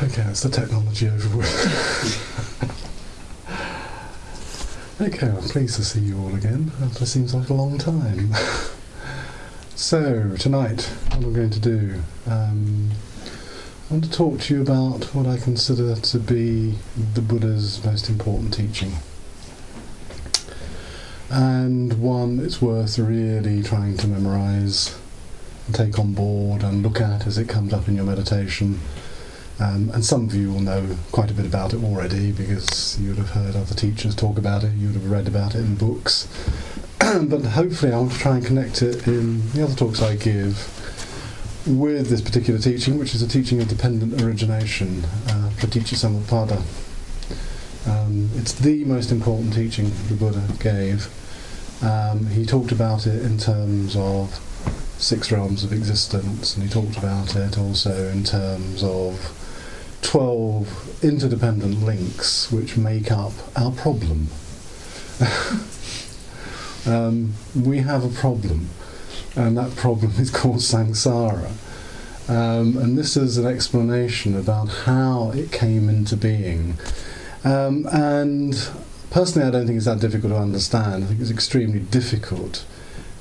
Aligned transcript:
Okay, 0.00 0.22
that's 0.22 0.44
the 0.44 0.48
technology 0.48 1.08
over 1.08 1.38
with. 1.38 1.50
okay, 5.00 5.26
I'm 5.26 5.42
pleased 5.42 5.74
to 5.74 5.84
see 5.84 5.98
you 5.98 6.16
all 6.20 6.32
again. 6.36 6.70
That 6.78 7.04
seems 7.06 7.34
like 7.34 7.48
a 7.48 7.54
long 7.54 7.78
time. 7.78 8.32
so, 9.74 10.36
tonight, 10.38 10.82
what 11.08 11.24
I'm 11.24 11.32
going 11.32 11.50
to 11.50 11.58
do, 11.58 12.00
um, 12.28 12.90
I 13.90 13.94
want 13.94 14.04
to 14.04 14.10
talk 14.12 14.38
to 14.42 14.54
you 14.54 14.62
about 14.62 15.02
what 15.16 15.26
I 15.26 15.36
consider 15.36 15.96
to 15.96 16.18
be 16.20 16.78
the 17.14 17.20
Buddha's 17.20 17.84
most 17.84 18.08
important 18.08 18.54
teaching. 18.54 18.92
And 21.28 22.00
one 22.00 22.38
it's 22.38 22.62
worth 22.62 23.00
really 23.00 23.64
trying 23.64 23.96
to 23.96 24.06
memorize 24.06 24.96
and 25.66 25.74
take 25.74 25.98
on 25.98 26.12
board 26.12 26.62
and 26.62 26.84
look 26.84 27.00
at 27.00 27.26
as 27.26 27.36
it 27.36 27.48
comes 27.48 27.72
up 27.72 27.88
in 27.88 27.96
your 27.96 28.04
meditation 28.04 28.78
um, 29.60 29.90
and 29.92 30.04
some 30.04 30.24
of 30.24 30.34
you 30.34 30.52
will 30.52 30.60
know 30.60 30.96
quite 31.10 31.30
a 31.30 31.34
bit 31.34 31.46
about 31.46 31.72
it 31.72 31.82
already 31.82 32.30
because 32.30 32.98
you 33.00 33.08
would 33.08 33.18
have 33.18 33.30
heard 33.30 33.56
other 33.56 33.74
teachers 33.74 34.14
talk 34.14 34.38
about 34.38 34.62
it, 34.62 34.72
you 34.74 34.86
would 34.86 34.94
have 34.94 35.10
read 35.10 35.26
about 35.26 35.54
it 35.54 35.60
in 35.60 35.74
books. 35.74 36.28
but 36.98 37.42
hopefully, 37.42 37.92
I'll 37.92 38.08
try 38.08 38.36
and 38.36 38.46
connect 38.46 38.82
it 38.82 39.06
in 39.06 39.50
the 39.52 39.64
other 39.64 39.74
talks 39.74 40.00
I 40.00 40.14
give 40.14 40.74
with 41.66 42.08
this 42.08 42.20
particular 42.20 42.58
teaching, 42.58 42.98
which 42.98 43.14
is 43.14 43.22
a 43.22 43.28
teaching 43.28 43.60
of 43.60 43.68
dependent 43.68 44.22
origination, 44.22 45.04
uh, 45.28 45.50
Praticca 45.56 45.94
Samuppada. 45.94 46.62
Um, 47.88 48.30
it's 48.36 48.52
the 48.52 48.84
most 48.84 49.10
important 49.10 49.54
teaching 49.54 49.90
the 50.08 50.14
Buddha 50.14 50.42
gave. 50.60 51.08
Um, 51.82 52.26
he 52.26 52.44
talked 52.44 52.72
about 52.72 53.06
it 53.06 53.22
in 53.22 53.38
terms 53.38 53.96
of 53.96 54.30
six 54.98 55.30
realms 55.30 55.62
of 55.64 55.72
existence, 55.72 56.56
and 56.56 56.64
he 56.64 56.70
talked 56.70 56.96
about 56.96 57.36
it 57.36 57.58
also 57.58 58.08
in 58.08 58.24
terms 58.24 58.82
of 58.82 59.37
12 60.02 61.04
interdependent 61.04 61.82
links 61.82 62.50
which 62.50 62.76
make 62.76 63.10
up 63.10 63.32
our 63.56 63.72
problem. 63.72 64.28
um, 66.86 67.34
we 67.54 67.78
have 67.78 68.04
a 68.04 68.08
problem, 68.08 68.68
and 69.36 69.56
that 69.56 69.74
problem 69.76 70.12
is 70.18 70.30
called 70.30 70.56
samsara. 70.56 71.50
Um, 72.28 72.76
and 72.76 72.98
this 72.98 73.16
is 73.16 73.38
an 73.38 73.46
explanation 73.46 74.36
about 74.36 74.68
how 74.68 75.30
it 75.30 75.50
came 75.50 75.88
into 75.88 76.16
being. 76.16 76.74
Um, 77.42 77.86
and 77.90 78.70
personally, 79.10 79.48
I 79.48 79.50
don't 79.50 79.66
think 79.66 79.78
it's 79.78 79.86
that 79.86 80.00
difficult 80.00 80.32
to 80.32 80.38
understand. 80.38 81.04
I 81.04 81.06
think 81.06 81.20
it's 81.20 81.30
extremely 81.30 81.80
difficult 81.80 82.64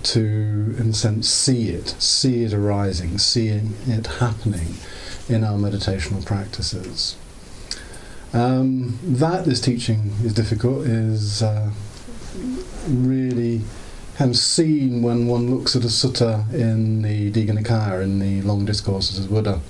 to, 0.03 0.75
in 0.77 0.89
a 0.89 0.93
sense, 0.93 1.29
see 1.29 1.69
it, 1.69 1.95
see 1.99 2.43
it 2.43 2.53
arising, 2.53 3.17
seeing 3.17 3.75
it 3.87 4.07
happening 4.07 4.75
in 5.29 5.43
our 5.43 5.57
meditational 5.57 6.25
practices. 6.25 7.15
Um, 8.33 8.99
that 9.03 9.45
this 9.45 9.61
teaching 9.61 10.11
is 10.23 10.33
difficult 10.33 10.85
is 10.85 11.41
uh, 11.41 11.71
really 12.87 13.61
of 14.19 14.35
seen 14.35 15.01
when 15.03 15.27
one 15.27 15.49
looks 15.55 15.75
at 15.75 15.83
a 15.83 15.87
sutta 15.87 16.51
in 16.53 17.03
the 17.03 17.31
Digha 17.31 17.57
Nikaya, 17.57 18.03
in 18.03 18.19
the 18.19 18.41
long 18.41 18.65
discourses 18.65 19.19
of 19.19 19.29
Buddha. 19.29 19.61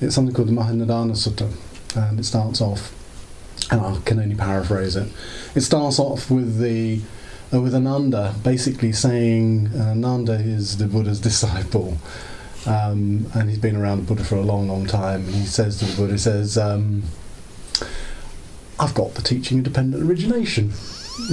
It's 0.00 0.14
something 0.14 0.34
called 0.34 0.48
the 0.48 0.52
Mahanidana 0.52 1.12
Sutta, 1.12 1.52
and 1.96 2.18
it 2.18 2.24
starts 2.24 2.60
off, 2.60 2.94
and 3.70 3.80
I 3.80 3.98
can 4.04 4.20
only 4.20 4.36
paraphrase 4.36 4.96
it. 4.96 5.12
It 5.54 5.62
starts 5.62 5.98
off 5.98 6.30
with 6.30 6.58
the 6.58 7.00
uh, 7.52 7.60
with 7.60 7.74
Ananda 7.74 8.34
basically 8.44 8.92
saying 8.92 9.70
uh, 9.74 9.90
Ananda 9.90 10.34
is 10.34 10.78
the 10.78 10.86
Buddha's 10.86 11.20
disciple, 11.30 11.98
um, 12.66 13.26
and 13.34 13.48
he's 13.48 13.58
been 13.58 13.76
around 13.76 13.98
the 13.98 14.04
Buddha 14.04 14.24
for 14.24 14.36
a 14.36 14.42
long, 14.42 14.68
long 14.68 14.86
time. 14.86 15.24
And 15.26 15.34
he 15.34 15.46
says 15.46 15.78
to 15.78 15.84
the 15.86 15.96
Buddha, 15.96 16.12
he 16.12 16.18
says, 16.18 16.58
um, 16.58 17.02
I've 18.78 18.94
got 18.94 19.14
the 19.14 19.22
teaching 19.22 19.58
of 19.58 19.64
dependent 19.64 20.02
origination. 20.02 20.72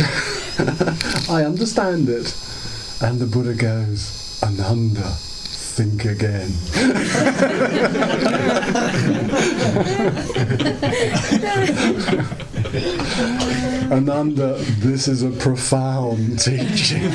I 1.30 1.44
understand 1.46 2.10
it. 2.10 2.36
And 3.02 3.20
the 3.20 3.28
Buddha 3.28 3.54
goes, 3.54 4.42
Ananda, 4.44 5.10
think 5.12 6.06
again. 6.06 6.52
Ananda, 13.92 14.56
this 14.80 15.08
is 15.08 15.24
a 15.24 15.30
profound 15.30 16.40
teaching. 16.40 17.04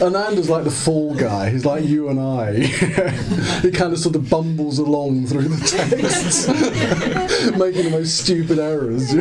Ananda's 0.00 0.48
like 0.48 0.64
the 0.64 0.70
fall 0.70 1.14
guy. 1.14 1.50
He's 1.50 1.66
like 1.66 1.84
you 1.84 2.08
and 2.08 2.18
I. 2.18 2.54
he 3.60 3.70
kind 3.70 3.92
of 3.92 3.98
sort 3.98 4.16
of 4.16 4.30
bumbles 4.30 4.78
along 4.78 5.26
through 5.26 5.48
the 5.48 5.66
texts, 5.66 6.48
making 7.58 7.84
the 7.84 7.90
most 7.90 8.16
stupid 8.16 8.58
errors. 8.58 9.12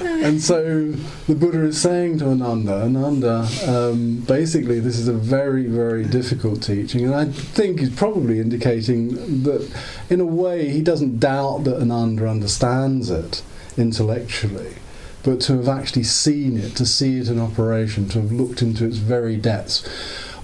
And 0.00 0.40
so 0.40 0.90
the 1.26 1.34
Buddha 1.34 1.64
is 1.64 1.80
saying 1.80 2.18
to 2.18 2.26
Ananda, 2.26 2.82
Ananda, 2.82 3.48
um, 3.66 4.20
basically 4.20 4.80
this 4.80 4.98
is 4.98 5.08
a 5.08 5.12
very, 5.12 5.66
very 5.66 6.04
difficult 6.04 6.62
teaching, 6.62 7.04
and 7.04 7.14
I 7.14 7.26
think 7.26 7.80
he's 7.80 7.94
probably 7.94 8.40
indicating 8.40 9.42
that, 9.44 9.70
in 10.10 10.20
a 10.20 10.26
way, 10.26 10.68
he 10.70 10.82
doesn't 10.82 11.18
doubt 11.18 11.64
that 11.64 11.80
Ananda 11.80 12.28
understands 12.28 13.10
it 13.10 13.42
intellectually, 13.76 14.74
but 15.22 15.40
to 15.42 15.56
have 15.56 15.68
actually 15.68 16.04
seen 16.04 16.56
it, 16.56 16.76
to 16.76 16.86
see 16.86 17.18
it 17.18 17.28
in 17.28 17.40
operation, 17.40 18.08
to 18.10 18.20
have 18.20 18.32
looked 18.32 18.62
into 18.62 18.84
its 18.84 18.98
very 18.98 19.36
depths. 19.36 19.86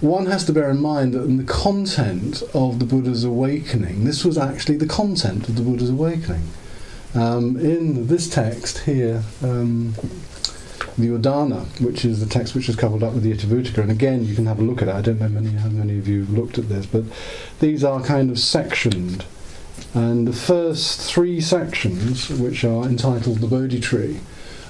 One 0.01 0.27
has 0.27 0.45
to 0.47 0.53
bear 0.53 0.69
in 0.69 0.81
mind 0.81 1.15
that 1.15 1.23
in 1.23 1.37
the 1.37 1.45
content 1.45 2.43
of 2.55 2.81
the 2.81 2.84
Buddha's 2.84 3.23
awakening, 3.23 4.05
this 4.05 4.25
was 4.25 4.37
actually 4.37 4.77
the 4.77 4.87
content 4.87 5.49
of 5.49 5.55
the 5.55 5.63
Buddha's 5.63 5.91
awakening. 5.91 6.43
Um, 7.15 7.59
in 7.59 8.06
this 8.06 8.28
text 8.28 8.78
here, 8.78 9.23
um, 9.43 9.95
the 10.97 11.09
Udana, 11.09 11.65
which 11.81 12.05
is 12.05 12.21
the 12.21 12.27
text 12.27 12.55
which 12.55 12.69
is 12.69 12.77
coupled 12.77 13.03
up 13.03 13.12
with 13.12 13.23
the 13.23 13.33
Itivuttaka, 13.33 13.78
and 13.78 13.91
again 13.91 14.25
you 14.25 14.34
can 14.34 14.47
have 14.47 14.59
a 14.59 14.62
look 14.62 14.83
at 14.83 14.89
it. 14.89 14.95
I 14.95 15.00
don't 15.00 15.21
know 15.21 15.28
many, 15.28 15.51
how 15.51 15.69
many 15.69 15.99
of 15.99 16.09
you 16.09 16.21
have 16.21 16.31
looked 16.31 16.59
at 16.59 16.69
this, 16.69 16.87
but 16.87 17.05
these 17.61 17.84
are 17.84 18.03
kind 18.03 18.31
of 18.31 18.39
sectioned. 18.39 19.25
And 19.95 20.27
the 20.27 20.33
first 20.33 21.01
three 21.01 21.41
sections, 21.41 22.31
which 22.31 22.65
are 22.65 22.84
entitled 22.84 23.39
the 23.39 23.47
Bodhi 23.47 23.81
Tree 23.81 24.21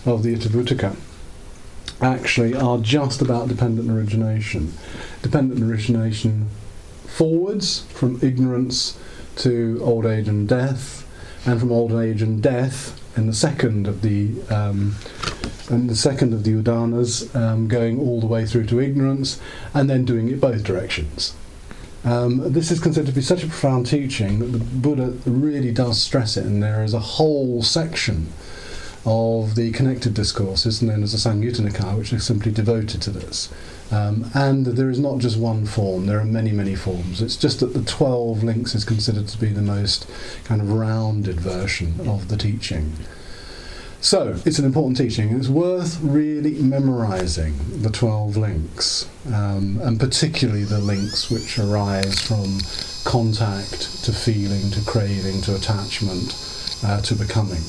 of 0.04 0.22
the 0.22 0.34
Itivuttaka, 0.34 0.96
actually 2.00 2.54
are 2.54 2.78
just 2.78 3.22
about 3.22 3.48
dependent 3.48 3.88
origination. 3.88 4.72
Dependent 5.22 5.62
origination 5.62 6.48
forwards 7.06 7.84
from 7.90 8.18
ignorance 8.22 8.98
to 9.36 9.78
old 9.82 10.06
age 10.06 10.28
and 10.28 10.48
death, 10.48 11.01
and 11.44 11.60
from 11.60 11.72
old 11.72 11.92
age 11.92 12.22
and 12.22 12.42
death 12.42 12.98
in 13.16 13.26
the 13.26 13.34
second 13.34 13.86
of 13.86 14.02
the 14.02 14.40
um, 14.50 14.94
and 15.68 15.88
the 15.88 15.96
second 15.96 16.32
of 16.32 16.44
the 16.44 16.52
udanas 16.52 17.34
um, 17.34 17.68
going 17.68 17.98
all 17.98 18.20
the 18.20 18.26
way 18.26 18.46
through 18.46 18.66
to 18.66 18.80
ignorance 18.80 19.40
and 19.74 19.88
then 19.88 20.04
doing 20.04 20.28
it 20.28 20.40
both 20.40 20.62
directions 20.62 21.34
um, 22.04 22.52
this 22.52 22.70
is 22.72 22.80
considered 22.80 23.06
to 23.06 23.12
be 23.12 23.22
such 23.22 23.44
a 23.44 23.46
profound 23.46 23.86
teaching 23.86 24.40
that 24.40 24.46
the 24.46 24.58
Buddha 24.58 25.14
really 25.24 25.70
does 25.70 26.02
stress 26.02 26.36
it, 26.36 26.44
and 26.44 26.62
there 26.62 26.82
is 26.82 26.94
a 26.94 26.98
whole 26.98 27.62
section 27.62 28.32
of 29.06 29.54
the 29.54 29.70
connected 29.70 30.14
discourses 30.14 30.82
known 30.82 31.04
as 31.04 31.12
the 31.12 31.18
Samyutta 31.30 31.60
Nikaya, 31.60 31.98
which 31.98 32.12
is 32.12 32.24
simply 32.24 32.50
devoted 32.50 33.02
to 33.02 33.10
this. 33.10 33.52
Um, 33.92 34.30
and 34.34 34.64
there 34.64 34.88
is 34.88 34.98
not 34.98 35.18
just 35.18 35.38
one 35.38 35.66
form, 35.66 36.06
there 36.06 36.18
are 36.18 36.24
many, 36.24 36.50
many 36.50 36.74
forms. 36.74 37.20
It's 37.20 37.36
just 37.36 37.60
that 37.60 37.74
the 37.74 37.82
12 37.82 38.42
links 38.42 38.74
is 38.74 38.86
considered 38.86 39.28
to 39.28 39.38
be 39.38 39.48
the 39.48 39.60
most 39.60 40.08
kind 40.44 40.62
of 40.62 40.72
rounded 40.72 41.38
version 41.38 42.08
of 42.08 42.28
the 42.28 42.38
teaching. 42.38 42.94
So, 44.00 44.40
it's 44.46 44.58
an 44.58 44.64
important 44.64 44.96
teaching. 44.96 45.36
It's 45.36 45.48
worth 45.48 46.00
really 46.00 46.54
memorizing 46.54 47.54
the 47.82 47.90
12 47.90 48.36
links, 48.36 49.08
um, 49.26 49.78
and 49.82 50.00
particularly 50.00 50.64
the 50.64 50.80
links 50.80 51.30
which 51.30 51.58
arise 51.58 52.18
from 52.20 52.58
contact 53.04 54.04
to 54.04 54.12
feeling 54.12 54.70
to 54.70 54.80
craving 54.86 55.42
to 55.42 55.54
attachment 55.54 56.34
uh, 56.82 57.00
to 57.02 57.14
becoming. 57.14 57.62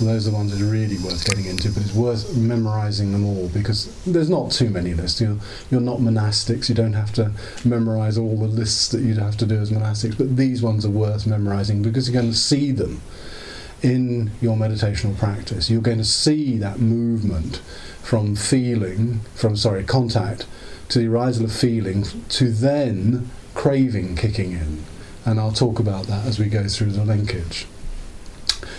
Those 0.00 0.26
are 0.26 0.32
the 0.32 0.36
ones 0.36 0.50
that 0.50 0.60
are 0.60 0.70
really 0.70 0.96
worth 0.98 1.24
getting 1.24 1.46
into, 1.46 1.70
but 1.70 1.84
it's 1.84 1.94
worth 1.94 2.36
memorizing 2.36 3.12
them 3.12 3.24
all 3.24 3.48
because 3.48 3.94
there's 4.04 4.28
not 4.28 4.50
too 4.50 4.68
many 4.68 4.92
lists. 4.92 5.20
You're, 5.20 5.36
you're 5.70 5.80
not 5.80 5.98
monastics, 5.98 6.68
you 6.68 6.74
don't 6.74 6.94
have 6.94 7.12
to 7.12 7.30
memorize 7.64 8.18
all 8.18 8.36
the 8.36 8.48
lists 8.48 8.88
that 8.88 9.02
you'd 9.02 9.18
have 9.18 9.36
to 9.36 9.46
do 9.46 9.54
as 9.56 9.70
monastics, 9.70 10.18
but 10.18 10.36
these 10.36 10.62
ones 10.62 10.84
are 10.84 10.90
worth 10.90 11.28
memorizing 11.28 11.80
because 11.82 12.08
you're 12.08 12.20
going 12.20 12.32
to 12.32 12.36
see 12.36 12.72
them 12.72 13.02
in 13.82 14.32
your 14.40 14.56
meditational 14.56 15.16
practice. 15.16 15.70
You're 15.70 15.80
going 15.80 15.98
to 15.98 16.04
see 16.04 16.56
that 16.58 16.80
movement 16.80 17.58
from 18.02 18.34
feeling, 18.34 19.20
from, 19.34 19.54
sorry, 19.56 19.84
contact 19.84 20.46
to 20.88 20.98
the 20.98 21.06
arisal 21.06 21.44
of 21.44 21.52
feeling 21.52 22.02
to 22.30 22.50
then 22.50 23.30
craving 23.54 24.16
kicking 24.16 24.52
in. 24.52 24.84
And 25.24 25.38
I'll 25.38 25.52
talk 25.52 25.78
about 25.78 26.06
that 26.06 26.26
as 26.26 26.38
we 26.38 26.46
go 26.46 26.66
through 26.66 26.92
the 26.92 27.04
linkage. 27.04 27.66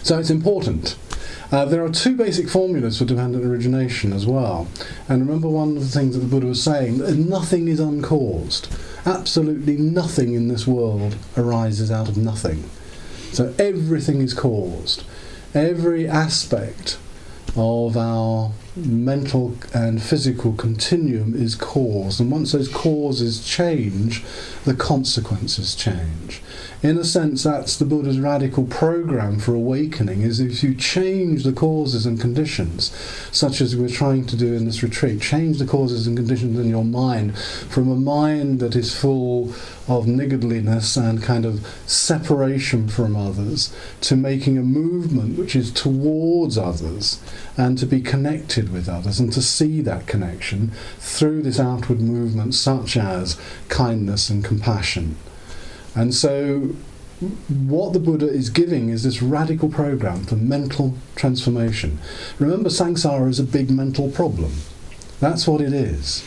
So 0.06 0.20
it's 0.20 0.30
important. 0.30 0.98
Uh, 1.52 1.66
there 1.66 1.84
are 1.84 1.90
two 1.90 2.16
basic 2.16 2.48
formulas 2.48 3.00
for 3.00 3.06
dependent 3.06 3.44
origination 3.44 4.14
as 4.14 4.28
well. 4.28 4.68
And 5.10 5.26
remember 5.26 5.50
one 5.50 5.76
of 5.76 5.82
the 5.82 5.90
things 5.90 6.14
that 6.14 6.22
the 6.22 6.28
Buddha 6.28 6.46
was 6.46 6.62
saying, 6.62 7.00
that 7.00 7.16
nothing 7.16 7.68
is 7.68 7.80
uncaused. 7.80 8.72
Absolutely 9.04 9.78
nothing 9.78 10.36
in 10.36 10.48
this 10.48 10.68
world 10.68 11.16
arises 11.36 11.90
out 11.90 12.08
of 12.08 12.18
nothing. 12.18 12.66
So 13.32 13.56
everything 13.58 14.22
is 14.22 14.36
caused. 14.36 15.04
Every 15.56 16.08
aspect 16.08 17.00
of 17.56 17.98
our 17.98 18.52
mental 18.76 19.58
and 19.74 20.04
physical 20.04 20.54
continuum 20.54 21.34
is 21.34 21.56
caused, 21.56 22.20
and 22.20 22.30
once 22.30 22.52
those 22.52 22.68
causes 22.68 23.44
change, 23.44 24.24
the 24.66 24.76
consequences 24.76 25.74
change. 25.74 26.42
In 26.86 27.00
a 27.00 27.04
sense, 27.04 27.42
that's 27.42 27.78
the 27.78 27.84
Buddha's 27.84 28.20
radical 28.20 28.64
program 28.64 29.40
for 29.40 29.56
awakening, 29.56 30.22
is 30.22 30.40
if 30.40 30.62
you 30.62 30.76
change 30.76 31.44
the 31.44 31.52
causes 31.52 32.06
and 32.06 32.22
conditions, 32.22 32.96
such 33.32 33.60
as 33.60 33.76
we're 33.76 33.90
trying 33.90 34.28
to 34.28 34.36
do 34.36 34.54
in 34.54 34.66
this 34.66 34.84
retreat, 34.84 35.20
change 35.20 35.58
the 35.58 35.66
causes 35.66 36.06
and 36.06 36.16
conditions 36.16 36.60
in 36.60 36.70
your 36.70 36.86
mind 36.86 37.36
from 37.40 37.90
a 37.90 37.96
mind 37.96 38.60
that 38.60 38.76
is 38.76 38.96
full 38.96 39.46
of 39.88 40.06
niggardliness 40.06 40.96
and 40.96 41.24
kind 41.24 41.44
of 41.44 41.66
separation 41.88 42.88
from 42.88 43.16
others 43.16 43.76
to 44.02 44.16
making 44.16 44.60
a 44.60 44.62
movement 44.62 45.40
which 45.40 45.56
is 45.56 45.72
towards 45.72 46.56
others 46.56 47.20
and 47.58 47.80
to 47.80 47.88
be 47.88 48.00
connected 48.00 48.72
with 48.72 48.88
others 48.88 49.20
and 49.20 49.34
to 49.34 49.42
see 49.42 49.82
that 49.82 50.06
connection 50.06 50.70
through 51.00 51.42
this 51.42 51.60
outward 51.60 52.00
movement 52.00 52.54
such 52.54 52.96
as 52.96 53.42
kindness 53.70 54.30
and 54.30 54.46
compassion. 54.46 55.16
And 55.96 56.14
so 56.14 56.76
what 57.50 57.94
the 57.94 58.00
Buddha 58.00 58.28
is 58.28 58.50
giving 58.50 58.90
is 58.90 59.04
this 59.04 59.22
radical 59.22 59.70
program 59.70 60.26
for 60.26 60.36
mental 60.36 60.96
transformation. 61.16 62.00
Remember, 62.40 62.70
samsara 62.70 63.30
is 63.30 63.40
a 63.40 63.44
big 63.44 63.72
mental 63.72 64.12
problem. 64.12 64.54
That's 65.22 65.48
what 65.48 65.62
it 65.62 65.74
is. 65.74 66.26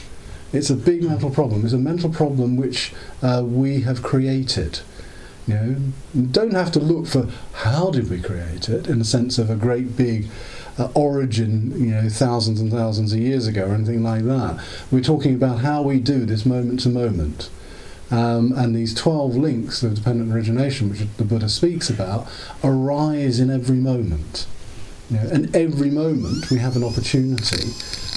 It's 0.53 0.71
a 0.71 0.77
big 0.77 1.03
mental 1.03 1.31
problem. 1.31 1.65
It's 1.65 1.75
a 1.75 1.79
mental 1.79 2.09
problem 2.09 2.57
which 2.57 2.95
uh, 3.23 3.43
we 3.45 3.83
have 3.83 4.03
created. 4.03 4.81
You 5.47 5.55
know, 5.55 5.77
don't 6.31 6.55
have 6.55 6.73
to 6.73 6.79
look 6.79 7.07
for 7.07 7.29
how 7.53 7.91
did 7.91 8.09
we 8.11 8.21
create 8.21 8.69
it 8.69 8.87
in 8.87 8.99
the 8.99 9.05
sense 9.05 9.39
of 9.39 9.51
a 9.51 9.57
great 9.57 9.97
big 9.97 10.29
uh, 10.79 10.89
origin, 10.95 11.73
you 11.79 11.91
know, 11.91 12.09
thousands 12.09 12.61
and 12.61 12.71
thousands 12.71 13.13
of 13.13 13.19
years 13.19 13.47
ago 13.47 13.67
or 13.67 13.75
anything 13.75 14.03
like 14.03 14.25
that. 14.25 14.63
We're 14.91 15.03
talking 15.03 15.35
about 15.35 15.59
how 15.59 15.83
we 15.83 16.01
do 16.01 16.25
this 16.25 16.47
moment 16.47 16.81
to 16.81 16.89
moment. 16.89 17.51
Um, 18.11 18.53
and 18.57 18.75
these 18.75 18.95
12 18.95 19.37
links 19.37 19.83
of 19.83 19.95
dependent 19.95 20.33
origination, 20.33 20.89
which 20.89 21.01
the 21.17 21.25
Buddha 21.25 21.49
speaks 21.49 21.91
about, 21.91 22.27
arise 22.65 23.39
in 23.39 23.51
every 23.51 23.77
moment. 23.77 24.47
You 25.11 25.17
know, 25.17 25.29
and 25.31 25.57
every 25.57 25.91
moment 25.91 26.51
we 26.51 26.59
have 26.59 26.77
an 26.77 26.85
opportunity 26.85 27.73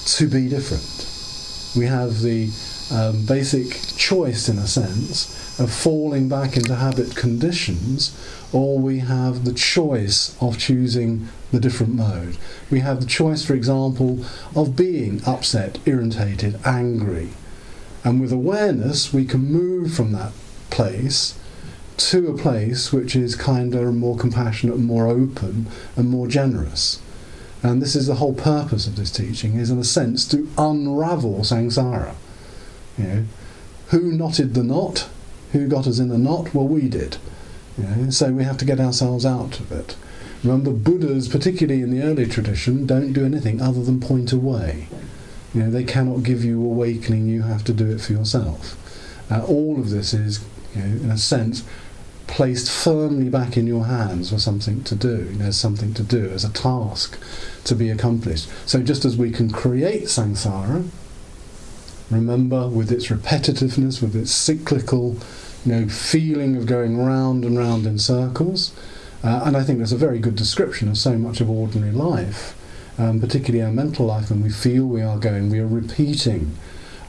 to 0.05 0.27
be 0.27 0.49
different. 0.49 1.07
We 1.75 1.85
have 1.85 2.21
the 2.21 2.51
um, 2.91 3.25
basic 3.25 3.97
choice, 3.97 4.49
in 4.49 4.57
a 4.57 4.67
sense, 4.67 5.59
of 5.59 5.71
falling 5.71 6.27
back 6.27 6.57
into 6.57 6.75
habit 6.75 7.15
conditions, 7.15 8.17
or 8.51 8.77
we 8.79 8.99
have 8.99 9.45
the 9.45 9.53
choice 9.53 10.35
of 10.41 10.57
choosing 10.57 11.29
the 11.51 11.59
different 11.59 11.93
mode. 11.93 12.37
We 12.69 12.79
have 12.79 12.99
the 12.99 13.07
choice, 13.07 13.45
for 13.45 13.53
example, 13.53 14.25
of 14.55 14.75
being 14.75 15.21
upset, 15.25 15.79
irritated, 15.85 16.59
angry, 16.65 17.29
and 18.03 18.19
with 18.19 18.31
awareness, 18.31 19.13
we 19.13 19.25
can 19.25 19.51
move 19.51 19.93
from 19.93 20.11
that 20.13 20.31
place 20.69 21.37
to 21.97 22.29
a 22.29 22.37
place 22.37 22.91
which 22.91 23.15
is 23.15 23.35
kinder 23.35 23.89
and 23.89 23.99
more 23.99 24.17
compassionate 24.17 24.75
and 24.75 24.85
more 24.85 25.07
open 25.07 25.67
and 25.95 26.09
more 26.09 26.27
generous. 26.27 27.01
And 27.63 27.81
this 27.81 27.95
is 27.95 28.07
the 28.07 28.15
whole 28.15 28.33
purpose 28.33 28.87
of 28.87 28.95
this 28.95 29.11
teaching, 29.11 29.55
is 29.55 29.69
in 29.69 29.77
a 29.77 29.83
sense 29.83 30.27
to 30.29 30.49
unravel 30.57 31.41
samsara. 31.41 32.15
You 32.97 33.03
know, 33.03 33.25
who 33.89 34.11
knotted 34.11 34.53
the 34.55 34.63
knot? 34.63 35.09
Who 35.51 35.67
got 35.67 35.85
us 35.85 35.99
in 35.99 36.09
the 36.09 36.17
knot? 36.17 36.55
Well, 36.55 36.67
we 36.67 36.89
did. 36.89 37.17
You 37.77 37.83
know, 37.83 38.09
so 38.09 38.31
we 38.31 38.43
have 38.43 38.57
to 38.57 38.65
get 38.65 38.79
ourselves 38.79 39.25
out 39.25 39.59
of 39.59 39.71
it. 39.71 39.95
Remember, 40.43 40.71
Buddhas, 40.71 41.27
particularly 41.27 41.83
in 41.83 41.91
the 41.91 42.01
early 42.01 42.25
tradition, 42.25 42.87
don't 42.87 43.13
do 43.13 43.25
anything 43.25 43.61
other 43.61 43.83
than 43.83 43.99
point 43.99 44.31
away. 44.31 44.87
You 45.53 45.63
know, 45.63 45.71
they 45.71 45.83
cannot 45.83 46.23
give 46.23 46.43
you 46.43 46.63
awakening, 46.63 47.27
you 47.27 47.41
have 47.43 47.63
to 47.65 47.73
do 47.73 47.91
it 47.91 48.01
for 48.01 48.13
yourself. 48.13 48.77
Uh, 49.29 49.43
all 49.45 49.79
of 49.79 49.89
this 49.89 50.13
is, 50.13 50.43
you 50.75 50.81
know, 50.81 51.03
in 51.03 51.11
a 51.11 51.17
sense, 51.17 51.63
placed 52.27 52.71
firmly 52.71 53.27
back 53.29 53.57
in 53.57 53.67
your 53.67 53.85
hands 53.85 54.29
for 54.29 54.39
something 54.39 54.83
to 54.85 54.95
do. 54.95 55.35
As 55.41 55.59
something 55.59 55.93
to 55.95 56.03
do, 56.03 56.29
as 56.29 56.45
a 56.45 56.53
task 56.53 57.19
to 57.65 57.75
be 57.75 57.89
accomplished. 57.89 58.49
So 58.65 58.81
just 58.81 59.03
as 59.03 59.17
we 59.17 59.31
can 59.31 59.51
create 59.51 60.03
samsara, 60.03 60.87
remember 62.09 62.69
with 62.69 62.91
its 62.91 63.07
repetitiveness, 63.07 64.01
with 64.01 64.15
its 64.15 64.31
cyclical, 64.31 65.17
you 65.65 65.73
know, 65.73 65.89
feeling 65.89 66.55
of 66.55 66.65
going 66.65 66.97
round 66.97 67.43
and 67.43 67.57
round 67.57 67.85
in 67.85 67.99
circles, 67.99 68.73
uh, 69.23 69.41
and 69.45 69.57
I 69.57 69.63
think 69.63 69.79
that's 69.79 69.91
a 69.91 69.97
very 69.97 70.19
good 70.19 70.35
description 70.35 70.87
of 70.87 70.97
so 70.97 71.17
much 71.17 71.41
of 71.41 71.49
ordinary 71.49 71.91
life 71.91 72.55
um, 73.01 73.19
particularly 73.19 73.65
our 73.65 73.71
mental 73.71 74.05
life, 74.05 74.29
when 74.29 74.43
we 74.43 74.51
feel 74.51 74.85
we 74.85 75.01
are 75.01 75.17
going, 75.17 75.49
we 75.49 75.59
are 75.59 75.67
repeating 75.67 76.55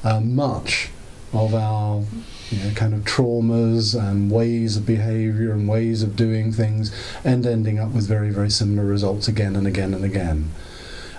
uh, 0.03 0.21
much 0.21 0.89
of 1.35 1.55
our 1.55 2.03
you 2.51 2.59
know, 2.59 2.71
kind 2.75 2.95
of 2.95 3.01
traumas 3.01 3.99
and 3.99 4.31
ways 4.31 4.79
of 4.79 4.87
behavior 4.87 5.53
and 5.53 5.69
ways 5.69 6.03
of 6.03 6.17
doing 6.17 6.51
things, 6.51 6.95
and 7.25 7.47
ending 7.47 7.79
up 7.79 7.91
with 7.91 8.07
very, 8.07 8.31
very 8.31 8.51
similar 8.51 8.87
results 8.87 9.29
again 9.29 9.55
and 9.55 9.67
again 9.67 9.93
and 9.93 10.05
again. 10.05 10.51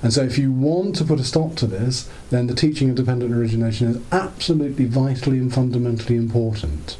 And 0.01 0.11
so, 0.11 0.23
if 0.23 0.39
you 0.39 0.51
want 0.51 0.95
to 0.95 1.05
put 1.05 1.19
a 1.19 1.23
stop 1.23 1.55
to 1.57 1.67
this, 1.67 2.09
then 2.31 2.47
the 2.47 2.55
teaching 2.55 2.89
of 2.89 2.95
dependent 2.95 3.31
origination 3.31 3.87
is 3.87 4.01
absolutely 4.11 4.85
vitally 4.85 5.37
and 5.37 5.53
fundamentally 5.53 6.15
important 6.15 6.97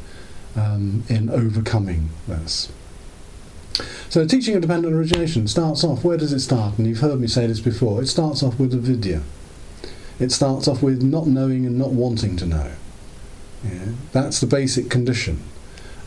um, 0.56 1.04
in 1.10 1.30
overcoming 1.30 2.10
this. 2.28 2.72
So 4.14 4.28
teaching 4.28 4.54
of 4.54 4.62
dependent 4.62 4.94
origination 4.94 5.48
starts 5.48 5.84
off, 5.84 6.04
where 6.04 6.18
does 6.18 6.32
it 6.34 6.42
start? 6.42 6.78
And 6.78 6.86
you've 6.86 7.00
heard 7.00 7.20
me 7.20 7.26
say 7.26 7.48
this 7.48 7.60
before, 7.60 8.00
it 8.00 8.06
starts 8.06 8.44
off 8.44 8.60
with 8.60 8.72
avidya. 8.72 9.24
It 10.20 10.32
starts 10.32 10.68
off 10.68 10.84
with 10.84 11.02
not 11.02 11.26
knowing 11.26 11.66
and 11.66 11.80
not 11.80 11.94
wanting 11.94 12.38
to 12.38 12.46
know. 12.46 12.74
Yeah, 13.64 13.94
that's 14.12 14.40
the 14.40 14.46
basic 14.46 14.92
condition. 14.92 15.42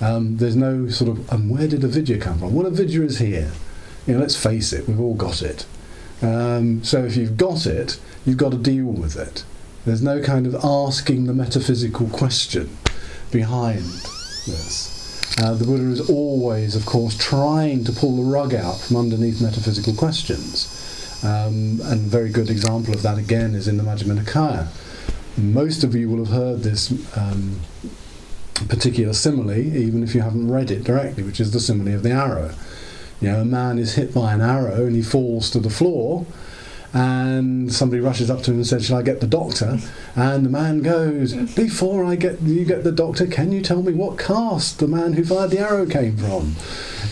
Um, 0.01 0.37
there's 0.37 0.55
no 0.55 0.89
sort 0.89 1.11
of, 1.11 1.33
and 1.33 1.51
where 1.51 1.67
did 1.67 1.83
avidya 1.83 2.19
come 2.19 2.39
from? 2.39 2.55
Well, 2.55 2.69
avidya 2.69 3.03
is 3.03 3.19
here. 3.19 3.51
You 4.07 4.15
know, 4.15 4.21
let's 4.21 4.41
face 4.41 4.73
it, 4.73 4.87
we've 4.87 5.01
all 5.01 5.15
got 5.15 5.43
it. 5.43 5.67
Um, 6.23 6.85
so 6.85 7.05
if 7.05 7.17
you've 7.17 7.37
got 7.37 7.67
it, 7.67 7.99
you've 8.25 8.37
got 8.37 8.53
to 8.53 8.59
deal 8.59 8.87
with 8.87 9.17
it. 9.17 9.45
There's 9.85 10.01
no 10.01 10.23
kind 10.23 10.47
of 10.47 10.55
asking 10.65 11.27
the 11.27 11.35
metaphysical 11.35 12.07
question 12.11 12.77
behind 13.33 13.83
this. 14.47 14.96
Uh, 15.39 15.55
the 15.55 15.65
Buddha 15.65 15.91
is 15.91 16.09
always, 16.09 16.75
of 16.75 16.87
course, 16.87 17.17
trying 17.17 17.85
to 17.85 17.93
pull 17.93 18.17
the 18.17 18.23
rug 18.23 18.55
out 18.55 18.79
from 18.81 18.97
underneath 18.97 19.41
metaphysical 19.43 19.95
questions. 19.95 21.21
Um, 21.23 21.81
and 21.85 22.07
a 22.07 22.09
very 22.09 22.31
good 22.31 22.51
example 22.51 22.95
of 22.95 23.03
that, 23.03 23.19
again, 23.19 23.55
is 23.55 23.69
in 23.69 23.77
the 23.77 23.83
Majjhima 23.83 24.19
Nikaya. 24.19 24.69
Most 25.37 25.85
of 25.85 25.95
you 25.95 26.09
will 26.09 26.25
have 26.25 26.35
heard 26.35 26.63
this 26.63 26.91
um, 27.17 27.61
particular 28.69 29.13
simile, 29.13 29.53
even 29.53 30.03
if 30.03 30.15
you 30.15 30.23
haven't 30.23 30.51
read 30.51 30.71
it 30.71 30.85
directly, 30.85 31.23
which 31.23 31.41
is 31.41 31.51
the 31.51 31.61
simile 31.61 31.95
of 31.95 32.03
the 32.03 32.11
arrow. 32.11 32.55
You 33.21 33.33
know, 33.33 33.41
a 33.43 33.45
man 33.45 33.79
is 33.79 33.95
hit 33.95 34.15
by 34.15 34.33
an 34.33 34.41
arrow 34.41 34.87
and 34.87 34.97
he 34.97 35.03
falls 35.03 35.51
to 35.51 35.61
the 35.61 35.71
floor, 35.71 36.27
and 36.97 37.71
somebody 37.71 38.01
rushes 38.01 38.31
up 38.31 38.43
to 38.43 38.51
him 38.51 38.57
and 38.57 38.67
says, 38.67 38.87
"Shall 38.87 38.97
I 38.97 39.03
get 39.03 39.21
the 39.21 39.27
doctor?" 39.27 39.79
And 40.15 40.47
the 40.47 40.51
man 40.51 40.81
goes, 40.81 41.35
"Before 41.35 42.07
I 42.07 42.17
get 42.17 42.41
you 42.41 42.65
get 42.65 42.85
the 42.85 42.93
doctor, 42.93 43.27
can 43.27 43.53
you 43.53 43.61
tell 43.61 43.83
me 43.83 43.93
what 43.93 44.17
caste 44.19 44.79
the 44.79 44.89
man 44.89 45.13
who 45.13 45.23
fired 45.23 45.51
the 45.51 45.59
arrow 45.59 45.85
came 45.85 46.17
from? 46.17 46.57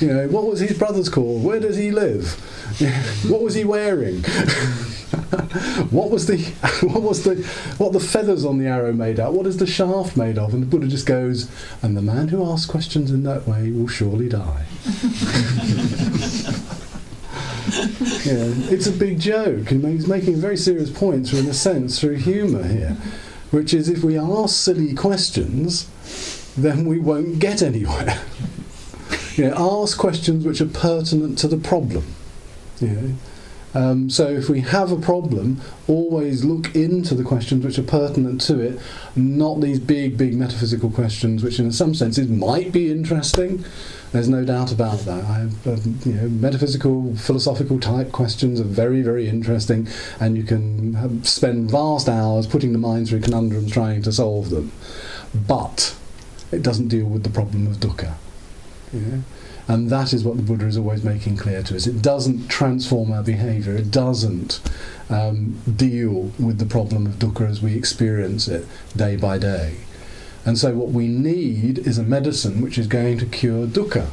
You 0.01 0.09
know, 0.09 0.29
what 0.29 0.47
was 0.47 0.61
his 0.61 0.79
brother's 0.79 1.11
called? 1.11 1.45
Where 1.45 1.61
does 1.61 1.77
he 1.77 1.91
live? 1.91 2.33
what 3.29 3.43
was 3.43 3.55
he 3.55 3.65
wearing?" 3.65 4.25
what 5.91 6.11
was 6.11 6.27
the 6.27 6.39
what 6.87 7.03
was 7.03 7.25
the 7.25 7.37
what 7.77 7.93
the 7.93 8.01
feathers 8.01 8.45
on 8.47 8.59
the 8.59 8.67
arrow 8.67 8.93
made 8.93 9.21
out? 9.21 9.35
What 9.35 9.47
is 9.47 9.59
the 9.59 9.67
shaft 9.67 10.17
made 10.17 10.39
of? 10.39 10.55
And 10.55 10.63
the 10.63 10.67
Buddha 10.67 10.89
just 10.89 11.07
goes, 11.07 11.51
and 11.83 11.95
the 11.95 12.03
man 12.03 12.29
who 12.29 12.43
asks 12.51 12.71
questions 12.71 13.11
in 13.11 13.23
that 13.25 13.47
way 13.47 13.71
will 13.71 13.89
surely 13.89 14.31
die. 14.31 14.65
Yeah, 18.25 18.53
it's 18.71 18.87
a 18.87 18.93
big 18.93 19.21
joke. 19.21 19.69
he's 19.69 20.07
making 20.07 20.37
very 20.37 20.57
serious 20.57 20.91
points, 20.91 21.33
in 21.33 21.47
a 21.47 21.55
sense, 21.55 22.01
through 22.01 22.17
humour 22.17 22.67
here, 22.67 22.97
which 23.51 23.75
is 23.75 23.89
if 23.89 24.03
we 24.03 24.19
ask 24.19 24.55
silly 24.57 24.95
questions, 24.95 25.91
then 26.57 26.87
we 26.87 26.99
won't 26.99 27.39
get 27.39 27.63
anywhere. 27.63 28.23
you 29.35 29.49
know, 29.49 29.83
ask 29.83 29.99
questions 29.99 30.47
which 30.47 30.61
are 30.61 30.67
pertinent 30.67 31.39
to 31.39 31.49
the 31.49 31.57
problem. 31.57 32.15
You 32.81 32.89
know? 32.89 33.15
Um, 33.75 34.09
so 34.09 34.29
if 34.29 34.49
we 34.49 34.61
have 34.61 34.93
a 34.93 34.97
problem, 34.97 35.61
always 35.89 36.45
look 36.45 36.75
into 36.77 37.15
the 37.15 37.25
questions 37.25 37.65
which 37.65 37.79
are 37.79 37.83
pertinent 37.83 38.41
to 38.43 38.61
it, 38.61 38.81
not 39.17 39.61
these 39.61 39.81
big, 39.81 40.17
big 40.17 40.35
metaphysical 40.35 40.91
questions, 40.91 41.43
which 41.43 41.59
in 41.59 41.73
some 41.73 41.95
senses 41.95 42.29
might 42.29 42.71
be 42.71 42.91
interesting. 42.91 43.65
There's 44.15 44.29
no 44.29 44.45
doubt 44.45 44.71
about 44.71 45.01
that. 45.01 45.25
Have, 45.25 45.67
uh, 45.67 45.77
you 46.05 46.13
know, 46.13 46.29
metaphysical, 46.29 47.17
philosophical 47.17 47.81
type 47.81 48.13
questions 48.13 48.61
are 48.61 48.63
very, 48.65 49.03
very 49.03 49.29
interesting, 49.29 49.89
and 50.21 50.37
you 50.37 50.45
can 50.45 50.95
have, 50.95 51.27
spend 51.27 51.69
vast 51.69 52.09
hours 52.09 52.47
putting 52.47 52.73
the 52.73 52.79
mind 52.79 53.09
through 53.09 53.23
conundrums 53.23 53.73
trying 53.73 54.03
to 54.03 54.13
solve 54.13 54.51
them. 54.51 54.71
But 55.35 55.97
it 56.53 56.63
doesn't 56.63 56.87
deal 56.87 57.07
with 57.07 57.25
the 57.25 57.29
problem 57.29 57.67
of 57.67 57.79
dukkha. 57.79 58.15
And 59.67 59.91
that 59.91 60.13
is 60.13 60.23
what 60.23 60.37
the 60.37 60.45
Buddha 60.45 60.67
is 60.67 60.79
always 60.79 61.03
making 61.03 61.37
clear 61.37 61.65
to 61.65 61.75
us. 61.75 61.89
It 61.89 62.01
doesn't 62.01 62.47
transform 62.47 63.11
our 63.11 63.25
behavior, 63.25 63.75
it 63.75 63.91
doesn't 63.91 64.61
um, 65.11 65.61
deal 65.75 66.31
with 66.39 66.59
the 66.61 66.67
problem 66.67 67.07
of 67.07 67.15
dukkha 67.15 67.51
as 67.51 67.61
we 67.61 67.75
experience 67.75 68.47
it 68.47 68.65
day 68.95 69.17
by 69.17 69.39
day. 69.39 69.79
And 70.45 70.59
so, 70.59 70.75
what 70.75 70.91
we 70.91 71.09
need 71.09 71.79
is 71.79 71.99
a 71.99 72.03
medicine 72.03 72.61
which 72.61 72.79
is 72.79 72.87
going 72.87 73.19
to 73.19 73.27
cure 73.27 73.67
dukkha. 73.67 74.09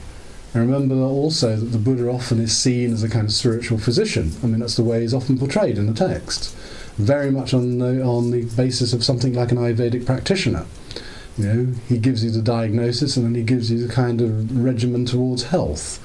And 0.53 0.69
remember 0.69 0.95
also 0.95 1.55
that 1.55 1.65
the 1.65 1.77
Buddha 1.77 2.09
often 2.09 2.39
is 2.39 2.55
seen 2.55 2.91
as 2.91 3.03
a 3.03 3.09
kind 3.09 3.25
of 3.25 3.33
spiritual 3.33 3.77
physician. 3.77 4.31
I 4.43 4.47
mean, 4.47 4.59
that's 4.59 4.75
the 4.75 4.83
way 4.83 5.01
he's 5.01 5.13
often 5.13 5.37
portrayed 5.37 5.77
in 5.77 5.87
the 5.87 5.93
text, 5.93 6.53
very 6.97 7.31
much 7.31 7.53
on 7.53 7.77
the, 7.77 8.03
on 8.03 8.31
the 8.31 8.43
basis 8.55 8.91
of 8.91 9.03
something 9.03 9.33
like 9.33 9.51
an 9.51 9.57
Ayurvedic 9.57 10.05
practitioner. 10.05 10.65
You 11.37 11.45
know, 11.45 11.73
he 11.87 11.97
gives 11.97 12.23
you 12.23 12.31
the 12.31 12.41
diagnosis 12.41 13.15
and 13.15 13.25
then 13.25 13.35
he 13.35 13.43
gives 13.43 13.71
you 13.71 13.85
the 13.85 13.93
kind 13.93 14.19
of 14.19 14.57
regimen 14.63 15.05
towards 15.05 15.43
health. 15.43 15.99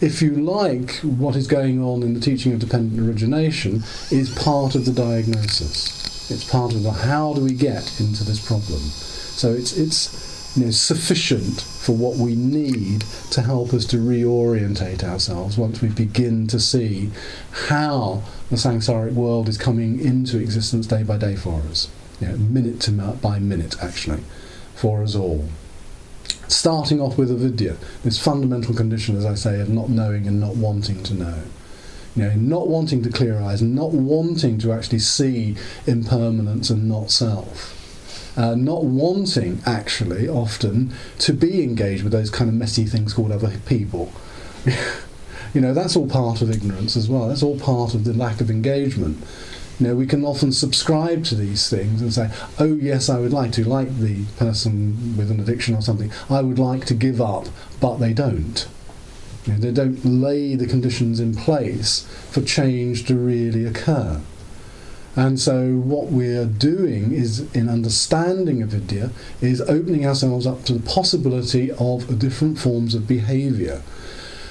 If 0.00 0.22
you 0.22 0.32
like, 0.32 0.96
what 0.96 1.34
is 1.34 1.46
going 1.46 1.82
on 1.82 2.02
in 2.02 2.14
the 2.14 2.20
teaching 2.20 2.52
of 2.52 2.60
dependent 2.60 3.00
origination 3.00 3.82
is 4.10 4.32
part 4.36 4.74
of 4.76 4.84
the 4.84 4.92
diagnosis. 4.92 6.30
It's 6.30 6.48
part 6.48 6.72
of 6.72 6.84
the 6.84 6.92
how 6.92 7.34
do 7.34 7.40
we 7.42 7.52
get 7.52 8.00
into 8.00 8.22
this 8.22 8.44
problem. 8.44 8.80
So 9.34 9.52
it's 9.52 9.76
it's 9.76 10.32
you 10.56 10.66
know, 10.66 10.70
sufficient 10.70 11.60
for 11.60 11.96
what 11.96 12.16
we 12.16 12.34
need 12.34 13.02
to 13.30 13.42
help 13.42 13.72
us 13.72 13.86
to 13.86 13.96
reorientate 13.96 15.02
ourselves 15.02 15.56
once 15.56 15.80
we 15.80 15.88
begin 15.88 16.46
to 16.48 16.60
see 16.60 17.10
how 17.68 18.22
the 18.50 18.56
samsaric 18.56 19.14
world 19.14 19.48
is 19.48 19.56
coming 19.56 19.98
into 20.00 20.38
existence 20.38 20.86
day 20.86 21.02
by 21.02 21.16
day 21.16 21.36
for 21.36 21.62
us, 21.70 21.90
you 22.20 22.28
know, 22.28 22.36
minute 22.36 22.80
to 22.80 22.92
by 22.92 23.38
minute 23.38 23.76
actually, 23.82 24.22
for 24.74 25.02
us 25.02 25.14
all. 25.14 25.48
Starting 26.48 27.00
off 27.00 27.16
with 27.16 27.30
avidya, 27.30 27.76
this 28.04 28.22
fundamental 28.22 28.74
condition, 28.74 29.16
as 29.16 29.24
I 29.24 29.34
say, 29.34 29.60
of 29.60 29.70
not 29.70 29.88
knowing 29.88 30.26
and 30.26 30.38
not 30.38 30.56
wanting 30.56 31.02
to 31.04 31.14
know. 31.14 31.42
You 32.14 32.24
know, 32.24 32.34
not 32.34 32.68
wanting 32.68 33.02
to 33.04 33.10
clear 33.10 33.40
eyes, 33.40 33.62
not 33.62 33.92
wanting 33.92 34.58
to 34.58 34.72
actually 34.72 34.98
see 34.98 35.56
impermanence 35.86 36.68
and 36.68 36.86
not 36.86 37.10
self 37.10 37.81
uh, 38.36 38.54
not 38.54 38.84
wanting 38.84 39.60
actually 39.66 40.28
often 40.28 40.92
to 41.18 41.32
be 41.32 41.62
engaged 41.62 42.02
with 42.02 42.12
those 42.12 42.30
kind 42.30 42.48
of 42.48 42.54
messy 42.54 42.84
things 42.84 43.14
called 43.14 43.32
other 43.32 43.52
people. 43.66 44.12
you 45.54 45.60
know, 45.60 45.74
that's 45.74 45.96
all 45.96 46.08
part 46.08 46.40
of 46.40 46.50
ignorance 46.50 46.96
as 46.96 47.08
well. 47.08 47.28
That's 47.28 47.42
all 47.42 47.58
part 47.58 47.94
of 47.94 48.04
the 48.04 48.14
lack 48.14 48.40
of 48.40 48.50
engagement. 48.50 49.22
You 49.78 49.88
know, 49.88 49.96
we 49.96 50.06
can 50.06 50.24
often 50.24 50.52
subscribe 50.52 51.24
to 51.26 51.34
these 51.34 51.68
things 51.68 52.00
and 52.00 52.12
say, 52.12 52.30
"Oh 52.58 52.74
yes, 52.76 53.08
I 53.08 53.18
would 53.18 53.32
like 53.32 53.52
to, 53.52 53.64
like 53.64 53.98
the 53.98 54.24
person 54.36 55.16
with 55.16 55.30
an 55.30 55.40
addiction 55.40 55.74
or 55.74 55.82
something. 55.82 56.12
I 56.30 56.40
would 56.40 56.58
like 56.58 56.84
to 56.86 56.94
give 56.94 57.20
up," 57.20 57.48
but 57.80 57.96
they 57.96 58.12
don't. 58.12 58.66
You 59.44 59.54
know, 59.54 59.58
they 59.58 59.72
don't 59.72 60.04
lay 60.04 60.54
the 60.54 60.66
conditions 60.66 61.18
in 61.18 61.34
place 61.34 62.06
for 62.30 62.42
change 62.42 63.06
to 63.06 63.16
really 63.16 63.64
occur. 63.64 64.20
And 65.14 65.38
so, 65.38 65.74
what 65.76 66.06
we're 66.06 66.46
doing 66.46 67.12
is, 67.12 67.40
in 67.52 67.68
understanding 67.68 68.62
avidya, 68.62 69.10
is 69.42 69.60
opening 69.60 70.06
ourselves 70.06 70.46
up 70.46 70.64
to 70.64 70.72
the 70.72 70.88
possibility 70.88 71.70
of 71.72 72.18
different 72.18 72.58
forms 72.58 72.94
of 72.94 73.06
behavior. 73.06 73.82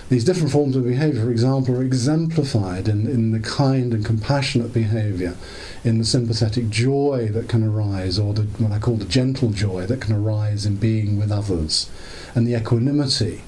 These 0.10 0.24
different 0.24 0.52
forms 0.52 0.76
of 0.76 0.84
behavior, 0.84 1.24
for 1.24 1.32
example, 1.32 1.78
are 1.78 1.84
exemplified 1.84 2.88
in, 2.88 3.08
in 3.08 3.32
the 3.32 3.40
kind 3.40 3.92
and 3.92 4.06
compassionate 4.06 4.72
behavior, 4.72 5.36
in 5.84 5.98
the 5.98 6.06
sympathetic 6.06 6.70
joy 6.70 7.30
that 7.32 7.50
can 7.50 7.64
arise, 7.64 8.20
or 8.20 8.34
the, 8.34 8.44
what 8.62 8.72
I 8.72 8.78
call 8.78 8.98
the 8.98 9.06
gentle 9.06 9.50
joy 9.50 9.88
that 9.88 10.02
can 10.02 10.14
arise 10.14 10.66
in 10.66 10.76
being 10.76 11.18
with 11.18 11.32
others, 11.32 11.90
and 12.36 12.46
the 12.46 12.56
equanimity 12.56 13.42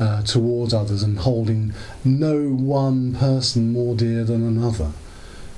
uh, 0.00 0.22
towards 0.22 0.74
others, 0.74 1.04
and 1.04 1.18
holding 1.18 1.74
no 2.04 2.48
one 2.48 3.14
person 3.14 3.72
more 3.72 3.94
dear 3.94 4.24
than 4.24 4.42
another 4.42 4.90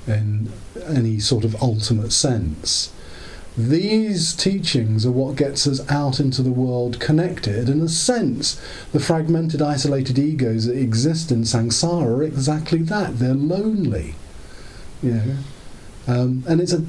in 0.09 0.51
any 0.85 1.19
sort 1.19 1.43
of 1.43 1.61
ultimate 1.61 2.11
sense. 2.11 2.91
These 3.57 4.33
teachings 4.35 5.05
are 5.05 5.11
what 5.11 5.35
gets 5.35 5.67
us 5.67 5.87
out 5.89 6.19
into 6.19 6.41
the 6.41 6.51
world 6.51 6.99
connected. 6.99 7.67
In 7.67 7.81
a 7.81 7.89
sense, 7.89 8.61
the 8.93 8.99
fragmented, 8.99 9.61
isolated 9.61 10.17
egos 10.17 10.65
that 10.65 10.77
exist 10.77 11.31
in 11.31 11.41
samsara 11.41 12.19
are 12.19 12.23
exactly 12.23 12.81
that. 12.83 13.19
They're 13.19 13.33
lonely. 13.33 14.15
You 15.01 15.13
know? 15.13 15.37
Um, 16.07 16.43
and 16.47 16.61
it's 16.61 16.73
a 16.73 16.85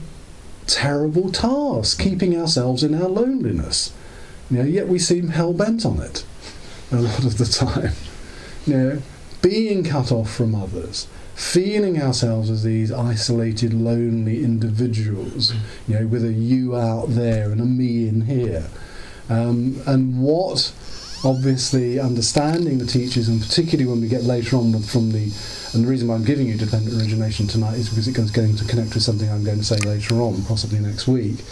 terrible 0.67 1.33
task 1.33 2.01
keeping 2.01 2.37
ourselves 2.37 2.85
in 2.85 2.95
our 2.95 3.09
loneliness. 3.09 3.93
You 4.51 4.59
know, 4.59 4.65
yet 4.65 4.87
we 4.89 4.99
seem 4.99 5.29
hell 5.29 5.53
bent 5.53 5.85
on 5.85 6.01
it 6.01 6.25
a 6.93 6.97
lot 6.97 7.25
of 7.25 7.39
the 7.39 7.45
time. 7.67 7.93
You 8.67 8.77
know, 8.77 9.03
being 9.43 9.85
cut 9.85 10.13
off 10.13 10.33
from 10.33 10.55
others, 10.55 11.07
feeling 11.41 12.01
ourselves 12.01 12.51
as 12.51 12.63
these 12.63 12.93
isolated, 12.93 13.73
lonely 13.73 14.45
individuals, 14.45 15.55
you 15.89 15.99
know, 15.99 16.07
with 16.07 16.23
a 16.23 16.33
you 16.33 16.77
out 16.77 17.07
there 17.09 17.51
and 17.51 17.63
a 17.63 17.65
me 17.65 18.07
in 18.07 18.21
here. 18.21 18.69
Um, 19.31 19.81
and 19.87 20.23
what, 20.23 20.71
obviously, 21.25 21.99
understanding 21.99 22.77
the 22.77 22.85
teachers, 22.85 23.27
and 23.27 23.41
particularly 23.41 23.91
when 23.91 24.03
we 24.03 24.07
get 24.07 24.23
later 24.23 24.57
on 24.57 24.79
from 24.83 25.13
the, 25.13 25.33
and 25.73 25.83
the 25.83 25.89
reason 25.89 26.09
why 26.09 26.17
I'm 26.17 26.25
giving 26.25 26.47
you 26.47 26.59
dependent 26.59 27.01
origination 27.01 27.47
tonight 27.47 27.79
is 27.79 27.89
because 27.89 28.07
it's 28.07 28.31
going 28.31 28.55
to 28.57 28.65
connect 28.67 28.93
with 28.93 29.03
something 29.03 29.29
I'm 29.29 29.43
going 29.43 29.59
to 29.59 29.65
say 29.65 29.79
later 29.79 30.17
on, 30.17 30.45
possibly 30.45 30.79
next 30.79 31.09
week, 31.09 31.43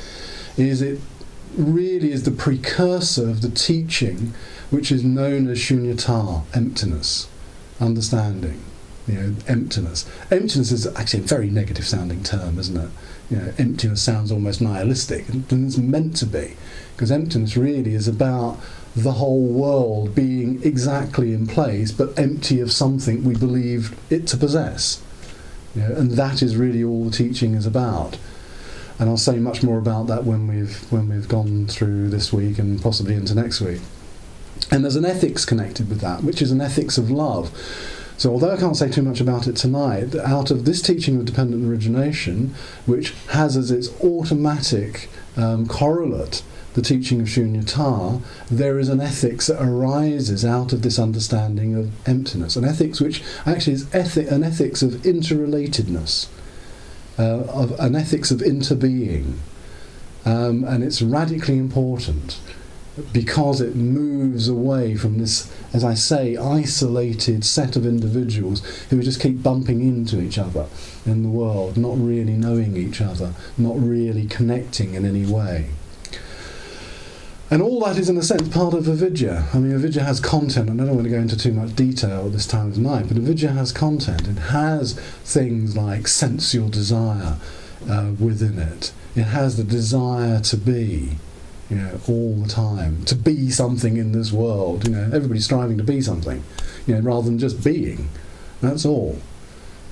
is 0.58 0.82
it 0.82 1.00
really 1.56 2.12
is 2.12 2.24
the 2.24 2.30
precursor 2.30 3.30
of 3.30 3.40
the 3.40 3.50
teaching 3.50 4.34
which 4.68 4.92
is 4.92 5.02
known 5.02 5.48
as 5.48 5.58
shunyata, 5.58 6.44
emptiness, 6.54 7.26
understanding 7.80 8.62
you 9.08 9.14
know, 9.14 9.34
emptiness. 9.46 10.08
Emptiness 10.30 10.70
is 10.70 10.86
actually 10.96 11.20
a 11.20 11.26
very 11.26 11.50
negative 11.50 11.86
sounding 11.86 12.22
term, 12.22 12.58
isn't 12.58 12.76
it? 12.76 12.90
You 13.30 13.36
know, 13.38 13.52
emptiness 13.58 14.02
sounds 14.02 14.30
almost 14.30 14.60
nihilistic, 14.60 15.28
and 15.28 15.46
it's 15.50 15.78
meant 15.78 16.16
to 16.16 16.26
be, 16.26 16.56
because 16.94 17.10
emptiness 17.10 17.56
really 17.56 17.94
is 17.94 18.06
about 18.06 18.58
the 18.94 19.12
whole 19.12 19.46
world 19.46 20.14
being 20.14 20.62
exactly 20.62 21.32
in 21.32 21.46
place, 21.46 21.92
but 21.92 22.18
empty 22.18 22.60
of 22.60 22.72
something 22.72 23.24
we 23.24 23.34
believed 23.34 23.96
it 24.10 24.26
to 24.28 24.36
possess. 24.36 25.02
You 25.74 25.82
know, 25.82 25.94
and 25.94 26.12
that 26.12 26.42
is 26.42 26.56
really 26.56 26.82
all 26.82 27.04
the 27.04 27.10
teaching 27.10 27.54
is 27.54 27.66
about. 27.66 28.18
And 28.98 29.08
I'll 29.08 29.16
say 29.16 29.36
much 29.36 29.62
more 29.62 29.78
about 29.78 30.08
that 30.08 30.24
when 30.24 30.48
we've 30.48 30.90
when 30.90 31.08
we've 31.08 31.28
gone 31.28 31.66
through 31.66 32.10
this 32.10 32.32
week 32.32 32.58
and 32.58 32.82
possibly 32.82 33.14
into 33.14 33.34
next 33.34 33.60
week. 33.60 33.80
And 34.72 34.82
there's 34.82 34.96
an 34.96 35.04
ethics 35.04 35.44
connected 35.44 35.88
with 35.88 36.00
that, 36.00 36.24
which 36.24 36.42
is 36.42 36.50
an 36.50 36.60
ethics 36.60 36.98
of 36.98 37.10
love 37.10 37.52
so, 38.18 38.32
although 38.32 38.50
I 38.50 38.56
can't 38.56 38.76
say 38.76 38.90
too 38.90 39.02
much 39.02 39.20
about 39.20 39.46
it 39.46 39.54
tonight, 39.54 40.12
out 40.16 40.50
of 40.50 40.64
this 40.64 40.82
teaching 40.82 41.16
of 41.16 41.24
dependent 41.24 41.64
origination, 41.64 42.52
which 42.84 43.14
has 43.28 43.56
as 43.56 43.70
its 43.70 43.88
automatic 44.02 45.08
um, 45.36 45.68
correlate 45.68 46.42
the 46.74 46.82
teaching 46.82 47.20
of 47.20 47.28
Shunyata, 47.28 48.20
there 48.50 48.80
is 48.80 48.88
an 48.88 49.00
ethics 49.00 49.46
that 49.46 49.62
arises 49.62 50.44
out 50.44 50.72
of 50.72 50.82
this 50.82 50.98
understanding 50.98 51.76
of 51.76 51.92
emptiness. 52.08 52.56
An 52.56 52.64
ethics 52.64 53.00
which 53.00 53.22
actually 53.46 53.74
is 53.74 53.84
ethi- 53.86 54.30
an 54.30 54.42
ethics 54.42 54.82
of 54.82 54.94
interrelatedness, 55.02 56.26
uh, 57.20 57.44
of 57.44 57.78
an 57.78 57.94
ethics 57.94 58.32
of 58.32 58.40
interbeing. 58.40 59.34
Um, 60.24 60.64
and 60.64 60.82
it's 60.82 61.00
radically 61.00 61.56
important 61.56 62.40
because 63.12 63.60
it 63.60 63.74
moves 63.74 64.48
away 64.48 64.96
from 64.96 65.18
this, 65.18 65.52
as 65.72 65.84
I 65.84 65.94
say, 65.94 66.36
isolated 66.36 67.44
set 67.44 67.76
of 67.76 67.86
individuals 67.86 68.64
who 68.90 69.02
just 69.02 69.20
keep 69.20 69.42
bumping 69.42 69.80
into 69.80 70.20
each 70.20 70.38
other 70.38 70.66
in 71.06 71.22
the 71.22 71.28
world, 71.28 71.76
not 71.76 71.96
really 71.98 72.34
knowing 72.34 72.76
each 72.76 73.00
other, 73.00 73.34
not 73.56 73.76
really 73.78 74.26
connecting 74.26 74.94
in 74.94 75.04
any 75.04 75.26
way. 75.26 75.70
And 77.50 77.62
all 77.62 77.80
that 77.80 77.96
is, 77.96 78.10
in 78.10 78.18
a 78.18 78.22
sense, 78.22 78.46
part 78.48 78.74
of 78.74 78.86
avidya. 78.88 79.48
I 79.54 79.58
mean, 79.58 79.74
avidya 79.74 80.04
has 80.04 80.20
content, 80.20 80.68
and 80.68 80.82
I 80.82 80.84
don't 80.84 80.96
want 80.96 81.06
to 81.06 81.10
go 81.10 81.18
into 81.18 81.36
too 81.36 81.52
much 81.52 81.74
detail 81.74 82.26
at 82.26 82.32
this 82.32 82.46
time 82.46 82.66
of 82.66 82.78
night, 82.78 83.08
but 83.08 83.16
avidya 83.16 83.52
has 83.52 83.72
content. 83.72 84.28
It 84.28 84.38
has 84.38 84.92
things 85.24 85.74
like 85.74 86.08
sensual 86.08 86.68
desire 86.68 87.38
uh, 87.88 88.12
within 88.20 88.58
it. 88.58 88.92
It 89.16 89.22
has 89.22 89.56
the 89.56 89.64
desire 89.64 90.40
to 90.40 90.56
be 90.58 91.16
you 91.70 91.76
know, 91.76 92.00
all 92.08 92.34
the 92.36 92.48
time 92.48 93.04
to 93.04 93.14
be 93.14 93.50
something 93.50 93.96
in 93.96 94.12
this 94.12 94.32
world. 94.32 94.86
You 94.86 94.94
know, 94.94 95.10
everybody's 95.14 95.44
striving 95.44 95.78
to 95.78 95.84
be 95.84 96.00
something, 96.00 96.42
you 96.86 96.94
know, 96.94 97.00
rather 97.00 97.26
than 97.26 97.38
just 97.38 97.62
being. 97.62 98.08
That's 98.60 98.84
all. 98.84 99.18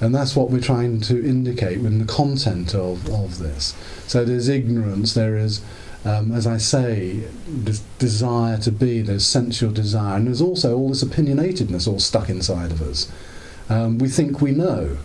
And 0.00 0.14
that's 0.14 0.36
what 0.36 0.50
we're 0.50 0.60
trying 0.60 1.00
to 1.02 1.24
indicate 1.24 1.78
in 1.78 1.98
the 1.98 2.04
content 2.04 2.74
of, 2.74 3.08
of 3.08 3.38
this. 3.38 3.74
So 4.06 4.24
there's 4.24 4.48
ignorance, 4.48 5.14
there 5.14 5.36
is, 5.36 5.62
um, 6.04 6.32
as 6.32 6.46
I 6.46 6.58
say, 6.58 7.24
this 7.48 7.82
desire 7.98 8.58
to 8.58 8.70
be, 8.70 9.00
there's 9.00 9.26
sensual 9.26 9.72
desire, 9.72 10.16
and 10.16 10.26
there's 10.26 10.42
also 10.42 10.76
all 10.76 10.90
this 10.90 11.02
opinionatedness 11.02 11.88
all 11.88 11.98
stuck 11.98 12.28
inside 12.28 12.72
of 12.72 12.82
us. 12.82 13.10
Um, 13.68 13.98
we 13.98 14.08
think 14.08 14.40
we 14.40 14.52
know. 14.52 14.98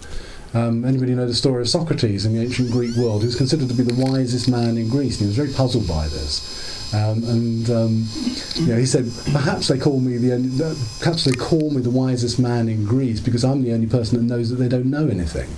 Um, 0.54 0.84
anybody 0.84 1.16
know 1.16 1.26
the 1.26 1.34
story 1.34 1.62
of 1.62 1.70
Socrates 1.70 2.26
in 2.26 2.36
the 2.36 2.42
ancient 2.42 2.72
Greek 2.72 2.96
world? 2.98 3.24
Was 3.24 3.36
considered 3.36 3.70
to 3.70 3.74
be 3.74 3.84
the 3.84 3.96
wisest 3.96 4.50
man 4.50 4.78
in 4.78 4.90
Greece, 4.90 5.20
and 5.20 5.22
he 5.22 5.28
was 5.28 5.38
very 5.38 5.54
puzzled 5.54 5.88
by 5.88 6.08
this. 6.10 6.61
Um, 6.94 7.24
and 7.24 7.70
um, 7.70 8.08
you 8.56 8.68
know, 8.68 8.78
he 8.78 8.86
said, 8.86 9.10
perhaps 9.32 9.70
they 9.70 9.80
call 9.80 10.00
me 10.02 10.18
the 10.18 10.34
only, 10.34 10.76
perhaps 11.00 11.24
they 11.24 11.32
call 11.32 11.72
me 11.72 11.82
the 11.82 11.90
wisest 11.90 12.38
man 12.38 12.68
in 12.68 12.86
Greece 12.86 13.22
because 13.22 13.46
I'm 13.46 13.64
the 13.64 13.74
only 13.74 13.88
person 13.88 14.18
that 14.18 14.24
knows 14.24 14.50
that 14.50 14.58
they 14.58 14.68
don't 14.68 14.88
know 14.90 15.08
anything. 15.08 15.50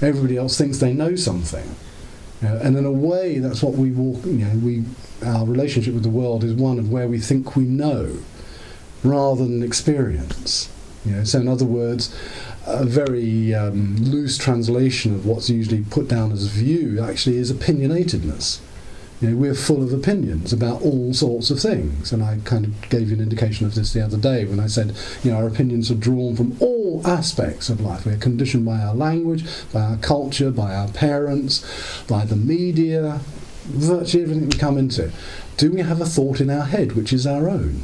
Everybody 0.06 0.38
else 0.38 0.56
thinks 0.56 0.78
they 0.78 0.94
know 0.94 1.16
something. 1.16 1.74
You 2.40 2.48
know, 2.48 2.56
and 2.58 2.76
in 2.76 2.86
a 2.86 2.92
way, 2.92 3.38
that's 3.38 3.62
what 3.62 3.74
we 3.74 3.90
walk. 3.90 4.24
You 4.24 4.46
know, 4.46 4.56
we 4.56 4.84
our 5.24 5.44
relationship 5.44 5.94
with 5.94 6.02
the 6.02 6.10
world 6.10 6.44
is 6.44 6.54
one 6.54 6.78
of 6.78 6.90
where 6.90 7.08
we 7.08 7.18
think 7.18 7.54
we 7.54 7.64
know, 7.64 8.18
rather 9.02 9.44
than 9.44 9.62
experience. 9.62 10.70
You 11.04 11.16
know, 11.16 11.24
so 11.24 11.40
in 11.40 11.48
other 11.48 11.66
words, 11.66 12.14
a 12.66 12.84
very 12.86 13.54
um, 13.54 13.96
loose 13.96 14.38
translation 14.38 15.14
of 15.14 15.26
what's 15.26 15.50
usually 15.50 15.82
put 15.82 16.08
down 16.08 16.32
as 16.32 16.46
view 16.46 17.02
actually 17.02 17.36
is 17.36 17.52
opinionatedness. 17.52 18.60
You 19.24 19.30
know, 19.30 19.36
we're 19.36 19.54
full 19.54 19.82
of 19.82 19.90
opinions 19.90 20.52
about 20.52 20.82
all 20.82 21.14
sorts 21.14 21.48
of 21.48 21.58
things, 21.58 22.12
and 22.12 22.22
I 22.22 22.40
kind 22.44 22.66
of 22.66 22.90
gave 22.90 23.08
you 23.08 23.16
an 23.16 23.22
indication 23.22 23.64
of 23.64 23.74
this 23.74 23.94
the 23.94 24.04
other 24.04 24.18
day 24.18 24.44
when 24.44 24.60
I 24.60 24.66
said, 24.66 24.94
you 25.22 25.30
know, 25.30 25.38
our 25.38 25.46
opinions 25.46 25.90
are 25.90 25.94
drawn 25.94 26.36
from 26.36 26.58
all 26.60 27.00
aspects 27.06 27.70
of 27.70 27.80
life. 27.80 28.04
We're 28.04 28.18
conditioned 28.18 28.66
by 28.66 28.80
our 28.80 28.94
language, 28.94 29.46
by 29.72 29.80
our 29.80 29.96
culture, 29.96 30.50
by 30.50 30.74
our 30.74 30.88
parents, 30.88 31.64
by 32.06 32.26
the 32.26 32.36
media, 32.36 33.20
virtually 33.64 34.24
everything 34.24 34.50
we 34.50 34.58
come 34.58 34.76
into. 34.76 35.10
Do 35.56 35.72
we 35.72 35.80
have 35.80 36.02
a 36.02 36.06
thought 36.06 36.42
in 36.42 36.50
our 36.50 36.66
head 36.66 36.92
which 36.92 37.10
is 37.10 37.26
our 37.26 37.48
own? 37.48 37.80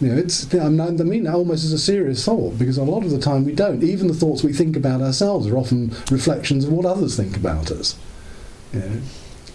You 0.00 0.08
know, 0.08 0.18
it's, 0.18 0.52
I 0.52 0.70
mean 0.70 1.22
that 1.22 1.34
almost 1.34 1.62
as 1.62 1.72
a 1.72 1.78
serious 1.78 2.24
thought 2.24 2.58
because 2.58 2.78
a 2.78 2.82
lot 2.82 3.04
of 3.04 3.12
the 3.12 3.20
time 3.20 3.44
we 3.44 3.54
don't. 3.54 3.84
Even 3.84 4.08
the 4.08 4.14
thoughts 4.14 4.42
we 4.42 4.52
think 4.52 4.74
about 4.74 5.02
ourselves 5.02 5.46
are 5.46 5.56
often 5.56 5.94
reflections 6.10 6.64
of 6.64 6.72
what 6.72 6.84
others 6.84 7.16
think 7.16 7.36
about 7.36 7.70
us. 7.70 7.96
You 8.72 8.80
know? 8.80 9.00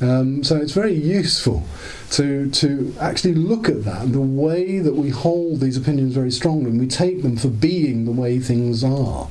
Um, 0.02 0.44
so 0.44 0.58
it's 0.58 0.74
very 0.74 0.94
useful 0.94 1.64
to 2.12 2.50
to 2.52 2.94
actually 3.00 3.34
look 3.34 3.70
at 3.70 3.86
that 3.86 4.12
the 4.12 4.20
way 4.20 4.80
that 4.80 4.96
we 4.96 5.10
hold 5.10 5.62
these 5.62 5.78
opinions 5.78 6.14
very 6.14 6.32
strongly 6.32 6.70
and 6.72 6.80
we 6.80 6.88
take 6.88 7.24
them 7.24 7.38
for 7.38 7.48
being 7.48 8.06
the 8.06 8.12
way 8.12 8.40
things 8.40 8.84
are. 8.84 9.26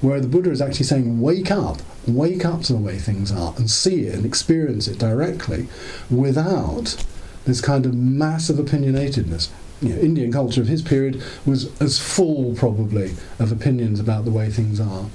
Where 0.00 0.20
the 0.20 0.28
Buddha 0.28 0.50
is 0.50 0.60
actually 0.60 0.86
saying, 0.86 1.20
wake 1.20 1.50
up, 1.50 1.78
wake 2.06 2.44
up 2.44 2.62
to 2.62 2.74
the 2.74 2.78
way 2.78 2.98
things 2.98 3.32
are 3.32 3.54
and 3.56 3.70
see 3.70 4.06
it 4.06 4.14
and 4.14 4.26
experience 4.26 4.88
it 4.88 4.98
directly 4.98 5.68
without 6.10 7.04
this 7.44 7.60
kind 7.60 7.86
of 7.86 7.94
massive 7.94 8.56
opinionatedness 8.56 9.48
you 9.80 9.94
know, 9.94 10.00
Indian 10.00 10.30
culture 10.30 10.60
of 10.60 10.68
his 10.68 10.82
period 10.82 11.22
was 11.46 11.80
as 11.80 11.98
full, 11.98 12.54
probably, 12.54 13.14
of 13.38 13.50
opinions 13.50 13.98
about 13.98 14.24
the 14.24 14.30
way 14.30 14.50
things 14.50 14.78
are. 14.80 15.06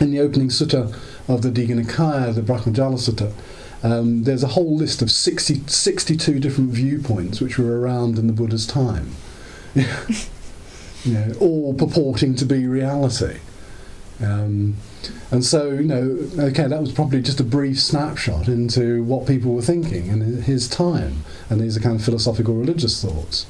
In 0.00 0.10
the 0.10 0.20
opening 0.20 0.48
sutta 0.48 0.94
of 1.26 1.42
the 1.42 1.50
Digha 1.50 1.82
Nikaya, 1.82 2.34
the 2.34 2.42
Brahmajala 2.42 2.98
Sutta, 2.98 3.32
um, 3.82 4.24
there's 4.24 4.42
a 4.42 4.48
whole 4.48 4.76
list 4.76 5.02
of 5.02 5.10
60, 5.10 5.62
62 5.66 6.40
different 6.40 6.70
viewpoints 6.70 7.40
which 7.40 7.58
were 7.58 7.80
around 7.80 8.18
in 8.18 8.26
the 8.26 8.32
Buddha's 8.32 8.66
time, 8.66 9.12
you 9.74 9.84
know, 11.06 11.32
all 11.40 11.74
purporting 11.74 12.34
to 12.36 12.44
be 12.44 12.66
reality. 12.66 13.38
Um, 14.20 14.76
and 15.30 15.44
so, 15.44 15.70
you 15.70 15.84
know, 15.84 16.18
okay, 16.38 16.66
that 16.66 16.80
was 16.80 16.90
probably 16.90 17.22
just 17.22 17.38
a 17.38 17.44
brief 17.44 17.80
snapshot 17.80 18.48
into 18.48 19.04
what 19.04 19.28
people 19.28 19.54
were 19.54 19.62
thinking 19.62 20.08
in 20.08 20.42
his 20.42 20.68
time, 20.68 21.24
and 21.48 21.60
these 21.60 21.76
are 21.76 21.80
kind 21.80 21.96
of 21.96 22.04
philosophical 22.04 22.54
religious 22.54 23.00
thoughts. 23.00 23.46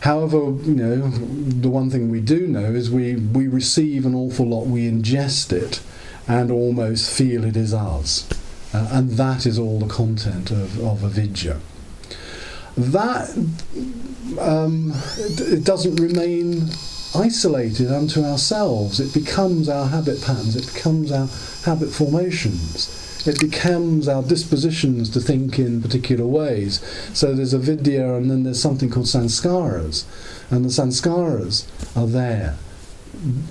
However, 0.00 0.36
you 0.36 0.74
know, 0.74 1.08
the 1.08 1.70
one 1.70 1.88
thing 1.88 2.10
we 2.10 2.20
do 2.20 2.46
know 2.48 2.74
is 2.74 2.90
we, 2.90 3.16
we 3.16 3.46
receive 3.46 4.04
an 4.04 4.14
awful 4.14 4.46
lot, 4.46 4.66
we 4.66 4.90
ingest 4.90 5.52
it, 5.52 5.80
and 6.26 6.50
almost 6.50 7.10
feel 7.10 7.44
it 7.44 7.56
is 7.56 7.72
ours. 7.72 8.28
Uh, 8.74 8.88
and 8.92 9.10
that 9.12 9.46
is 9.46 9.58
all 9.58 9.78
the 9.78 9.86
content 9.86 10.50
of, 10.50 10.80
of 10.80 11.04
avidya. 11.04 11.60
That 12.76 13.28
um, 14.40 14.92
it, 15.18 15.62
doesn't 15.64 15.96
remain 15.96 16.68
isolated 17.14 17.92
unto 17.92 18.22
ourselves. 18.22 18.98
It 18.98 19.12
becomes 19.12 19.68
our 19.68 19.88
habit 19.88 20.22
patterns, 20.22 20.56
it 20.56 20.72
becomes 20.72 21.12
our 21.12 21.28
habit 21.64 21.90
formations 21.90 23.02
it 23.26 23.38
becomes 23.38 24.08
our 24.08 24.22
dispositions 24.22 25.08
to 25.10 25.20
think 25.20 25.58
in 25.58 25.80
particular 25.80 26.26
ways. 26.26 26.80
So 27.12 27.34
there's 27.34 27.54
avidya 27.54 28.14
and 28.14 28.30
then 28.30 28.42
there's 28.42 28.60
something 28.60 28.90
called 28.90 29.06
sanskaras. 29.06 30.04
And 30.50 30.64
the 30.64 30.68
sanskaras 30.68 31.66
are 31.96 32.06
there, 32.06 32.56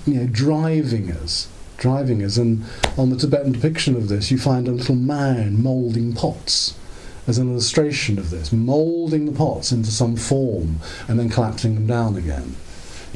you 0.06 0.14
know, 0.14 0.26
driving 0.26 1.10
us, 1.10 1.48
driving 1.82 2.22
us. 2.22 2.36
And 2.36 2.64
on 2.96 3.10
the 3.10 3.16
Tibetan 3.16 3.52
depiction 3.52 3.96
of 3.96 4.08
this, 4.08 4.30
you 4.30 4.38
find 4.38 4.68
a 4.68 4.72
little 4.72 4.94
man 4.94 5.60
moulding 5.60 6.14
pots 6.14 6.78
as 7.26 7.38
an 7.38 7.50
illustration 7.50 8.18
of 8.18 8.30
this, 8.30 8.52
moulding 8.52 9.26
the 9.26 9.32
pots 9.32 9.72
into 9.72 9.90
some 9.90 10.16
form 10.16 10.78
and 11.08 11.18
then 11.18 11.28
collapsing 11.28 11.74
them 11.74 11.86
down 11.86 12.16
again. 12.16 12.54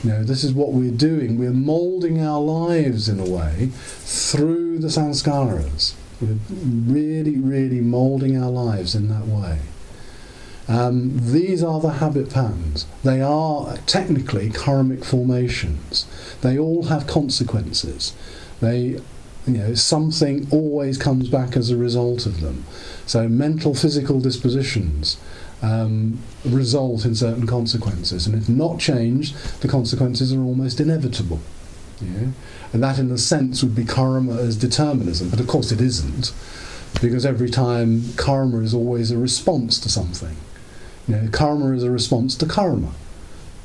You 0.03 0.11
know, 0.11 0.25
this 0.25 0.45
is 0.45 0.53
what 0.53 0.73
we're 0.73 0.91
doing. 0.91 1.39
We're 1.39 1.53
moulding 1.53 2.21
our 2.21 2.41
lives 2.41 3.09
in 3.09 3.19
a 3.19 3.25
way 3.25 3.71
through 3.73 4.79
the 4.81 4.89
sanskaras. 4.89 5.95
We're 6.21 6.39
really, 6.51 7.37
really 7.39 7.81
moulding 7.81 8.37
our 8.37 8.51
lives 8.51 8.95
in 8.95 9.09
that 9.09 9.27
way. 9.27 9.61
Um, 10.69 11.33
these 11.33 11.63
are 11.63 11.81
the 11.81 11.93
habit 11.93 12.31
patterns. 12.31 12.87
They 13.05 13.21
are 13.21 13.77
technically 13.87 14.51
karmic 14.51 15.05
formations. 15.05 16.07
They 16.41 16.59
all 16.59 16.85
have 16.85 17.07
consequences. 17.07 18.13
They, 18.61 18.99
you 19.47 19.59
know, 19.59 19.75
something 19.75 20.49
always 20.51 20.99
comes 20.99 21.29
back 21.29 21.57
as 21.57 21.71
a 21.71 21.77
result 21.77 22.27
of 22.27 22.41
them. 22.41 22.65
So 23.07 23.29
mental, 23.29 23.75
physical 23.75 24.21
dispositions 24.21 25.19
um, 25.63 26.19
result 26.45 27.05
in 27.05 27.15
certain 27.15 27.47
consequences, 27.47 28.27
and 28.27 28.35
if 28.35 28.49
not 28.49 28.79
changed, 28.79 29.37
the 29.61 29.69
consequences 29.69 30.33
are 30.33 30.41
almost 30.41 30.81
inevitable. 30.81 31.41
Yeah? 32.01 32.29
And 32.73 32.83
that, 32.83 32.99
in 32.99 33.11
a 33.11 33.19
sense, 33.19 33.63
would 33.63 33.75
be 33.75 33.85
karma 33.85 34.37
as 34.37 34.57
determinism, 34.57 35.31
but 35.31 35.41
of 35.41 35.47
course 35.47 35.73
it 35.73 35.81
isn't, 35.81 36.33
because 37.01 37.25
every 37.25 37.49
time 37.49 38.13
karma 38.17 38.59
is 38.59 38.75
always 38.75 39.11
a 39.11 39.19
response 39.19 39.79
to 39.81 39.89
something. 39.89 40.37
You 41.09 41.17
know, 41.17 41.29
karma 41.31 41.73
is 41.73 41.85
a 41.85 41.91
response 41.91 42.35
to 42.37 42.47
karma. 42.47 42.93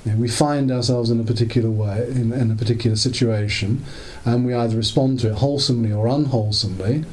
You 0.06 0.14
know, 0.14 0.18
we 0.18 0.28
find 0.28 0.72
ourselves 0.72 1.12
in 1.12 1.20
a 1.20 1.24
particular 1.24 1.70
way, 1.70 2.08
in, 2.10 2.32
in 2.34 2.52
a 2.52 2.56
particular 2.56 2.96
situation, 2.96 3.84
and 4.26 4.46
we 4.46 4.54
either 4.54 4.76
respond 4.76 5.20
to 5.20 5.30
it 5.30 5.36
wholesomely 5.36 5.92
or 5.92 6.08
unwholesomely, 6.08 7.06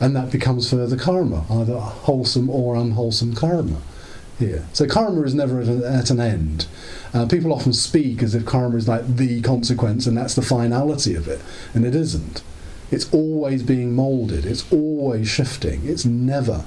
and 0.00 0.14
that 0.14 0.30
becomes 0.30 0.68
further 0.68 0.96
karma, 0.96 1.44
either 1.50 1.78
wholesome 1.78 2.50
or 2.50 2.76
unwholesome 2.76 3.34
karma 3.34 3.80
here. 4.38 4.66
So 4.72 4.86
karma 4.86 5.22
is 5.22 5.34
never 5.34 5.60
at, 5.60 5.68
at 5.68 6.10
an 6.10 6.20
end. 6.20 6.66
Uh, 7.14 7.26
people 7.26 7.52
often 7.52 7.72
speak 7.72 8.22
as 8.22 8.34
if 8.34 8.44
karma 8.44 8.76
is 8.76 8.88
like 8.88 9.16
the 9.16 9.40
consequence 9.42 10.06
and 10.06 10.16
that's 10.16 10.34
the 10.34 10.42
finality 10.42 11.14
of 11.14 11.28
it, 11.28 11.40
and 11.72 11.84
it 11.84 11.94
isn't. 11.94 12.42
It's 12.90 13.12
always 13.12 13.62
being 13.62 13.94
moulded. 13.94 14.44
It's 14.44 14.70
always 14.70 15.28
shifting. 15.28 15.86
It's 15.86 16.04
never, 16.04 16.64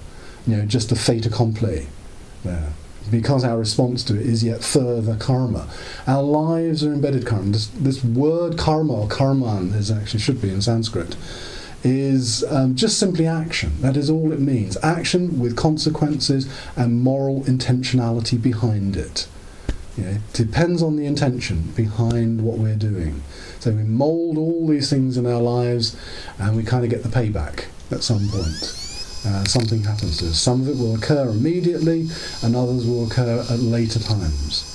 you 0.48 0.58
know, 0.58 0.66
just 0.66 0.92
a 0.92 0.96
fait 0.96 1.26
accompli. 1.26 1.88
There. 2.44 2.74
Because 3.10 3.44
our 3.44 3.58
response 3.58 4.04
to 4.06 4.16
it 4.16 4.26
is 4.26 4.44
yet 4.44 4.64
further 4.64 5.16
karma. 5.16 5.68
Our 6.06 6.24
lives 6.24 6.84
are 6.84 6.94
embedded 6.94 7.26
karma. 7.26 7.52
This, 7.52 7.68
this 7.68 8.04
word 8.04 8.58
karma 8.58 8.94
or 8.94 9.08
karman 9.08 9.74
is 9.74 9.90
actually 9.90 10.20
should 10.20 10.42
be 10.42 10.50
in 10.50 10.62
Sanskrit 10.62 11.16
is 11.84 12.44
um, 12.50 12.76
just 12.76 12.98
simply 12.98 13.28
action. 13.28 13.82
That 13.82 13.96
is 13.96 14.10
all 14.10 14.32
it 14.34 14.40
means. 14.40 14.78
Action 14.84 15.40
with 15.40 15.56
consequences 15.56 16.52
and 16.76 17.02
moral 17.02 17.44
intentionality 17.44 18.42
behind 18.42 18.98
it. 18.98 19.28
It 19.98 20.22
depends 20.34 20.84
on 20.84 20.96
the 20.96 21.06
intention 21.06 21.74
behind 21.76 22.42
what 22.42 22.58
we're 22.58 22.76
doing. 22.76 23.24
So 23.60 23.72
we 23.72 23.84
mould 23.84 24.38
all 24.38 24.68
these 24.68 24.90
things 24.90 25.18
in 25.18 25.26
our 25.26 25.42
lives 25.42 25.98
and 26.38 26.56
we 26.56 26.64
kind 26.64 26.84
of 26.84 26.92
get 26.92 27.04
the 27.04 27.10
payback 27.10 27.66
at 27.92 28.04
some 28.04 28.28
point. 28.30 28.87
Uh, 29.26 29.44
something 29.46 29.84
happens 29.84 30.18
to 30.18 30.28
us. 30.30 30.40
Some 30.40 30.62
of 30.62 30.70
it 30.70 30.78
will 30.78 30.96
occur 30.96 31.30
immediately 31.30 32.08
and 32.44 32.56
others 32.56 32.86
will 32.86 33.08
occur 33.08 33.46
at 33.50 33.60
later 33.60 34.00
times. 34.00 34.74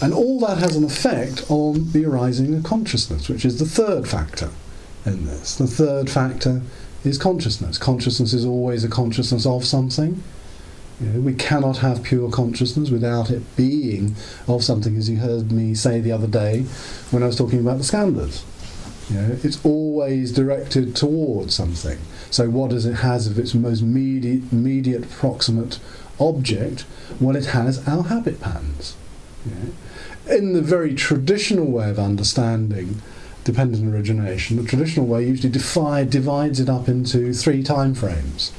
And 0.00 0.12
all 0.14 0.38
that 0.40 0.58
has 0.58 0.76
an 0.76 0.84
effect 0.84 1.44
on 1.48 1.92
the 1.92 2.04
arising 2.04 2.54
of 2.54 2.64
consciousness, 2.64 3.28
which 3.28 3.44
is 3.44 3.58
the 3.58 3.66
third 3.66 4.08
factor 4.08 4.50
in 5.04 5.26
this. 5.26 5.56
The 5.56 5.66
third 5.66 6.10
factor 6.10 6.62
is 7.04 7.18
consciousness. 7.18 7.78
Consciousness 7.78 8.32
is 8.32 8.44
always 8.44 8.84
a 8.84 8.88
consciousness 8.88 9.46
of 9.46 9.64
something. 9.64 10.22
You 11.00 11.06
know, 11.06 11.20
we 11.20 11.34
cannot 11.34 11.78
have 11.78 12.02
pure 12.02 12.30
consciousness 12.30 12.90
without 12.90 13.30
it 13.30 13.56
being 13.56 14.16
of 14.46 14.64
something, 14.64 14.96
as 14.96 15.08
you 15.08 15.18
heard 15.18 15.52
me 15.52 15.74
say 15.74 16.00
the 16.00 16.12
other 16.12 16.26
day 16.26 16.62
when 17.10 17.22
I 17.22 17.26
was 17.26 17.36
talking 17.36 17.60
about 17.60 17.78
the 17.78 17.84
skandhas. 17.84 18.44
You 19.10 19.16
know, 19.16 19.38
it's 19.42 19.64
always 19.64 20.32
directed 20.32 20.94
towards 20.94 21.54
something. 21.54 21.98
So, 22.30 22.50
what 22.50 22.70
does 22.70 22.86
it 22.86 22.96
has 22.96 23.26
of 23.26 23.38
its 23.38 23.54
most 23.54 23.80
immediate, 23.80 24.52
immediate 24.52 25.10
proximate 25.10 25.78
object? 26.20 26.84
Well, 27.20 27.36
it 27.36 27.46
has 27.46 27.86
our 27.88 28.04
habit 28.04 28.40
patterns. 28.40 28.96
Know. 29.46 30.34
In 30.34 30.52
the 30.52 30.62
very 30.62 30.94
traditional 30.94 31.66
way 31.66 31.88
of 31.90 31.98
understanding 31.98 33.00
dependent 33.44 33.94
origination, 33.94 34.56
the 34.56 34.68
traditional 34.68 35.06
way 35.06 35.26
usually 35.26 35.50
divide, 35.50 36.10
divides 36.10 36.60
it 36.60 36.68
up 36.68 36.88
into 36.88 37.32
three 37.32 37.62
time 37.62 37.94
frames. 37.94 38.52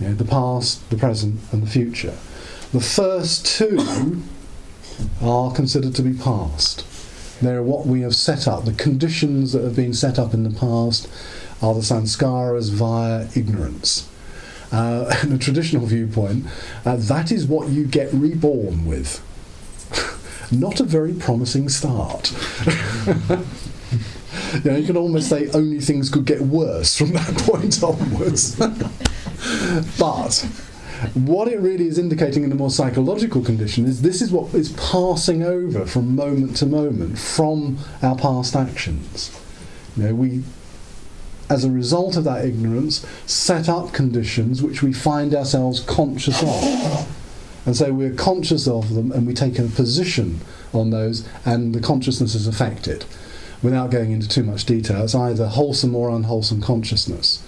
You 0.00 0.08
know, 0.08 0.14
the 0.14 0.24
past, 0.24 0.88
the 0.90 0.96
present, 0.96 1.40
and 1.52 1.62
the 1.62 1.70
future. 1.70 2.16
The 2.72 2.80
first 2.80 3.46
two 3.46 4.22
are 5.22 5.52
considered 5.52 5.94
to 5.94 6.02
be 6.02 6.12
past. 6.12 6.84
They're 7.40 7.62
what 7.62 7.86
we 7.86 8.00
have 8.02 8.14
set 8.14 8.48
up. 8.48 8.64
The 8.64 8.72
conditions 8.72 9.52
that 9.52 9.62
have 9.62 9.76
been 9.76 9.94
set 9.94 10.18
up 10.18 10.32
in 10.32 10.42
the 10.44 10.50
past 10.58 11.08
are 11.62 11.74
the 11.74 11.80
sanskaras 11.80 12.70
via 12.70 13.28
ignorance. 13.34 14.08
Uh, 14.70 15.14
in 15.22 15.32
a 15.32 15.38
traditional 15.38 15.86
viewpoint, 15.86 16.46
uh, 16.84 16.96
that 16.96 17.30
is 17.30 17.46
what 17.46 17.68
you 17.68 17.86
get 17.86 18.12
reborn 18.12 18.86
with. 18.86 19.22
Not 20.52 20.80
a 20.80 20.84
very 20.84 21.14
promising 21.14 21.68
start. 21.68 22.32
you, 24.54 24.70
know, 24.70 24.76
you 24.76 24.86
can 24.86 24.96
almost 24.96 25.28
say 25.28 25.48
only 25.50 25.80
things 25.80 26.10
could 26.10 26.24
get 26.24 26.40
worse 26.40 26.96
from 26.96 27.12
that 27.12 27.36
point 27.38 27.82
onwards. 27.82 28.56
but 29.98 30.46
what 31.14 31.48
it 31.48 31.58
really 31.58 31.86
is 31.86 31.98
indicating 31.98 32.44
in 32.44 32.50
the 32.50 32.54
more 32.54 32.70
psychological 32.70 33.42
condition 33.42 33.86
is 33.86 34.02
this 34.02 34.22
is 34.22 34.30
what 34.30 34.54
is 34.54 34.72
passing 34.72 35.42
over 35.42 35.84
from 35.84 36.14
moment 36.14 36.56
to 36.56 36.66
moment 36.66 37.18
from 37.18 37.78
our 38.02 38.16
past 38.16 38.54
actions. 38.54 39.36
You 39.96 40.04
know, 40.04 40.14
we, 40.14 40.42
as 41.52 41.64
a 41.64 41.70
result 41.70 42.16
of 42.16 42.24
that 42.24 42.46
ignorance, 42.46 43.06
set 43.26 43.68
up 43.68 43.92
conditions 43.92 44.62
which 44.62 44.82
we 44.82 44.90
find 44.90 45.34
ourselves 45.34 45.80
conscious 45.80 46.42
of. 46.42 47.06
And 47.66 47.76
so 47.76 47.92
we're 47.92 48.14
conscious 48.14 48.66
of 48.66 48.94
them 48.94 49.12
and 49.12 49.26
we 49.26 49.34
take 49.34 49.58
a 49.58 49.64
position 49.64 50.40
on 50.72 50.88
those, 50.88 51.28
and 51.44 51.74
the 51.74 51.80
consciousness 51.80 52.34
is 52.34 52.46
affected. 52.46 53.04
Without 53.62 53.90
going 53.90 54.12
into 54.12 54.26
too 54.26 54.42
much 54.42 54.64
detail, 54.64 55.04
it's 55.04 55.14
either 55.14 55.46
wholesome 55.46 55.94
or 55.94 56.08
unwholesome 56.08 56.62
consciousness. 56.62 57.46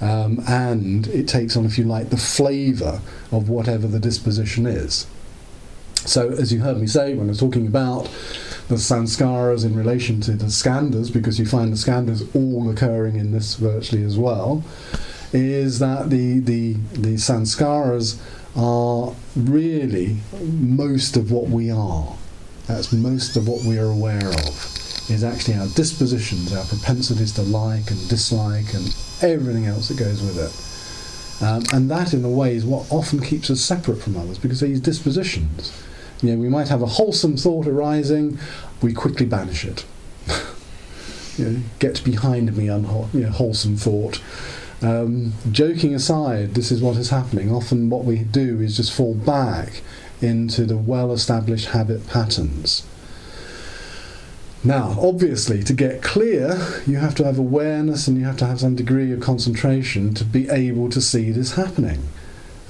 Um, 0.00 0.42
and 0.48 1.06
it 1.06 1.28
takes 1.28 1.56
on, 1.56 1.64
if 1.64 1.78
you 1.78 1.84
like, 1.84 2.10
the 2.10 2.16
flavour 2.16 3.00
of 3.30 3.48
whatever 3.48 3.86
the 3.86 4.00
disposition 4.00 4.66
is. 4.66 5.06
So, 5.94 6.30
as 6.30 6.52
you 6.52 6.60
heard 6.60 6.78
me 6.78 6.88
say 6.88 7.14
when 7.14 7.28
I 7.28 7.30
was 7.30 7.38
talking 7.38 7.68
about 7.68 8.10
the 8.68 8.76
sanskaras 8.76 9.64
in 9.64 9.74
relation 9.76 10.20
to 10.22 10.32
the 10.32 10.46
skandhas, 10.46 11.12
because 11.12 11.38
you 11.38 11.46
find 11.46 11.72
the 11.72 11.76
skandhas 11.76 12.28
all 12.34 12.70
occurring 12.70 13.16
in 13.16 13.32
this 13.32 13.56
virtually 13.56 14.02
as 14.02 14.18
well, 14.18 14.64
is 15.32 15.78
that 15.80 16.10
the, 16.10 16.40
the, 16.40 16.74
the 16.92 17.14
sanskaras 17.14 18.18
are 18.56 19.14
really 19.36 20.18
most 20.42 21.16
of 21.16 21.30
what 21.30 21.48
we 21.48 21.70
are. 21.70 22.16
That's 22.66 22.92
most 22.92 23.36
of 23.36 23.46
what 23.46 23.64
we 23.64 23.78
are 23.78 23.90
aware 23.90 24.28
of 24.28 24.74
is 25.10 25.22
actually 25.22 25.54
our 25.54 25.66
dispositions, 25.68 26.54
our 26.54 26.64
propensities 26.64 27.32
to 27.32 27.42
like 27.42 27.90
and 27.90 28.08
dislike, 28.08 28.72
and 28.72 28.96
everything 29.20 29.66
else 29.66 29.88
that 29.88 29.98
goes 29.98 30.22
with 30.22 30.38
it. 30.38 31.44
Um, 31.44 31.64
and 31.72 31.90
that, 31.90 32.14
in 32.14 32.24
a 32.24 32.30
way, 32.30 32.56
is 32.56 32.64
what 32.64 32.90
often 32.90 33.20
keeps 33.20 33.50
us 33.50 33.60
separate 33.60 34.00
from 34.00 34.16
others 34.16 34.38
because 34.38 34.60
these 34.60 34.80
dispositions. 34.80 35.72
You 36.24 36.34
know, 36.34 36.40
we 36.40 36.48
might 36.48 36.68
have 36.68 36.82
a 36.82 36.86
wholesome 36.86 37.36
thought 37.36 37.66
arising, 37.66 38.38
we 38.82 38.92
quickly 38.92 39.26
banish 39.26 39.64
it. 39.64 39.84
you 41.36 41.44
know, 41.44 41.60
get 41.78 42.02
behind 42.04 42.56
me, 42.56 42.68
unwholesome 42.68 43.20
you 43.20 43.26
know, 43.26 43.32
wholesome 43.32 43.76
thought. 43.76 44.20
Um, 44.82 45.32
joking 45.50 45.94
aside, 45.94 46.54
this 46.54 46.70
is 46.70 46.82
what 46.82 46.96
is 46.96 47.10
happening. 47.10 47.52
Often, 47.52 47.90
what 47.90 48.04
we 48.04 48.18
do 48.18 48.60
is 48.60 48.76
just 48.76 48.92
fall 48.92 49.14
back 49.14 49.82
into 50.20 50.64
the 50.64 50.76
well 50.76 51.12
established 51.12 51.68
habit 51.68 52.06
patterns 52.06 52.84
now, 54.66 54.96
obviously, 54.98 55.62
to 55.62 55.74
get 55.74 56.02
clear, 56.02 56.58
you 56.86 56.96
have 56.96 57.14
to 57.16 57.24
have 57.24 57.38
awareness 57.38 58.08
and 58.08 58.16
you 58.16 58.24
have 58.24 58.38
to 58.38 58.46
have 58.46 58.60
some 58.60 58.74
degree 58.74 59.12
of 59.12 59.20
concentration 59.20 60.14
to 60.14 60.24
be 60.24 60.48
able 60.48 60.88
to 60.88 61.02
see 61.02 61.30
this 61.30 61.52
happening 61.52 62.08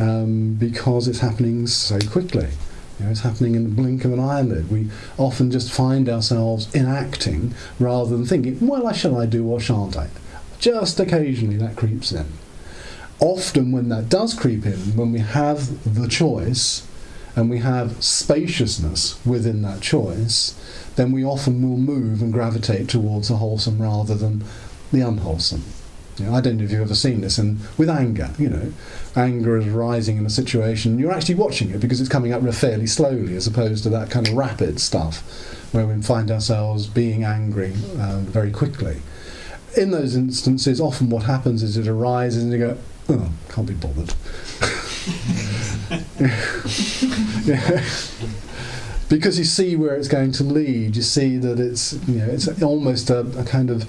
um, 0.00 0.54
because 0.54 1.06
it's 1.06 1.20
happening 1.20 1.68
so 1.68 2.00
quickly. 2.00 2.48
You 2.98 3.06
know, 3.06 3.10
it's 3.10 3.20
happening 3.20 3.54
in 3.54 3.64
the 3.64 3.70
blink 3.70 4.04
of 4.04 4.12
an 4.12 4.20
eyelid. 4.20 4.70
We 4.70 4.88
often 5.18 5.50
just 5.50 5.72
find 5.72 6.08
ourselves 6.08 6.72
enacting 6.74 7.54
rather 7.78 8.16
than 8.16 8.24
thinking, 8.24 8.66
well, 8.66 8.90
shall 8.92 9.18
I 9.18 9.26
do 9.26 9.46
or 9.48 9.60
shan't 9.60 9.96
I? 9.96 10.08
Just 10.58 11.00
occasionally 11.00 11.56
that 11.56 11.76
creeps 11.76 12.12
in. 12.12 12.26
Often, 13.20 13.72
when 13.72 13.88
that 13.88 14.08
does 14.08 14.34
creep 14.34 14.66
in, 14.66 14.96
when 14.96 15.12
we 15.12 15.20
have 15.20 15.94
the 15.94 16.08
choice 16.08 16.86
and 17.36 17.50
we 17.50 17.58
have 17.58 18.02
spaciousness 18.02 19.24
within 19.24 19.62
that 19.62 19.80
choice, 19.80 20.54
then 20.96 21.10
we 21.10 21.24
often 21.24 21.68
will 21.68 21.78
move 21.78 22.22
and 22.22 22.32
gravitate 22.32 22.88
towards 22.88 23.28
the 23.28 23.36
wholesome 23.36 23.80
rather 23.80 24.14
than 24.14 24.44
the 24.92 25.00
unwholesome. 25.00 25.64
You 26.18 26.26
know, 26.26 26.34
I 26.34 26.40
don't 26.40 26.58
know 26.58 26.64
if 26.64 26.70
you've 26.70 26.80
ever 26.80 26.94
seen 26.94 27.22
this, 27.22 27.38
and 27.38 27.58
with 27.76 27.90
anger, 27.90 28.30
you 28.38 28.48
know, 28.48 28.72
anger 29.16 29.56
is 29.56 29.68
rising 29.68 30.16
in 30.16 30.24
a 30.24 30.30
situation. 30.30 30.96
You're 30.98 31.12
actually 31.12 31.34
watching 31.34 31.70
it 31.70 31.80
because 31.80 32.00
it's 32.00 32.08
coming 32.08 32.32
up 32.32 32.42
fairly 32.54 32.86
slowly, 32.86 33.34
as 33.34 33.48
opposed 33.48 33.82
to 33.84 33.88
that 33.90 34.10
kind 34.10 34.28
of 34.28 34.34
rapid 34.34 34.80
stuff, 34.80 35.22
where 35.72 35.86
we 35.86 36.00
find 36.02 36.30
ourselves 36.30 36.86
being 36.86 37.24
angry 37.24 37.72
uh, 37.98 38.20
very 38.20 38.52
quickly. 38.52 39.02
In 39.76 39.90
those 39.90 40.14
instances, 40.14 40.80
often 40.80 41.10
what 41.10 41.24
happens 41.24 41.64
is 41.64 41.76
it 41.76 41.88
arises, 41.88 42.44
and 42.44 42.52
you 42.52 42.58
go, 42.58 42.78
"Oh, 43.08 43.32
can't 43.48 43.66
be 43.66 43.74
bothered." 43.74 44.14
because 49.08 49.38
you 49.38 49.44
see 49.44 49.76
where 49.76 49.94
it's 49.96 50.08
going 50.08 50.32
to 50.32 50.44
lead. 50.44 50.96
You 50.96 51.02
see 51.02 51.36
that 51.38 51.58
it's 51.58 51.94
you 52.06 52.20
know 52.20 52.26
it's 52.26 52.62
almost 52.62 53.10
a, 53.10 53.20
a 53.38 53.44
kind 53.44 53.70
of 53.70 53.86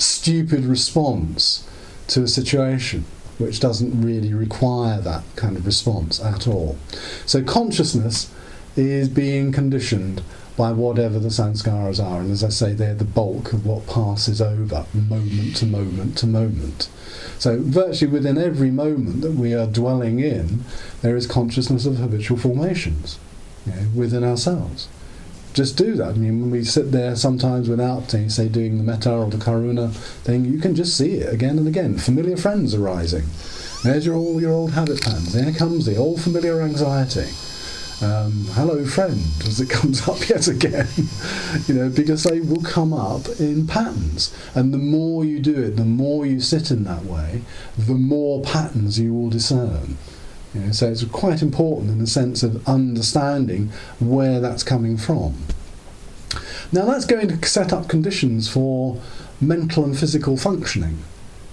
stupid 0.00 0.64
response 0.64 1.68
to 2.08 2.22
a 2.22 2.28
situation 2.28 3.04
which 3.38 3.60
doesn't 3.60 4.00
really 4.02 4.34
require 4.34 5.00
that 5.00 5.22
kind 5.36 5.56
of 5.56 5.64
response 5.64 6.22
at 6.22 6.46
all. 6.46 6.76
So 7.24 7.42
consciousness 7.42 8.32
is 8.76 9.08
being 9.08 9.52
conditioned 9.52 10.22
by 10.56 10.72
whatever 10.72 11.18
the 11.18 11.28
sanskaras 11.28 12.04
are, 12.04 12.20
and 12.20 12.30
as 12.30 12.44
I 12.44 12.50
say, 12.50 12.74
they're 12.74 12.94
the 12.94 13.04
bulk 13.04 13.54
of 13.54 13.64
what 13.64 13.86
passes 13.86 14.42
over 14.42 14.84
moment 14.92 15.56
to 15.56 15.66
moment 15.66 16.18
to 16.18 16.26
moment. 16.26 16.90
So, 17.38 17.58
virtually 17.58 18.12
within 18.12 18.36
every 18.36 18.70
moment 18.70 19.22
that 19.22 19.32
we 19.32 19.54
are 19.54 19.66
dwelling 19.66 20.20
in, 20.20 20.64
there 21.00 21.16
is 21.16 21.26
consciousness 21.26 21.86
of 21.86 21.96
habitual 21.96 22.36
formations 22.36 23.18
you 23.64 23.72
know, 23.72 23.88
within 23.94 24.22
ourselves. 24.22 24.88
Just 25.52 25.76
do 25.76 25.96
that. 25.96 26.10
I 26.10 26.12
mean, 26.12 26.40
when 26.40 26.50
we 26.50 26.64
sit 26.64 26.92
there 26.92 27.16
sometimes 27.16 27.68
without, 27.68 28.10
say, 28.10 28.48
doing 28.48 28.78
the 28.78 28.84
metta 28.84 29.12
or 29.12 29.28
the 29.28 29.36
karuna 29.36 29.92
thing, 29.92 30.44
you 30.44 30.58
can 30.58 30.74
just 30.74 30.96
see 30.96 31.14
it 31.14 31.32
again 31.32 31.58
and 31.58 31.66
again. 31.66 31.98
Familiar 31.98 32.36
friends 32.36 32.74
arising. 32.74 33.24
There's 33.82 34.06
your, 34.06 34.14
all 34.14 34.40
your 34.40 34.52
old 34.52 34.72
habit 34.72 35.02
patterns. 35.02 35.32
There 35.32 35.52
comes 35.52 35.86
the 35.86 35.96
old 35.96 36.20
familiar 36.20 36.60
anxiety. 36.62 37.28
Um, 38.02 38.46
hello, 38.52 38.86
friend, 38.86 39.20
as 39.44 39.60
it 39.60 39.68
comes 39.70 40.08
up 40.08 40.26
yet 40.28 40.48
again. 40.48 40.88
you 41.66 41.74
know, 41.74 41.88
because 41.90 42.22
they 42.22 42.40
will 42.40 42.62
come 42.62 42.92
up 42.92 43.28
in 43.38 43.66
patterns. 43.66 44.34
And 44.54 44.72
the 44.72 44.78
more 44.78 45.24
you 45.24 45.40
do 45.40 45.64
it, 45.64 45.76
the 45.76 45.84
more 45.84 46.24
you 46.24 46.40
sit 46.40 46.70
in 46.70 46.84
that 46.84 47.04
way, 47.04 47.42
the 47.76 47.94
more 47.94 48.40
patterns 48.42 48.98
you 48.98 49.12
will 49.12 49.30
discern. 49.30 49.98
You 50.54 50.60
know, 50.62 50.72
so 50.72 50.90
it's 50.90 51.04
quite 51.04 51.42
important 51.42 51.90
in 51.90 51.98
the 51.98 52.06
sense 52.06 52.42
of 52.42 52.66
understanding 52.68 53.70
where 54.00 54.40
that's 54.40 54.62
coming 54.62 54.96
from. 54.96 55.34
Now 56.72 56.84
that's 56.86 57.04
going 57.04 57.28
to 57.28 57.48
set 57.48 57.72
up 57.72 57.88
conditions 57.88 58.48
for 58.48 59.00
mental 59.40 59.84
and 59.84 59.98
physical 59.98 60.36
functioning. 60.36 60.98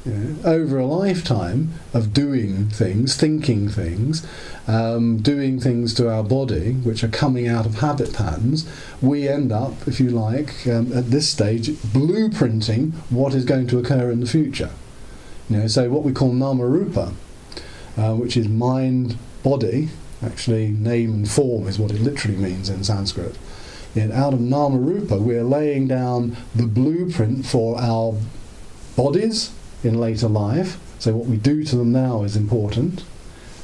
You 0.06 0.14
know, 0.14 0.36
over 0.46 0.78
a 0.78 0.86
lifetime 0.86 1.74
of 1.94 2.14
doing 2.14 2.70
things, 2.70 3.16
thinking 3.16 3.68
things, 3.68 4.26
um, 4.68 5.18
doing 5.18 5.60
things 5.60 5.94
to 5.96 6.10
our 6.10 6.24
body 6.24 6.74
which 6.74 7.04
are 7.04 7.10
coming 7.10 7.48
out 7.48 7.66
of 7.66 7.80
habit 7.80 8.14
patterns, 8.14 8.70
we 9.02 9.28
end 9.28 9.52
up, 9.52 9.88
if 9.88 10.00
you 10.00 10.10
like, 10.10 10.66
um, 10.66 10.94
at 10.94 11.12
this 11.12 11.28
stage, 11.28 11.70
blueprinting 11.70 12.94
what 13.10 13.34
is 13.34 13.44
going 13.44 13.68
to 13.68 13.80
occur 13.80 14.10
in 14.12 14.22
the 14.22 14.28
future. 14.28 14.72
You 15.50 15.58
know, 15.58 15.68
so 15.68 15.90
what 15.90 16.04
we 16.04 16.14
call 16.14 16.32
nama 16.32 16.66
rupa 16.66 17.14
uh, 17.98 18.14
which 18.14 18.38
is 18.38 18.48
mind 18.48 19.18
body. 19.44 19.90
Actually, 20.24 20.70
name 20.70 21.14
and 21.14 21.30
form 21.30 21.68
is 21.68 21.78
what 21.78 21.92
it 21.92 22.02
literally 22.02 22.38
means 22.38 22.70
in 22.70 22.84
Sanskrit. 22.84 23.38
And 23.96 24.12
out 24.12 24.34
of 24.34 24.42
Nama 24.42 24.78
Rupa, 24.78 25.18
we're 25.18 25.44
laying 25.44 25.88
down 25.88 26.38
the 26.56 26.68
blueprint 26.68 27.46
for 27.46 27.80
our 27.80 28.16
bodies 28.96 29.52
in 29.84 30.00
later 30.00 30.28
life. 30.28 30.80
So, 31.00 31.16
what 31.16 31.28
we 31.28 31.38
do 31.38 31.64
to 31.64 31.76
them 31.76 31.92
now 31.92 32.24
is 32.24 32.36
important. 32.36 33.04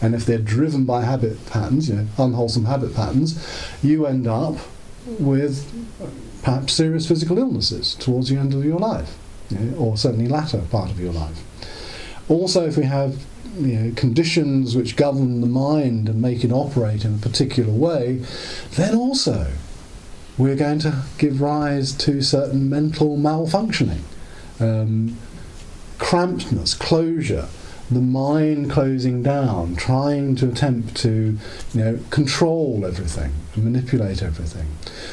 And 0.01 0.13
if 0.13 0.25
they're 0.25 0.37
driven 0.37 0.85
by 0.85 1.03
habit 1.05 1.45
patterns, 1.47 1.89
you 1.89 1.95
know, 1.95 2.07
unwholesome 2.17 2.65
habit 2.65 2.95
patterns, 2.95 3.39
you 3.81 4.05
end 4.05 4.27
up 4.27 4.57
with 5.19 5.65
perhaps 6.43 6.73
serious 6.73 7.07
physical 7.07 7.37
illnesses 7.39 7.95
towards 7.95 8.29
the 8.29 8.37
end 8.37 8.53
of 8.53 8.65
your 8.65 8.79
life, 8.79 9.17
you 9.49 9.59
know, 9.59 9.77
or 9.77 9.97
certainly 9.97 10.27
latter 10.27 10.59
part 10.69 10.91
of 10.91 10.99
your 10.99 11.13
life. 11.13 11.41
Also, 12.29 12.67
if 12.67 12.77
we 12.77 12.83
have 12.83 13.25
you 13.57 13.79
know, 13.79 13.91
conditions 13.95 14.75
which 14.75 14.95
govern 14.95 15.41
the 15.41 15.47
mind 15.47 16.09
and 16.09 16.21
make 16.21 16.43
it 16.43 16.51
operate 16.51 17.05
in 17.05 17.15
a 17.15 17.17
particular 17.17 17.73
way, 17.73 18.21
then 18.71 18.95
also 18.95 19.51
we're 20.37 20.55
going 20.55 20.79
to 20.79 21.03
give 21.17 21.41
rise 21.41 21.91
to 21.93 22.21
certain 22.21 22.69
mental 22.69 23.17
malfunctioning, 23.17 24.01
um, 24.59 25.17
crampedness, 25.99 26.77
closure, 26.77 27.47
the 27.93 28.01
mind 28.01 28.71
closing 28.71 29.23
down, 29.23 29.75
trying 29.75 30.35
to 30.37 30.49
attempt 30.49 30.95
to, 30.97 31.37
you 31.73 31.83
know, 31.83 31.99
control 32.09 32.85
everything 32.85 33.33
manipulate 33.61 34.23
everything. 34.23 34.67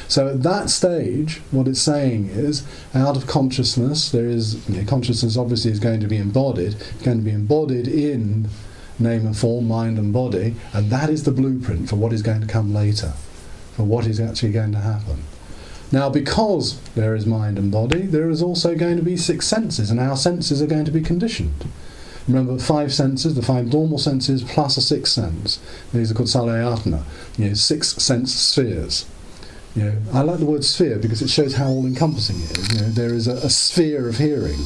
So 0.07 0.29
at 0.29 0.43
that 0.43 0.69
stage, 0.69 1.41
what 1.51 1.67
it's 1.67 1.81
saying 1.81 2.29
is, 2.29 2.65
out 2.93 3.15
of 3.15 3.27
consciousness, 3.27 4.09
there 4.09 4.25
is 4.25 4.67
you 4.67 4.77
know, 4.77 4.87
consciousness. 4.87 5.37
Obviously, 5.37 5.71
is 5.71 5.79
going 5.79 5.99
to 5.99 6.07
be 6.07 6.17
embodied. 6.17 6.75
Going 7.03 7.17
to 7.17 7.23
be 7.23 7.31
embodied 7.31 7.87
in 7.87 8.49
name 8.99 9.25
and 9.25 9.37
form, 9.37 9.67
mind 9.67 9.97
and 9.97 10.13
body, 10.13 10.55
and 10.73 10.89
that 10.91 11.09
is 11.09 11.23
the 11.23 11.31
blueprint 11.31 11.89
for 11.89 11.95
what 11.95 12.13
is 12.13 12.21
going 12.21 12.41
to 12.41 12.47
come 12.47 12.73
later, 12.73 13.13
for 13.73 13.83
what 13.83 14.05
is 14.05 14.19
actually 14.19 14.51
going 14.51 14.71
to 14.71 14.79
happen. 14.79 15.23
Now, 15.91 16.09
because 16.09 16.79
there 16.95 17.15
is 17.15 17.25
mind 17.25 17.57
and 17.57 17.71
body, 17.71 18.01
there 18.01 18.29
is 18.29 18.41
also 18.41 18.75
going 18.75 18.97
to 18.97 19.03
be 19.03 19.17
six 19.17 19.47
senses, 19.47 19.89
and 19.89 19.99
our 19.99 20.15
senses 20.15 20.61
are 20.61 20.67
going 20.67 20.85
to 20.85 20.91
be 20.91 21.01
conditioned. 21.01 21.65
Remember, 22.27 22.59
five 22.59 22.93
senses, 22.93 23.35
the 23.35 23.41
five 23.41 23.73
normal 23.73 23.97
senses 23.97 24.43
plus 24.43 24.77
a 24.77 24.81
sixth 24.81 25.13
sense. 25.13 25.59
These 25.93 26.11
are 26.11 26.13
called 26.13 26.29
salayatana, 26.29 27.03
you 27.37 27.49
know, 27.49 27.53
six 27.53 27.93
sense 27.93 28.33
spheres. 28.33 29.05
You 29.75 29.83
know, 29.83 29.97
I 30.13 30.21
like 30.21 30.39
the 30.39 30.45
word 30.45 30.65
sphere 30.65 30.99
because 30.99 31.21
it 31.21 31.29
shows 31.29 31.55
how 31.55 31.67
all-encompassing 31.67 32.35
it 32.41 32.57
is. 32.57 32.73
You 32.73 32.81
know, 32.81 32.89
there 32.89 33.13
is 33.13 33.27
a, 33.27 33.33
a 33.35 33.49
sphere 33.49 34.07
of 34.09 34.17
hearing. 34.17 34.59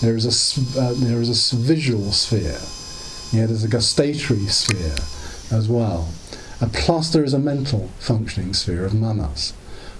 There 0.00 0.16
is 0.16 0.26
a 0.26 0.80
uh, 0.80 0.94
there 0.96 1.20
is 1.20 1.52
a 1.52 1.56
visual 1.56 2.10
sphere. 2.10 2.58
You 3.32 3.40
know, 3.40 3.46
there's 3.46 3.64
a 3.64 3.68
gustatory 3.68 4.46
sphere 4.46 4.96
as 5.50 5.68
well. 5.68 6.08
And 6.60 6.72
plus, 6.72 7.12
there 7.12 7.24
is 7.24 7.34
a 7.34 7.38
mental 7.38 7.88
functioning 7.98 8.52
sphere 8.52 8.84
of 8.84 8.94
manas, 8.94 9.52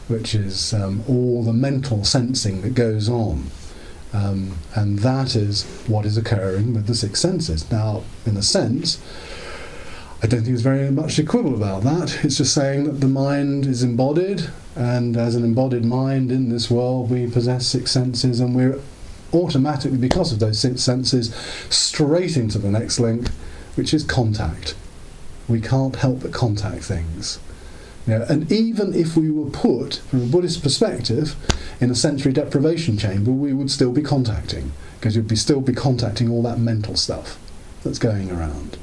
which 0.09 0.35
is 0.35 0.75
um, 0.75 1.05
all 1.09 1.45
the 1.45 1.53
mental 1.53 2.05
sensing 2.05 2.63
that 2.63 2.75
goes 2.75 3.09
on. 3.09 3.51
Um, 4.13 4.59
and 4.75 4.99
that 4.99 5.35
is 5.35 5.65
what 5.87 6.05
is 6.05 6.17
occurring 6.17 6.75
with 6.75 6.87
the 6.87 6.95
six 6.95 7.21
senses. 7.21 7.71
Now, 7.71 8.03
in 8.27 8.37
a 8.37 8.43
sense, 8.43 9.03
I 10.23 10.27
don't 10.27 10.41
think 10.41 10.49
there's 10.49 10.61
very 10.61 10.91
much 10.91 11.17
to 11.17 11.25
about 11.55 11.83
that. 11.83 12.25
It's 12.25 12.37
just 12.37 12.55
saying 12.55 12.85
that 12.85 13.01
the 13.01 13.09
mind 13.09 13.67
is 13.67 13.83
embodied, 13.83 14.51
and 14.77 15.17
as 15.17 15.35
an 15.35 15.45
embodied 15.45 15.85
mind 15.85 16.31
in 16.31 16.51
this 16.51 16.71
world, 16.71 17.11
we 17.11 17.27
possess 17.27 17.67
six 17.67 17.91
senses, 17.91 18.39
and 18.39 18.55
we're 18.55 18.79
automatically, 19.33 19.99
because 19.99 20.31
of 20.31 20.39
those 20.39 20.59
six 20.59 20.83
senses, 20.83 21.35
straight 21.71 22.37
into 22.37 22.59
the 22.59 22.71
next 22.71 23.01
link, 23.01 23.29
which 23.75 23.95
is 23.95 24.05
contact. 24.05 24.75
We 25.49 25.61
can't 25.61 25.97
help 25.97 26.21
but 26.21 26.33
contact 26.33 26.85
things. 26.85 27.41
And 28.07 28.51
even 28.51 28.95
if 28.95 29.17
we 29.17 29.31
were 29.31 29.51
put, 29.51 29.97
from 30.11 30.23
a 30.23 30.27
Buddhist 30.27 30.63
perspective, 30.63 31.37
in 31.81 31.91
a 31.91 31.95
sensory 31.95 32.33
deprivation 32.33 32.99
chamber, 32.99 33.31
we 33.31 33.53
would 33.53 33.71
still 33.71 33.93
be 33.93 34.03
contacting, 34.03 34.73
because 34.99 35.15
you'd 35.15 35.29
be 35.29 35.37
still 35.37 35.61
be 35.61 35.73
contacting 35.73 36.31
all 36.31 36.43
that 36.43 36.59
mental 36.59 36.97
stuff 36.97 37.39
that's 37.85 37.99
going 37.99 38.31
around. 38.31 38.77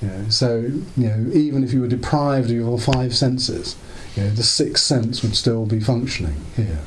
You 0.00 0.08
know, 0.08 0.28
so 0.28 0.56
you 0.96 1.08
know, 1.08 1.30
even 1.32 1.62
if 1.62 1.72
you 1.72 1.80
were 1.80 1.88
deprived 1.88 2.50
of 2.50 2.56
your 2.56 2.78
five 2.78 3.14
senses, 3.14 3.76
you 4.16 4.24
know, 4.24 4.30
the 4.30 4.42
sixth 4.42 4.84
sense 4.84 5.22
would 5.22 5.36
still 5.36 5.64
be 5.64 5.78
functioning 5.78 6.44
here. 6.56 6.80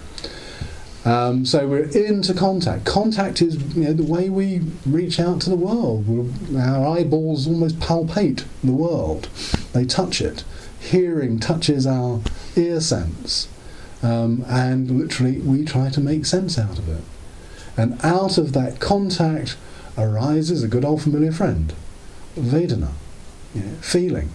Um, 1.06 1.46
so 1.46 1.68
we're 1.68 1.84
into 1.84 2.34
contact. 2.34 2.84
Contact 2.84 3.42
is 3.42 3.56
you 3.76 3.86
know, 3.86 3.94
the 3.94 4.04
way 4.04 4.30
we 4.30 4.64
reach 4.86 5.20
out 5.20 5.40
to 5.42 5.50
the 5.50 5.56
world. 5.56 6.08
We're, 6.08 6.60
our 6.60 6.98
eyeballs 6.98 7.48
almost 7.48 7.80
palpate 7.80 8.44
the 8.64 8.74
world; 8.74 9.30
they 9.72 9.86
touch 9.86 10.20
it 10.20 10.44
hearing 10.86 11.40
touches 11.40 11.86
our 11.86 12.22
ear 12.56 12.80
sense, 12.80 13.48
um, 14.02 14.46
and 14.48 14.90
literally 14.92 15.40
we 15.40 15.66
try 15.66 15.90
to 15.90 16.00
make 16.00 16.26
sense 16.26 16.58
out 16.58 16.78
of 16.78 16.90
it. 16.90 17.04
And 17.78 18.00
out 18.04 18.38
of 18.38 18.54
that 18.54 18.80
contact 18.80 19.58
arises 19.98 20.64
a 20.64 20.68
good 20.68 20.86
old 20.86 21.02
familiar 21.02 21.32
friend, 21.32 21.74
Vedana, 22.36 22.92
you 23.54 23.62
know, 23.62 23.76
feeling. 23.82 24.30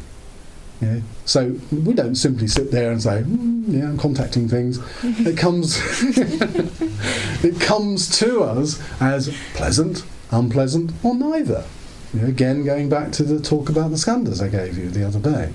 You 0.81 0.89
know. 0.89 1.03
So 1.25 1.57
we 1.71 1.95
don't 1.95 2.15
simply 2.15 2.49
sit 2.49 2.71
there 2.71 2.91
and 2.91 3.03
say, 3.03 3.23
mm, 3.23 3.65
"Yeah, 3.69 3.89
I'm 3.89 3.99
contacting 3.99 4.49
things." 4.49 4.79
it 5.03 5.37
comes, 5.37 5.79
it 7.45 7.61
comes 7.61 8.19
to 8.19 8.43
us 8.43 8.81
as 9.01 9.35
pleasant, 9.55 10.05
unpleasant, 10.31 10.93
or 11.03 11.15
neither. 11.15 11.65
You 12.13 12.23
know, 12.23 12.29
again, 12.29 12.65
going 12.65 12.89
back 12.89 13.13
to 13.13 13.23
the 13.23 13.41
talk 13.41 13.69
about 13.69 13.91
the 13.91 13.97
skandhas 13.97 14.43
I 14.43 14.49
gave 14.49 14.77
you 14.77 14.91
the 14.91 15.07
other 15.07 15.21
day. 15.21 15.53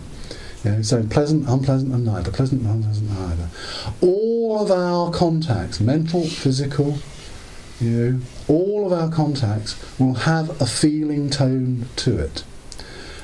Know, 0.65 0.81
so 0.81 1.03
pleasant, 1.03 1.47
unpleasant, 1.47 1.93
and 1.93 2.05
neither. 2.05 2.31
Pleasant, 2.31 2.65
unpleasant, 2.65 3.07
neither. 3.07 3.49
All 4.01 4.59
of 4.59 4.71
our 4.71 5.11
contacts, 5.11 5.79
mental, 5.79 6.25
physical, 6.25 6.97
you 7.79 7.89
know, 7.89 8.19
all 8.47 8.87
of 8.87 8.91
our 8.91 9.11
contacts 9.11 9.75
will 9.99 10.15
have 10.15 10.59
a 10.59 10.65
feeling 10.65 11.29
tone 11.29 11.85
to 11.97 12.17
it. 12.17 12.43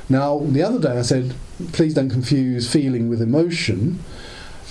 Now, 0.08 0.38
the 0.40 0.62
other 0.62 0.80
day 0.80 1.00
I 1.00 1.02
said, 1.02 1.34
please 1.74 1.96
don't 1.96 2.12
confuse 2.12 2.72
feeling 2.72 3.10
with 3.10 3.24
emotion. 3.24 4.04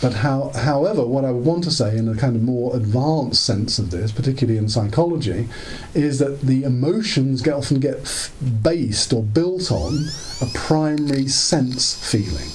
But 0.01 0.15
how, 0.15 0.53
however, 0.55 1.05
what 1.05 1.25
I 1.25 1.33
would 1.33 1.45
want 1.45 1.65
to 1.65 1.73
say 1.73 1.99
in 1.99 2.09
a 2.09 2.15
kind 2.15 2.37
of 2.37 2.43
more 2.43 2.75
advanced 2.77 3.45
sense 3.45 3.81
of 3.81 3.91
this, 3.91 4.13
particularly 4.13 4.59
in 4.59 4.69
psychology, 4.69 5.49
is 5.93 6.21
that 6.21 6.43
the 6.43 6.63
emotions 6.63 7.43
get, 7.43 7.55
often 7.55 7.81
get 7.81 8.31
based 8.63 9.13
or 9.13 9.25
built 9.25 9.73
on 9.73 10.07
a 10.41 10.47
primary 10.55 11.27
sense 11.27 11.95
feeling 12.11 12.49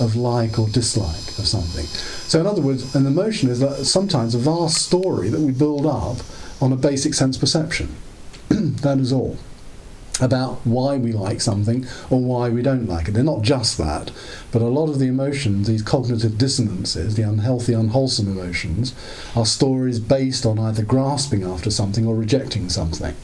of 0.00 0.16
like 0.16 0.58
or 0.58 0.68
dislike 0.68 1.38
of 1.38 1.46
something. 1.46 1.86
So, 2.26 2.40
in 2.40 2.46
other 2.46 2.62
words, 2.62 2.94
an 2.94 3.06
emotion 3.06 3.48
is 3.50 3.90
sometimes 3.90 4.34
a 4.34 4.38
vast 4.38 4.84
story 4.84 5.28
that 5.28 5.40
we 5.40 5.52
build 5.52 5.86
up 5.86 6.18
on 6.60 6.72
a 6.72 6.76
basic 6.76 7.14
sense 7.14 7.36
perception. 7.36 7.94
that 8.48 8.98
is 8.98 9.12
all 9.12 9.36
about 10.20 10.58
why 10.64 10.96
we 10.96 11.12
like 11.12 11.40
something 11.40 11.86
or 12.08 12.20
why 12.20 12.48
we 12.48 12.62
don't 12.62 12.86
like 12.86 13.08
it. 13.08 13.10
They're 13.10 13.22
not 13.22 13.42
just 13.42 13.76
that, 13.78 14.10
but 14.50 14.62
a 14.62 14.66
lot 14.66 14.88
of 14.88 14.98
the 14.98 15.06
emotions, 15.06 15.66
these 15.66 15.82
cognitive 15.82 16.38
dissonances, 16.38 17.16
the 17.16 17.22
unhealthy, 17.22 17.74
unwholesome 17.74 18.26
emotions, 18.26 18.94
are 19.34 19.44
stories 19.44 20.00
based 20.00 20.46
on 20.46 20.58
either 20.58 20.82
grasping 20.82 21.42
after 21.42 21.70
something 21.70 22.06
or 22.06 22.14
rejecting 22.14 22.70
something. 22.70 23.14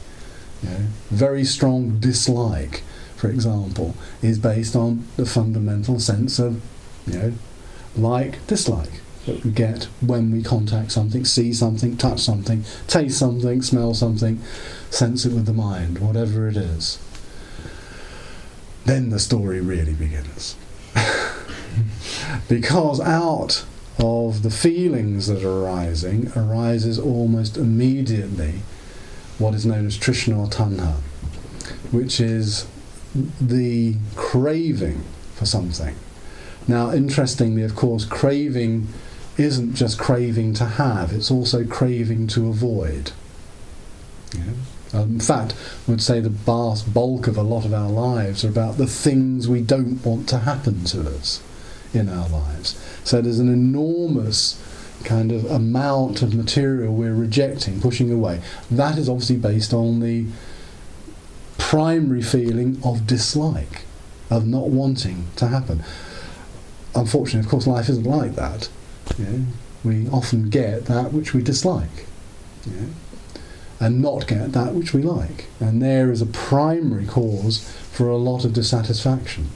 Very 1.09 1.43
strong 1.43 1.99
dislike, 1.99 2.83
for 3.23 3.29
example, 3.29 3.95
is 4.21 4.37
based 4.37 4.75
on 4.75 5.07
the 5.15 5.25
fundamental 5.25 5.97
sense 5.97 6.39
of, 6.39 6.61
you 7.07 7.13
know, 7.17 7.33
like, 7.95 8.45
dislike 8.47 8.99
that 9.25 9.45
we 9.45 9.51
get 9.51 9.85
when 10.01 10.29
we 10.29 10.43
contact 10.43 10.91
something, 10.91 11.23
see 11.23 11.53
something, 11.53 11.95
touch 11.95 12.19
something, 12.19 12.65
taste 12.85 13.17
something, 13.17 13.61
smell 13.61 13.93
something, 13.93 14.41
sense 14.89 15.23
it 15.23 15.31
with 15.31 15.45
the 15.45 15.53
mind, 15.53 15.99
whatever 15.99 16.49
it 16.49 16.57
is. 16.57 16.99
Then 18.83 19.09
the 19.09 19.19
story 19.19 19.61
really 19.61 19.93
begins. 19.93 20.57
because 22.49 22.99
out 22.99 23.63
of 23.99 24.43
the 24.43 24.51
feelings 24.51 25.27
that 25.27 25.45
are 25.45 25.63
arising 25.63 26.29
arises 26.35 26.99
almost 26.99 27.55
immediately 27.55 28.55
what 29.37 29.53
is 29.53 29.65
known 29.65 29.85
as 29.85 29.97
Trishna 29.97 30.37
or 30.37 30.47
Tanha, 30.47 30.95
which 31.93 32.19
is 32.19 32.65
the 33.13 33.95
craving 34.15 35.03
for 35.35 35.45
something. 35.45 35.95
Now, 36.67 36.91
interestingly, 36.91 37.63
of 37.63 37.75
course, 37.75 38.05
craving 38.05 38.87
isn't 39.37 39.75
just 39.75 39.99
craving 39.99 40.53
to 40.55 40.65
have, 40.65 41.11
it's 41.11 41.31
also 41.31 41.65
craving 41.65 42.27
to 42.27 42.47
avoid. 42.47 43.11
Yeah. 44.33 44.53
Um, 44.93 45.13
in 45.13 45.19
fact, 45.19 45.55
I 45.87 45.91
would 45.91 46.01
say 46.01 46.19
the 46.19 46.29
vast 46.29 46.93
bulk 46.93 47.27
of 47.27 47.35
a 47.35 47.41
lot 47.41 47.65
of 47.65 47.73
our 47.73 47.89
lives 47.89 48.45
are 48.45 48.49
about 48.49 48.77
the 48.77 48.85
things 48.85 49.47
we 49.47 49.61
don't 49.61 50.05
want 50.05 50.29
to 50.29 50.39
happen 50.39 50.83
to 50.85 51.01
us 51.01 51.41
in 51.93 52.09
our 52.09 52.29
lives. 52.29 52.79
So 53.03 53.21
there's 53.21 53.39
an 53.39 53.51
enormous 53.51 54.61
kind 55.03 55.31
of 55.31 55.45
amount 55.49 56.21
of 56.21 56.33
material 56.33 56.93
we're 56.93 57.13
rejecting, 57.13 57.81
pushing 57.81 58.11
away. 58.11 58.41
That 58.69 58.97
is 58.97 59.09
obviously 59.09 59.37
based 59.37 59.73
on 59.73 59.99
the 59.99 60.27
primary 61.69 62.21
feeling 62.21 62.79
of 62.83 63.07
dislike, 63.07 63.85
of 64.29 64.45
not 64.45 64.69
wanting 64.69 65.27
to 65.37 65.47
happen. 65.47 65.83
Unfortunately, 66.95 67.39
of 67.39 67.49
course, 67.49 67.65
life 67.67 67.89
isn't 67.89 68.03
like 68.05 68.35
that. 68.35 68.69
We 69.83 70.07
often 70.09 70.49
get 70.49 70.85
that 70.85 71.11
which 71.13 71.33
we 71.33 71.41
dislike. 71.41 72.05
And 73.79 74.01
not 74.01 74.27
get 74.27 74.51
that 74.53 74.73
which 74.75 74.93
we 74.93 75.01
like. 75.01 75.47
And 75.59 75.81
there 75.81 76.11
is 76.11 76.21
a 76.21 76.25
primary 76.25 77.05
cause 77.05 77.59
for 77.91 78.07
a 78.07 78.17
lot 78.17 78.45
of 78.45 78.53
dissatisfaction 78.53 79.47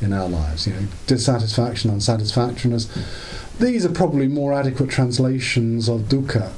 in 0.00 0.12
our 0.12 0.28
lives. 0.28 0.66
You 0.66 0.74
know, 0.74 0.86
dissatisfaction, 1.06 1.90
unsatisfactoriness. 1.90 2.88
These 3.58 3.84
are 3.86 3.92
probably 3.92 4.28
more 4.28 4.52
adequate 4.52 4.90
translations 4.90 5.88
of 5.88 6.02
dukkha 6.02 6.52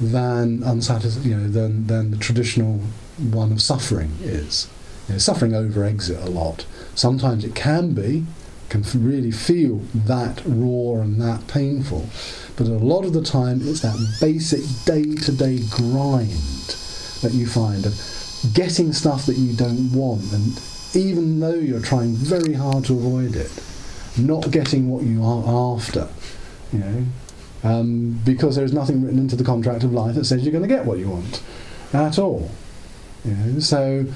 than 0.00 0.58
unsatis- 0.60 1.24
you 1.24 1.36
know, 1.36 1.48
than, 1.48 1.86
than 1.86 2.10
the 2.10 2.16
traditional 2.16 2.80
one 3.30 3.52
of 3.52 3.62
suffering 3.62 4.12
is. 4.20 4.68
You 5.08 5.14
know, 5.14 5.18
suffering 5.18 5.54
over 5.54 5.84
exit 5.84 6.18
a 6.20 6.30
lot. 6.30 6.64
Sometimes 6.94 7.44
it 7.44 7.54
can 7.54 7.92
be, 7.92 8.24
can 8.68 8.84
really 8.94 9.30
feel 9.30 9.80
that 9.94 10.42
raw 10.46 11.02
and 11.02 11.20
that 11.20 11.46
painful. 11.46 12.08
But 12.56 12.66
a 12.66 12.70
lot 12.70 13.04
of 13.04 13.12
the 13.12 13.22
time, 13.22 13.60
it's 13.62 13.80
that 13.80 14.16
basic 14.20 14.62
day 14.84 15.14
to 15.24 15.32
day 15.32 15.60
grind 15.70 16.76
that 17.22 17.32
you 17.32 17.46
find 17.46 17.84
of 17.86 17.94
getting 18.54 18.92
stuff 18.92 19.26
that 19.26 19.36
you 19.36 19.54
don't 19.54 19.92
want, 19.92 20.32
and 20.32 20.60
even 20.94 21.40
though 21.40 21.54
you're 21.54 21.80
trying 21.80 22.14
very 22.14 22.54
hard 22.54 22.84
to 22.86 22.94
avoid 22.94 23.36
it, 23.36 23.50
not 24.18 24.50
getting 24.50 24.88
what 24.88 25.04
you 25.04 25.24
are 25.24 25.76
after, 25.76 26.08
you 26.72 26.78
know, 26.78 27.04
um, 27.62 28.20
because 28.24 28.56
there's 28.56 28.72
nothing 28.72 29.02
written 29.02 29.18
into 29.18 29.36
the 29.36 29.44
contract 29.44 29.84
of 29.84 29.92
life 29.92 30.14
that 30.16 30.24
says 30.24 30.42
you're 30.42 30.52
going 30.52 30.62
to 30.62 30.68
get 30.68 30.84
what 30.84 30.98
you 30.98 31.08
want 31.08 31.42
at 31.92 32.18
all. 32.18 32.50
So 33.60 34.06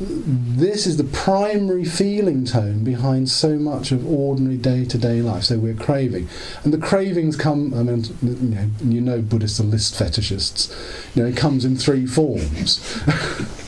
this 0.00 0.86
is 0.86 0.96
the 0.96 1.04
primary 1.04 1.84
feeling 1.84 2.46
tone 2.46 2.82
behind 2.82 3.28
so 3.28 3.56
much 3.56 3.92
of 3.92 4.10
ordinary 4.10 4.56
day-to-day 4.56 5.20
life. 5.20 5.44
So 5.44 5.58
we're 5.58 5.74
craving, 5.74 6.28
and 6.62 6.72
the 6.72 6.78
cravings 6.78 7.36
come. 7.36 7.74
I 7.74 7.82
mean, 7.82 8.04
you 8.22 8.48
know, 8.48 8.70
you 8.82 9.00
know 9.00 9.20
Buddhists 9.20 9.60
are 9.60 9.64
list 9.64 9.94
fetishists. 9.94 10.74
You 11.14 11.22
know, 11.22 11.28
it 11.28 11.36
comes 11.36 11.64
in 11.64 11.76
three 11.76 12.06
forms. 12.06 12.80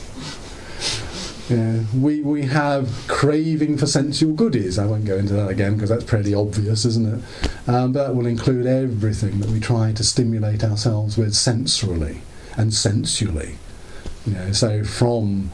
Yeah, 1.49 1.83
we, 1.95 2.21
we 2.23 2.41
have 2.43 3.05
craving 3.07 3.77
for 3.77 3.85
sensual 3.85 4.33
goodies. 4.33 4.77
I 4.77 4.85
won't 4.85 5.05
go 5.05 5.15
into 5.15 5.33
that 5.35 5.47
again 5.47 5.75
because 5.75 5.89
that's 5.89 6.03
pretty 6.03 6.33
obvious, 6.33 6.83
isn't 6.83 7.07
it? 7.07 7.69
Um, 7.69 7.93
but 7.93 8.07
that 8.07 8.15
will 8.15 8.25
include 8.25 8.65
everything 8.65 9.39
that 9.39 9.49
we 9.49 9.61
try 9.61 9.93
to 9.93 10.03
stimulate 10.03 10.61
ourselves 10.61 11.17
with 11.17 11.35
sensually 11.35 12.19
and 12.57 12.73
sensually. 12.73 13.55
You 14.27 14.33
know, 14.33 14.51
so 14.51 14.83
from 14.83 15.51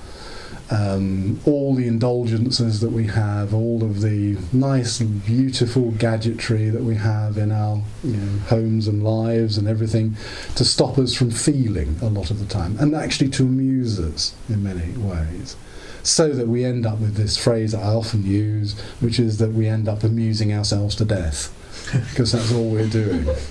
um, 0.72 1.40
all 1.46 1.76
the 1.76 1.88
indulgences 1.88 2.80
that 2.80 2.92
we 2.92 3.06
have, 3.08 3.54
all 3.54 3.84
of 3.84 4.02
the 4.02 4.38
nice, 4.52 5.00
beautiful 5.00 5.92
gadgetry 5.92 6.70
that 6.70 6.82
we 6.82 6.96
have 6.96 7.38
in 7.38 7.52
our 7.52 7.82
you 8.04 8.18
know, 8.18 8.40
homes 8.48 8.88
and 8.88 9.04
lives 9.04 9.58
and 9.58 9.68
everything, 9.68 10.16
to 10.56 10.66
stop 10.66 10.98
us 10.98 11.14
from 11.14 11.30
feeling 11.30 11.98
a 12.02 12.08
lot 12.08 12.32
of 12.32 12.40
the 12.40 12.46
time, 12.46 12.76
and 12.80 12.96
actually 12.96 13.30
to 13.30 13.44
amuse 13.44 14.00
us 14.00 14.36
in 14.50 14.64
many 14.64 14.98
ways 14.98 15.56
so 16.04 16.30
that 16.30 16.48
we 16.48 16.66
end 16.66 16.86
up 16.86 17.00
with 17.00 17.16
this 17.16 17.38
phrase 17.38 17.72
that 17.72 17.82
I 17.82 17.94
often 17.94 18.26
use, 18.26 18.78
which 19.00 19.20
is 19.20 19.38
that 19.38 19.54
we 19.54 19.68
end 19.68 19.88
up 19.88 20.04
amusing 20.04 20.54
ourselves 20.54 20.96
to 20.96 21.06
death. 21.06 21.54
Because 22.10 22.32
that's 22.32 22.52
all 22.52 22.70
we're 22.70 22.88
doing. 22.88 23.26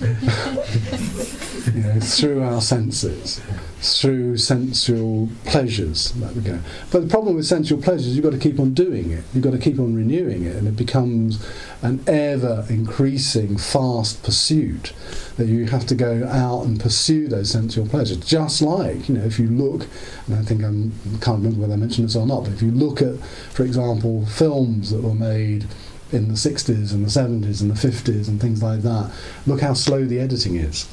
you 1.73 1.81
know, 1.81 1.99
through 2.01 2.43
our 2.43 2.61
senses, 2.61 3.41
through 3.79 4.37
sensual 4.37 5.29
pleasures. 5.45 6.11
That 6.13 6.35
we 6.35 6.41
go. 6.41 6.59
But 6.91 7.01
the 7.03 7.07
problem 7.07 7.35
with 7.35 7.45
sensual 7.45 7.81
pleasures, 7.81 8.15
you've 8.15 8.23
got 8.23 8.33
to 8.33 8.37
keep 8.37 8.59
on 8.59 8.73
doing 8.73 9.11
it. 9.11 9.23
You've 9.33 9.43
got 9.43 9.51
to 9.51 9.57
keep 9.57 9.79
on 9.79 9.95
renewing 9.95 10.45
it, 10.45 10.55
and 10.55 10.67
it 10.67 10.75
becomes 10.75 11.45
an 11.81 12.03
ever 12.07 12.65
increasing, 12.69 13.57
fast 13.57 14.23
pursuit 14.23 14.93
that 15.37 15.47
you 15.47 15.65
have 15.67 15.85
to 15.87 15.95
go 15.95 16.27
out 16.27 16.63
and 16.65 16.79
pursue 16.79 17.27
those 17.27 17.51
sensual 17.51 17.87
pleasures. 17.87 18.17
Just 18.17 18.61
like, 18.61 19.09
you 19.09 19.15
know, 19.15 19.23
if 19.23 19.39
you 19.39 19.47
look, 19.47 19.87
and 20.27 20.35
I 20.35 20.41
think 20.43 20.63
I'm, 20.63 20.93
I 21.15 21.23
can't 21.23 21.37
remember 21.37 21.61
whether 21.61 21.73
I 21.73 21.77
mentioned 21.77 22.07
this 22.07 22.15
or 22.15 22.27
not, 22.27 22.43
but 22.43 22.53
if 22.53 22.61
you 22.61 22.71
look 22.71 23.01
at, 23.01 23.19
for 23.51 23.63
example, 23.63 24.25
films 24.25 24.91
that 24.91 25.01
were 25.01 25.15
made 25.15 25.65
in 26.13 26.27
the 26.27 26.35
60s 26.35 26.93
and 26.93 27.03
the 27.03 27.09
70s 27.09 27.61
and 27.61 27.71
the 27.71 27.87
50s 27.87 28.27
and 28.27 28.39
things 28.39 28.61
like 28.61 28.81
that, 28.83 29.11
look 29.47 29.61
how 29.61 29.73
slow 29.73 30.05
the 30.05 30.19
editing 30.19 30.55
is 30.55 30.87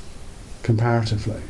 comparatively. 0.62 1.42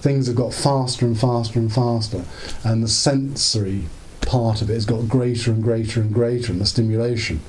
Things 0.00 0.26
have 0.26 0.36
got 0.36 0.52
faster 0.54 1.06
and 1.06 1.18
faster 1.18 1.58
and 1.58 1.72
faster, 1.72 2.24
and 2.62 2.82
the 2.82 2.88
sensory 2.88 3.86
part 4.20 4.60
of 4.60 4.70
it 4.70 4.74
has 4.74 4.86
got 4.86 5.08
greater 5.08 5.50
and 5.50 5.62
greater 5.62 6.00
and 6.00 6.12
greater, 6.12 6.52
and 6.52 6.60
the 6.60 6.66
stimulation 6.66 7.40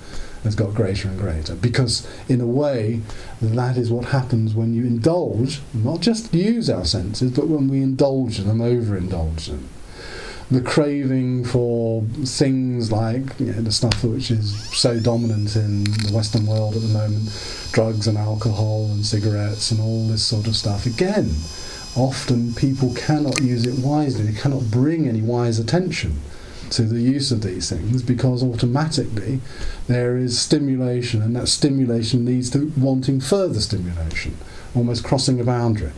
has 0.44 0.56
got 0.56 0.74
greater 0.74 1.10
and 1.10 1.20
greater. 1.20 1.56
Because, 1.56 2.08
in 2.30 2.40
a 2.40 2.48
way, 2.48 3.02
that 3.42 3.78
is 3.78 3.92
what 3.92 4.06
happens 4.06 4.54
when 4.54 4.74
you 4.74 4.84
indulge, 4.84 5.60
not 5.74 6.00
just 6.00 6.34
use 6.34 6.70
our 6.70 6.86
senses, 6.86 7.32
but 7.32 7.48
when 7.48 7.68
we 7.68 7.82
indulge 7.82 8.38
them, 8.38 8.60
overindulge 8.60 9.48
them 9.48 9.70
the 10.50 10.62
craving 10.62 11.44
for 11.44 12.02
things 12.24 12.92
like 12.92 13.38
you 13.40 13.48
know, 13.48 13.62
the 13.62 13.72
stuff 13.72 14.04
which 14.04 14.32
is 14.32 14.58
so 14.76 15.00
dominant 15.00 15.56
in 15.56 15.84
the 15.84 16.12
Western 16.14 16.46
world 16.46 16.76
at 16.76 16.82
the 16.82 16.88
moment 16.88 17.70
drugs 17.74 18.08
and 18.08 18.18
alcohol 18.18 18.86
and 18.86 19.06
cigarettes 19.06 19.72
and 19.72 19.82
all 19.82 20.08
this 20.08 20.26
sort 20.26 20.48
of 20.48 20.56
stuff. 20.56 20.86
Again, 20.86 21.30
often 21.96 22.54
people 22.54 22.94
cannot 22.94 23.42
use 23.42 23.66
it 23.66 23.84
wisely, 23.86 24.26
they 24.26 24.40
cannot 24.40 24.72
bring 24.72 25.08
any 25.08 25.22
wise 25.22 25.60
attention 25.60 26.22
to 26.70 26.84
the 26.84 27.02
use 27.02 27.32
of 27.32 27.44
these 27.44 27.70
things 27.70 28.02
because 28.02 28.44
automatically 28.44 29.40
there 29.88 30.18
is 30.18 30.40
stimulation 30.40 31.22
and 31.22 31.36
that 31.36 31.48
stimulation 31.48 32.26
leads 32.26 32.50
to 32.50 32.72
wanting 32.78 33.20
further 33.20 33.60
stimulation, 33.60 34.38
almost 34.76 35.04
crossing 35.04 35.40
a 35.40 35.44
boundary 35.44 35.92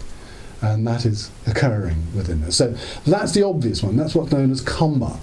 and 0.62 0.86
that 0.88 1.06
is 1.06 1.32
occurring 1.48 2.08
within 2.16 2.44
us. 2.44 2.56
So 2.56 2.76
that's 3.06 3.34
the 3.34 3.44
obvious 3.44 3.82
one. 3.82 3.96
That's 3.96 4.16
what's 4.16 4.32
known 4.32 4.52
as 4.52 4.62
Kama, 4.62 5.20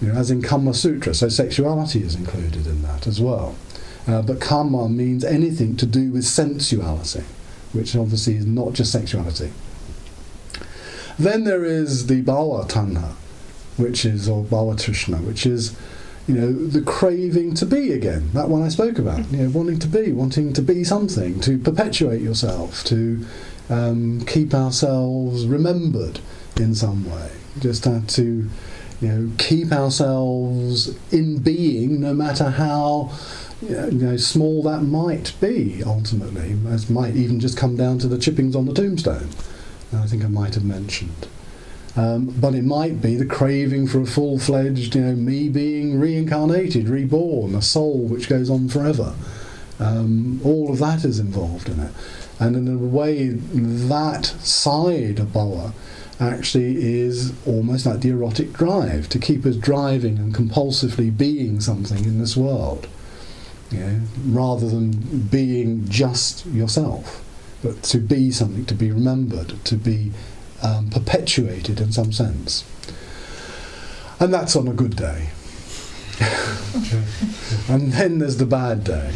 you 0.00 0.08
know, 0.08 0.14
as 0.14 0.30
in 0.30 0.42
Kama 0.42 0.74
Sutra. 0.74 1.14
So 1.14 1.28
sexuality 1.28 2.02
is 2.02 2.14
included 2.14 2.66
in 2.66 2.82
that 2.82 3.06
as 3.06 3.20
well. 3.20 3.56
Uh, 4.06 4.20
but 4.20 4.40
Kama 4.40 4.88
means 4.88 5.24
anything 5.24 5.76
to 5.76 5.86
do 5.86 6.10
with 6.12 6.24
sensuality, 6.24 7.24
which 7.72 7.96
obviously 7.96 8.36
is 8.36 8.46
not 8.46 8.74
just 8.74 8.92
sexuality. 8.92 9.50
Then 11.18 11.44
there 11.44 11.64
is 11.64 12.06
the 12.06 12.22
Bhava 12.22 12.68
Tanha, 12.68 13.12
which 13.76 14.04
is, 14.04 14.28
or 14.28 14.44
Bhava 14.44 14.74
Trishna, 14.74 15.24
which 15.24 15.46
is 15.46 15.76
you 16.26 16.34
know, 16.34 16.52
the 16.52 16.80
craving 16.80 17.54
to 17.54 17.66
be 17.66 17.92
again, 17.92 18.30
that 18.32 18.48
one 18.48 18.62
I 18.62 18.68
spoke 18.68 18.98
about, 18.98 19.30
you 19.30 19.38
know, 19.38 19.50
wanting 19.50 19.78
to 19.80 19.88
be, 19.88 20.10
wanting 20.10 20.54
to 20.54 20.62
be 20.62 20.82
something, 20.82 21.38
to 21.40 21.58
perpetuate 21.58 22.22
yourself, 22.22 22.82
to 22.84 23.24
um, 23.70 24.24
keep 24.26 24.54
ourselves 24.54 25.46
remembered 25.46 26.20
in 26.56 26.74
some 26.74 27.10
way. 27.10 27.30
Just 27.58 27.84
have 27.84 28.06
to, 28.08 28.48
you 29.00 29.08
know, 29.08 29.30
keep 29.38 29.72
ourselves 29.72 30.96
in 31.12 31.38
being, 31.38 32.00
no 32.00 32.14
matter 32.14 32.50
how 32.50 33.12
you 33.62 33.90
know, 33.92 34.16
small 34.16 34.62
that 34.64 34.82
might 34.82 35.32
be. 35.40 35.82
Ultimately, 35.84 36.56
as 36.68 36.90
might 36.90 37.16
even 37.16 37.40
just 37.40 37.56
come 37.56 37.76
down 37.76 37.98
to 37.98 38.08
the 38.08 38.18
chippings 38.18 38.56
on 38.56 38.66
the 38.66 38.74
tombstone. 38.74 39.30
I 39.92 40.06
think 40.06 40.24
I 40.24 40.28
might 40.28 40.54
have 40.54 40.64
mentioned. 40.64 41.28
Um, 41.96 42.26
but 42.26 42.54
it 42.54 42.64
might 42.64 43.00
be 43.00 43.14
the 43.14 43.26
craving 43.26 43.86
for 43.86 44.00
a 44.00 44.06
full-fledged, 44.06 44.96
you 44.96 45.00
know, 45.00 45.14
me 45.14 45.48
being 45.48 46.00
reincarnated, 46.00 46.88
reborn, 46.88 47.54
a 47.54 47.62
soul 47.62 48.00
which 48.00 48.28
goes 48.28 48.50
on 48.50 48.68
forever. 48.68 49.14
Um, 49.78 50.40
all 50.44 50.72
of 50.72 50.78
that 50.80 51.04
is 51.04 51.20
involved 51.20 51.68
in 51.68 51.78
it. 51.78 51.92
And 52.38 52.56
in 52.56 52.68
a 52.68 52.76
way, 52.76 53.28
that 53.28 54.26
side 54.26 55.20
of 55.20 55.28
bhava 55.28 55.72
actually 56.20 56.76
is 56.76 57.32
almost 57.46 57.86
like 57.86 58.00
the 58.00 58.10
erotic 58.10 58.52
drive 58.52 59.08
to 59.10 59.18
keep 59.18 59.44
us 59.46 59.56
driving 59.56 60.18
and 60.18 60.34
compulsively 60.34 61.16
being 61.16 61.60
something 61.60 62.04
in 62.04 62.18
this 62.18 62.36
world, 62.36 62.88
you 63.70 63.80
know, 63.80 64.00
rather 64.26 64.68
than 64.68 65.20
being 65.30 65.88
just 65.88 66.46
yourself, 66.46 67.24
but 67.62 67.82
to 67.84 67.98
be 67.98 68.30
something, 68.30 68.64
to 68.66 68.74
be 68.74 68.90
remembered, 68.90 69.64
to 69.64 69.76
be 69.76 70.12
um, 70.62 70.88
perpetuated 70.90 71.80
in 71.80 71.92
some 71.92 72.12
sense. 72.12 72.64
And 74.20 74.32
that's 74.32 74.56
on 74.56 74.68
a 74.68 74.72
good 74.72 74.96
day. 74.96 75.30
and 77.68 77.92
then 77.92 78.18
there's 78.18 78.36
the 78.36 78.46
bad 78.46 78.84
day 78.84 79.12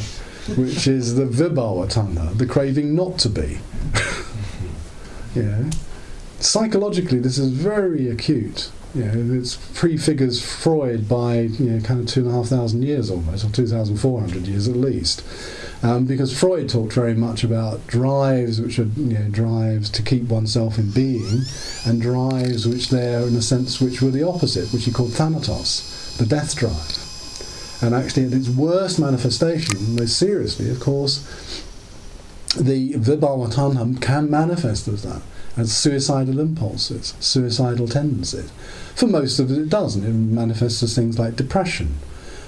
which 0.57 0.87
is 0.87 1.17
the 1.17 1.25
vibhava 1.25 1.91
tanha, 1.93 2.37
the 2.37 2.47
craving 2.47 2.95
not 2.95 3.19
to 3.19 3.29
be. 3.29 3.59
yeah. 5.35 5.71
Psychologically, 6.41 7.19
this 7.19 7.39
is 7.39 7.51
very 7.51 8.09
acute. 8.09 8.71
You 8.95 9.05
know, 9.05 9.35
it 9.35 9.59
prefigures 9.75 10.43
Freud 10.43 11.09
by 11.09 11.41
you 11.41 11.71
know 11.71 11.81
kind 11.81 12.01
of 12.01 12.07
two 12.07 12.21
and 12.21 12.31
a 12.31 12.33
half 12.33 12.47
thousand 12.47 12.83
years 12.83 13.11
almost, 13.11 13.45
or 13.45 13.51
two 13.51 13.67
thousand 13.67 13.99
four 13.99 14.21
hundred 14.21 14.47
years 14.47 14.67
at 14.67 14.77
least, 14.77 15.23
um, 15.83 16.07
because 16.07 16.37
Freud 16.37 16.71
talked 16.71 16.95
very 16.95 17.15
much 17.15 17.45
about 17.45 17.87
drives, 17.87 18.61
which 18.61 18.79
are 18.79 18.85
you 18.97 19.19
know 19.19 19.29
drives 19.29 19.91
to 19.91 20.03
keep 20.03 20.25
oneself 20.25 20.79
in 20.79 20.91
being, 20.91 21.43
and 21.85 22.01
drives 22.01 22.67
which 22.67 22.89
they're 22.89 23.27
in 23.27 23.37
a 23.37 23.43
sense 23.43 23.79
which 23.79 24.01
were 24.01 24.11
the 24.11 24.27
opposite, 24.27 24.73
which 24.73 24.87
he 24.87 24.91
called 24.91 25.13
thanatos, 25.13 26.17
the 26.17 26.27
death 26.27 26.57
drive. 26.57 27.08
And 27.81 27.95
actually, 27.95 28.27
at 28.27 28.33
its 28.33 28.49
worst 28.49 28.99
manifestation, 28.99 29.95
most 29.95 30.19
seriously, 30.19 30.71
of 30.71 30.81
course, 30.81 31.65
the 32.57 32.95
Vibhava 32.95 33.53
Tanha 33.53 34.01
can 34.01 34.31
manifest 34.31 34.89
as 34.89 35.03
that, 35.05 35.23
as 35.57 35.77
suicidal 35.77 36.41
impulses, 36.41 37.15
suicidal 37.21 37.87
tendencies. 37.87 38.51
For 38.95 39.07
most 39.07 39.39
of 39.39 39.51
it, 39.51 39.59
it 39.59 39.69
doesn't. 39.69 40.05
It 40.05 40.13
manifests 40.13 40.83
as 40.83 40.95
things 40.95 41.19
like 41.19 41.37
depression, 41.37 41.95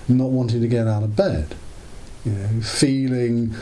not 0.09 0.31
wanting 0.31 0.61
to 0.63 0.69
get 0.69 0.89
out 0.89 1.05
of 1.05 1.15
bed, 1.15 1.55
you 2.25 2.33
know, 2.33 2.61
feeling 2.61 3.55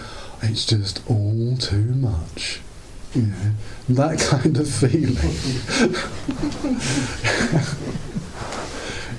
it's 0.42 0.64
just 0.64 1.02
all 1.10 1.56
too 1.58 1.94
much. 1.94 2.60
You 3.14 3.22
know, 3.22 3.52
that 3.90 4.18
kind 4.42 4.56
of 4.56 4.68
feeling. 4.70 5.16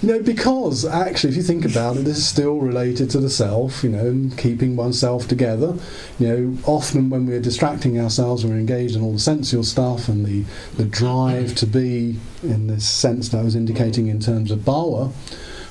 You 0.01 0.07
know, 0.07 0.21
because 0.21 0.85
actually, 0.85 1.31
if 1.31 1.35
you 1.35 1.43
think 1.43 1.65
about 1.65 1.97
it, 1.97 2.05
this 2.05 2.19
is 2.19 2.27
still 2.27 2.59
related 2.59 3.09
to 3.09 3.19
the 3.19 3.29
self, 3.29 3.83
you 3.83 3.89
know, 3.89 4.07
and 4.07 4.37
keeping 4.37 4.77
oneself 4.77 5.27
together. 5.27 5.77
You 6.17 6.27
know, 6.27 6.57
often 6.63 7.09
when 7.09 7.25
we're 7.25 7.41
distracting 7.41 7.99
ourselves, 7.99 8.45
we're 8.45 8.53
engaged 8.53 8.95
in 8.95 9.01
all 9.01 9.11
the 9.11 9.19
sensual 9.19 9.63
stuff 9.63 10.07
and 10.07 10.25
the, 10.25 10.45
the 10.77 10.85
drive 10.85 11.53
to 11.55 11.65
be, 11.65 12.17
in 12.43 12.67
this 12.67 12.87
sense 12.87 13.27
that 13.29 13.39
I 13.39 13.43
was 13.43 13.55
indicating 13.55 14.07
in 14.07 14.21
terms 14.21 14.51
of 14.51 14.59
bhava, 14.59 15.11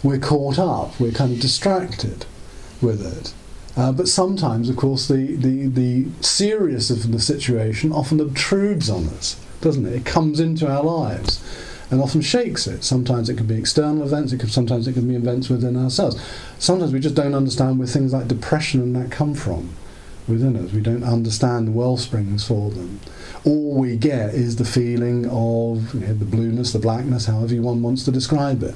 we're 0.03 0.19
caught 0.19 0.59
up, 0.59 1.01
we're 1.01 1.13
kind 1.13 1.33
of 1.33 1.41
distracted 1.41 2.27
with 2.83 3.05
it. 3.07 3.33
Uh, 3.79 3.93
but 3.93 4.09
sometimes, 4.09 4.69
of 4.69 4.77
course, 4.77 5.09
the, 5.09 5.37
the, 5.37 5.69
the 5.69 6.07
seriousness 6.21 7.03
of 7.03 7.13
the 7.13 7.21
situation 7.21 7.93
often 7.93 8.19
obtrudes 8.19 8.95
on 8.95 9.09
us, 9.17 9.41
doesn't 9.63 9.87
it? 9.87 9.95
It 9.95 10.05
comes 10.05 10.39
into 10.39 10.71
our 10.71 10.83
lives 10.83 11.43
and 11.91 12.01
often 12.01 12.21
shakes 12.21 12.67
it. 12.67 12.85
Sometimes 12.85 13.29
it 13.29 13.37
can 13.37 13.47
be 13.47 13.57
external 13.57 14.03
events, 14.03 14.33
it 14.33 14.41
can, 14.41 14.49
sometimes 14.49 14.87
it 14.87 14.93
can 14.93 15.09
be 15.09 15.15
events 15.15 15.49
within 15.49 15.77
ourselves. 15.77 16.21
Sometimes 16.59 16.93
we 16.93 17.01
just 17.01 17.15
don't 17.15 17.35
understand 17.35 17.79
where 17.79 17.89
things 17.89 18.13
like 18.13 18.29
depression 18.29 18.81
and 18.81 18.97
that 18.97 19.11
come 19.11 19.35
from 19.35 19.71
within 20.27 20.57
us. 20.57 20.73
We 20.73 20.81
don't 20.81 21.05
understand 21.05 21.69
the 21.69 21.73
well 21.73 21.97
springs 21.97 22.47
for 22.47 22.71
them. 22.71 23.01
All 23.45 23.75
we 23.75 23.97
get 23.97 24.35
is 24.35 24.57
the 24.57 24.65
feeling 24.65 25.27
of 25.27 25.95
you 25.95 26.01
know, 26.01 26.15
the 26.15 26.25
blueness, 26.25 26.73
the 26.73 26.79
blackness, 26.79 27.27
however 27.27 27.55
you 27.55 27.63
one 27.63 27.83
wants 27.83 28.05
to 28.05 28.11
describe 28.11 28.63
it, 28.63 28.75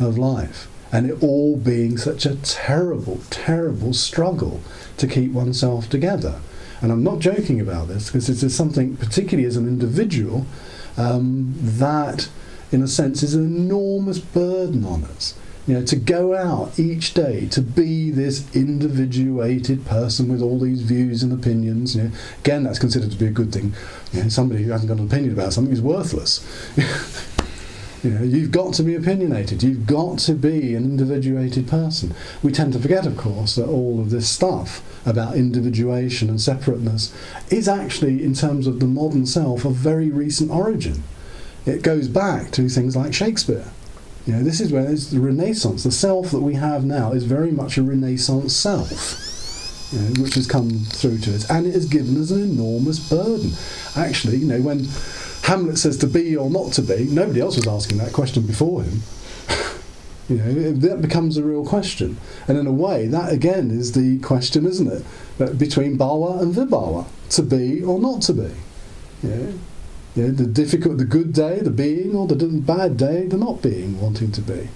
of 0.00 0.16
life 0.18 0.68
and 0.94 1.10
it 1.10 1.22
all 1.24 1.56
being 1.56 1.98
such 1.98 2.24
a 2.24 2.36
terrible, 2.36 3.20
terrible 3.28 3.92
struggle 3.92 4.60
to 4.96 5.08
keep 5.08 5.32
oneself 5.32 5.90
together. 5.90 6.40
And 6.80 6.92
I'm 6.92 7.02
not 7.02 7.18
joking 7.18 7.60
about 7.60 7.88
this 7.88 8.06
because 8.06 8.28
this 8.28 8.44
is 8.44 8.54
something, 8.54 8.96
particularly 8.96 9.44
as 9.44 9.56
an 9.56 9.66
individual, 9.66 10.46
um, 10.96 11.54
that, 11.58 12.28
in 12.74 12.82
a 12.82 12.88
sense, 12.88 13.22
is 13.22 13.34
an 13.34 13.44
enormous 13.44 14.18
burden 14.18 14.84
on 14.84 15.04
us. 15.04 15.34
You 15.66 15.74
know, 15.74 15.84
to 15.86 15.96
go 15.96 16.34
out 16.34 16.78
each 16.78 17.14
day 17.14 17.46
to 17.52 17.62
be 17.62 18.10
this 18.10 18.54
individuated 18.54 19.86
person 19.86 20.28
with 20.28 20.42
all 20.42 20.58
these 20.58 20.82
views 20.82 21.22
and 21.22 21.32
opinions. 21.32 21.96
You 21.96 22.02
know, 22.02 22.10
again, 22.40 22.64
that's 22.64 22.78
considered 22.78 23.12
to 23.12 23.16
be 23.16 23.26
a 23.26 23.30
good 23.30 23.52
thing. 23.52 23.74
You 24.12 24.24
know, 24.24 24.28
somebody 24.28 24.64
who 24.64 24.72
hasn't 24.72 24.88
got 24.88 24.98
an 24.98 25.06
opinion 25.06 25.32
about 25.32 25.54
something 25.54 25.72
is 25.72 25.80
worthless. 25.80 26.44
You 28.04 28.10
know, 28.10 28.22
you've 28.22 28.50
got 28.50 28.74
to 28.74 28.82
be 28.82 28.94
opinionated. 28.94 29.62
You've 29.62 29.86
got 29.86 30.18
to 30.18 30.34
be 30.34 30.74
an 30.74 30.84
individuated 30.84 31.66
person. 31.66 32.14
We 32.42 32.52
tend 32.52 32.74
to 32.74 32.78
forget, 32.78 33.06
of 33.06 33.16
course, 33.16 33.54
that 33.54 33.66
all 33.66 33.98
of 33.98 34.10
this 34.10 34.28
stuff 34.28 34.82
about 35.06 35.36
individuation 35.36 36.28
and 36.28 36.38
separateness 36.38 37.14
is 37.48 37.66
actually, 37.66 38.22
in 38.22 38.34
terms 38.34 38.66
of 38.66 38.80
the 38.80 38.86
modern 38.86 39.24
self, 39.24 39.64
of 39.64 39.76
very 39.76 40.10
recent 40.10 40.50
origin. 40.50 41.02
It 41.66 41.82
goes 41.82 42.08
back 42.08 42.50
to 42.52 42.68
things 42.68 42.96
like 42.96 43.14
Shakespeare. 43.14 43.66
You 44.26 44.34
know, 44.34 44.42
this 44.42 44.60
is 44.60 44.72
where 44.72 44.90
it's 44.90 45.10
the 45.10 45.20
Renaissance. 45.20 45.84
The 45.84 45.92
self 45.92 46.30
that 46.30 46.40
we 46.40 46.54
have 46.54 46.84
now 46.84 47.12
is 47.12 47.24
very 47.24 47.50
much 47.50 47.76
a 47.76 47.82
Renaissance 47.82 48.56
self, 48.56 49.90
you 49.92 49.98
know, 49.98 50.22
which 50.22 50.34
has 50.34 50.46
come 50.46 50.70
through 50.70 51.18
to 51.18 51.34
us, 51.34 51.50
and 51.50 51.66
it 51.66 51.74
has 51.74 51.86
given 51.86 52.20
us 52.20 52.30
an 52.30 52.42
enormous 52.42 52.98
burden. 53.08 53.52
Actually, 53.96 54.38
you 54.38 54.46
know, 54.46 54.62
when 54.62 54.86
Hamlet 55.44 55.76
says 55.76 55.98
to 55.98 56.06
be 56.06 56.34
or 56.36 56.48
not 56.48 56.72
to 56.72 56.82
be. 56.82 57.04
Nobody 57.04 57.40
else 57.40 57.56
was 57.56 57.66
asking 57.66 57.98
that 57.98 58.14
question 58.14 58.46
before 58.46 58.82
him. 58.82 59.02
you 60.28 60.36
know, 60.36 60.72
that 60.72 61.02
becomes 61.02 61.36
a 61.36 61.44
real 61.44 61.66
question. 61.66 62.16
And 62.48 62.56
in 62.56 62.66
a 62.66 62.72
way, 62.72 63.06
that 63.08 63.30
again 63.30 63.70
is 63.70 63.92
the 63.92 64.18
question, 64.20 64.64
isn't 64.64 64.90
it? 64.90 65.58
Between 65.58 65.98
bhava 65.98 66.40
and 66.40 66.54
vibhava, 66.54 67.06
to 67.30 67.42
be 67.42 67.82
or 67.82 68.00
not 68.00 68.22
to 68.22 68.32
be. 68.32 68.50
Yeah. 70.14 70.26
Yeah, 70.26 70.30
the 70.30 70.46
difficult, 70.46 70.98
the 70.98 71.04
good 71.04 71.32
day, 71.32 71.60
the 71.60 71.70
being, 71.70 72.14
or 72.14 72.26
the 72.26 72.46
bad 72.46 72.96
day, 72.96 73.26
the 73.26 73.36
not 73.36 73.62
being, 73.62 74.00
wanting 74.00 74.30
to 74.32 74.40
be. 74.40 74.68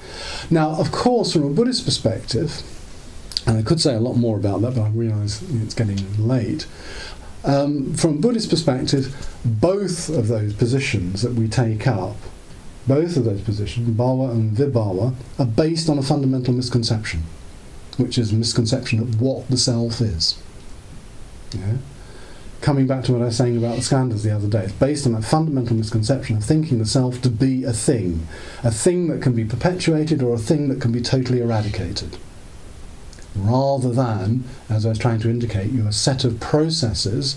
Now, 0.50 0.70
of 0.70 0.90
course, 0.90 1.32
from 1.32 1.44
a 1.44 1.50
Buddhist 1.50 1.84
perspective, 1.84 2.62
and 3.46 3.56
I 3.56 3.62
could 3.62 3.80
say 3.80 3.94
a 3.94 4.00
lot 4.00 4.14
more 4.14 4.36
about 4.36 4.62
that, 4.62 4.74
but 4.74 4.82
I 4.82 4.88
realise 4.88 5.42
it's 5.62 5.74
getting 5.74 5.98
late. 6.26 6.66
Um, 7.44 7.94
from 7.94 8.20
Buddhist 8.20 8.50
perspective, 8.50 9.14
both 9.44 10.08
of 10.08 10.28
those 10.28 10.52
positions 10.54 11.22
that 11.22 11.34
we 11.34 11.48
take 11.48 11.86
up, 11.86 12.16
both 12.86 13.16
of 13.16 13.24
those 13.24 13.40
positions, 13.40 13.96
bhava 13.96 14.30
and 14.30 14.56
vibhava, 14.56 15.14
are 15.38 15.46
based 15.46 15.88
on 15.88 15.98
a 15.98 16.02
fundamental 16.02 16.52
misconception, 16.52 17.22
which 17.96 18.18
is 18.18 18.32
a 18.32 18.34
misconception 18.34 18.98
of 18.98 19.20
what 19.20 19.48
the 19.48 19.56
self 19.56 20.00
is. 20.00 20.42
Yeah? 21.54 21.76
Coming 22.60 22.86
back 22.86 23.04
to 23.04 23.12
what 23.12 23.22
I 23.22 23.26
was 23.26 23.36
saying 23.36 23.56
about 23.56 23.76
the 23.76 23.82
skandhas 23.82 24.24
the 24.24 24.34
other 24.34 24.48
day, 24.48 24.64
it's 24.64 24.72
based 24.72 25.06
on 25.06 25.14
a 25.14 25.22
fundamental 25.22 25.76
misconception 25.76 26.36
of 26.36 26.44
thinking 26.44 26.78
the 26.78 26.86
self 26.86 27.22
to 27.22 27.30
be 27.30 27.64
a 27.64 27.72
thing, 27.72 28.26
a 28.64 28.70
thing 28.70 29.08
that 29.08 29.22
can 29.22 29.32
be 29.32 29.44
perpetuated 29.44 30.22
or 30.22 30.34
a 30.34 30.38
thing 30.38 30.68
that 30.68 30.80
can 30.80 30.90
be 30.90 31.00
totally 31.00 31.40
eradicated 31.40 32.18
rather 33.38 33.92
than, 33.92 34.44
as 34.68 34.84
I 34.84 34.90
was 34.90 34.98
trying 34.98 35.20
to 35.20 35.30
indicate, 35.30 35.70
you 35.70 35.86
a 35.86 35.92
set 35.92 36.24
of 36.24 36.40
processes 36.40 37.34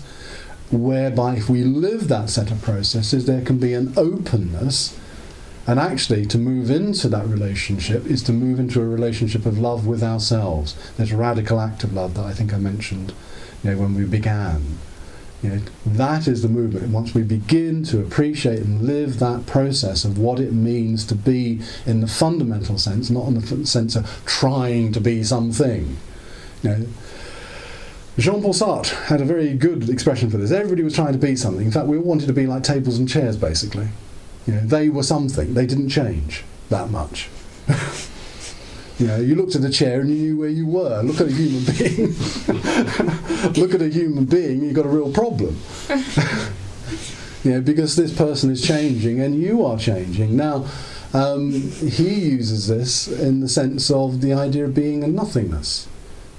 whereby 0.70 1.36
if 1.36 1.48
we 1.48 1.62
live 1.62 2.08
that 2.08 2.30
set 2.30 2.50
of 2.50 2.62
processes, 2.62 3.26
there 3.26 3.42
can 3.42 3.58
be 3.58 3.74
an 3.74 3.92
openness. 3.96 4.98
And 5.66 5.78
actually, 5.78 6.26
to 6.26 6.38
move 6.38 6.70
into 6.70 7.08
that 7.08 7.26
relationship 7.26 8.06
is 8.06 8.22
to 8.24 8.32
move 8.32 8.58
into 8.58 8.80
a 8.80 8.86
relationship 8.86 9.46
of 9.46 9.58
love 9.58 9.86
with 9.86 10.02
ourselves. 10.02 10.74
There's 10.96 11.12
a 11.12 11.16
radical 11.16 11.60
act 11.60 11.84
of 11.84 11.92
love 11.92 12.14
that 12.14 12.24
I 12.24 12.32
think 12.32 12.52
I 12.52 12.58
mentioned 12.58 13.12
you 13.62 13.70
know, 13.70 13.76
when 13.76 13.94
we 13.94 14.04
began. 14.04 14.78
You 15.42 15.50
know, 15.50 15.60
that 15.86 16.28
is 16.28 16.42
the 16.42 16.48
movement. 16.48 16.88
Once 16.92 17.14
we 17.14 17.22
begin 17.22 17.82
to 17.84 18.00
appreciate 18.00 18.60
and 18.60 18.82
live 18.82 19.18
that 19.18 19.44
process 19.46 20.04
of 20.04 20.16
what 20.16 20.38
it 20.38 20.52
means 20.52 21.04
to 21.06 21.16
be 21.16 21.60
in 21.84 22.00
the 22.00 22.06
fundamental 22.06 22.78
sense, 22.78 23.10
not 23.10 23.26
in 23.26 23.40
the 23.40 23.66
sense 23.66 23.96
of 23.96 24.22
trying 24.24 24.92
to 24.92 25.00
be 25.00 25.24
something. 25.24 25.96
You 26.62 26.70
know, 26.70 26.86
Jean-Paul 28.18 28.52
Sartre 28.52 29.06
had 29.06 29.20
a 29.20 29.24
very 29.24 29.54
good 29.54 29.88
expression 29.90 30.30
for 30.30 30.36
this. 30.36 30.52
Everybody 30.52 30.84
was 30.84 30.94
trying 30.94 31.12
to 31.12 31.18
be 31.18 31.34
something. 31.34 31.66
In 31.66 31.72
fact, 31.72 31.86
we 31.86 31.96
all 31.96 32.04
wanted 32.04 32.26
to 32.26 32.32
be 32.32 32.46
like 32.46 32.62
tables 32.62 32.98
and 32.98 33.08
chairs, 33.08 33.36
basically. 33.36 33.88
You 34.46 34.54
know, 34.54 34.60
they 34.60 34.88
were 34.90 35.02
something. 35.02 35.54
They 35.54 35.66
didn't 35.66 35.88
change 35.88 36.44
that 36.68 36.90
much. 36.90 37.28
You 39.02 39.08
know, 39.08 39.16
you 39.16 39.34
looked 39.34 39.56
at 39.56 39.64
a 39.64 39.70
chair 39.70 40.00
and 40.00 40.10
you 40.10 40.14
knew 40.14 40.38
where 40.38 40.48
you 40.48 40.64
were. 40.64 41.02
Look 41.02 41.20
at 41.20 41.26
a 41.26 41.32
human 41.32 41.64
being. 41.64 42.14
Look 43.60 43.74
at 43.74 43.82
a 43.82 43.88
human 43.88 44.26
being, 44.26 44.62
you've 44.62 44.76
got 44.76 44.86
a 44.86 44.88
real 44.88 45.12
problem. 45.12 45.58
you 47.42 47.50
know, 47.50 47.60
because 47.60 47.96
this 47.96 48.16
person 48.16 48.48
is 48.52 48.62
changing 48.62 49.20
and 49.20 49.34
you 49.34 49.66
are 49.66 49.76
changing. 49.76 50.36
Now, 50.36 50.66
um, 51.12 51.50
he 51.50 52.14
uses 52.14 52.68
this 52.68 53.08
in 53.08 53.40
the 53.40 53.48
sense 53.48 53.90
of 53.90 54.20
the 54.20 54.34
idea 54.34 54.66
of 54.66 54.74
being 54.76 55.02
a 55.02 55.08
nothingness. 55.08 55.88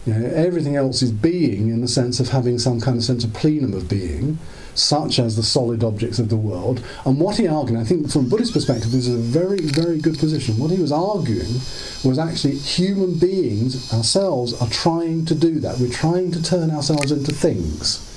You 0.06 0.14
know, 0.14 0.26
everything 0.28 0.78
else 0.78 1.02
is 1.02 1.12
being 1.12 1.68
in 1.68 1.82
the 1.82 1.90
sense 1.90 2.22
of 2.22 2.30
having 2.30 2.60
some 2.60 2.80
kind 2.80 2.96
of 2.96 3.04
sense 3.04 3.26
of 3.26 3.34
plenum 3.34 3.74
of 3.74 3.90
being 3.90 4.40
such 4.76 5.20
as 5.20 5.36
the 5.36 5.44
solid 5.44 5.84
objects 5.84 6.20
of 6.20 6.30
the 6.30 6.38
world. 6.38 6.84
And 7.06 7.20
what 7.20 7.38
he 7.38 7.48
argued, 7.48 7.80
I 7.80 7.84
think 7.84 8.12
from 8.12 8.26
a 8.26 8.30
Buddhist 8.30 8.54
perspective, 8.54 8.92
this 8.92 9.08
is 9.08 9.16
a 9.16 9.18
very, 9.18 9.60
very 9.60 10.00
good 10.00 10.18
position. 10.18 10.58
What 10.58 10.72
he 10.72 10.82
was 10.82 10.92
arguing 10.92 11.56
was 12.04 12.20
actually 12.20 12.56
human 12.56 13.18
beings 13.18 13.94
ourselves 13.94 14.60
are 14.62 14.70
trying 14.70 15.26
to 15.26 15.36
do 15.36 15.60
that. 15.60 15.80
We're 15.80 15.92
trying 15.92 16.32
to 16.32 16.44
turn 16.44 16.72
ourselves 16.72 17.12
into 17.12 17.34
things. 17.34 18.10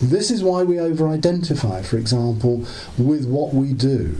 This 0.00 0.30
is 0.30 0.42
why 0.42 0.64
we 0.64 0.80
over 0.80 1.08
identify, 1.08 1.82
for 1.82 1.96
example, 1.96 2.66
with 2.98 3.26
what 3.26 3.54
we 3.54 3.72
do 3.72 4.16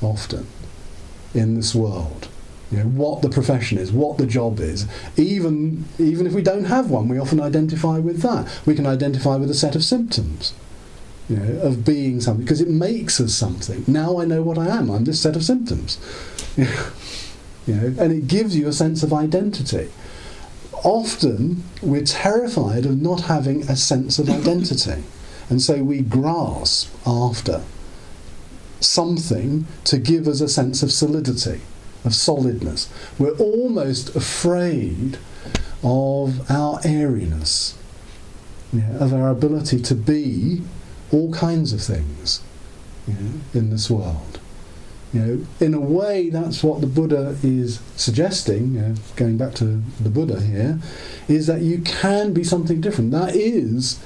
often 0.00 0.46
in 1.32 1.54
this 1.54 1.74
world. 1.74 2.28
You 2.70 2.78
know, 2.78 2.84
what 2.84 3.20
the 3.20 3.28
profession 3.28 3.78
is, 3.78 3.92
what 3.92 4.16
the 4.16 4.26
job 4.26 4.58
is. 4.58 4.86
Even, 5.16 5.84
even 5.98 6.26
if 6.26 6.32
we 6.32 6.42
don't 6.42 6.64
have 6.64 6.90
one, 6.90 7.06
we 7.06 7.18
often 7.18 7.38
identify 7.38 7.98
with 7.98 8.22
that. 8.22 8.48
We 8.64 8.74
can 8.74 8.86
identify 8.86 9.36
with 9.36 9.50
a 9.50 9.54
set 9.54 9.76
of 9.76 9.84
symptoms 9.84 10.54
you 11.32 11.38
know, 11.38 11.62
of 11.62 11.82
being 11.82 12.20
something 12.20 12.44
because 12.44 12.60
it 12.60 12.68
makes 12.68 13.18
us 13.18 13.32
something. 13.32 13.84
Now 13.86 14.20
I 14.20 14.26
know 14.26 14.42
what 14.42 14.58
I 14.58 14.66
am. 14.66 14.90
I'm 14.90 15.04
this 15.04 15.22
set 15.22 15.34
of 15.34 15.42
symptoms. 15.42 15.98
you 16.56 17.74
know, 17.74 17.94
and 17.98 18.12
it 18.12 18.26
gives 18.26 18.54
you 18.54 18.68
a 18.68 18.72
sense 18.72 19.02
of 19.02 19.14
identity. 19.14 19.90
Often 20.84 21.64
we're 21.80 22.04
terrified 22.04 22.84
of 22.84 23.00
not 23.00 23.22
having 23.22 23.62
a 23.62 23.76
sense 23.76 24.18
of 24.18 24.28
identity, 24.28 25.04
and 25.48 25.62
so 25.62 25.82
we 25.82 26.02
grasp 26.02 26.94
after 27.06 27.62
something 28.80 29.66
to 29.84 29.96
give 29.96 30.28
us 30.28 30.42
a 30.42 30.48
sense 30.50 30.82
of 30.82 30.92
solidity, 30.92 31.62
of 32.04 32.14
solidness. 32.14 32.92
We're 33.18 33.38
almost 33.38 34.14
afraid 34.14 35.16
of 35.82 36.50
our 36.50 36.78
airiness, 36.84 37.78
know, 38.70 38.98
of 38.98 39.14
our 39.14 39.30
ability 39.30 39.80
to 39.80 39.94
be 39.94 40.62
all 41.12 41.32
kinds 41.32 41.72
of 41.72 41.82
things 41.82 42.40
you 43.06 43.14
know, 43.14 43.30
in 43.54 43.70
this 43.70 43.90
world. 43.90 44.40
You 45.12 45.20
know, 45.20 45.46
in 45.60 45.74
a 45.74 45.80
way, 45.80 46.30
that's 46.30 46.62
what 46.62 46.80
the 46.80 46.86
Buddha 46.86 47.36
is 47.42 47.80
suggesting. 47.96 48.74
You 48.74 48.80
know, 48.80 48.94
going 49.16 49.36
back 49.36 49.54
to 49.56 49.82
the 50.00 50.08
Buddha 50.08 50.40
here, 50.40 50.78
is 51.28 51.46
that 51.48 51.60
you 51.60 51.80
can 51.82 52.32
be 52.32 52.42
something 52.42 52.80
different. 52.80 53.10
That 53.10 53.36
is 53.36 54.00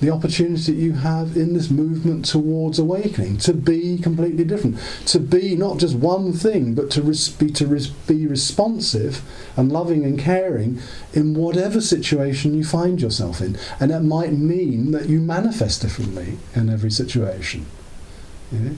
the 0.00 0.10
opportunity 0.10 0.72
that 0.72 0.80
you 0.80 0.92
have 0.92 1.36
in 1.36 1.54
this 1.54 1.70
movement 1.70 2.24
towards 2.24 2.78
awakening 2.78 3.38
to 3.38 3.52
be 3.52 3.98
completely 3.98 4.44
different, 4.44 4.78
to 5.06 5.18
be 5.18 5.56
not 5.56 5.78
just 5.78 5.96
one 5.96 6.32
thing, 6.32 6.74
but 6.74 6.90
to 6.90 7.02
res- 7.02 7.28
be 7.28 7.50
to 7.50 7.66
res- 7.66 7.88
be 7.88 8.26
responsive 8.26 9.22
and 9.56 9.72
loving 9.72 10.04
and 10.04 10.18
caring 10.18 10.80
in 11.12 11.34
whatever 11.34 11.80
situation 11.80 12.54
you 12.54 12.64
find 12.64 13.00
yourself 13.00 13.40
in, 13.40 13.56
and 13.80 13.90
that 13.90 14.02
might 14.02 14.32
mean 14.32 14.92
that 14.92 15.08
you 15.08 15.20
manifest 15.20 15.82
differently 15.82 16.38
in 16.54 16.68
every 16.70 16.90
situation. 16.90 17.66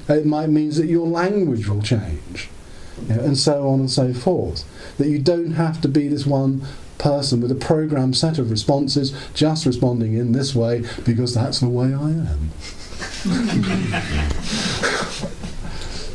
It 0.08 0.26
might 0.26 0.48
mean 0.48 0.70
that 0.70 0.86
your 0.86 1.06
language 1.06 1.68
will 1.68 1.82
change, 1.82 2.48
and 3.08 3.38
so 3.38 3.68
on 3.68 3.80
and 3.80 3.90
so 3.90 4.12
forth. 4.12 4.64
That 4.98 5.08
you 5.08 5.18
don't 5.18 5.52
have 5.52 5.80
to 5.82 5.88
be 5.88 6.08
this 6.08 6.26
one 6.26 6.62
person 7.00 7.40
with 7.40 7.50
a 7.50 7.56
programmed 7.56 8.16
set 8.16 8.38
of 8.38 8.50
responses, 8.50 9.12
just 9.34 9.66
responding 9.66 10.14
in 10.14 10.32
this 10.32 10.54
way 10.54 10.84
because 11.04 11.34
that's 11.34 11.58
the 11.60 11.68
way 11.68 11.86
I 11.86 12.10
am. 12.10 12.50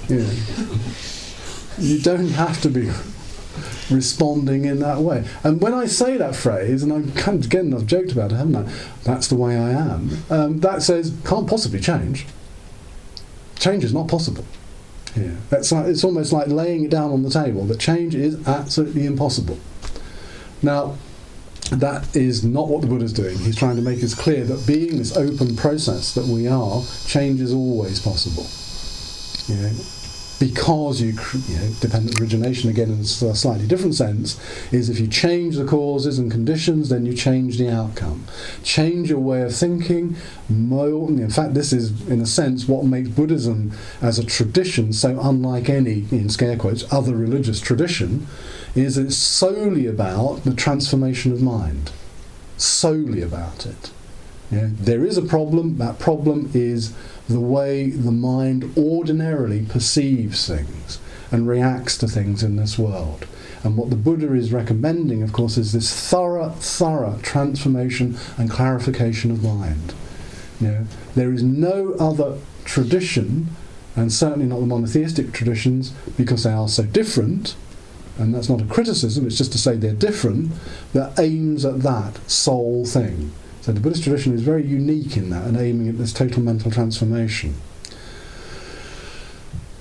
yeah. 0.08 0.32
You 1.78 2.00
don't 2.00 2.30
have 2.30 2.62
to 2.62 2.70
be 2.70 2.90
responding 3.90 4.66
in 4.66 4.80
that 4.80 5.00
way. 5.00 5.26
And 5.44 5.62
when 5.62 5.74
I 5.74 5.86
say 5.86 6.18
that 6.18 6.36
phrase, 6.36 6.84
and 6.84 6.92
I'm 6.94 7.12
kind 7.14 7.40
of, 7.40 7.46
again, 7.46 7.74
I've 7.74 7.86
joked 7.86 8.12
about 8.12 8.32
it, 8.32 8.36
haven't 8.36 8.56
I? 8.56 8.72
That's 9.04 9.28
the 9.28 9.36
way 9.36 9.58
I 9.58 9.72
am. 9.72 10.18
Um, 10.30 10.60
that 10.60 10.84
says 10.84 11.16
can't 11.26 11.48
possibly 11.48 11.80
change. 11.80 12.26
Change 13.60 13.84
is 13.84 13.94
not 13.94 14.08
possible. 14.08 14.46
Yeah, 15.16 15.32
that's 15.50 15.72
like, 15.72 15.86
it's 15.88 16.04
almost 16.04 16.34
like 16.34 16.48
laying 16.48 16.84
it 16.84 16.92
down 16.92 17.12
on 17.12 17.24
the 17.24 17.30
table 17.30 17.66
that 17.66 17.80
change 17.80 18.16
is 18.16 18.46
absolutely 18.48 19.06
impossible. 19.06 19.58
Now, 20.62 20.98
that 21.72 22.16
is 22.16 22.44
not 22.44 22.68
what 22.68 22.82
the 22.82 22.88
Buddha 22.88 23.06
is 23.06 23.14
doing. 23.14 23.38
He's 23.40 23.56
trying 23.56 23.76
to 23.76 23.82
make 23.82 24.04
us 24.04 24.14
clear 24.14 24.44
that 24.46 24.68
being 24.68 24.98
this 24.98 25.16
open 25.18 25.56
process 25.56 26.14
that 26.14 26.26
we 26.26 26.48
are, 26.48 26.84
change 27.08 27.42
is 27.42 27.54
always 27.54 28.00
possible. 28.00 28.46
You 29.48 29.62
know, 29.62 29.76
because 30.40 31.02
you, 31.02 31.14
you 31.48 31.58
know, 31.58 31.74
dependent 31.80 32.20
origination 32.20 32.70
again 32.70 32.92
in 32.92 33.00
a 33.00 33.06
slightly 33.06 33.68
different 33.68 33.96
sense 33.96 34.40
is 34.72 34.90
if 34.90 35.00
you 35.00 35.08
change 35.08 35.56
the 35.56 35.66
causes 35.66 36.20
and 36.20 36.30
conditions 36.30 36.90
then 36.90 37.06
you 37.06 37.14
change 37.14 37.58
the 37.58 37.70
outcome 37.70 38.26
change 38.64 39.10
your 39.10 39.20
way 39.20 39.42
of 39.42 39.56
thinking 39.56 40.16
in 40.50 41.30
fact 41.30 41.54
this 41.54 41.72
is 41.72 42.08
in 42.10 42.20
a 42.20 42.26
sense 42.26 42.68
what 42.68 42.84
makes 42.86 43.10
buddhism 43.10 43.72
as 44.02 44.20
a 44.20 44.26
tradition 44.26 44.92
so 44.92 45.18
unlike 45.22 45.70
any 45.70 46.06
in 46.12 46.30
scare 46.30 46.58
quotes 46.58 46.92
other 46.92 47.16
religious 47.16 47.62
tradition 47.62 48.28
is 48.76 48.98
it's 48.98 49.16
solely 49.16 49.88
about 49.88 50.44
the 50.44 50.54
transformation 50.54 51.32
of 51.32 51.42
mind. 51.42 51.92
Solely 52.58 53.22
about 53.22 53.66
it. 53.66 53.92
Yeah? 54.52 54.70
There 54.72 55.06
is 55.06 55.18
a 55.18 55.22
problem, 55.22 55.78
that 55.78 55.98
problem 55.98 56.52
is 56.54 56.94
the 57.28 57.40
way 57.40 57.90
the 57.90 58.12
mind 58.12 58.72
ordinarily 58.78 59.66
perceives 59.66 60.48
things 60.48 61.00
and 61.32 61.48
reacts 61.48 61.98
to 61.98 62.08
things 62.08 62.44
in 62.44 62.56
this 62.56 62.78
world. 62.78 63.26
And 63.64 63.78
what 63.78 63.90
the 63.90 63.96
Buddha 63.96 64.34
is 64.34 64.54
recommending, 64.54 65.24
of 65.24 65.34
course, 65.34 65.58
is 65.58 65.74
this 65.74 65.92
thorough, 65.92 66.50
thorough 66.50 67.20
transformation 67.24 68.18
and 68.38 68.50
clarification 68.50 69.32
of 69.32 69.44
mind. 69.44 69.96
You 70.62 70.68
know, 70.68 70.86
there 71.16 71.34
is 71.34 71.42
no 71.42 71.94
other 71.94 72.38
tradition, 72.64 73.50
and 73.96 74.14
certainly 74.14 74.46
not 74.46 74.60
the 74.60 74.68
monotheistic 74.68 75.32
traditions, 75.34 75.94
because 76.16 76.44
they 76.44 76.52
are 76.52 76.70
so 76.70 76.84
different, 76.84 77.56
and 78.18 78.34
that's 78.34 78.50
not 78.50 78.62
a 78.62 78.66
criticism, 78.66 79.26
it's 79.26 79.38
just 79.38 79.52
to 79.52 79.58
say 79.58 79.76
they're 79.76 79.94
different, 79.94 80.52
that 80.94 81.20
aims 81.20 81.66
at 81.66 81.82
that 81.82 82.18
sole 82.30 82.86
thing. 82.86 83.32
So 83.62 83.72
the 83.72 83.80
Buddhist 83.80 84.04
tradition 84.04 84.34
is 84.34 84.42
very 84.42 84.64
unique 84.64 85.18
in 85.18 85.30
that 85.32 85.46
and 85.46 85.58
aiming 85.58 85.90
at 85.90 85.98
this 85.98 86.14
total 86.14 86.42
mental 86.42 86.72
transformation. 86.72 87.56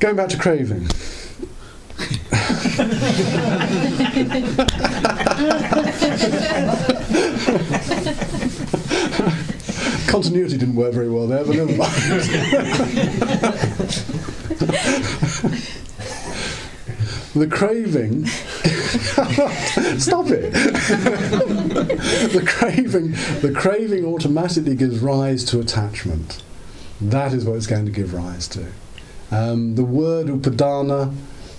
Going 0.01 0.17
back 0.17 0.29
to 0.31 0.39
craving. 0.39 0.89
Continuity 10.09 10.57
didn't 10.57 10.77
work 10.77 10.93
very 10.93 11.11
well 11.11 11.27
there, 11.27 11.45
but 11.45 11.57
never 11.57 11.77
mind. 11.77 11.95
the 17.35 17.47
craving. 17.47 18.27
Stop 19.99 20.27
it. 20.29 20.53
The 22.33 22.45
craving 22.47 23.13
the 23.41 23.53
craving 23.55 24.05
automatically 24.05 24.77
gives 24.77 25.01
rise 25.01 25.45
to 25.47 25.61
attachment. 25.61 26.43
That 27.01 27.33
is 27.33 27.45
what 27.45 27.57
it's 27.57 27.67
going 27.67 27.87
to 27.87 27.91
give 27.91 28.15
rise 28.15 28.49
to. 28.49 28.67
Um, 29.31 29.75
the 29.75 29.85
word 29.85 30.29
upadana 30.29 31.15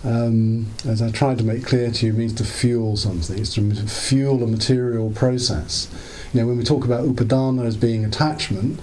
um, 0.06 0.68
as 0.86 1.02
I 1.02 1.10
tried 1.10 1.40
to 1.40 1.44
make 1.44 1.66
clear 1.66 1.90
to 1.90 2.06
you 2.06 2.14
means 2.14 2.34
to 2.36 2.46
fuel 2.46 2.96
something. 2.96 3.38
It's 3.40 3.56
to 3.56 3.74
fuel 3.88 4.44
a 4.44 4.48
material 4.48 5.12
process. 5.12 5.90
You 6.32 6.42
know 6.42 6.48
when 6.48 6.58
we 6.58 6.64
talk 6.64 6.86
about 6.86 7.06
upadana 7.06 7.66
as 7.66 7.76
being 7.76 8.06
attachment 8.06 8.80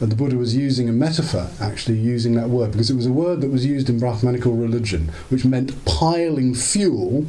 and 0.00 0.12
the 0.12 0.16
Buddha 0.16 0.36
was 0.36 0.54
using 0.54 0.88
a 0.88 0.92
metaphor, 0.92 1.48
actually 1.60 1.98
using 1.98 2.34
that 2.34 2.48
word, 2.48 2.70
because 2.70 2.90
it 2.90 2.94
was 2.94 3.06
a 3.06 3.12
word 3.12 3.40
that 3.40 3.50
was 3.50 3.66
used 3.66 3.90
in 3.90 3.98
Brahmanical 3.98 4.52
religion, 4.52 5.10
which 5.28 5.44
meant 5.44 5.84
piling 5.84 6.54
fuel 6.54 7.26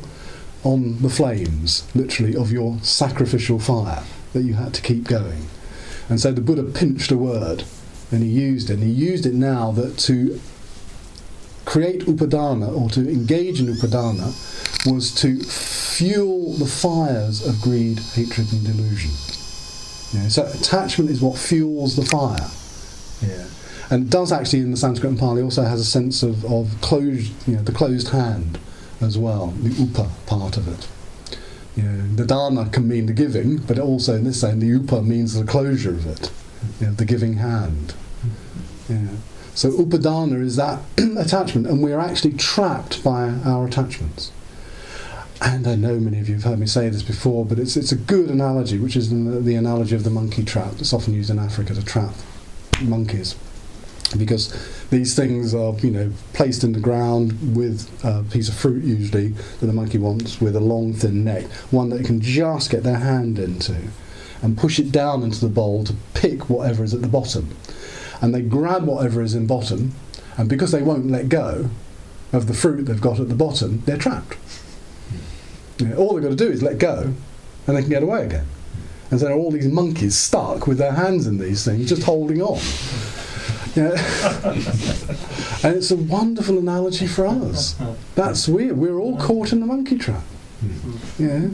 on 0.63 1.01
the 1.01 1.09
flames, 1.09 1.88
literally, 1.95 2.36
of 2.36 2.51
your 2.51 2.78
sacrificial 2.82 3.59
fire 3.59 4.03
that 4.34 4.43
you 4.43 4.53
had 4.53 4.74
to 4.76 4.82
keep 4.82 5.05
going. 5.05 5.47
And 6.09 6.20
so 6.20 6.32
the 6.32 6.41
Buddha 6.41 6.63
pinched 6.63 7.11
a 7.11 7.17
word 7.17 7.63
and 8.11 8.24
he 8.24 8.30
used 8.30 8.70
it. 8.70 8.74
And 8.74 8.84
he 8.84 8.89
used 8.89 9.26
it 9.26 9.34
now 9.34 9.72
that 9.72 9.97
to 9.99 10.39
create 11.65 12.01
upadana 12.01 12.76
or 12.76 12.89
to 12.89 13.01
engage 13.09 13.59
in 13.59 13.67
upadana 13.67 14.34
was 14.91 15.13
to 15.22 15.39
fuel 15.43 16.53
the 16.53 16.65
fires 16.65 17.45
of 17.45 17.61
greed, 17.61 17.99
hatred, 17.99 18.51
and 18.51 18.65
delusion. 18.65 19.11
So 20.30 20.45
attachment 20.45 21.11
is 21.11 21.22
what 21.22 21.38
fuels 21.38 21.95
the 21.95 22.05
fire. 22.05 22.49
Yeah. 23.22 23.45
And 23.89 24.05
it 24.05 24.09
does 24.09 24.32
actually 24.32 24.59
in 24.59 24.72
the 24.72 24.78
Sanskrit 24.78 25.09
and 25.09 25.20
Pali 25.20 25.41
also 25.41 25.63
has 25.63 25.80
a 25.80 25.86
sense 25.86 26.22
of, 26.22 26.45
of 26.45 26.80
closed, 26.82 27.32
you 27.47 27.55
know, 27.55 27.63
the 27.63 27.72
closed 27.72 28.09
hand 28.09 28.59
as 29.01 29.17
well, 29.17 29.47
the 29.47 29.70
upa 29.70 30.09
part 30.28 30.57
of 30.57 30.67
it. 30.67 30.88
You 31.76 31.84
know, 31.84 32.15
the 32.15 32.26
dana 32.26 32.70
can 32.70 32.88
mean 32.88 33.07
the 33.07 33.13
giving, 33.13 33.57
but 33.57 33.80
also 33.80 34.15
in 34.15 34.26
this 34.26 34.41
sense 34.41 34.59
the 34.59 34.67
upa 34.67 35.01
means 35.01 35.34
the 35.34 35.45
closure 35.45 35.91
of 35.91 36.05
it, 36.05 36.32
you 36.80 36.88
know, 36.88 36.93
the 36.93 37.05
giving 37.05 37.36
hand. 37.36 37.95
Yeah. 38.88 39.07
So 39.55 39.72
upadana 39.72 40.41
is 40.41 40.55
that 40.57 40.80
attachment, 41.17 41.67
and 41.67 41.82
we're 41.82 41.99
actually 41.99 42.34
trapped 42.34 43.03
by 43.03 43.30
our 43.45 43.65
attachments. 43.65 44.32
And 45.41 45.65
I 45.65 45.76
know 45.76 45.99
many 45.99 46.20
of 46.20 46.28
you 46.28 46.36
have 46.36 46.43
heard 46.43 46.59
me 46.59 46.67
say 46.67 46.89
this 46.89 47.01
before, 47.01 47.45
but 47.45 47.57
it's, 47.57 47.78
it's 47.78 47.93
a 47.93 47.95
good 47.95 48.30
analogy, 48.30 48.78
which 48.78 48.97
is 48.97 49.09
the, 49.09 49.39
the 49.39 49.55
analogy 49.55 49.95
of 49.95 50.03
the 50.03 50.09
monkey 50.09 50.43
trap 50.43 50.74
that's 50.74 50.93
often 50.93 51.13
used 51.13 51.30
in 51.30 51.39
Africa 51.39 51.74
to 51.74 51.84
trap 51.84 52.13
monkeys. 52.82 53.36
Because 54.17 54.51
these 54.89 55.15
things 55.15 55.53
are 55.53 55.73
you 55.80 55.91
know 55.91 56.11
placed 56.34 56.63
in 56.63 56.73
the 56.73 56.80
ground 56.80 57.55
with 57.55 57.88
a 58.03 58.23
piece 58.23 58.49
of 58.49 58.55
fruit 58.55 58.84
usually 58.84 59.30
that 59.30 59.65
the 59.65 59.73
monkey 59.73 59.99
wants 59.99 60.41
with 60.41 60.55
a 60.55 60.59
long 60.59 60.93
thin 60.93 61.23
neck. 61.23 61.45
One 61.69 61.89
that 61.89 61.97
they 61.97 62.03
can 62.03 62.19
just 62.19 62.71
get 62.71 62.84
their 62.84 62.97
hand 62.97 63.38
into 63.38 63.75
and 64.41 64.57
push 64.57 64.80
it 64.80 64.91
down 64.91 65.21
into 65.21 65.39
the 65.39 65.49
bowl 65.49 65.84
to 65.84 65.93
pick 66.13 66.49
whatever 66.49 66.84
is 66.84 66.93
at 66.93 67.01
the 67.01 67.07
bottom. 67.07 67.55
And 68.21 68.34
they 68.34 68.41
grab 68.41 68.86
whatever 68.86 69.21
is 69.21 69.36
in 69.36 69.45
bottom 69.45 69.93
and 70.38 70.49
because 70.49 70.71
they 70.71 70.82
won't 70.82 71.11
let 71.11 71.30
go 71.30 71.69
of 72.34 72.47
the 72.47 72.53
fruit 72.53 72.86
they've 72.86 73.01
got 73.01 73.19
at 73.19 73.30
the 73.30 73.36
bottom 73.36 73.82
they're 73.86 73.97
trapped. 73.97 74.38
All 75.97 76.13
they've 76.13 76.23
got 76.23 76.30
to 76.30 76.36
do 76.36 76.49
is 76.49 76.63
let 76.63 76.80
go 76.80 77.13
and 77.67 77.77
they 77.77 77.82
can 77.82 77.89
get 77.89 78.03
away 78.03 78.25
again 78.25 78.47
and 79.12 79.20
so 79.20 79.26
there 79.26 79.36
are 79.36 79.38
all 79.38 79.51
these 79.51 79.68
monkeys 79.68 80.16
stuck 80.16 80.68
with 80.68 80.78
their 80.78 80.91
hands 80.91 81.26
in 81.28 81.38
these 81.38 81.66
things, 81.66 81.89
just 81.89 82.03
holding 82.03 82.41
on. 82.41 82.60
Yeah. 83.76 83.91
and 85.64 85.76
it's 85.76 85.91
a 85.91 85.95
wonderful 85.95 86.57
analogy 86.57 87.07
for 87.07 87.26
us. 87.28 87.76
That's 88.16 88.47
weird. 88.47 88.78
We're 88.78 88.99
all 88.99 89.18
caught 89.18 89.51
in 89.51 89.60
the 89.60 89.66
monkey 89.66 89.97
trap. 89.97 90.24
Yeah. 91.18 91.49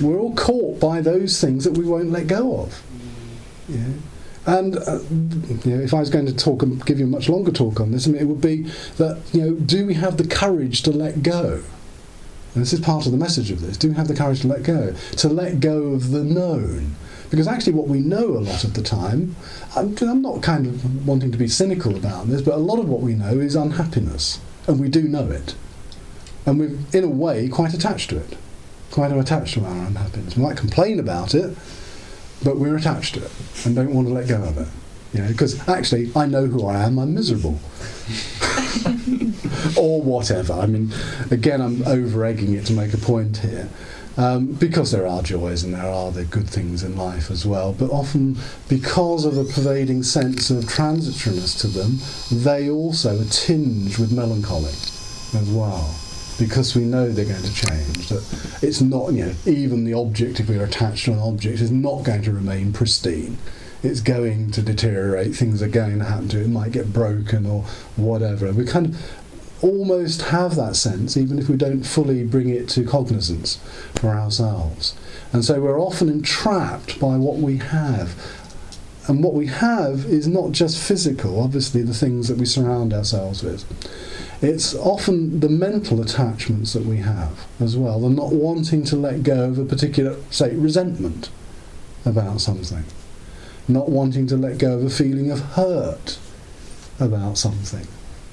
We're 0.00 0.18
all 0.18 0.34
caught 0.34 0.80
by 0.80 1.00
those 1.00 1.40
things 1.40 1.64
that 1.64 1.76
we 1.76 1.84
won't 1.84 2.10
let 2.10 2.26
go 2.26 2.60
of. 2.60 2.82
Yeah. 3.68 3.84
And 4.46 4.76
uh, 4.76 5.00
you 5.64 5.76
know, 5.76 5.82
if 5.82 5.94
I 5.94 6.00
was 6.00 6.10
going 6.10 6.26
to 6.26 6.34
talk 6.34 6.62
and 6.62 6.84
give 6.84 6.98
you 6.98 7.06
a 7.06 7.08
much 7.08 7.28
longer 7.28 7.50
talk 7.50 7.80
on 7.80 7.92
this, 7.92 8.06
I 8.06 8.10
mean, 8.10 8.20
it 8.20 8.26
would 8.26 8.40
be 8.40 8.70
that 8.98 9.20
you 9.32 9.40
know, 9.40 9.54
do 9.54 9.86
we 9.86 9.94
have 9.94 10.18
the 10.18 10.26
courage 10.26 10.82
to 10.82 10.92
let 10.92 11.22
go? 11.22 11.62
And 12.54 12.62
this 12.62 12.72
is 12.72 12.80
part 12.80 13.06
of 13.06 13.12
the 13.12 13.18
message 13.18 13.50
of 13.50 13.60
this. 13.60 13.76
Do 13.76 13.90
have 13.92 14.08
the 14.08 14.14
courage 14.14 14.42
to 14.42 14.48
let 14.48 14.62
go? 14.62 14.94
To 15.16 15.28
let 15.28 15.60
go 15.60 15.88
of 15.88 16.10
the 16.10 16.22
known. 16.22 16.94
Because 17.30 17.48
actually, 17.48 17.72
what 17.72 17.88
we 17.88 17.98
know 17.98 18.28
a 18.28 18.38
lot 18.38 18.62
of 18.62 18.74
the 18.74 18.82
time, 18.82 19.34
I'm, 19.74 19.96
I'm 20.00 20.22
not 20.22 20.42
kind 20.42 20.66
of 20.66 21.06
wanting 21.06 21.32
to 21.32 21.38
be 21.38 21.48
cynical 21.48 21.96
about 21.96 22.28
this, 22.28 22.42
but 22.42 22.54
a 22.54 22.58
lot 22.58 22.78
of 22.78 22.88
what 22.88 23.00
we 23.00 23.14
know 23.14 23.40
is 23.40 23.56
unhappiness. 23.56 24.38
And 24.68 24.78
we 24.78 24.88
do 24.88 25.02
know 25.02 25.30
it. 25.30 25.56
And 26.46 26.60
we're, 26.60 26.78
in 26.92 27.04
a 27.04 27.08
way, 27.08 27.48
quite 27.48 27.74
attached 27.74 28.10
to 28.10 28.18
it. 28.18 28.36
Quite 28.92 29.10
attached 29.10 29.54
to 29.54 29.64
our 29.64 29.86
unhappiness. 29.86 30.36
We 30.36 30.44
might 30.44 30.56
complain 30.56 31.00
about 31.00 31.34
it, 31.34 31.56
but 32.44 32.58
we're 32.58 32.76
attached 32.76 33.14
to 33.14 33.24
it 33.24 33.32
and 33.64 33.74
don't 33.74 33.92
want 33.92 34.06
to 34.06 34.14
let 34.14 34.28
go 34.28 34.42
of 34.42 34.58
it. 34.58 34.68
You 35.14 35.22
know, 35.22 35.28
because 35.28 35.66
actually, 35.68 36.10
I 36.16 36.26
know 36.26 36.46
who 36.46 36.66
I 36.66 36.82
am. 36.82 36.98
I'm 36.98 37.14
miserable, 37.14 37.52
or 39.78 40.02
whatever. 40.02 40.54
I 40.54 40.66
mean, 40.66 40.92
again, 41.30 41.60
I'm 41.60 41.86
over 41.86 42.24
egging 42.24 42.54
it 42.54 42.66
to 42.66 42.72
make 42.72 42.92
a 42.92 42.98
point 42.98 43.36
here. 43.36 43.68
Um, 44.16 44.46
because 44.46 44.92
there 44.92 45.06
are 45.06 45.22
joys 45.22 45.64
and 45.64 45.74
there 45.74 45.86
are 45.86 46.12
the 46.12 46.24
good 46.24 46.48
things 46.48 46.84
in 46.84 46.96
life 46.96 47.30
as 47.30 47.44
well, 47.44 47.72
but 47.72 47.90
often 47.90 48.36
because 48.68 49.24
of 49.24 49.36
a 49.36 49.44
pervading 49.44 50.04
sense 50.04 50.50
of 50.50 50.64
transitoriness 50.64 51.60
to 51.60 51.66
them, 51.66 51.98
they 52.30 52.70
also 52.70 53.20
are 53.20 53.24
tinged 53.24 53.98
with 53.98 54.12
melancholy 54.12 54.70
as 54.70 55.50
well. 55.50 55.94
Because 56.38 56.74
we 56.74 56.82
know 56.82 57.10
they're 57.10 57.24
going 57.24 57.42
to 57.42 57.54
change, 57.54 58.08
that 58.08 58.58
it's 58.62 58.80
not, 58.80 59.12
you 59.12 59.26
know, 59.26 59.34
even 59.46 59.84
the 59.84 59.94
object, 59.94 60.40
if 60.40 60.48
we're 60.48 60.64
attached 60.64 61.04
to 61.04 61.12
an 61.12 61.20
object, 61.20 61.60
is 61.60 61.70
not 61.70 62.02
going 62.02 62.22
to 62.22 62.32
remain 62.32 62.72
pristine. 62.72 63.38
It's 63.84 64.00
going 64.00 64.50
to 64.52 64.62
deteriorate, 64.62 65.36
things 65.36 65.62
are 65.62 65.68
going 65.68 65.98
to 65.98 66.04
happen 66.06 66.28
to 66.30 66.40
it, 66.40 66.46
it 66.46 66.48
might 66.48 66.72
get 66.72 66.92
broken 66.92 67.46
or 67.46 67.62
whatever. 67.96 68.50
We 68.52 68.64
kind 68.64 68.86
of 68.86 69.12
almost 69.62 70.22
have 70.22 70.56
that 70.56 70.76
sense, 70.76 71.16
even 71.16 71.38
if 71.38 71.48
we 71.48 71.56
don't 71.56 71.82
fully 71.84 72.24
bring 72.24 72.48
it 72.48 72.68
to 72.70 72.84
cognizance 72.84 73.56
for 73.94 74.08
ourselves. 74.08 74.94
And 75.32 75.44
so 75.44 75.60
we're 75.60 75.80
often 75.80 76.08
entrapped 76.08 76.98
by 76.98 77.16
what 77.16 77.36
we 77.36 77.58
have. 77.58 78.14
And 79.06 79.22
what 79.22 79.34
we 79.34 79.46
have 79.48 80.06
is 80.06 80.26
not 80.26 80.52
just 80.52 80.82
physical, 80.82 81.40
obviously, 81.40 81.82
the 81.82 81.94
things 81.94 82.28
that 82.28 82.38
we 82.38 82.46
surround 82.46 82.94
ourselves 82.94 83.42
with. 83.42 83.64
It's 84.42 84.74
often 84.74 85.40
the 85.40 85.48
mental 85.48 86.00
attachments 86.00 86.72
that 86.72 86.84
we 86.84 86.98
have 86.98 87.46
as 87.60 87.76
well, 87.76 88.00
the 88.00 88.10
not 88.10 88.32
wanting 88.32 88.84
to 88.84 88.96
let 88.96 89.22
go 89.22 89.44
of 89.44 89.58
a 89.58 89.64
particular, 89.64 90.16
say, 90.30 90.54
resentment 90.54 91.30
about 92.04 92.40
something, 92.40 92.84
not 93.68 93.88
wanting 93.88 94.26
to 94.26 94.36
let 94.36 94.58
go 94.58 94.78
of 94.78 94.84
a 94.84 94.90
feeling 94.90 95.30
of 95.30 95.40
hurt 95.40 96.18
about 97.00 97.38
something 97.38 97.86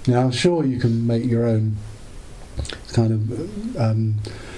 now, 0.08 0.22
I'm 0.22 0.32
sure 0.32 0.66
you 0.66 0.80
can 0.80 1.06
make 1.06 1.26
your 1.26 1.46
own 1.46 1.78
kind 2.94 3.12
of 3.12 3.78
um, 3.78 4.16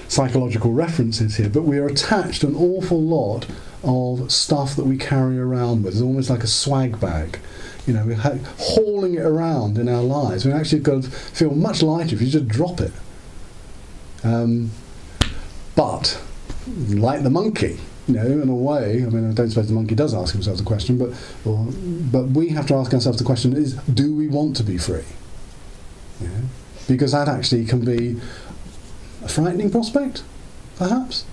psychological 0.07 0.71
references 0.71 1.36
here, 1.36 1.49
but 1.49 1.63
we 1.63 1.78
are 1.78 1.88
attached 1.88 2.43
an 2.43 2.55
awful 2.55 3.01
lot 3.01 3.45
of 3.84 4.32
stuff 4.32 4.76
that 4.78 4.86
we 4.86 4.97
carry 4.97 5.38
around 5.38 5.84
with. 5.84 5.93
It's 5.93 6.01
almost 6.01 6.30
like 6.30 6.43
a 6.43 6.47
swag 6.47 6.99
bag. 6.99 7.39
You 7.86 7.93
know, 7.93 8.05
we're 8.05 8.15
ha- 8.15 8.39
hauling 8.57 9.15
it 9.15 9.26
around 9.26 9.78
in 9.78 9.89
our 9.89 10.01
lives. 10.01 10.45
We 10.45 10.53
actually 10.53 10.80
got 10.80 11.03
to 11.03 11.09
feel 11.09 11.53
much 11.53 11.84
lighter 11.84 12.15
if 12.15 12.21
you 12.21 12.30
just 12.30 12.47
drop 12.47 12.80
it. 12.80 12.93
Um, 14.24 14.71
but, 15.76 16.21
like 16.88 17.24
the 17.24 17.30
monkey, 17.30 17.80
you 18.07 18.15
know, 18.15 18.25
in 18.25 18.49
a 18.49 18.55
way, 18.55 19.03
I 19.03 19.09
mean, 19.09 19.29
I 19.29 19.33
don't 19.33 19.49
suppose 19.49 19.67
the 19.67 19.73
monkey 19.73 19.95
does 19.95 20.13
ask 20.13 20.33
himself 20.33 20.57
the 20.57 20.63
question, 20.63 20.97
but, 20.97 21.11
or, 21.45 21.67
but 22.11 22.25
we 22.29 22.49
have 22.49 22.67
to 22.67 22.75
ask 22.75 22.93
ourselves 22.93 23.17
the 23.17 23.23
question 23.23 23.55
is, 23.55 23.75
do 23.75 24.13
we 24.13 24.27
want 24.27 24.57
to 24.57 24.63
be 24.63 24.77
free? 24.77 25.05
Yeah. 26.19 26.29
Because 26.87 27.13
that 27.13 27.29
actually 27.29 27.65
can 27.65 27.85
be 27.85 28.19
a 29.23 29.29
frightening 29.29 29.71
prospect, 29.71 30.23
perhaps. 30.77 31.25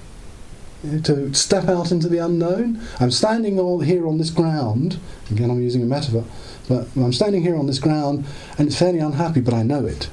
To 0.82 1.34
step 1.34 1.68
out 1.68 1.92
into 1.92 2.08
the 2.08 2.18
unknown. 2.18 2.80
I'm 3.00 3.10
standing 3.10 3.58
all 3.58 3.80
here 3.80 4.06
on 4.06 4.16
this 4.16 4.30
ground, 4.30 4.98
again, 5.30 5.50
I'm 5.50 5.60
using 5.60 5.82
a 5.82 5.86
metaphor, 5.86 6.24
but 6.68 6.86
I'm 6.96 7.12
standing 7.12 7.42
here 7.42 7.56
on 7.56 7.66
this 7.66 7.80
ground 7.80 8.24
and 8.56 8.68
it's 8.68 8.78
fairly 8.78 9.00
unhappy, 9.00 9.40
but 9.40 9.52
I 9.52 9.62
know 9.62 9.84
it. 9.84 10.08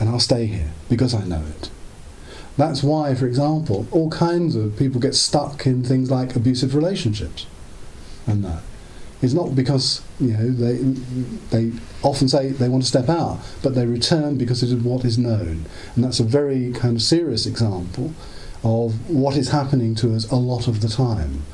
And 0.00 0.08
I'll 0.08 0.20
stay 0.20 0.46
here 0.46 0.72
because 0.88 1.14
I 1.14 1.24
know 1.24 1.44
it. 1.58 1.70
That's 2.56 2.82
why, 2.82 3.14
for 3.14 3.26
example, 3.26 3.86
all 3.90 4.10
kinds 4.10 4.56
of 4.56 4.76
people 4.76 5.00
get 5.00 5.14
stuck 5.14 5.66
in 5.66 5.84
things 5.84 6.10
like 6.10 6.34
abusive 6.34 6.74
relationships 6.74 7.46
and 8.26 8.44
that. 8.44 8.62
It's 9.22 9.32
not 9.32 9.54
because 9.54 10.02
you 10.20 10.36
know 10.36 10.50
they 10.50 10.76
they 11.50 11.72
often 12.02 12.28
say 12.28 12.50
they 12.50 12.68
want 12.68 12.82
to 12.82 12.88
step 12.88 13.08
out, 13.08 13.40
but 13.62 13.74
they 13.74 13.86
return 13.86 14.36
because 14.36 14.62
it 14.62 14.70
is 14.70 14.74
what 14.74 15.04
is 15.04 15.16
known, 15.16 15.64
and 15.94 16.04
that's 16.04 16.20
a 16.20 16.24
very 16.24 16.72
kind 16.72 16.96
of 16.96 17.02
serious 17.02 17.46
example 17.46 18.12
of 18.62 19.08
what 19.08 19.36
is 19.36 19.50
happening 19.50 19.94
to 19.94 20.14
us 20.14 20.30
a 20.30 20.36
lot 20.36 20.68
of 20.68 20.80
the 20.82 20.88
time, 20.88 21.44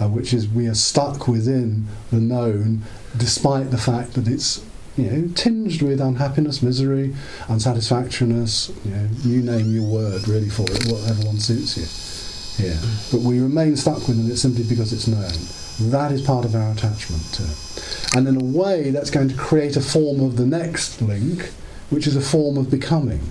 uh, 0.00 0.08
which 0.08 0.34
is 0.34 0.48
we 0.48 0.66
are 0.66 0.74
stuck 0.74 1.28
within 1.28 1.86
the 2.10 2.20
known, 2.20 2.82
despite 3.16 3.70
the 3.70 3.78
fact 3.78 4.14
that 4.14 4.26
it's 4.26 4.64
you 4.96 5.04
know 5.04 5.28
tinged 5.34 5.82
with 5.82 6.00
unhappiness, 6.00 6.62
misery, 6.62 7.14
unsatisfactoriness. 7.48 8.70
You 8.84 8.90
know, 8.90 9.08
you 9.22 9.42
name 9.42 9.74
your 9.74 9.84
word 9.84 10.28
really 10.28 10.50
for 10.50 10.62
it, 10.62 10.86
whatever 10.86 11.26
one 11.26 11.38
suits 11.38 11.76
you. 11.76 12.66
Yeah, 12.66 12.78
but 13.10 13.20
we 13.20 13.40
remain 13.40 13.76
stuck 13.76 14.06
within 14.06 14.30
it 14.30 14.36
simply 14.36 14.64
because 14.64 14.92
it's 14.92 15.08
known. 15.08 15.90
That 15.90 16.12
is 16.12 16.20
part 16.22 16.44
of 16.44 16.54
our 16.54 16.70
attachment 16.72 17.22
to 17.34 17.44
it. 17.44 18.14
And 18.14 18.28
in 18.28 18.36
a 18.36 18.44
way, 18.44 18.90
that's 18.90 19.10
going 19.10 19.28
to 19.28 19.36
create 19.36 19.76
a 19.76 19.80
form 19.80 20.20
of 20.20 20.36
the 20.36 20.46
next 20.46 21.00
link, 21.00 21.50
which 21.88 22.06
is 22.06 22.14
a 22.14 22.20
form 22.20 22.58
of 22.58 22.70
becoming. 22.70 23.22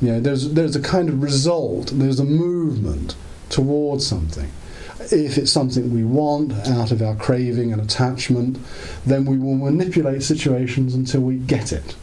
You 0.00 0.12
know, 0.12 0.20
there's, 0.20 0.52
there's 0.52 0.76
a 0.76 0.82
kind 0.82 1.08
of 1.08 1.22
result, 1.22 1.90
there's 1.94 2.20
a 2.20 2.24
movement 2.24 3.16
towards 3.48 4.06
something. 4.06 4.50
If 5.12 5.38
it's 5.38 5.50
something 5.50 5.92
we 5.92 6.04
want 6.04 6.52
out 6.68 6.92
of 6.92 7.02
our 7.02 7.16
craving 7.16 7.72
and 7.72 7.82
attachment, 7.82 8.58
then 9.04 9.24
we 9.24 9.38
will 9.38 9.56
manipulate 9.56 10.22
situations 10.22 10.94
until 10.94 11.22
we 11.22 11.36
get 11.36 11.72
it. 11.72 11.96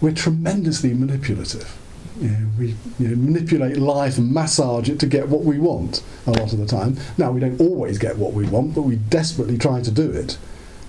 We're 0.00 0.12
tremendously 0.12 0.92
manipulative 0.92 1.76
know, 2.20 2.46
we 2.58 2.74
you 2.98 3.08
know, 3.08 3.16
manipulate 3.16 3.76
life 3.76 4.18
and 4.18 4.32
massage 4.32 4.88
it 4.88 4.98
to 5.00 5.06
get 5.06 5.28
what 5.28 5.42
we 5.42 5.58
want 5.58 6.02
a 6.26 6.30
lot 6.30 6.52
of 6.52 6.58
the 6.58 6.66
time. 6.66 6.96
Now, 7.18 7.30
we 7.30 7.40
don't 7.40 7.60
always 7.60 7.98
get 7.98 8.16
what 8.16 8.32
we 8.32 8.46
want, 8.46 8.74
but 8.74 8.82
we 8.82 8.96
desperately 8.96 9.58
try 9.58 9.82
to 9.82 9.90
do 9.90 10.10
it 10.10 10.38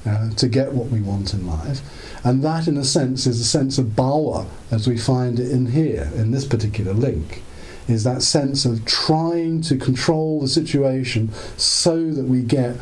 uh, 0.06 0.30
to 0.32 0.48
get 0.48 0.74
what 0.74 0.88
we 0.88 1.02
want 1.02 1.34
in 1.34 1.46
life. 1.46 1.82
And 2.24 2.44
that, 2.44 2.68
in 2.68 2.78
a 2.78 2.84
sense, 2.84 3.28
is 3.28 3.40
a 3.40 3.46
sense 3.46 3.78
of 3.78 3.88
bhava, 3.88 4.48
as 4.72 4.88
we 4.88 4.98
find 4.98 5.40
it 5.40 5.52
in 5.52 5.68
here, 5.68 6.12
in 6.16 6.32
this 6.32 6.46
particular 6.46 6.94
link, 6.94 7.44
is 7.88 8.04
that 8.04 8.22
sense 8.22 8.66
of 8.66 8.86
trying 8.86 9.62
to 9.62 9.78
control 9.78 10.42
the 10.42 10.48
situation 10.48 11.32
so 11.56 12.12
that 12.12 12.26
we 12.26 12.42
get 12.42 12.76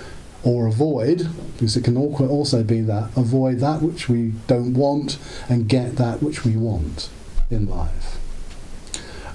or 0.43 0.68
avoid, 0.68 1.28
because 1.53 1.76
it 1.76 1.84
can 1.84 1.97
also 1.97 2.64
be 2.64 2.80
that, 2.82 3.10
avoid 3.18 3.60
that 3.60 3.82
which 3.82 4.08
we 4.08 4.34
don't 4.45 4.76
want 4.76 5.18
and 5.49 5.68
get 5.68 5.95
that 5.95 6.22
which 6.22 6.45
we 6.45 6.56
want 6.56 7.10
in 7.49 7.68
life. 7.68 8.20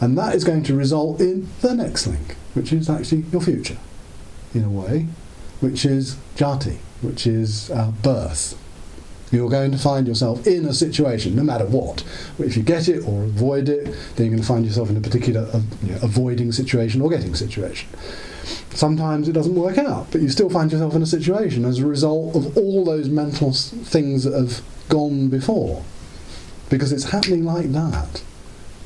And 0.00 0.16
that 0.16 0.34
is 0.34 0.44
going 0.44 0.62
to 0.64 0.74
result 0.74 1.20
in 1.20 1.48
the 1.60 1.74
next 1.74 2.06
link, 2.06 2.36
which 2.54 2.72
is 2.72 2.88
actually 2.88 3.22
your 3.32 3.40
future, 3.40 3.78
in 4.54 4.64
a 4.64 4.70
way, 4.70 5.08
which 5.58 5.84
is 5.84 6.16
jati, 6.36 6.78
which 7.02 7.26
is 7.26 7.70
uh, 7.70 7.90
birth. 8.02 8.56
You're 9.32 9.48
going 9.48 9.70
to 9.70 9.78
find 9.78 10.08
yourself 10.08 10.46
in 10.46 10.64
a 10.66 10.74
situation, 10.74 11.36
no 11.36 11.44
matter 11.44 11.64
what. 11.64 12.02
If 12.38 12.56
you 12.56 12.62
get 12.62 12.88
it 12.88 13.06
or 13.06 13.24
avoid 13.24 13.68
it, 13.68 13.84
then 14.16 14.26
you're 14.26 14.30
going 14.30 14.40
to 14.40 14.46
find 14.46 14.66
yourself 14.66 14.90
in 14.90 14.96
a 14.96 15.00
particular 15.00 15.48
uh, 15.52 15.60
you 15.82 15.92
know, 15.92 15.98
avoiding 16.02 16.50
situation 16.50 17.00
or 17.00 17.08
getting 17.10 17.34
situation. 17.34 17.88
Sometimes 18.70 19.28
it 19.28 19.32
doesn't 19.32 19.54
work 19.54 19.78
out, 19.78 20.08
but 20.10 20.20
you 20.20 20.28
still 20.28 20.50
find 20.50 20.72
yourself 20.72 20.94
in 20.94 21.02
a 21.02 21.06
situation 21.06 21.64
as 21.64 21.78
a 21.78 21.86
result 21.86 22.34
of 22.34 22.56
all 22.56 22.84
those 22.84 23.08
mental 23.08 23.52
things 23.52 24.24
that 24.24 24.32
have 24.32 24.62
gone 24.88 25.28
before. 25.28 25.84
Because 26.68 26.92
it's 26.92 27.10
happening 27.10 27.44
like 27.44 27.72
that. 27.72 28.22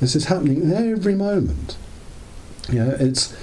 This 0.01 0.15
is 0.15 0.27
happening 0.27 0.73
every 0.73 1.15
moment. 1.15 1.77
You 2.71 2.85
know, 2.85 2.97
it's 2.99 3.35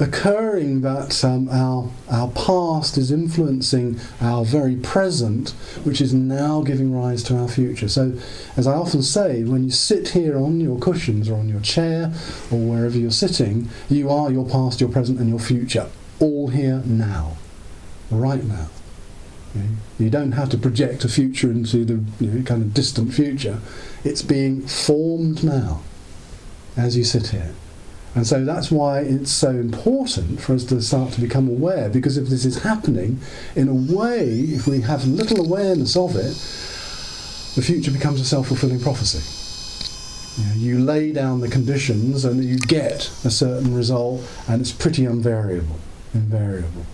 occurring 0.00 0.80
that 0.80 1.24
um, 1.24 1.48
our, 1.50 1.88
our 2.10 2.28
past 2.28 2.98
is 2.98 3.12
influencing 3.12 4.00
our 4.20 4.44
very 4.44 4.76
present, 4.76 5.50
which 5.84 6.00
is 6.00 6.12
now 6.12 6.62
giving 6.62 6.92
rise 6.92 7.22
to 7.24 7.36
our 7.36 7.48
future. 7.48 7.88
So, 7.88 8.12
as 8.56 8.66
I 8.66 8.74
often 8.74 9.02
say, 9.02 9.44
when 9.44 9.64
you 9.64 9.70
sit 9.70 10.08
here 10.08 10.36
on 10.36 10.60
your 10.60 10.78
cushions 10.78 11.28
or 11.28 11.38
on 11.38 11.48
your 11.48 11.60
chair 11.60 12.12
or 12.50 12.58
wherever 12.58 12.98
you're 12.98 13.10
sitting, 13.10 13.68
you 13.88 14.10
are 14.10 14.30
your 14.30 14.48
past, 14.48 14.80
your 14.80 14.90
present, 14.90 15.20
and 15.20 15.28
your 15.28 15.38
future, 15.38 15.88
all 16.18 16.48
here 16.48 16.82
now, 16.84 17.36
right 18.10 18.44
now. 18.44 18.68
You 20.00 20.10
don't 20.10 20.32
have 20.32 20.48
to 20.50 20.58
project 20.58 21.04
a 21.04 21.08
future 21.08 21.48
into 21.48 21.84
the 21.84 22.04
you 22.18 22.30
know, 22.32 22.42
kind 22.42 22.60
of 22.60 22.74
distant 22.74 23.14
future. 23.14 23.60
It's 24.02 24.22
being 24.22 24.66
formed 24.66 25.44
now 25.44 25.82
as 26.76 26.96
you 26.96 27.04
sit 27.04 27.28
here. 27.28 27.54
And 28.14 28.26
so 28.26 28.44
that's 28.44 28.70
why 28.70 29.00
it's 29.00 29.32
so 29.32 29.50
important 29.50 30.40
for 30.40 30.54
us 30.54 30.64
to 30.64 30.80
start 30.80 31.12
to 31.14 31.20
become 31.20 31.48
aware, 31.48 31.88
because 31.88 32.16
if 32.16 32.28
this 32.28 32.44
is 32.44 32.62
happening, 32.62 33.18
in 33.56 33.68
a 33.68 33.74
way, 33.74 34.28
if 34.28 34.68
we 34.68 34.82
have 34.82 35.04
little 35.06 35.44
awareness 35.44 35.96
of 35.96 36.14
it, 36.14 36.34
the 37.56 37.62
future 37.62 37.90
becomes 37.90 38.20
a 38.20 38.24
self 38.24 38.48
fulfilling 38.48 38.80
prophecy. 38.80 39.22
You, 40.40 40.48
know, 40.48 40.54
you 40.54 40.84
lay 40.84 41.12
down 41.12 41.40
the 41.40 41.48
conditions 41.48 42.24
and 42.24 42.44
you 42.44 42.58
get 42.58 43.10
a 43.24 43.30
certain 43.30 43.74
result, 43.74 44.22
and 44.48 44.60
it's 44.60 44.72
pretty 44.72 45.04
invariable. 45.04 45.76
Invariable. 46.12 46.86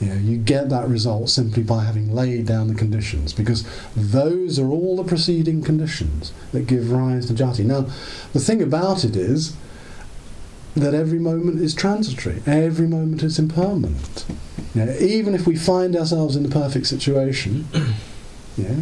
You, 0.00 0.08
know, 0.08 0.14
you 0.16 0.36
get 0.36 0.68
that 0.70 0.88
result 0.88 1.28
simply 1.30 1.62
by 1.62 1.84
having 1.84 2.12
laid 2.14 2.46
down 2.46 2.68
the 2.68 2.74
conditions, 2.74 3.32
because 3.32 3.64
those 3.96 4.58
are 4.58 4.68
all 4.68 4.96
the 4.96 5.04
preceding 5.04 5.62
conditions 5.62 6.32
that 6.52 6.66
give 6.66 6.92
rise 6.92 7.26
to 7.26 7.32
jati. 7.32 7.64
Now, 7.64 7.82
the 8.32 8.40
thing 8.40 8.62
about 8.62 9.04
it 9.04 9.16
is, 9.16 9.56
that 10.74 10.94
every 10.94 11.18
moment 11.18 11.60
is 11.60 11.74
transitory, 11.74 12.42
every 12.46 12.86
moment 12.86 13.22
is 13.22 13.38
impermanent. 13.38 14.24
Even 14.74 15.34
if 15.34 15.46
we 15.46 15.54
find 15.54 15.94
ourselves 15.94 16.34
in 16.34 16.44
a 16.44 16.48
perfect 16.48 16.86
situation, 16.86 17.68
yeah, 18.56 18.80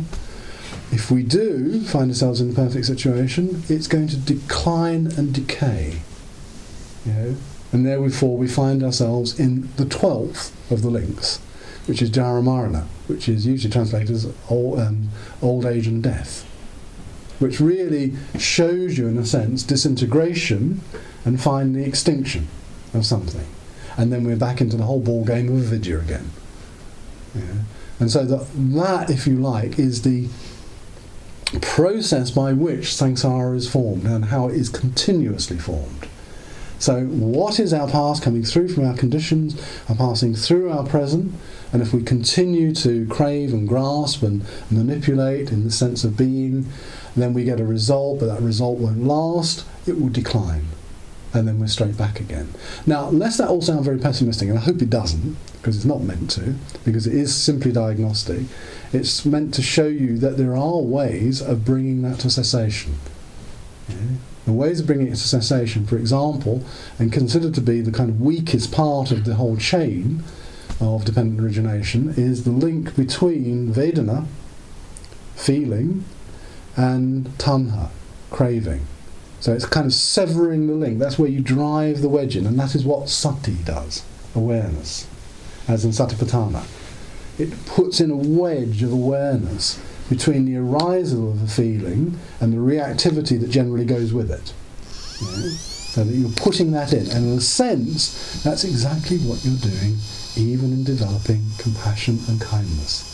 if 0.91 1.11
we 1.11 1.23
do 1.23 1.83
find 1.83 2.11
ourselves 2.11 2.41
in 2.41 2.51
a 2.51 2.55
perfect 2.55 2.87
situation, 2.87 3.63
it's 3.69 3.87
going 3.87 4.09
to 4.09 4.17
decline 4.17 5.07
and 5.19 5.35
decay. 5.35 6.01
You 7.05 7.37
and 7.73 7.87
therefore 7.87 8.37
we 8.37 8.47
find 8.47 8.83
ourselves 8.83 9.41
in 9.41 9.69
the 9.77 9.87
twelfth 9.87 10.55
of 10.71 10.83
the 10.83 10.91
links, 10.91 11.39
which 11.87 12.03
is 12.03 12.11
Jara 12.11 12.43
Marana, 12.43 12.87
which 13.07 13.29
is 13.29 13.47
usually 13.47 13.73
translated 13.73 14.11
as 14.11 14.31
old, 14.51 14.79
um, 14.79 15.09
old 15.41 15.65
age 15.65 15.87
and 15.87 16.03
death, 16.03 16.47
which 17.43 17.61
really 17.61 18.15
shows 18.39 18.97
you, 18.97 19.09
in 19.09 19.19
a 19.19 19.27
sense, 19.27 19.63
disintegration 19.63 20.81
and 21.25 21.41
finally 21.41 21.85
extinction 21.85 22.49
of 22.95 23.05
something. 23.05 23.47
And 23.97 24.13
then 24.13 24.25
we're 24.25 24.37
back 24.37 24.61
into 24.61 24.77
the 24.77 24.85
whole 24.85 25.01
ball 25.01 25.25
game 25.25 25.55
of 25.55 25.67
avidya 25.67 25.99
again. 25.99 26.31
Yeah. 27.35 27.43
And 28.01 28.11
so 28.11 28.25
that, 28.25 28.47
that, 28.55 29.11
if 29.11 29.27
you 29.27 29.37
like, 29.37 29.79
is 29.79 30.03
the 30.03 30.29
process 31.61 32.31
by 32.31 32.53
which 32.53 32.87
samsara 32.87 33.57
is 33.57 33.71
formed 33.71 34.05
and 34.05 34.27
how 34.27 34.49
it 34.49 34.55
is 34.55 34.69
continuously 34.69 35.59
formed. 35.59 36.09
So, 36.79 37.05
what 37.05 37.61
is 37.61 37.73
our 37.73 37.89
past 37.89 38.25
coming 38.25 38.43
through 38.43 38.69
from 38.71 38.85
our 38.85 38.97
conditions 38.97 39.55
are 39.89 39.95
passing 39.95 40.35
through 40.35 40.73
our 40.73 40.85
present, 40.85 41.33
and 41.73 41.81
if 41.81 41.93
we 41.93 42.03
continue 42.03 42.75
to 42.75 43.07
crave 43.07 43.53
and 43.53 43.69
grasp 43.69 44.25
and 44.25 44.45
manipulate 44.69 45.53
in 45.53 45.63
the 45.63 45.71
sense 45.71 46.03
of 46.03 46.17
being, 46.17 46.67
then 47.17 47.35
we 47.35 47.45
get 47.45 47.61
a 47.61 47.65
result, 47.65 48.21
but 48.21 48.27
that 48.27 48.41
result 48.41 48.79
won't 48.79 49.05
last, 49.05 49.67
it 49.87 50.01
will 50.01 50.09
decline. 50.09 50.67
And 51.35 51.49
then 51.49 51.59
we're 51.59 51.67
straight 51.67 51.97
back 51.97 52.21
again. 52.21 52.53
Now, 52.87 53.09
lest 53.09 53.39
that 53.39 53.49
all 53.49 53.63
sound 53.63 53.85
very 53.85 53.99
pessimistic, 53.99 54.49
and 54.49 54.59
I 54.59 54.63
hope 54.63 54.83
it 54.83 54.91
doesn't, 54.91 55.37
because 55.55 55.77
it's 55.77 55.85
not 55.85 56.03
meant 56.03 56.31
to, 56.33 56.55
because 56.85 57.07
it 57.07 57.15
is 57.15 57.35
simply 57.35 57.73
diagnostic, 57.73 58.43
it's 58.93 59.25
meant 59.25 59.55
to 59.55 59.63
show 59.63 59.87
you 59.87 60.19
that 60.19 60.37
there 60.37 60.57
are 60.57 60.79
ways 60.79 61.41
of 61.41 61.65
bringing 61.65 62.03
that 62.03 62.19
to 62.21 62.31
cessation. 62.31 62.95
Yeah? 63.89 63.97
The 64.45 64.53
ways 64.53 64.81
of 64.81 64.87
bringing 64.87 65.07
it 65.07 65.11
to 65.13 65.17
cessation, 65.17 65.87
for 65.87 65.97
example, 65.97 66.65
and 66.99 67.13
considered 67.13 67.55
to 67.55 67.61
be 67.61 67.81
the 67.81 67.93
kind 67.93 68.11
of 68.11 68.21
weakest 68.21 68.73
part 68.73 69.11
of 69.11 69.25
the 69.25 69.37
whole 69.37 69.57
chain 69.57 70.25
of 70.81 71.05
dependent 71.05 71.41
origination, 71.41 72.13
is 72.17 72.45
the 72.45 72.51
link 72.51 72.97
between 72.97 73.73
Vedana, 73.73 74.27
feeling, 75.37 76.05
and 76.77 77.27
Tanha, 77.39 77.91
craving. 78.31 78.87
So 79.41 79.53
it's 79.53 79.67
kind 79.67 79.87
of 79.87 79.93
severing 79.93 80.69
the 80.69 80.75
link. 80.75 80.99
That's 80.99 81.19
where 81.19 81.29
you 81.29 81.41
drive 81.41 82.01
the 82.01 82.09
wedge 82.09 82.37
in, 82.37 82.47
and 82.47 82.59
that 82.59 82.75
is 82.75 82.85
what 82.85 83.09
sati 83.09 83.57
does, 83.65 84.05
awareness, 84.35 85.07
as 85.69 85.85
in 85.85 85.91
Satipatthana. 85.91 86.65
It 87.39 87.67
puts 87.67 88.01
in 88.01 88.11
a 88.11 88.17
wedge 88.17 88.83
of 88.83 88.93
awareness 88.93 89.83
between 90.09 90.45
the 90.45 90.57
arisal 90.57 91.33
of 91.33 91.43
a 91.43 91.47
feeling 91.47 92.19
and 92.41 92.53
the 92.53 92.59
reactivity 92.59 93.41
that 93.41 93.51
generally 93.51 93.85
goes 93.85 94.13
with 94.13 94.31
it. 94.31 94.53
You 95.21 95.27
know? 95.27 95.49
So 95.49 96.05
that 96.05 96.15
you're 96.15 96.31
putting 96.31 96.73
that 96.73 96.93
in. 96.93 97.11
And 97.11 97.27
in 97.27 97.39
a 97.39 97.41
sense, 97.41 98.43
that's 98.43 98.65
exactly 98.65 99.19
what 99.19 99.45
you're 99.45 99.57
doing 99.57 99.97
even 100.37 100.73
in 100.73 100.85
developing 100.85 101.43
compassion 101.59 102.19
and 102.29 102.41
kindness. 102.41 103.12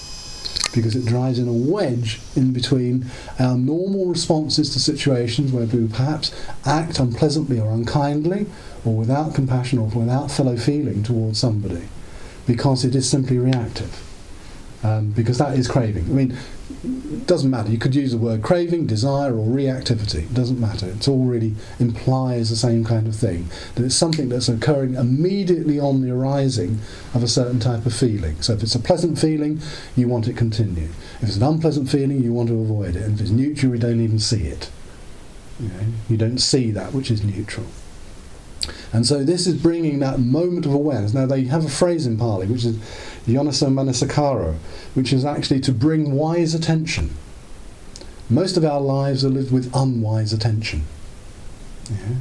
Because 0.79 0.95
it 0.95 1.07
drives 1.07 1.41
in 1.41 1.49
a 1.49 1.53
wedge 1.53 2.20
in 2.37 2.53
between 2.53 3.07
our 3.41 3.59
normal 3.59 4.07
responses 4.07 4.70
to 4.70 4.79
situations 4.79 5.51
where 5.51 5.66
we 5.66 5.89
perhaps 5.89 6.33
act 6.64 7.01
unpleasantly 7.01 7.59
or 7.59 7.72
unkindly, 7.72 8.47
or 8.85 8.97
without 8.97 9.35
compassion 9.35 9.81
or 9.81 9.89
without 9.89 10.31
fellow 10.31 10.57
feeling 10.57 11.03
towards 11.03 11.41
somebody, 11.41 11.89
because 12.47 12.85
it 12.85 12.95
is 12.95 13.11
simply 13.11 13.39
reactive. 13.39 14.08
Um, 14.85 15.11
because 15.11 15.39
that 15.39 15.59
is 15.59 15.66
craving. 15.66 16.05
I 16.05 16.11
mean, 16.11 16.39
it 16.85 17.26
doesn't 17.26 17.51
matter. 17.51 17.68
You 17.68 17.79
could 17.79 17.97
use 17.97 18.12
the 18.12 18.18
word 18.18 18.43
craving, 18.43 18.87
desire, 18.87 19.33
or 19.33 19.45
reactivity. 19.45 20.22
It 20.22 20.35
doesn't 20.35 20.61
matter. 20.61 20.87
It 20.87 21.09
all 21.09 21.24
really 21.24 21.57
implies 21.81 22.51
the 22.51 22.57
same 22.57 22.85
kind 22.85 23.09
of 23.09 23.16
thing. 23.16 23.49
That 23.74 23.85
it's 23.85 23.97
something 23.97 24.29
that's 24.29 24.49
occurring 24.49 24.95
immediately 24.95 25.81
on 25.81 26.03
the 26.03 26.12
arising 26.12 26.79
of 27.12 27.24
a 27.24 27.29
certain 27.29 27.59
type 27.59 27.87
of 27.87 27.95
feeling. 27.95 28.41
So 28.41 28.53
if 28.53 28.62
it's 28.62 28.76
a 28.76 28.81
pleasant 28.81 29.18
feeling, 29.18 29.61
you 29.97 30.07
want 30.07 30.29
it 30.29 30.37
continue. 30.37 30.91
If 31.20 31.24
it's 31.24 31.37
an 31.37 31.43
unpleasant 31.43 31.91
feeling, 31.91 32.22
you 32.22 32.33
want 32.33 32.49
to 32.51 32.61
avoid 32.61 32.95
it. 32.95 33.03
And 33.03 33.14
if 33.14 33.20
it's 33.22 33.31
neutral, 33.31 33.72
you 33.72 33.81
don't 33.81 34.01
even 34.01 34.20
see 34.20 34.45
it. 34.45 34.70
You, 35.59 35.68
know, 35.68 35.81
you 36.09 36.16
don't 36.16 36.39
see 36.39 36.70
that 36.70 36.93
which 36.93 37.11
is 37.11 37.24
neutral. 37.24 37.66
And 38.93 39.07
so 39.07 39.22
this 39.22 39.47
is 39.47 39.55
bringing 39.55 39.99
that 39.99 40.18
moment 40.18 40.64
of 40.66 40.72
awareness. 40.72 41.12
Now 41.12 41.26
they 41.26 41.45
have 41.45 41.64
a 41.64 41.68
phrase 41.68 42.07
in 42.07 42.16
Pali 42.16 42.47
which 42.47 42.64
is 42.64 42.76
Yoniso 43.26 43.68
Manasikaro, 43.68 44.55
which 44.95 45.12
is 45.12 45.24
actually 45.24 45.61
to 45.61 45.72
bring 45.72 46.12
wise 46.12 46.55
attention. 46.55 47.11
Most 48.30 48.57
of 48.57 48.64
our 48.64 48.80
lives 48.80 49.24
are 49.24 49.30
lived 49.30 49.53
with 49.53 49.70
unwise 49.74 50.32
attention. 50.32 50.84
Yeah. 51.91 52.16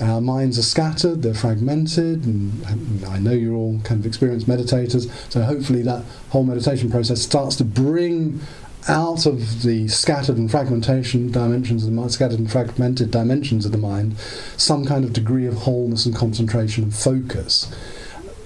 Our 0.00 0.20
minds 0.20 0.58
are 0.58 0.62
scattered, 0.62 1.22
they're 1.22 1.34
fragmented, 1.34 2.24
and 2.24 3.04
I 3.04 3.18
know 3.18 3.30
you're 3.30 3.54
all 3.54 3.78
kind 3.84 4.00
of 4.00 4.06
experienced 4.06 4.48
meditators, 4.48 5.08
so 5.30 5.42
hopefully 5.42 5.82
that 5.82 6.04
whole 6.30 6.44
meditation 6.44 6.90
process 6.90 7.20
starts 7.20 7.56
to 7.56 7.64
bring 7.64 8.40
out 8.88 9.26
of 9.26 9.62
the 9.62 9.88
scattered 9.88 10.36
and 10.36 10.50
fragmentation 10.50 11.30
dimensions 11.30 11.84
of 11.84 11.90
the 11.90 11.94
mind, 11.94 12.12
scattered 12.12 12.38
and 12.38 12.50
fragmented 12.50 13.10
dimensions 13.10 13.64
of 13.64 13.72
the 13.72 13.78
mind, 13.78 14.16
some 14.56 14.84
kind 14.84 15.04
of 15.04 15.12
degree 15.12 15.46
of 15.46 15.54
wholeness 15.54 16.06
and 16.06 16.14
concentration 16.14 16.84
and 16.84 16.94
focus 16.94 17.72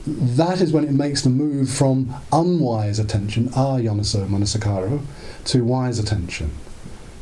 that 0.07 0.61
is 0.61 0.72
when 0.72 0.84
it 0.84 0.93
makes 0.93 1.22
the 1.22 1.30
move 1.30 1.68
from 1.68 2.14
unwise 2.32 2.99
attention, 2.99 3.51
ah, 3.57 3.76
ayoniso 3.76 4.26
manasikaro, 4.28 5.03
to 5.45 5.64
wise 5.64 5.99
attention. 5.99 6.53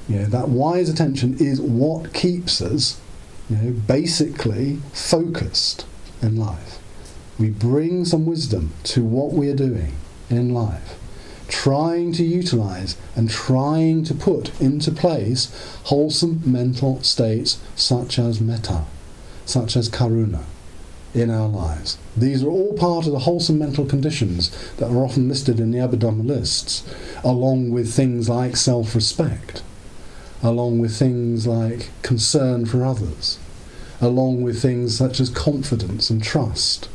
Yeah, 0.07 0.25
that 0.27 0.51
wise 0.51 0.91
attention 0.91 1.39
is 1.39 1.61
what 1.61 2.13
keeps 2.13 2.61
us, 2.61 3.01
you 3.49 3.57
know, 3.57 3.71
basically 3.73 4.81
focused 4.93 5.87
in 6.21 6.37
life. 6.37 6.79
We 7.39 7.49
bring 7.49 8.05
some 8.05 8.27
wisdom 8.27 8.73
to 8.85 9.03
what 9.03 9.33
we 9.33 9.49
are 9.49 9.57
doing 9.57 9.95
in 10.29 10.53
life, 10.53 10.99
trying 11.55 12.13
to 12.13 12.25
utilize 12.25 12.97
and 13.15 13.31
trying 13.31 14.03
to 14.03 14.13
put 14.13 14.61
into 14.61 14.91
place 14.91 15.49
wholesome 15.85 16.43
mental 16.45 17.01
states 17.03 17.59
such 17.77 18.19
as 18.19 18.41
metta, 18.41 18.85
such 19.47 19.77
as 19.77 19.89
karuna 19.89 20.43
in 21.15 21.31
our 21.31 21.49
lives. 21.49 21.97
These 22.17 22.43
are 22.43 22.51
all 22.51 22.73
part 22.73 23.07
of 23.07 23.13
the 23.13 23.21
wholesome 23.21 23.57
mental 23.57 23.87
conditions 23.87 24.51
that 24.79 24.91
are 24.91 25.05
often 25.05 25.29
listed 25.29 25.61
in 25.61 25.71
the 25.71 25.79
Abhidhamma 25.79 26.27
lists, 26.27 26.83
along 27.23 27.71
with 27.71 27.95
things 27.95 28.29
like 28.29 28.57
self 28.57 28.93
respect, 28.93 29.63
along 30.43 30.81
with 30.81 30.97
things 30.97 31.47
like 31.47 31.91
concern 32.03 32.67
for 32.67 32.85
others, 32.85 33.39
along 34.01 34.43
with 34.43 34.61
things 34.61 34.99
such 34.99 35.21
as 35.21 35.31
confidence 35.31 36.11
and 36.11 36.21
trust 36.21 36.89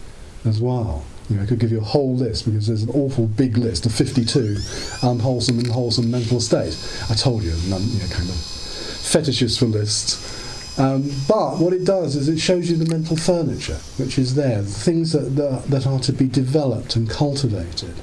as 0.44 0.60
well. 0.60 1.06
You 1.30 1.36
know, 1.36 1.44
I 1.44 1.46
could 1.46 1.60
give 1.60 1.72
you 1.72 1.80
a 1.80 1.84
whole 1.84 2.16
list 2.16 2.46
because 2.46 2.68
there's 2.68 2.84
an 2.84 2.90
awful 2.90 3.28
big 3.28 3.58
list 3.58 3.86
of 3.86 3.94
52 3.94 4.58
unwholesome 5.04 5.60
and 5.60 5.68
wholesome 5.68 6.10
mental 6.10 6.40
states. 6.40 7.10
I 7.12 7.16
told 7.16 7.44
you, 7.44 7.52
you 7.52 7.70
know, 7.70 7.78
kind 8.10 8.30
of 8.30 8.36
fetishist 8.36 9.60
for 9.60 9.66
lists 9.66 10.40
um, 10.80 11.12
but 11.28 11.58
what 11.58 11.74
it 11.74 11.84
does 11.84 12.16
is 12.16 12.30
it 12.30 12.40
shows 12.40 12.70
you 12.70 12.78
the 12.78 12.90
mental 12.90 13.18
furniture 13.18 13.80
which 13.98 14.18
is 14.18 14.36
there, 14.36 14.62
the 14.62 14.70
things 14.70 15.12
that, 15.12 15.36
that, 15.36 15.66
that 15.66 15.86
are 15.86 16.00
to 16.00 16.14
be 16.14 16.28
developed 16.28 16.96
and 16.96 17.10
cultivated. 17.10 17.96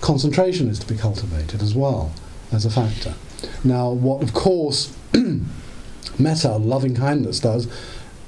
Concentration 0.00 0.68
is 0.68 0.78
to 0.78 0.86
be 0.86 0.96
cultivated 0.96 1.60
as 1.60 1.74
well 1.74 2.12
as 2.50 2.64
a 2.64 2.70
factor. 2.70 3.14
Now, 3.62 3.90
what 3.90 4.22
of 4.22 4.32
course 4.32 4.96
metta 6.18 6.56
loving 6.56 6.94
kindness, 6.94 7.40
does 7.40 7.68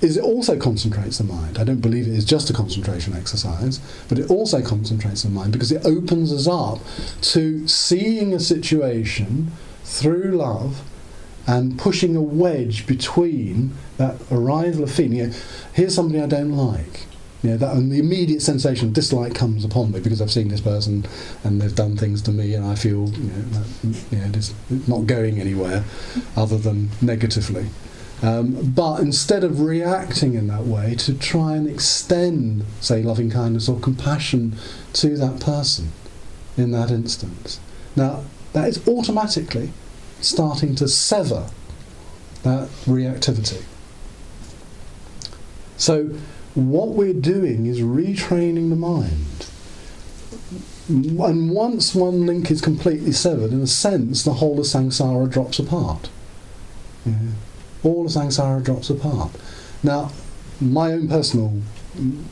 is 0.01 0.17
it 0.17 0.25
also 0.25 0.59
concentrates 0.59 1.19
the 1.19 1.25
mind. 1.25 1.59
I 1.59 1.65
don't 1.65 1.81
believe 1.81 2.07
it 2.07 2.15
is 2.15 2.25
just 2.25 2.51
a 2.51 2.53
concentration 2.53 3.15
exercise, 3.15 3.81
but 4.09 4.19
it 4.19 4.31
also 4.31 4.63
concentrates 4.63 5.23
the 5.23 5.31
mind 5.31 5.53
because 5.53 5.73
it 5.73 5.85
opens 5.87 6.33
us 6.33 6.47
up 6.47 6.81
to 7.23 7.67
seeing 7.67 8.35
a 8.35 8.41
situation 8.41 9.53
through 9.85 10.37
love 10.37 10.83
and 11.47 11.79
pushing 11.79 12.17
a 12.17 12.21
wedge 12.21 12.87
between 12.87 13.73
that 13.97 14.17
arisal 14.31 14.83
of 14.83 14.91
feeling. 14.91 15.15
You 15.15 15.27
know, 15.29 15.35
here's 15.73 15.95
somebody 15.95 16.21
I 16.21 16.27
don't 16.27 16.53
like. 16.53 17.07
You 17.43 17.51
know, 17.51 17.57
that, 17.59 17.77
and 17.77 17.93
the 17.93 18.01
immediate 18.01 18.43
sensation 18.43 18.89
of 18.89 18.95
dislike 18.95 19.35
comes 19.35 19.65
upon 19.65 19.93
me 19.93 20.01
because 20.01 20.21
I've 20.21 20.33
seen 20.33 20.49
this 20.49 20.61
person 20.61 21.07
and 21.45 21.61
they've 21.61 21.75
done 21.75 21.97
things 21.97 22.21
to 22.23 22.33
me, 22.33 22.55
and 22.55 22.67
I 22.67 22.75
feel 22.75 23.09
you 23.09 23.31
know, 23.31 23.43
that, 23.43 23.67
you 24.11 24.19
know 24.19 24.31
it's 24.35 24.53
not 24.89 25.07
going 25.07 25.41
anywhere 25.41 25.85
other 26.37 26.59
than 26.59 26.91
negatively. 27.01 27.67
Um, 28.23 28.73
but 28.73 29.01
instead 29.01 29.45
of 29.45 29.61
reacting 29.61 30.35
in 30.35 30.47
that 30.49 30.65
way, 30.65 30.95
to 30.97 31.15
try 31.15 31.55
and 31.55 31.69
extend, 31.69 32.65
say, 32.81 33.03
loving 33.03 33.31
kindness 33.31 33.69
or 33.69 33.79
compassion 33.79 34.57
to 34.95 35.17
that 35.19 35.41
person 35.41 35.93
in 36.57 36.71
that 36.71 36.91
instance. 36.91 37.61
Now, 37.95 38.25
that 38.55 38.69
is 38.69 38.89
automatically 38.89 39.71
starting 40.21 40.75
to 40.77 40.89
sever 40.89 41.51
that 42.43 42.69
reactivity. 42.87 43.63
So, 45.77 46.11
what 46.55 46.89
we're 46.89 47.13
doing 47.13 47.67
is 47.67 47.81
retraining 47.81 48.71
the 48.71 48.77
mind. 48.77 49.47
And 50.89 51.51
once 51.51 51.95
one 51.95 52.25
link 52.25 52.51
is 52.51 52.63
completely 52.63 53.13
severed, 53.13 53.53
in 53.53 53.61
a 53.61 53.67
sense, 53.67 54.23
the 54.23 54.35
whole 54.35 54.59
of 54.59 54.65
samsara 54.65 55.29
drops 55.29 55.59
apart. 55.59 56.09
Yeah. 57.05 57.13
All 57.87 58.05
of 58.05 58.13
samsara 58.13 58.65
drops 58.65 58.91
apart. 58.91 59.31
Now, 59.85 60.11
my 60.61 60.93
own 60.93 61.09
personal 61.09 61.63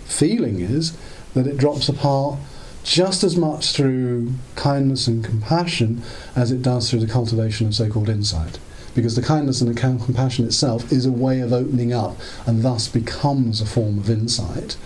feeling 0.05 0.59
is 0.59 0.97
that 1.35 1.47
it 1.47 1.59
drops 1.59 1.89
apart 1.89 2.41
just 2.83 3.23
as 3.23 3.37
much 3.37 3.71
through 3.71 4.33
kindness 4.57 5.07
and 5.07 5.25
compassion 5.25 6.03
as 6.35 6.51
it 6.51 6.61
does 6.61 6.91
through 6.91 7.01
the 7.01 7.07
cultivation 7.07 7.69
of 7.69 7.75
so 7.77 7.89
called 7.89 8.09
insight. 8.09 8.59
Because 8.97 9.15
the 9.15 9.23
kindness 9.23 9.61
and 9.61 9.73
the 9.73 9.81
compassion 9.81 10.45
itself 10.45 10.91
is 10.91 11.07
a 11.07 11.13
way 11.13 11.39
of 11.39 11.53
opening 11.53 11.93
up 11.93 12.17
and 12.47 12.65
thus 12.65 12.89
becomes 12.89 13.61
a 13.61 13.67
form 13.67 13.99
of 13.99 14.11
insight 14.11 14.77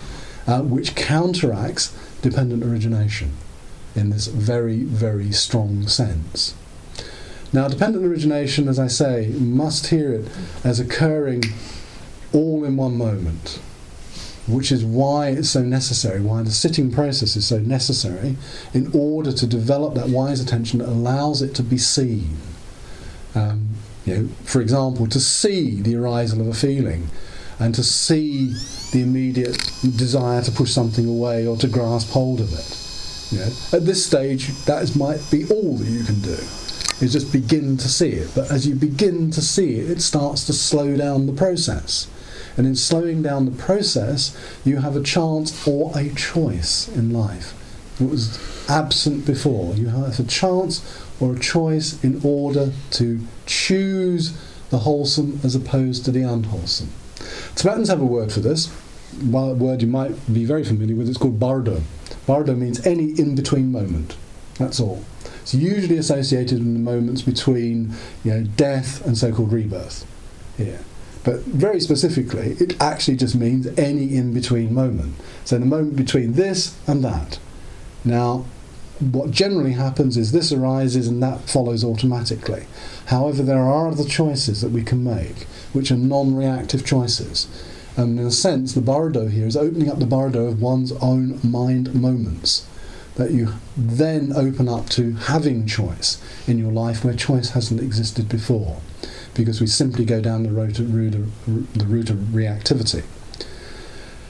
uh, 0.45 0.61
which 0.61 0.95
counteracts 0.95 1.95
dependent 2.21 2.63
origination 2.63 3.33
in 3.95 4.11
this 4.11 4.27
very, 4.27 4.83
very 4.83 5.31
strong 5.31 5.87
sense. 5.87 6.53
Now, 7.51 7.67
dependent 7.67 8.05
origination, 8.05 8.67
as 8.67 8.77
I 8.77 8.87
say, 8.87 9.27
must 9.37 9.87
hear 9.87 10.13
it 10.13 10.27
as 10.63 10.79
occurring 10.79 11.43
all 12.31 12.63
in 12.63 12.77
one 12.77 12.97
moment 12.97 13.59
which 14.49 14.71
is 14.71 14.83
why 14.83 15.29
it's 15.29 15.49
so 15.49 15.61
necessary, 15.61 16.21
why 16.21 16.41
the 16.41 16.51
sitting 16.51 16.91
process 16.91 17.35
is 17.35 17.45
so 17.45 17.59
necessary 17.59 18.35
in 18.73 18.89
order 18.93 19.31
to 19.31 19.45
develop 19.45 19.93
that 19.93 20.09
wise 20.09 20.41
attention 20.41 20.79
that 20.79 20.89
allows 20.89 21.41
it 21.41 21.53
to 21.55 21.63
be 21.63 21.77
seen. 21.77 22.37
Um, 23.35 23.69
you 24.05 24.15
know, 24.15 24.29
for 24.43 24.61
example, 24.61 25.07
to 25.07 25.19
see 25.19 25.81
the 25.81 25.95
arisal 25.95 26.41
of 26.41 26.47
a 26.47 26.53
feeling 26.53 27.09
and 27.59 27.75
to 27.75 27.83
see 27.83 28.55
the 28.91 29.03
immediate 29.03 29.57
desire 29.81 30.41
to 30.41 30.51
push 30.51 30.71
something 30.71 31.07
away 31.07 31.45
or 31.45 31.55
to 31.57 31.67
grasp 31.67 32.09
hold 32.09 32.39
of 32.39 32.51
it. 32.51 33.31
You 33.31 33.39
know, 33.39 33.51
at 33.73 33.85
this 33.85 34.03
stage, 34.03 34.47
that 34.65 34.81
is, 34.81 34.95
might 34.95 35.21
be 35.29 35.45
all 35.49 35.77
that 35.77 35.87
you 35.87 36.03
can 36.03 36.19
do, 36.21 36.37
is 37.01 37.13
just 37.13 37.31
begin 37.31 37.77
to 37.77 37.87
see 37.87 38.09
it. 38.09 38.31
But 38.35 38.51
as 38.51 38.67
you 38.67 38.75
begin 38.75 39.31
to 39.31 39.41
see 39.41 39.79
it, 39.79 39.89
it 39.89 40.01
starts 40.01 40.45
to 40.45 40.53
slow 40.53 40.97
down 40.97 41.27
the 41.27 41.33
process. 41.33 42.07
And 42.57 42.67
in 42.67 42.75
slowing 42.75 43.21
down 43.21 43.45
the 43.45 43.51
process, 43.51 44.35
you 44.65 44.77
have 44.77 44.95
a 44.95 45.03
chance 45.03 45.67
or 45.67 45.91
a 45.95 46.09
choice 46.09 46.89
in 46.89 47.11
life. 47.11 47.53
It 48.01 48.09
was 48.09 48.39
absent 48.69 49.25
before. 49.25 49.75
You 49.75 49.87
have 49.87 50.19
a 50.19 50.23
chance 50.23 50.81
or 51.19 51.35
a 51.35 51.39
choice 51.39 52.01
in 52.03 52.21
order 52.23 52.71
to 52.91 53.19
choose 53.45 54.37
the 54.69 54.79
wholesome 54.79 55.39
as 55.43 55.55
opposed 55.55 56.05
to 56.05 56.11
the 56.11 56.21
unwholesome. 56.21 56.89
Tibetans 57.55 57.89
have 57.89 58.01
a 58.01 58.05
word 58.05 58.31
for 58.31 58.39
this, 58.39 58.71
a 59.21 59.53
word 59.53 59.81
you 59.81 59.87
might 59.87 60.33
be 60.33 60.45
very 60.45 60.63
familiar 60.63 60.95
with. 60.95 61.09
It's 61.09 61.17
called 61.17 61.39
bardo. 61.39 61.81
Bardo 62.25 62.55
means 62.55 62.85
any 62.85 63.11
in 63.19 63.35
between 63.35 63.71
moment. 63.71 64.15
That's 64.57 64.79
all. 64.79 65.03
It's 65.49 65.55
usually 65.55 65.97
associated 65.97 66.59
in 66.59 66.75
the 66.75 66.79
moments 66.79 67.23
between 67.23 67.95
you 68.23 68.31
know, 68.31 68.43
death 68.43 69.03
and 69.03 69.17
so 69.17 69.33
called 69.33 69.51
rebirth. 69.51 70.05
Here. 70.57 70.81
But 71.23 71.39
very 71.39 71.79
specifically, 71.79 72.55
it 72.59 72.79
actually 72.79 73.17
just 73.17 73.33
means 73.33 73.65
any 73.75 74.15
in 74.15 74.31
between 74.31 74.75
moment. 74.75 75.15
So 75.45 75.57
the 75.57 75.65
moment 75.65 75.95
between 75.95 76.33
this 76.33 76.77
and 76.85 77.03
that. 77.03 77.39
Now, 78.05 78.45
what 78.99 79.31
generally 79.31 79.71
happens 79.71 80.17
is 80.17 80.31
this 80.31 80.51
arises 80.51 81.07
and 81.07 81.23
that 81.23 81.49
follows 81.49 81.83
automatically. 81.83 82.67
However, 83.07 83.41
there 83.41 83.57
are 83.57 83.87
other 83.87 84.05
choices 84.05 84.61
that 84.61 84.69
we 84.69 84.83
can 84.83 85.03
make, 85.03 85.47
which 85.73 85.89
are 85.89 85.97
non 85.97 86.35
reactive 86.35 86.85
choices. 86.85 87.47
And 87.97 88.19
in 88.19 88.25
a 88.27 88.29
sense, 88.29 88.73
the 88.73 88.81
bardo 88.81 89.29
here 89.29 89.47
is 89.47 89.57
opening 89.57 89.89
up 89.89 89.97
the 89.97 90.05
bardo 90.05 90.45
of 90.45 90.61
one's 90.61 90.91
own 91.01 91.39
mind 91.43 91.95
moments 91.95 92.67
that 93.15 93.31
you 93.31 93.53
then 93.75 94.31
open 94.33 94.69
up 94.69 94.87
to 94.89 95.13
having 95.13 95.65
choice 95.65 96.21
in 96.47 96.57
your 96.57 96.71
life 96.71 97.03
where 97.03 97.13
choice 97.13 97.49
hasn't 97.49 97.81
existed 97.81 98.29
before 98.29 98.77
because 99.33 99.61
we 99.61 99.67
simply 99.67 100.05
go 100.05 100.21
down 100.21 100.43
the 100.43 100.51
route, 100.51 100.79
route, 100.79 101.11
the 101.73 101.85
route 101.85 102.09
of 102.09 102.17
reactivity. 102.17 103.03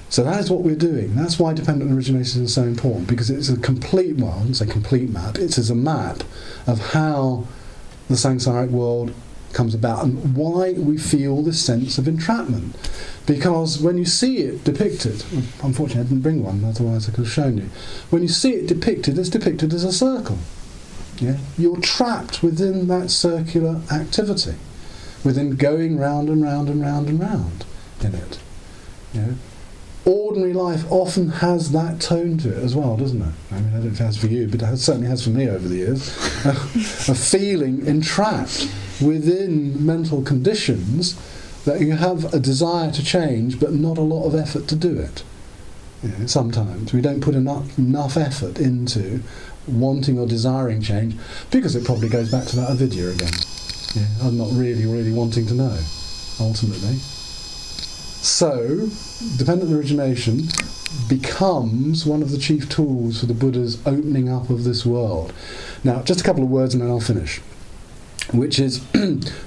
So 0.10 0.24
that 0.24 0.40
is 0.40 0.50
what 0.50 0.62
we're 0.62 0.76
doing. 0.76 1.16
That's 1.16 1.38
why 1.38 1.54
dependent 1.54 1.92
origination 1.92 2.44
is 2.44 2.54
so 2.54 2.64
important 2.64 3.08
because 3.08 3.30
it's 3.30 3.50
a 3.50 3.58
complete, 3.58 4.18
well, 4.18 4.44
it's 4.50 4.62
a 4.62 4.66
complete 4.66 5.10
map. 5.10 5.38
It's 5.38 5.60
as 5.60 5.70
a 5.70 5.76
map 5.76 6.24
of 6.66 6.80
how 6.94 7.46
the 8.08 8.16
samsaric 8.16 8.72
world 8.72 9.14
comes 9.54 9.74
about 9.74 10.04
and 10.04 10.36
why 10.36 10.74
we 10.74 10.98
feel 10.98 11.42
this 11.42 11.64
sense 11.64 11.98
of 11.98 12.08
entrapment. 12.08 12.76
Because 13.26 13.80
when 13.80 13.98
you 13.98 14.06
see 14.06 14.38
it 14.40 14.64
depicted, 14.64 15.24
unfortunately 15.64 16.02
I 16.02 16.04
didn't 16.04 16.22
bring 16.22 16.44
one, 16.44 16.64
otherwise 16.64 17.08
I 17.08 17.12
could 17.12 17.26
have 17.26 17.34
shown 17.34 17.58
you. 17.58 17.70
When 18.10 18.22
you 18.22 18.28
see 18.28 18.54
it 18.54 18.68
depicted, 18.68 19.18
it's 19.18 19.30
depicted 19.30 19.74
as 19.74 19.84
a 19.84 19.92
circle. 19.92 20.38
Yeah? 21.18 21.38
You're 21.58 21.80
trapped 21.82 22.42
within 22.42 22.88
that 22.88 23.12
circular 23.12 23.82
activity 23.92 24.56
within 25.24 25.56
going 25.56 25.98
round 25.98 26.30
and 26.30 26.42
round 26.42 26.70
and 26.70 26.82
round 26.82 27.08
and 27.08 27.20
round 27.20 27.66
in 28.02 28.16
it. 28.16 28.40
Ordinary 30.06 30.54
life 30.54 30.90
often 30.92 31.30
has 31.30 31.72
that 31.72 32.00
tone 32.00 32.38
to 32.40 32.50
it 32.50 32.64
as 32.64 32.76
well, 32.76 32.96
doesn't 32.96 33.22
it? 33.22 33.34
I 33.52 33.56
mean, 33.60 33.70
I 33.70 33.72
don't 33.74 33.84
know 33.84 33.88
if 33.88 34.00
it 34.00 34.04
has 34.04 34.18
for 34.18 34.28
you, 34.28 34.48
but 34.48 34.62
it 34.62 34.78
certainly 34.78 35.08
has 35.08 35.24
for 35.24 35.30
me 35.30 35.50
over 35.50 35.68
the 35.68 35.76
years. 35.76 36.08
a 36.46 37.14
feeling 37.16 37.86
entrapped 37.86 38.72
within 39.02 39.86
mental 39.86 40.22
conditions 40.22 41.16
that 41.66 41.82
you 41.82 41.94
have 41.94 42.34
a 42.34 42.40
desire 42.40 42.92
to 42.92 43.04
change, 43.04 43.60
but 43.60 43.74
not 43.74 43.98
a 43.98 44.02
lot 44.02 44.26
of 44.26 44.36
effort 44.36 44.68
to 44.70 44.76
do 44.76 44.98
it. 45.00 45.24
Sometimes 46.28 46.94
we 46.94 47.02
don't 47.02 47.20
put 47.22 47.36
enough, 47.36 47.78
enough 47.78 48.16
effort 48.16 48.58
into 48.58 49.22
wanting 49.68 50.18
or 50.18 50.26
desiring 50.26 50.82
change 50.82 51.16
because 51.52 51.76
it 51.76 51.84
probably 51.86 52.08
goes 52.08 52.32
back 52.32 52.46
to 52.48 52.56
that 52.56 52.70
avidya 52.70 53.10
again. 53.10 53.34
Yeah, 53.96 54.08
I'm 54.24 54.38
not 54.38 54.50
really, 54.54 54.86
really 54.86 55.12
wanting 55.12 55.46
to 55.48 55.54
know, 55.54 55.78
ultimately. 56.40 56.96
So, 58.22 58.88
dependent 59.38 59.74
origination 59.74 60.44
becomes 61.08 62.06
one 62.06 62.22
of 62.22 62.32
the 62.32 62.38
chief 62.38 62.70
tools 62.70 63.20
for 63.20 63.26
the 63.26 63.34
Buddha's 63.34 63.80
opening 63.86 64.30
up 64.30 64.50
of 64.50 64.64
this 64.64 64.86
world. 64.86 65.34
Now, 65.84 66.02
just 66.04 66.22
a 66.22 66.24
couple 66.24 66.44
of 66.44 66.50
words 66.50 66.74
and 66.74 66.82
then 66.82 66.90
I'll 66.90 67.00
finish. 67.00 67.42
Which 68.32 68.60
is, 68.60 68.86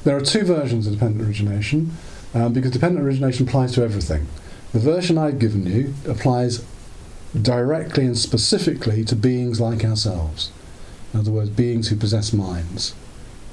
there 0.05 0.17
are 0.17 0.21
two 0.21 0.45
versions 0.45 0.87
of 0.87 0.95
dependent 0.95 1.27
origination, 1.27 1.93
um, 2.35 2.53
because 2.53 2.71
dependent 2.71 3.05
origination 3.05 3.47
applies 3.47 3.73
to 3.75 3.83
everything. 3.83 4.27
The 4.73 4.81
version 4.81 5.19
I've 5.19 5.39
given 5.39 5.67
you 5.67 5.95
applies 6.09 6.65
directly 7.41 8.07
and 8.07 8.19
specifically 8.19 9.05
to 9.05 9.17
beings 9.17 9.61
like 9.61 9.85
ourselves. 9.85 10.51
In 11.13 11.21
other 11.21 11.31
words, 11.31 11.51
beings 11.51 11.89
who 11.89 11.97
possess 11.97 12.33
minds 12.33 12.95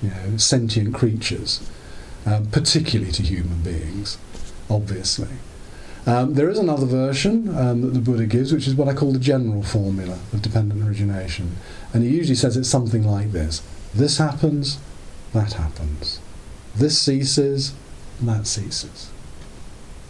you 0.01 0.09
know, 0.09 0.37
sentient 0.37 0.93
creatures, 0.93 1.67
um, 2.25 2.45
particularly 2.47 3.11
to 3.11 3.23
human 3.23 3.61
beings, 3.61 4.17
obviously. 4.69 5.27
Um, 6.05 6.33
there 6.33 6.49
is 6.49 6.57
another 6.57 6.85
version 6.85 7.55
um, 7.55 7.81
that 7.81 7.93
the 7.93 7.99
Buddha 7.99 8.25
gives, 8.25 8.53
which 8.53 8.67
is 8.67 8.75
what 8.75 8.87
I 8.87 8.93
call 8.93 9.11
the 9.11 9.19
general 9.19 9.61
formula 9.61 10.17
of 10.33 10.41
dependent 10.41 10.87
origination. 10.87 11.57
And 11.93 12.03
he 12.03 12.09
usually 12.09 12.35
says 12.35 12.55
it's 12.55 12.69
something 12.69 13.03
like 13.03 13.31
this 13.31 13.61
this 13.93 14.19
happens, 14.19 14.77
that 15.33 15.53
happens. 15.53 16.19
This 16.75 16.99
ceases, 16.99 17.73
that 18.21 18.47
ceases. 18.47 19.09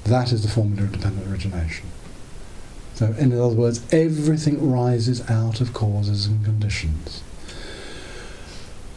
That 0.06 0.32
is 0.32 0.42
the 0.44 0.50
formula 0.50 0.84
of 0.84 0.92
dependent 0.92 1.32
origination. 1.32 1.88
So, 2.96 3.14
in 3.18 3.32
other 3.34 3.56
words, 3.56 3.82
everything 3.94 4.72
rises 4.72 5.28
out 5.30 5.62
of 5.62 5.74
causes 5.74 6.26
and 6.26 6.44
conditions. 6.44 7.22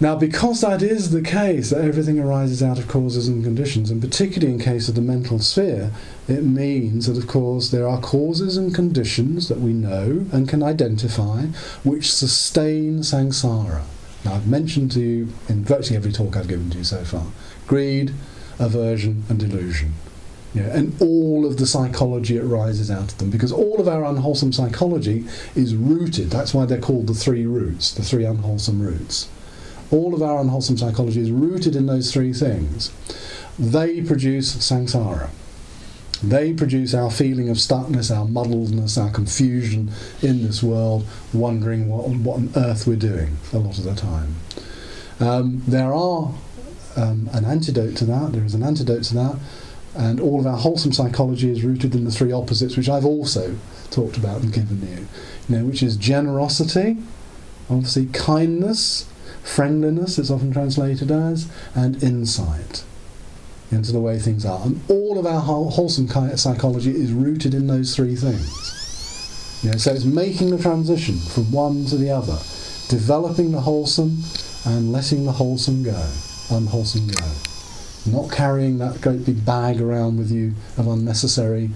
Now, 0.01 0.17
because 0.17 0.63
that 0.63 0.83
is 0.83 1.13
the 1.13 1.23
case, 1.23 1.71
that 1.71 1.85
everything 1.85 2.19
arises 2.19 2.61
out 2.61 2.77
of 2.81 2.89
causes 2.89 3.29
and 3.29 3.45
conditions, 3.45 3.89
and 3.89 4.01
particularly 4.01 4.53
in 4.53 4.59
case 4.59 4.89
of 4.89 4.97
the 4.97 5.01
mental 5.01 5.39
sphere, 5.39 5.93
it 6.27 6.43
means 6.43 7.07
that, 7.07 7.17
of 7.17 7.29
course, 7.29 7.71
there 7.71 7.87
are 7.87 8.01
causes 8.01 8.57
and 8.57 8.75
conditions 8.75 9.47
that 9.49 9.61
we 9.61 9.73
know 9.73 10.27
and 10.33 10.49
can 10.49 10.61
identify 10.61 11.43
which 11.85 12.13
sustain 12.13 12.99
samsara. 12.99 13.83
Now, 14.25 14.35
I've 14.35 14.47
mentioned 14.47 14.93
to 14.93 15.01
you 15.01 15.29
in 15.49 15.65
virtually 15.65 15.97
every 15.97 16.13
talk 16.13 16.37
I've 16.37 16.49
given 16.49 16.71
to 16.71 16.79
you 16.79 16.85
so 16.85 17.05
far 17.05 17.27
greed, 17.67 18.13
aversion, 18.59 19.25
and 19.29 19.39
delusion. 19.39 19.95
And 20.55 21.01
all 21.01 21.47
of 21.47 21.57
the 21.57 21.67
psychology 21.67 22.37
it 22.37 22.43
rises 22.43 22.91
out 22.91 23.13
of 23.13 23.19
them, 23.19 23.31
because 23.31 23.53
all 23.53 23.81
of 23.81 23.89
our 23.89 24.05
unwholesome 24.05 24.53
psychology 24.53 25.25
is 25.55 25.75
rooted. 25.75 26.31
That's 26.31 26.53
why 26.53 26.67
they're 26.67 26.79
called 26.79 27.07
the 27.07 27.15
three 27.15 27.47
roots, 27.47 27.91
the 27.91 28.03
three 28.03 28.27
unwholesome 28.27 28.83
roots 28.83 29.29
all 29.93 30.15
of 30.15 30.23
our 30.23 30.41
unwholesome 30.41 30.79
psychology 30.79 31.21
is 31.21 31.31
rooted 31.31 31.77
in 31.77 31.87
those 31.87 32.13
three 32.13 32.33
things. 32.33 32.91
They 33.59 34.01
produce 34.01 34.57
samsara. 34.57 35.29
They 36.23 36.53
produce 36.53 36.95
our 36.95 37.11
feeling 37.11 37.49
of 37.49 37.57
stuckness, 37.57 38.17
our 38.17 38.27
muddledness, 38.27 39.01
our 39.03 39.11
confusion 39.11 39.91
in 40.23 40.45
this 40.45 40.63
world, 40.63 41.05
wondering 41.33 41.89
what, 41.89 42.09
what 42.09 42.37
on 42.37 42.51
earth 42.55 42.87
we're 42.87 42.97
doing 42.97 43.37
a 43.53 43.59
lot 43.59 43.77
of 43.77 43.85
the 43.85 43.95
time. 43.95 44.37
Um, 45.19 45.63
there 45.67 45.93
are 45.93 46.33
um, 46.97 47.29
an 47.33 47.45
antidote 47.45 47.97
to 47.97 48.05
that, 48.05 48.33
there 48.33 48.45
is 48.45 48.55
an 48.55 48.63
antidote 48.63 49.03
to 49.05 49.15
that, 49.15 49.39
And 49.97 50.21
all 50.21 50.39
of 50.39 50.47
our 50.47 50.57
wholesome 50.57 50.93
psychology 50.93 51.51
is 51.51 51.65
rooted 51.65 51.95
in 51.95 52.05
the 52.05 52.11
three 52.11 52.33
opposites, 52.33 52.77
which 52.77 52.89
I've 52.89 53.05
also 53.05 53.57
talked 53.91 54.17
about 54.17 54.43
and 54.43 54.53
given 54.53 54.81
you. 54.81 55.09
You 55.49 55.59
know, 55.59 55.65
which 55.65 55.83
is 55.83 55.97
generosity, 55.97 56.99
obviously 57.69 58.07
kindness, 58.07 59.09
friendliness, 59.43 60.19
it's 60.19 60.31
often 60.31 60.53
translated 60.53 61.11
as, 61.11 61.51
and 61.75 62.03
insight 62.03 62.85
into 63.73 63.93
the 63.93 64.01
way 64.01 64.19
things 64.19 64.45
are. 64.45 64.61
And 64.65 64.81
all 64.89 65.19
of 65.19 65.27
our 65.27 65.41
wholesome 65.41 66.09
psychology 66.37 66.91
is 66.91 67.13
rooted 67.13 67.55
in 67.55 67.67
those 67.67 67.97
three 67.97 68.15
things. 68.15 69.61
You 69.63 69.71
know, 69.71 69.79
so 69.79 69.93
it's 69.93 70.05
making 70.05 70.51
the 70.51 70.63
transition 70.63 71.19
from 71.19 71.51
one 71.53 71.85
to 71.87 71.97
the 71.97 72.11
other, 72.11 72.37
developing 72.89 73.53
the 73.53 73.61
wholesome 73.61 74.19
and 74.67 74.93
letting 74.93 75.25
the 75.25 75.33
wholesome 75.33 75.83
go, 75.83 76.11
unwholesome 76.51 77.09
go. 77.09 77.27
Not 78.05 78.33
carrying 78.33 78.79
that 78.79 79.01
great 79.01 79.25
big 79.25 79.45
bag 79.47 79.81
around 79.81 80.19
with 80.19 80.31
you 80.31 80.55
of 80.77 80.89
unnecessary 80.89 81.71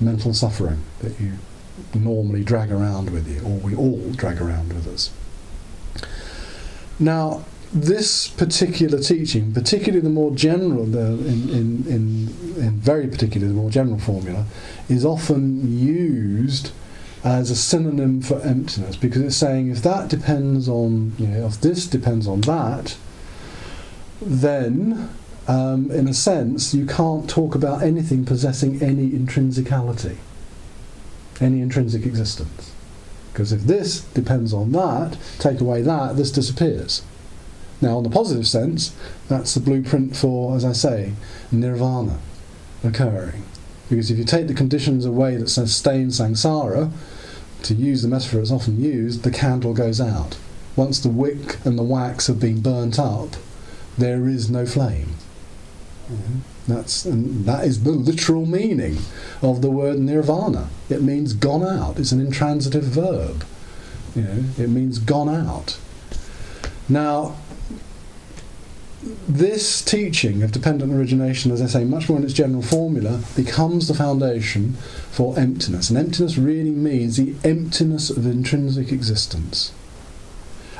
mental 0.00 0.34
suffering 0.34 0.82
that 1.00 1.20
you 1.20 1.34
normally 1.94 2.42
drag 2.42 2.72
around 2.72 3.10
with 3.10 3.28
you, 3.28 3.40
or 3.42 3.58
we 3.58 3.74
all 3.76 4.10
drag 4.12 4.40
around 4.40 4.72
with 4.72 4.88
us. 4.88 5.10
Now, 6.98 7.44
this 7.72 8.28
particular 8.28 8.98
teaching, 8.98 9.52
particularly 9.52 10.00
the 10.00 10.10
more 10.10 10.34
general, 10.34 10.84
the, 10.86 11.00
in, 11.00 11.48
in, 11.50 11.86
in, 11.86 12.28
in 12.56 12.70
very 12.72 13.06
particularly 13.06 13.52
the 13.52 13.60
more 13.60 13.70
general 13.70 13.98
formula, 13.98 14.46
is 14.88 15.04
often 15.04 15.78
used 15.78 16.70
as 17.24 17.50
a 17.50 17.56
synonym 17.56 18.22
for 18.22 18.40
emptiness 18.40 18.96
because 18.96 19.20
it's 19.22 19.36
saying 19.36 19.68
if 19.70 19.82
that 19.82 20.08
depends 20.08 20.68
on, 20.68 21.12
you 21.18 21.26
know, 21.26 21.46
if 21.46 21.60
this 21.60 21.86
depends 21.86 22.26
on 22.26 22.40
that, 22.42 22.96
then 24.20 25.10
um, 25.46 25.90
in 25.90 26.08
a 26.08 26.14
sense 26.14 26.74
you 26.74 26.86
can't 26.86 27.28
talk 27.28 27.54
about 27.54 27.82
anything 27.82 28.24
possessing 28.24 28.82
any 28.82 29.10
intrinsicality, 29.10 30.16
any 31.40 31.60
intrinsic 31.60 32.06
existence. 32.06 32.72
Because 33.32 33.52
if 33.52 33.62
this 33.62 34.00
depends 34.00 34.52
on 34.52 34.72
that, 34.72 35.18
take 35.38 35.60
away 35.60 35.82
that, 35.82 36.16
this 36.16 36.30
disappears. 36.30 37.02
Now, 37.80 37.98
in 37.98 38.04
the 38.04 38.10
positive 38.10 38.46
sense, 38.46 38.94
that's 39.28 39.54
the 39.54 39.60
blueprint 39.60 40.16
for, 40.16 40.56
as 40.56 40.64
I 40.64 40.72
say, 40.72 41.12
nirvana 41.52 42.18
occurring. 42.82 43.44
Because 43.88 44.10
if 44.10 44.18
you 44.18 44.24
take 44.24 44.48
the 44.48 44.54
conditions 44.54 45.04
away 45.04 45.36
that 45.36 45.48
sustain 45.48 46.08
samsara, 46.08 46.90
to 47.62 47.74
use 47.74 48.02
the 48.02 48.08
metaphor 48.08 48.40
that's 48.40 48.50
often 48.50 48.82
used, 48.82 49.22
the 49.22 49.30
candle 49.30 49.74
goes 49.74 50.00
out. 50.00 50.38
Once 50.76 51.00
the 51.00 51.08
wick 51.08 51.64
and 51.64 51.78
the 51.78 51.82
wax 51.82 52.26
have 52.26 52.38
been 52.38 52.60
burnt 52.60 52.98
up, 52.98 53.36
there 53.96 54.28
is 54.28 54.48
no 54.48 54.64
flame. 54.64 55.14
That's 56.66 57.04
and 57.04 57.44
that 57.46 57.64
is 57.64 57.82
the 57.82 57.90
literal 57.90 58.46
meaning 58.46 58.98
of 59.42 59.60
the 59.60 59.70
word 59.70 59.98
nirvana. 59.98 60.68
It 60.88 61.02
means 61.02 61.32
gone 61.32 61.64
out. 61.64 61.98
It's 61.98 62.12
an 62.12 62.20
intransitive 62.20 62.84
verb. 62.84 63.44
You 64.14 64.22
know, 64.22 64.44
it 64.56 64.68
means 64.68 64.98
gone 64.98 65.28
out. 65.28 65.78
Now, 66.88 67.36
this 69.02 69.82
teaching 69.82 70.42
of 70.42 70.50
dependent 70.50 70.92
origination, 70.92 71.52
as 71.52 71.62
I 71.62 71.66
say, 71.66 71.84
much 71.84 72.08
more 72.08 72.18
in 72.18 72.24
its 72.24 72.32
general 72.32 72.62
formula, 72.62 73.22
becomes 73.36 73.86
the 73.86 73.94
foundation 73.94 74.72
for 75.10 75.38
emptiness. 75.38 75.88
And 75.88 75.98
emptiness 75.98 76.36
really 76.36 76.70
means 76.70 77.16
the 77.16 77.36
emptiness 77.44 78.10
of 78.10 78.26
intrinsic 78.26 78.90
existence. 78.90 79.72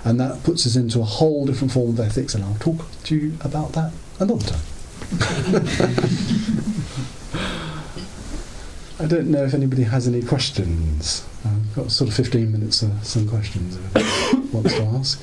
And 0.04 0.18
that 0.18 0.42
puts 0.42 0.66
us 0.66 0.74
into 0.74 1.00
a 1.00 1.04
whole 1.04 1.46
different 1.46 1.72
form 1.72 1.90
of 1.90 2.00
ethics, 2.00 2.34
and 2.34 2.44
I'll 2.44 2.56
talk 2.56 2.86
to 3.04 3.16
you 3.16 3.34
about 3.40 3.72
that 3.72 3.92
another 4.18 4.44
time. 4.44 4.60
I 9.00 9.06
don't 9.06 9.30
know 9.30 9.44
if 9.44 9.54
anybody 9.54 9.84
has 9.84 10.08
any 10.08 10.22
questions. 10.22 11.24
I've 11.44 11.76
got 11.76 11.92
sort 11.92 12.10
of 12.10 12.16
15 12.16 12.50
minutes 12.50 12.80
for 12.80 12.90
some 13.02 13.28
questions 13.28 13.76
if 13.76 13.96
uh, 13.96 14.40
wants 14.52 14.74
to 14.74 14.82
ask. 14.82 15.22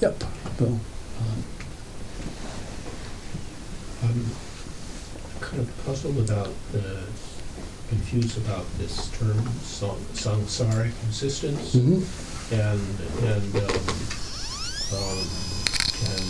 Yep, 0.00 0.22
Bill. 0.58 0.78
I'm 4.02 4.24
kind 5.40 5.60
of 5.60 5.84
puzzled 5.84 6.18
about 6.18 6.50
the, 6.70 7.02
confused 7.88 8.38
about 8.38 8.64
this 8.78 9.10
term, 9.18 9.38
samsaric 10.14 10.92
existence, 11.08 11.72
hmm 11.72 12.02
and 12.50 12.80
and 13.28 13.56
um, 13.56 13.62
um, 14.94 15.20
and, 16.08 16.28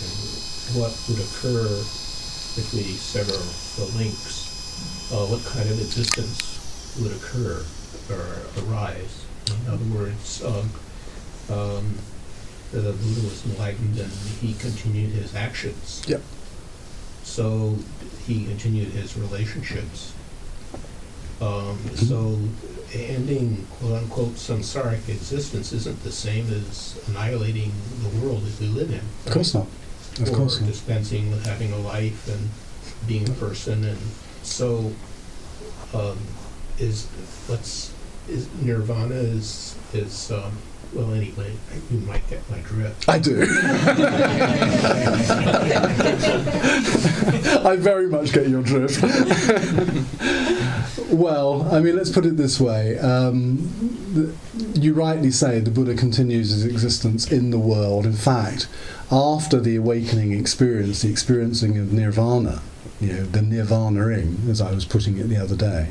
and 0.00 0.16
what 0.78 0.94
would 1.08 1.18
occur 1.20 1.66
if 2.56 2.72
we 2.72 2.82
sever 2.82 3.36
the 3.82 3.98
links. 3.98 5.10
Uh, 5.12 5.26
what 5.26 5.44
kind 5.44 5.68
of 5.68 5.78
existence 5.78 6.96
would 7.02 7.12
occur 7.12 7.64
or 8.08 8.64
arise? 8.64 9.26
In 9.50 9.70
other 9.70 9.84
words, 9.92 10.42
um, 10.44 10.70
um, 11.50 11.98
the 12.80 12.92
Buddha 12.92 13.20
was 13.22 13.44
enlightened 13.46 13.98
and 13.98 14.10
he 14.40 14.54
continued 14.54 15.10
his 15.10 15.34
actions. 15.34 16.02
Yep. 16.06 16.22
So 17.22 17.76
he 18.26 18.44
continued 18.46 18.88
his 18.88 19.16
relationships. 19.16 20.12
Um, 21.40 21.78
Mhm. 21.78 22.08
So 22.08 22.38
ending 22.94 23.66
quote 23.78 23.94
unquote 24.02 24.34
samsaric 24.36 25.08
existence 25.08 25.72
isn't 25.72 26.02
the 26.04 26.12
same 26.12 26.46
as 26.52 26.96
annihilating 27.08 27.72
the 28.02 28.08
world 28.20 28.42
as 28.46 28.60
we 28.60 28.68
live 28.68 28.90
in. 28.90 29.00
Of 29.26 29.32
course 29.32 29.54
not. 29.54 29.66
Of 30.20 30.28
or 30.30 30.36
course 30.36 30.60
not. 30.60 30.68
dispensing 30.70 31.30
with 31.30 31.44
having 31.46 31.72
a 31.72 31.78
life 31.78 32.28
and 32.28 32.50
being 33.06 33.28
a 33.28 33.32
person 33.32 33.84
and 33.84 33.98
so 34.42 34.92
um, 35.94 36.18
is 36.78 37.06
what's 37.48 37.90
is 38.28 38.46
nirvana 38.60 39.14
is 39.14 39.74
is 39.92 40.30
um, 40.30 40.52
well 40.94 41.12
anyway 41.12 41.52
you 41.90 41.98
might 42.00 42.28
get 42.28 42.48
my 42.50 42.58
drift 42.58 43.08
I 43.08 43.18
do. 43.18 43.42
I 47.64 47.76
very 47.76 48.08
much 48.08 48.32
get 48.32 48.48
your 48.48 48.62
drift. 48.62 49.02
well, 51.10 51.72
I 51.74 51.80
mean, 51.80 51.96
let's 51.96 52.10
put 52.10 52.26
it 52.26 52.36
this 52.36 52.60
way. 52.60 52.98
Um, 52.98 53.70
the, 54.12 54.34
you 54.80 54.94
rightly 54.94 55.30
say 55.30 55.60
the 55.60 55.70
Buddha 55.70 55.94
continues 55.94 56.50
his 56.50 56.64
existence 56.64 57.30
in 57.30 57.50
the 57.50 57.58
world. 57.58 58.06
In 58.06 58.14
fact, 58.14 58.68
after 59.10 59.60
the 59.60 59.76
awakening 59.76 60.32
experience, 60.32 61.02
the 61.02 61.10
experiencing 61.10 61.78
of 61.78 61.92
nirvana, 61.92 62.62
you 63.00 63.12
know, 63.12 63.24
the 63.24 63.40
nirvanaing, 63.40 64.48
as 64.48 64.60
I 64.60 64.72
was 64.72 64.84
putting 64.84 65.18
it 65.18 65.24
the 65.24 65.36
other 65.36 65.56
day, 65.56 65.90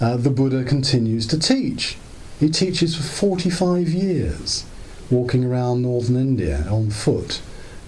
uh, 0.00 0.16
the 0.16 0.30
Buddha 0.30 0.64
continues 0.64 1.26
to 1.28 1.38
teach. 1.38 1.96
He 2.40 2.48
teaches 2.48 2.96
for 2.96 3.02
45 3.02 3.88
years, 3.88 4.64
walking 5.10 5.44
around 5.44 5.82
northern 5.82 6.16
India 6.16 6.66
on 6.68 6.90
foot, 6.90 7.40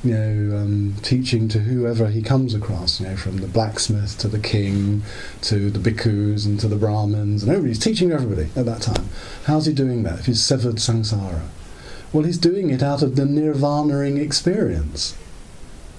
you 0.05 0.15
know, 0.15 0.57
um, 0.57 0.95
teaching 1.03 1.49
to 1.49 1.59
whoever 1.59 2.09
he 2.09 2.23
comes 2.23 2.55
across, 2.55 3.01
you 3.01 3.09
know, 3.09 3.17
from 3.17 3.39
the 3.39 3.49
blacksmith 3.49 4.19
to 4.19 4.29
the 4.29 4.39
king 4.39 5.03
to 5.43 5.69
the 5.71 5.79
bhikkhus 5.79 6.47
and 6.47 6.61
to 6.61 6.69
the 6.69 6.77
brahmins, 6.77 7.43
and 7.43 7.51
everybody's 7.51 7.79
teaching 7.79 8.13
everybody 8.13 8.49
at 8.55 8.67
that 8.67 8.83
time. 8.83 9.09
How's 9.45 9.67
he 9.67 9.73
doing 9.73 10.05
that 10.05 10.21
if 10.21 10.27
he's 10.27 10.43
severed 10.43 10.77
samsara? 10.77 11.43
Well, 12.13 12.25
he's 12.25 12.39
doing 12.39 12.71
it 12.71 12.83
out 12.83 13.03
of 13.03 13.17
the 13.17 13.25
nirvanaing 13.25 14.19
experience, 14.19 15.17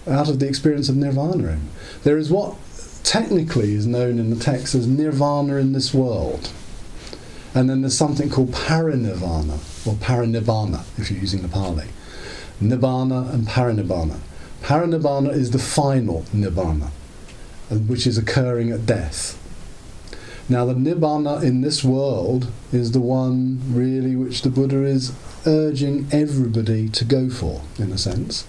out 0.08 0.30
of 0.30 0.40
the 0.40 0.48
experience 0.48 0.88
of 0.88 0.96
nirvanaing. 0.96 1.66
There 2.04 2.18
is 2.18 2.32
what 2.32 2.56
technically 3.04 3.74
is 3.74 3.86
known 3.86 4.20
in 4.20 4.30
the 4.30 4.42
text 4.42 4.74
as 4.74 4.88
nirvana 4.88 5.58
in 5.58 5.74
this 5.74 5.94
world. 5.94 6.50
And 7.58 7.72
then 7.72 7.82
there's 7.82 7.98
something 7.98 8.30
called 8.30 8.52
parinirvana, 8.52 9.88
or 9.88 9.96
parinibbana, 9.96 10.84
if 10.96 11.10
you're 11.10 11.20
using 11.20 11.42
the 11.42 11.48
Pali. 11.48 11.88
Nibbana 12.62 13.34
and 13.34 13.48
parinibbana. 13.48 14.20
Parinibbana 14.62 15.34
is 15.34 15.50
the 15.50 15.58
final 15.58 16.22
nibbana, 16.32 16.92
which 17.88 18.06
is 18.06 18.16
occurring 18.16 18.70
at 18.70 18.86
death. 18.86 19.42
Now, 20.48 20.66
the 20.66 20.76
nibbana 20.76 21.42
in 21.42 21.62
this 21.62 21.84
world 21.84 22.52
is 22.72 22.92
the 22.92 23.00
one 23.00 23.60
really 23.72 24.16
which 24.16 24.44
the 24.44 24.52
Buddha 24.52 24.84
is 24.84 25.12
urging 25.48 26.08
everybody 26.12 26.90
to 26.90 27.04
go 27.04 27.28
for, 27.28 27.64
in 27.80 27.92
a 27.92 27.98
sense. 27.98 28.46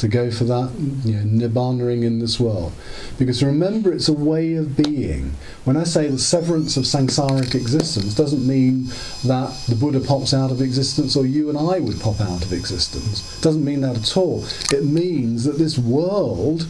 To 0.00 0.08
go 0.08 0.30
for 0.30 0.44
that, 0.44 0.72
you 1.04 1.12
know, 1.12 1.46
nibbanaing 1.46 2.04
in 2.04 2.20
this 2.20 2.40
world. 2.40 2.72
Because 3.18 3.42
remember, 3.44 3.92
it's 3.92 4.08
a 4.08 4.14
way 4.14 4.54
of 4.54 4.74
being. 4.74 5.34
When 5.64 5.76
I 5.76 5.84
say 5.84 6.08
the 6.08 6.18
severance 6.18 6.78
of 6.78 6.84
samsaric 6.84 7.54
existence, 7.54 8.14
doesn't 8.14 8.46
mean 8.46 8.86
that 9.26 9.54
the 9.68 9.74
Buddha 9.74 10.00
pops 10.00 10.32
out 10.32 10.50
of 10.50 10.62
existence 10.62 11.16
or 11.16 11.26
you 11.26 11.50
and 11.50 11.58
I 11.58 11.80
would 11.80 12.00
pop 12.00 12.18
out 12.18 12.42
of 12.42 12.50
existence. 12.50 13.38
It 13.38 13.42
Doesn't 13.42 13.62
mean 13.62 13.82
that 13.82 13.98
at 13.98 14.16
all. 14.16 14.46
It 14.72 14.84
means 14.86 15.44
that 15.44 15.58
this 15.58 15.76
world 15.76 16.66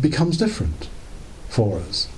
becomes 0.00 0.38
different 0.38 0.88
for 1.50 1.78
us. 1.78 2.08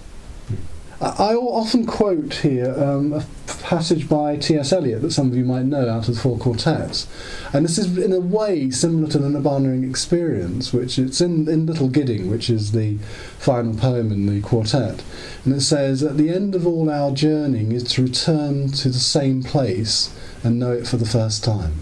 I 1.03 1.35
often 1.35 1.85
quote 1.85 2.33
here 2.33 2.73
um, 2.79 3.13
a 3.13 3.25
passage 3.65 4.09
by 4.09 4.37
T.S. 4.37 4.73
Eliot 4.73 5.03
that 5.03 5.11
some 5.11 5.33
of 5.33 5.37
you 5.37 5.45
might 5.45 5.65
know 5.65 5.89
out 5.89 6.09
of 6.09 6.15
the 6.15 6.21
Four 6.21 6.39
Quartets. 6.39 7.09
And 7.53 7.65
this 7.65 7.77
is, 7.77 7.99
in 7.99 8.13
a 8.13 8.21
way, 8.21 8.71
similar 8.71 9.11
to 9.11 9.19
the 9.19 9.29
Nirvana 9.29 9.85
experience, 9.85 10.73
which 10.73 11.01
it's 11.01 11.21
in, 11.21 11.49
in 11.49 11.67
Little 11.67 11.89
Gidding, 11.89 12.31
which 12.31 12.49
is 12.49 12.71
the 12.71 12.99
final 13.39 13.75
poem 13.75 14.13
in 14.13 14.27
the 14.27 14.41
quartet. 14.43 15.03
And 15.45 15.53
it 15.55 15.63
says, 15.63 16.05
At 16.05 16.19
the 16.19 16.31
end 16.31 16.55
of 16.55 16.69
all 16.69 16.89
our 16.89 17.11
journeying 17.11 17.73
is 17.73 17.83
to 17.95 18.03
return 18.05 18.71
to 18.71 18.89
the 18.89 18.95
same 19.01 19.43
place 19.43 20.17
and 20.45 20.61
know 20.61 20.71
it 20.71 20.87
for 20.87 20.99
the 20.99 21.05
first 21.05 21.43
time. 21.43 21.79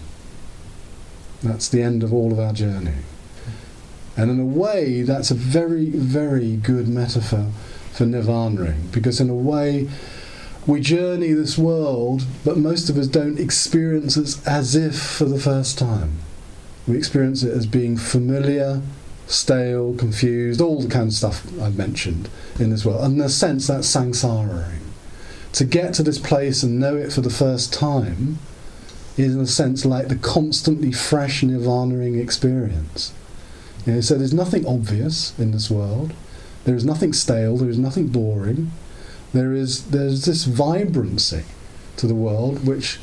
That's 1.43 1.69
the 1.69 1.83
end 1.83 2.03
of 2.03 2.15
all 2.15 2.33
of 2.33 2.39
our 2.39 2.55
journey. 2.55 3.03
And 4.17 4.31
in 4.31 4.41
a 4.41 4.47
way, 4.47 5.03
that's 5.03 5.31
a 5.31 5.35
very, 5.35 5.91
very 5.91 6.57
good 6.57 6.89
metaphor 6.89 7.51
for 8.01 8.07
nirvanaing, 8.07 8.91
because 8.93 9.21
in 9.21 9.29
a 9.29 9.35
way, 9.35 9.87
we 10.67 10.81
journey 10.81 11.35
this 11.35 11.59
world, 11.59 12.25
but 12.47 12.57
most 12.57 12.89
of 12.89 12.97
us 12.97 13.07
don't 13.07 13.39
experience 13.39 14.17
it 14.17 14.41
as 14.47 14.75
if 14.75 14.99
for 14.99 15.27
the 15.27 15.39
first 15.39 15.79
time. 15.79 16.13
We 16.89 16.97
experience 16.97 17.43
it 17.43 17.53
as 17.53 17.67
being 17.67 17.99
familiar, 17.99 18.81
stale, 19.27 19.95
confused, 19.97 20.63
all 20.63 20.81
the 20.81 20.89
kind 20.89 21.09
of 21.09 21.13
stuff 21.13 21.47
I've 21.61 21.77
mentioned 21.77 22.31
in 22.59 22.71
this 22.71 22.87
world. 22.87 23.05
And 23.05 23.17
in 23.17 23.21
a 23.21 23.29
sense, 23.29 23.67
that's 23.67 23.95
samsaraing. 23.95 24.81
To 25.53 25.65
get 25.67 25.93
to 25.95 26.03
this 26.03 26.19
place 26.19 26.63
and 26.63 26.81
know 26.81 26.97
it 26.97 27.13
for 27.13 27.21
the 27.21 27.29
first 27.29 27.71
time 27.71 28.39
is, 29.19 29.35
in 29.35 29.43
a 29.43 29.47
sense, 29.47 29.85
like 29.85 30.09
the 30.09 30.17
constantly 30.17 30.91
fresh 30.91 31.43
nirvanaing 31.43 32.19
experience. 32.19 33.13
You 33.85 33.93
know, 33.93 34.01
so 34.01 34.15
there's 34.17 34.33
nothing 34.33 34.67
obvious 34.67 35.39
in 35.39 35.51
this 35.51 35.71
world. 35.71 36.15
There 36.65 36.75
is 36.75 36.85
nothing 36.85 37.13
stale. 37.13 37.57
There 37.57 37.71
is 37.71 37.79
nothing 37.79 38.09
boring. 38.09 38.71
There 39.33 39.53
is 39.53 39.91
there's 39.91 40.25
this 40.25 40.45
vibrancy 40.45 41.45
to 41.97 42.07
the 42.07 42.15
world 42.15 42.67
which 42.67 42.99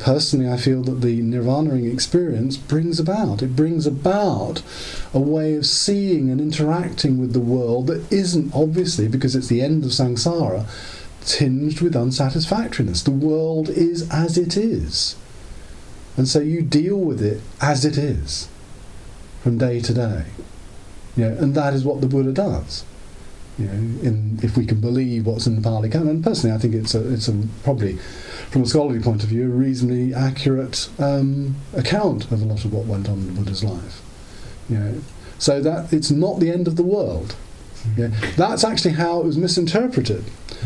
personally 0.00 0.50
I 0.50 0.56
feel 0.56 0.82
that 0.82 1.00
the 1.00 1.22
nirvanaing 1.22 1.90
experience 1.90 2.56
brings 2.56 3.00
about. 3.00 3.42
It 3.42 3.56
brings 3.56 3.86
about 3.86 4.62
a 5.14 5.20
way 5.20 5.54
of 5.54 5.66
seeing 5.66 6.30
and 6.30 6.40
interacting 6.40 7.18
with 7.18 7.32
the 7.32 7.40
world 7.40 7.86
that 7.86 8.10
isn't 8.12 8.54
obviously 8.54 9.08
because 9.08 9.34
it's 9.34 9.48
the 9.48 9.62
end 9.62 9.84
of 9.84 9.90
samsara 9.90 10.66
tinged 11.24 11.80
with 11.80 11.94
unsatisfactoriness. 11.94 13.02
The 13.02 13.10
world 13.10 13.68
is 13.68 14.08
as 14.10 14.36
it 14.36 14.56
is. 14.56 15.16
And 16.16 16.28
so 16.28 16.40
you 16.40 16.62
deal 16.62 16.98
with 16.98 17.22
it 17.22 17.40
as 17.60 17.84
it 17.84 17.96
is 17.96 18.48
from 19.42 19.58
day 19.58 19.80
to 19.80 19.94
day. 19.94 20.24
You 21.16 21.28
know, 21.28 21.36
and 21.38 21.54
that 21.54 21.74
is 21.74 21.84
what 21.84 22.00
the 22.00 22.06
Buddha 22.06 22.32
does. 22.32 22.84
You 23.58 23.66
know, 23.66 23.72
in, 23.72 24.38
if 24.42 24.56
we 24.56 24.64
can 24.64 24.80
believe 24.80 25.26
what's 25.26 25.46
in 25.46 25.56
the 25.56 25.62
Pali 25.62 25.90
Canon, 25.90 26.22
personally, 26.22 26.56
I 26.56 26.58
think 26.58 26.74
it's 26.74 26.94
a, 26.94 27.12
it's 27.12 27.28
a 27.28 27.34
probably, 27.62 27.98
from 28.50 28.62
a 28.62 28.66
scholarly 28.66 29.00
point 29.00 29.22
of 29.22 29.28
view, 29.28 29.44
a 29.44 29.54
reasonably 29.54 30.14
accurate 30.14 30.88
um, 30.98 31.56
account 31.74 32.30
of 32.30 32.40
a 32.40 32.44
lot 32.46 32.64
of 32.64 32.72
what 32.72 32.86
went 32.86 33.08
on 33.08 33.18
in 33.18 33.26
the 33.26 33.32
Buddha's 33.32 33.62
life. 33.62 34.00
You 34.70 34.78
know, 34.78 35.00
so 35.38 35.60
that 35.60 35.92
it's 35.92 36.10
not 36.10 36.40
the 36.40 36.50
end 36.50 36.66
of 36.66 36.76
the 36.76 36.82
world. 36.82 37.36
Yeah, 37.96 38.08
that's 38.36 38.64
actually 38.64 38.92
how 38.92 39.20
it 39.20 39.24
was 39.24 39.36
misinterpreted. 39.36 40.24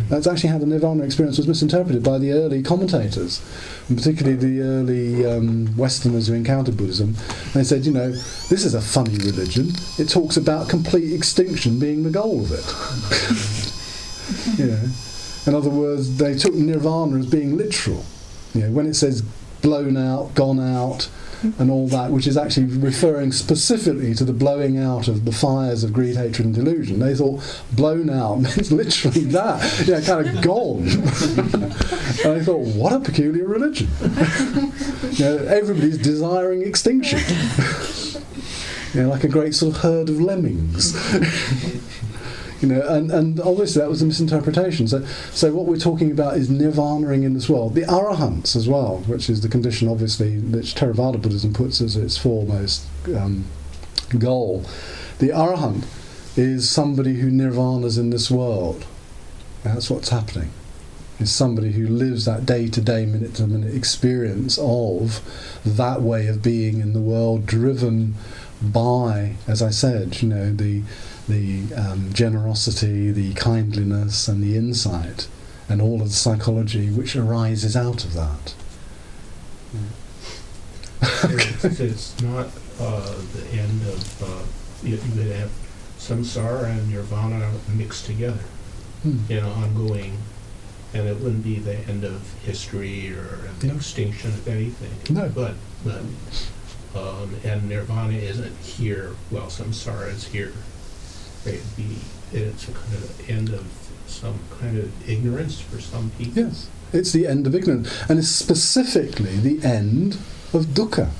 That's 0.09 0.27
actually 0.27 0.51
how 0.51 0.59
the 0.59 0.67
Nirvana 0.67 1.05
experience 1.05 1.39
was 1.39 1.49
misinterpreted 1.49 2.03
by 2.03 2.19
the 2.19 2.33
early 2.33 2.63
commentators, 2.63 3.41
and 3.89 3.97
particularly 3.97 4.37
the 4.37 4.63
early 4.63 5.27
um, 5.27 5.75
Westerners 5.77 6.27
who 6.27 6.35
encountered 6.35 6.77
Buddhism. 6.77 7.15
They 7.55 7.65
said, 7.65 7.87
you 7.87 7.93
know, 7.93 8.11
this 8.11 8.65
is 8.65 8.75
a 8.75 8.81
funny 8.81 9.17
religion. 9.19 9.71
It 9.99 10.09
talks 10.09 10.37
about 10.37 10.69
complete 10.69 11.13
extinction 11.13 11.79
being 11.79 12.03
the 12.03 12.11
goal 12.11 12.45
of 12.45 12.53
it. 12.53 12.67
you 14.59 14.67
know, 14.67 14.89
in 15.47 15.55
other 15.55 15.71
words, 15.71 16.19
they 16.19 16.35
took 16.35 16.55
Nirvana 16.55 17.19
as 17.19 17.27
being 17.27 17.57
literal. 17.57 18.05
You 18.55 18.63
know, 18.63 18.71
when 18.73 18.87
it 18.87 18.95
says 18.95 19.23
blown 19.63 19.97
out, 19.97 20.35
gone 20.35 20.61
out, 20.61 21.09
and 21.59 21.71
all 21.71 21.89
that, 21.89 22.11
which 22.11 22.27
is 22.27 22.37
actually 22.37 22.67
referring 22.67 23.33
specifically 23.33 24.15
to 24.15 24.25
the 24.25 24.33
blowing 24.33 24.79
out 24.79 25.09
of 25.09 25.25
the 25.25 25.33
fires 25.33 25.85
of 25.85 25.93
greed, 25.93 26.17
hatred, 26.17 26.47
and 26.47 26.55
delusion. 26.55 26.99
They 26.99 27.15
thought 27.15 27.63
blown 27.73 28.11
out 28.11 28.37
meant 28.41 28.71
literally 28.71 29.25
that, 29.25 29.87
yeah, 29.87 30.01
kind 30.01 30.27
of 30.27 30.43
gone. 30.43 30.79
and 32.25 32.41
I 32.41 32.45
thought, 32.45 32.67
what 32.75 32.93
a 32.93 33.01
peculiar 33.01 33.47
religion. 33.47 33.89
you 35.13 35.25
know, 35.25 35.37
everybody's 35.49 35.99
desiring 35.99 36.63
extinction. 36.63 37.21
you 38.95 39.03
know, 39.03 39.09
like 39.09 39.25
a 39.25 39.29
great 39.29 39.55
sort 39.55 39.75
of 39.75 39.83
herd 39.83 40.09
of 40.09 40.21
lemmings 40.21 40.95
you 42.61 42.69
know, 42.69 42.81
and, 42.89 43.11
and 43.11 43.41
obviously 43.41 43.81
that 43.81 43.89
was 43.89 44.03
a 44.03 44.07
misinterpretation. 44.07 44.89
So, 44.89 45.05
so 45.31 45.53
what 45.53 45.67
we're 45.67 45.79
talking 45.79 46.11
about 46.11 46.37
is 46.37 46.49
nirvanaing 46.49 47.25
in 47.25 47.35
this 47.35 47.49
world. 47.49 47.75
The 47.75 47.83
arahants 47.83 48.57
as 48.57 48.69
well, 48.69 48.99
which 49.07 49.29
is 49.29 49.43
the 49.43 49.49
condition, 49.49 49.89
obviously, 49.89 50.39
which 50.39 50.75
Theravada 50.75 51.21
Buddhism 51.21 51.53
puts 51.53 51.81
as 51.81 51.97
its 51.97 52.17
foremost 52.17 52.87
um, 53.15 53.45
goal. 54.19 54.65
The 55.19 55.29
arahant 55.29 55.85
is 56.37 56.69
somebody 56.69 57.15
who 57.15 57.31
nirvanas 57.31 57.99
in 57.99 58.11
this 58.11 58.31
world. 58.31 58.87
That's 59.63 59.91
what's 59.91 60.11
happening. 60.11 60.51
Is 61.19 61.33
somebody 61.33 61.73
who 61.73 61.87
lives 61.87 62.27
that 62.27 62.45
day 62.45 62.69
to 62.69 62.81
day, 62.81 63.07
minute 63.07 63.35
to 63.37 63.47
minute 63.47 63.75
experience 63.75 64.59
of 64.59 65.23
that 65.65 66.03
way 66.03 66.27
of 66.27 66.43
being 66.43 66.81
in 66.81 66.93
the 66.93 67.01
world, 67.01 67.47
driven 67.47 68.15
by, 68.61 69.37
as 69.47 69.63
I 69.63 69.71
said, 69.71 70.21
you 70.21 70.29
know, 70.29 70.53
the 70.53 70.83
the 71.29 71.75
um, 71.75 72.13
generosity, 72.13 73.11
the 73.11 73.35
kindliness, 73.35 74.29
and 74.29 74.43
the 74.43 74.57
insight, 74.57 75.29
and 75.69 75.83
all 75.83 76.01
of 76.03 76.09
the 76.09 76.15
psychology 76.15 76.91
which 76.91 77.17
arises 77.17 77.77
out 77.77 78.05
of 78.05 78.15
that. 78.15 78.55
it's, 81.03 81.81
it's 81.81 82.23
not 82.23 82.47
uh, 82.81 83.15
the 83.35 83.47
end 83.53 83.83
of 83.83 84.23
uh, 84.23 84.87
you, 84.87 84.99
you 85.15 85.31
have 85.33 85.51
samsara 85.99 86.65
and 86.71 86.91
nirvana 86.91 87.51
mixed 87.77 88.07
together 88.07 88.39
Hmm. 89.03 89.19
in 89.31 89.45
ongoing, 89.45 90.17
and 90.95 91.07
it 91.07 91.21
wouldn't 91.21 91.45
be 91.45 91.57
the 91.59 91.77
end 91.81 92.03
of 92.03 92.33
history 92.45 93.11
or 93.13 93.51
the 93.61 93.67
No. 93.67 93.75
extinction 93.75 94.31
of 94.31 94.49
anything. 94.49 95.15
No. 95.15 95.29
But 95.35 95.55
but 95.85 96.01
um, 96.99 97.37
and 97.45 97.69
nirvana 97.69 98.15
isn't 98.17 98.57
here. 98.59 99.11
Well, 99.31 99.47
samsara 99.49 100.13
is 100.15 100.25
here. 100.29 100.53
It'd 101.47 101.77
be 101.77 101.99
it's 102.33 102.69
a 102.69 102.73
kind 102.73 102.95
of 102.95 103.31
end 103.31 103.49
of 103.51 103.67
some 104.07 104.39
kind 104.61 104.79
of 104.79 105.09
ignorance 105.09 105.61
for 105.61 105.81
some 105.81 106.11
people. 106.19 106.45
Yes, 106.45 106.69
it's 106.93 107.13
the 107.13 107.27
end 107.27 107.47
of 107.47 107.55
ignorance, 107.55 107.89
and 108.09 108.19
it's 108.19 108.29
specifically 108.29 109.37
the 109.37 109.65
end 109.67 110.15
of 110.53 110.67
dukkha. 110.67 111.11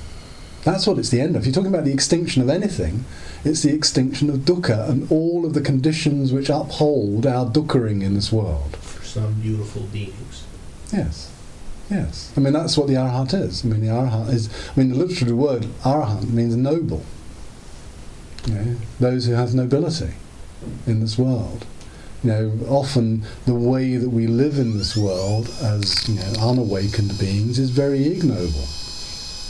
That's 0.63 0.85
what 0.85 0.97
it's 0.97 1.09
the 1.09 1.21
end 1.21 1.35
of. 1.35 1.41
If 1.41 1.45
you're 1.45 1.53
talking 1.53 1.73
about 1.73 1.85
the 1.85 1.93
extinction 1.93 2.41
of 2.41 2.49
anything, 2.49 3.05
it's 3.45 3.61
the 3.61 3.73
extinction 3.73 4.29
of 4.29 4.39
dukkha 4.39 4.89
and 4.89 5.09
all 5.09 5.45
of 5.45 5.53
the 5.53 5.61
conditions 5.61 6.33
which 6.33 6.49
uphold 6.49 7.25
our 7.25 7.45
dukkhaing 7.45 8.03
in 8.03 8.15
this 8.15 8.31
world. 8.31 8.75
For 8.75 9.05
some 9.05 9.35
beautiful 9.35 9.83
beings. 9.83 10.43
Yes, 10.91 11.31
yes. 11.89 12.33
I 12.35 12.41
mean, 12.41 12.53
that's 12.53 12.77
what 12.77 12.87
the 12.87 12.95
arhat 12.95 13.33
is. 13.33 13.63
I 13.63 13.69
mean, 13.69 13.81
the 13.81 13.87
arhat 13.87 14.29
is. 14.33 14.49
I 14.75 14.79
mean, 14.79 14.89
the 14.89 14.95
literal 14.95 15.35
word 15.35 15.63
arhat 15.83 16.29
means 16.29 16.55
noble. 16.55 17.03
Those 18.99 19.25
who 19.25 19.33
have 19.33 19.53
nobility 19.53 20.13
in 20.85 20.99
this 20.99 21.17
world. 21.17 21.65
You 22.23 22.31
know, 22.31 22.59
often 22.67 23.23
the 23.45 23.53
way 23.53 23.95
that 23.95 24.09
we 24.09 24.27
live 24.27 24.57
in 24.57 24.77
this 24.77 24.97
world 24.97 25.49
as 25.61 26.09
you 26.09 26.15
know 26.15 26.33
unawakened 26.41 27.17
beings 27.19 27.59
is 27.59 27.69
very 27.69 28.07
ignoble. 28.07 28.67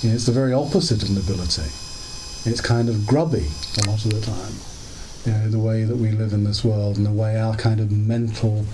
You 0.01 0.09
know, 0.09 0.15
it's 0.15 0.26
the 0.26 0.31
very 0.34 0.53
opposite 0.53 1.01
of 1.01 1.09
nobility. 1.09 1.69
It's 2.49 2.61
kind 2.61 2.89
of 2.89 3.07
grubby 3.07 3.47
a 3.84 3.89
lot 3.89 4.03
of 4.05 4.11
the 4.11 4.22
time. 4.22 4.53
You 5.26 5.31
know, 5.31 5.49
the 5.49 5.59
way 5.59 5.84
that 5.84 5.97
we 5.97 6.11
live 6.11 6.34
in 6.34 6.43
this 6.43 6.63
world 6.63 6.97
and 6.97 7.05
the 7.05 7.11
way 7.11 7.39
our 7.39 7.55
kind 7.55 7.80
of 7.80 7.91
mental 7.91 8.65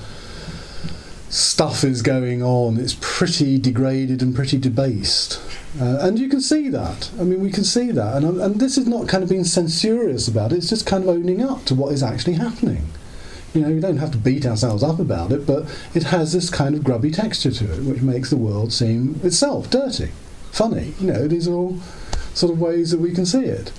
stuff 1.30 1.84
is 1.84 2.02
going 2.02 2.44
on. 2.44 2.78
It's 2.78 2.96
pretty 3.00 3.58
degraded 3.58 4.22
and 4.22 4.36
pretty 4.36 4.58
debased. 4.58 5.40
Uh, 5.80 5.98
and 6.02 6.20
you 6.20 6.30
can 6.30 6.40
see 6.40 6.70
that. 6.70 7.10
I 7.20 7.24
mean, 7.24 7.42
we 7.42 7.52
can 7.52 7.64
see 7.64 7.92
that. 7.92 8.18
And, 8.18 8.40
and 8.40 8.60
this 8.60 8.78
is 8.78 8.88
not 8.88 9.08
kind 9.08 9.24
of 9.24 9.30
being 9.30 9.44
censorious 9.44 10.28
about 10.28 10.52
it, 10.52 10.58
it's 10.58 10.70
just 10.70 10.86
kind 10.86 11.04
of 11.04 11.10
owning 11.10 11.44
up 11.44 11.66
to 11.66 11.76
what 11.76 11.92
is 11.94 12.04
actually 12.04 12.34
happening. 12.34 12.88
You 13.54 13.62
know, 13.62 13.70
we 13.70 13.80
don't 13.80 13.98
have 13.98 14.12
to 14.12 14.18
beat 14.18 14.46
ourselves 14.46 14.84
up 14.84 15.00
about 15.00 15.32
it, 15.32 15.46
but 15.46 15.66
it 15.94 16.04
has 16.04 16.34
this 16.34 16.50
kind 16.50 16.76
of 16.76 16.84
grubby 16.84 17.12
texture 17.12 17.52
to 17.52 17.74
it, 17.74 17.84
which 17.84 18.02
makes 18.02 18.30
the 18.30 18.38
world 18.38 18.74
seem 18.74 19.20
itself 19.24 19.70
dirty, 19.70 20.12
funny. 20.52 20.94
You 21.00 21.14
know, 21.14 21.28
these 21.28 21.48
are 21.48 21.54
all 21.54 21.78
sort 22.34 22.52
of 22.52 22.60
ways 22.60 22.92
that 22.92 23.00
we 23.00 23.14
can 23.14 23.26
see 23.26 23.46
it. 23.46 23.72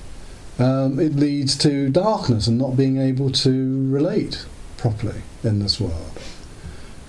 Um, 0.59 1.01
it 1.01 1.17
leads 1.17 1.57
to 1.59 1.91
darkness 1.91 2.47
and 2.47 2.57
not 2.57 2.77
being 2.77 2.99
able 2.99 3.31
to 3.31 3.91
relate 3.91 4.47
properly 4.77 5.23
in 5.43 5.59
this 5.59 5.81
world. 5.81 6.21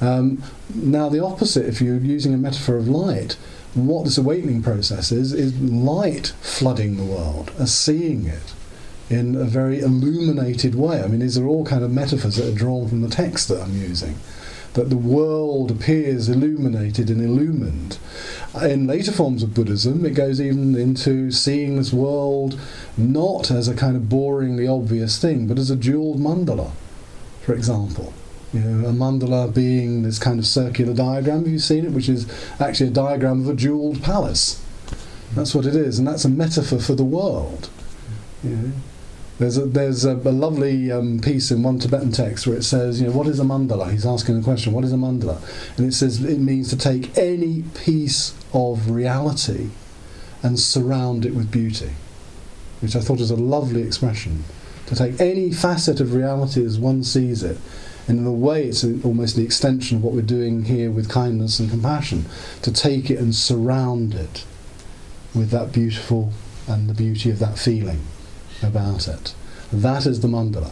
Um, 0.01 0.43
now, 0.73 1.09
the 1.09 1.23
opposite, 1.23 1.67
if 1.67 1.81
you're 1.81 1.97
using 1.97 2.33
a 2.33 2.37
metaphor 2.37 2.77
of 2.77 2.87
light, 2.87 3.37
what 3.75 4.05
this 4.05 4.17
awakening 4.17 4.63
process 4.63 5.11
is, 5.11 5.33
is 5.33 5.59
light 5.59 6.33
flooding 6.41 6.97
the 6.97 7.03
world, 7.03 7.51
seeing 7.67 8.25
it 8.25 8.53
in 9.09 9.35
a 9.35 9.43
very 9.43 9.81
illuminated 9.81 10.73
way. 10.75 11.03
I 11.03 11.07
mean, 11.07 11.19
these 11.19 11.37
are 11.37 11.45
all 11.45 11.65
kind 11.65 11.83
of 11.83 11.91
metaphors 11.91 12.37
that 12.37 12.47
are 12.47 12.55
drawn 12.55 12.87
from 12.87 13.01
the 13.01 13.09
text 13.09 13.47
that 13.49 13.61
I'm 13.61 13.75
using. 13.75 14.15
that 14.75 14.89
the 14.89 14.97
world 14.97 15.71
appears 15.71 16.29
illuminated 16.29 17.09
and 17.09 17.21
illumined. 17.21 17.97
In 18.61 18.87
later 18.87 19.11
forms 19.11 19.41
of 19.41 19.53
Buddhism, 19.53 20.05
it 20.05 20.13
goes 20.13 20.39
even 20.39 20.75
into 20.75 21.31
seeing 21.31 21.77
this 21.77 21.93
world 21.93 22.59
not 22.97 23.49
as 23.49 23.67
a 23.67 23.75
kind 23.75 23.95
of 23.95 24.03
boringly 24.03 24.69
obvious 24.69 25.17
thing, 25.17 25.47
but 25.47 25.57
as 25.57 25.71
a 25.71 25.77
jeweled 25.77 26.19
mandala, 26.19 26.71
for 27.41 27.53
example. 27.53 28.13
You 28.55 28.61
know, 28.61 28.87
a 28.87 28.93
mandala 28.93 29.53
being 29.53 30.03
this 30.03 30.17
kind 30.17 30.39
of 30.39 30.47
circular 30.47 30.93
diagram, 30.93 31.39
have 31.39 31.47
you 31.49 31.59
seen 31.59 31.83
it? 31.83 31.91
Which 31.91 32.07
is 32.07 32.25
actually 32.57 32.87
a 32.87 32.93
diagram 32.93 33.41
of 33.41 33.49
a 33.49 33.53
jeweled 33.53 34.01
palace. 34.01 34.63
That's 35.33 35.53
what 35.53 35.65
it 35.65 35.75
is, 35.75 35.99
and 35.99 36.07
that's 36.07 36.23
a 36.23 36.29
metaphor 36.29 36.79
for 36.79 36.95
the 36.95 37.03
world. 37.03 37.69
You 38.41 38.49
know? 38.51 38.71
There's 39.39 39.57
a, 39.57 39.65
there's 39.65 40.05
a, 40.05 40.13
a 40.13 40.31
lovely 40.31 40.89
um, 40.89 41.19
piece 41.19 41.51
in 41.51 41.63
one 41.63 41.79
Tibetan 41.79 42.13
text 42.13 42.47
where 42.47 42.55
it 42.55 42.63
says, 42.63 43.01
you 43.01 43.07
know, 43.07 43.13
what 43.13 43.27
is 43.27 43.41
a 43.41 43.43
mandala? 43.43 43.91
He's 43.91 44.05
asking 44.05 44.37
the 44.37 44.43
question, 44.43 44.71
what 44.71 44.85
is 44.85 44.93
a 44.93 44.95
mandala? 44.95 45.41
And 45.77 45.85
it 45.85 45.93
says 45.93 46.23
it 46.23 46.39
means 46.39 46.69
to 46.69 46.77
take 46.77 47.17
any 47.17 47.63
piece 47.83 48.33
of 48.53 48.89
reality 48.89 49.71
and 50.41 50.57
surround 50.57 51.25
it 51.25 51.35
with 51.35 51.51
beauty, 51.51 51.91
which 52.79 52.95
I 52.95 53.01
thought 53.01 53.19
is 53.19 53.31
a 53.31 53.35
lovely 53.35 53.81
expression. 53.81 54.45
To 54.85 54.95
take 54.95 55.19
any 55.19 55.51
facet 55.51 55.99
of 55.99 56.13
reality 56.13 56.63
as 56.63 56.79
one 56.79 57.03
sees 57.03 57.43
it, 57.43 57.57
and 58.07 58.19
in 58.19 58.25
a 58.25 58.31
way 58.31 58.65
it's 58.65 58.83
a, 58.83 59.01
almost 59.03 59.35
the 59.35 59.43
extension 59.43 59.97
of 59.97 60.03
what 60.03 60.13
we're 60.13 60.21
doing 60.21 60.65
here 60.65 60.91
with 60.91 61.09
kindness 61.09 61.59
and 61.59 61.69
compassion, 61.69 62.25
to 62.61 62.71
take 62.71 63.09
it 63.09 63.19
and 63.19 63.33
surround 63.35 64.13
it 64.13 64.45
with 65.33 65.49
that 65.49 65.71
beautiful 65.71 66.31
and 66.67 66.89
the 66.89 66.93
beauty 66.93 67.29
of 67.29 67.39
that 67.39 67.57
feeling 67.57 68.01
about 68.63 69.07
it. 69.07 69.33
That 69.71 70.05
is 70.05 70.21
the 70.21 70.27
mandala. 70.27 70.71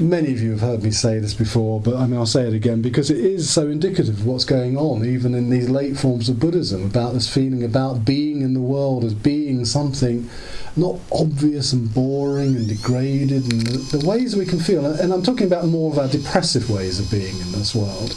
Many 0.00 0.32
of 0.32 0.40
you 0.40 0.52
have 0.52 0.62
heard 0.62 0.82
me 0.82 0.92
say 0.92 1.18
this 1.18 1.34
before, 1.34 1.78
but 1.78 1.94
I 1.94 2.06
mean, 2.06 2.18
I'll 2.18 2.24
say 2.24 2.48
it 2.48 2.54
again 2.54 2.80
because 2.80 3.10
it 3.10 3.18
is 3.18 3.50
so 3.50 3.68
indicative 3.68 4.20
of 4.20 4.26
what's 4.26 4.46
going 4.46 4.78
on, 4.78 5.04
even 5.04 5.34
in 5.34 5.50
these 5.50 5.68
late 5.68 5.98
forms 5.98 6.30
of 6.30 6.40
Buddhism, 6.40 6.86
about 6.86 7.12
this 7.12 7.28
feeling 7.28 7.62
about 7.62 8.02
being 8.02 8.40
in 8.40 8.54
the 8.54 8.62
world 8.62 9.04
as 9.04 9.12
being 9.12 9.66
something 9.66 10.30
not 10.74 10.98
obvious 11.12 11.74
and 11.74 11.92
boring 11.92 12.56
and 12.56 12.66
degraded, 12.66 13.52
and 13.52 13.60
the, 13.66 13.98
the 13.98 14.06
ways 14.06 14.34
we 14.34 14.46
can 14.46 14.58
feel. 14.58 14.86
And 14.86 15.12
I'm 15.12 15.22
talking 15.22 15.46
about 15.46 15.66
more 15.66 15.92
of 15.92 15.98
our 15.98 16.08
depressive 16.08 16.70
ways 16.70 16.98
of 16.98 17.10
being 17.10 17.38
in 17.38 17.52
this 17.52 17.74
world. 17.74 18.16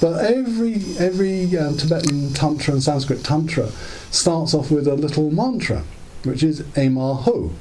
But 0.00 0.24
every 0.24 0.76
every 0.98 1.54
um, 1.58 1.76
Tibetan 1.76 2.32
tantra 2.32 2.72
and 2.72 2.82
Sanskrit 2.82 3.22
tantra 3.22 3.70
starts 4.10 4.54
off 4.54 4.70
with 4.70 4.88
a 4.88 4.94
little 4.94 5.30
mantra, 5.30 5.82
which 6.24 6.42
is 6.42 6.62
Emaho, 6.76 7.52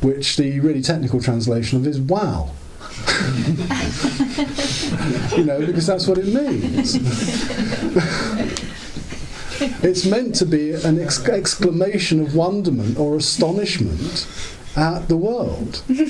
which 0.00 0.38
the 0.38 0.60
really 0.60 0.80
technical 0.80 1.20
translation 1.20 1.78
of 1.78 1.86
is 1.86 2.00
wow. 2.00 2.52
You 5.36 5.44
know, 5.44 5.64
because 5.64 5.86
that's 5.86 6.06
what 6.06 6.18
it 6.18 6.26
means. 6.26 6.96
it's 9.82 10.04
meant 10.06 10.34
to 10.36 10.46
be 10.46 10.72
an 10.72 11.00
ex- 11.00 11.26
exclamation 11.28 12.20
of 12.20 12.34
wonderment 12.34 12.98
or 12.98 13.16
astonishment 13.16 14.26
at 14.76 15.08
the 15.08 15.16
world. 15.16 15.82
You 15.88 16.08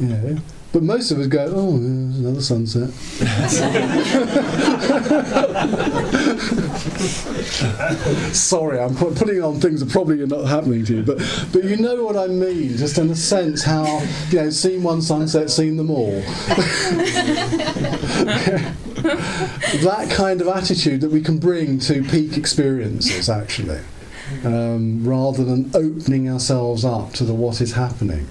know, 0.00 0.36
but 0.72 0.82
most 0.82 1.10
of 1.10 1.18
us 1.18 1.26
go, 1.26 1.50
oh, 1.54 1.76
another 1.76 2.42
sunset. 2.42 2.90
Sorry, 8.34 8.78
I'm 8.78 8.94
pu- 8.94 9.14
putting 9.14 9.42
on 9.42 9.60
things 9.60 9.80
that 9.80 9.88
probably 9.90 10.20
are 10.20 10.26
not 10.26 10.44
happening 10.44 10.84
to 10.84 10.96
you, 10.96 11.02
but 11.02 11.16
but 11.52 11.64
you 11.64 11.78
know 11.78 12.04
what 12.04 12.16
I 12.18 12.26
mean, 12.26 12.76
just 12.76 12.98
in 12.98 13.08
a 13.08 13.16
sense 13.16 13.62
how 13.62 14.02
you 14.30 14.42
know, 14.42 14.50
seen 14.50 14.82
one 14.82 15.00
sunset, 15.00 15.48
seen 15.50 15.78
them 15.78 15.90
all. 15.90 16.10
that 19.80 20.08
kind 20.10 20.42
of 20.42 20.48
attitude 20.48 21.00
that 21.00 21.10
we 21.10 21.22
can 21.22 21.38
bring 21.38 21.78
to 21.80 22.02
peak 22.04 22.36
experiences, 22.36 23.30
actually, 23.30 23.80
um, 24.44 25.02
rather 25.08 25.42
than 25.44 25.70
opening 25.74 26.28
ourselves 26.28 26.84
up 26.84 27.14
to 27.14 27.24
the 27.24 27.32
what 27.32 27.62
is 27.62 27.72
happening. 27.72 28.26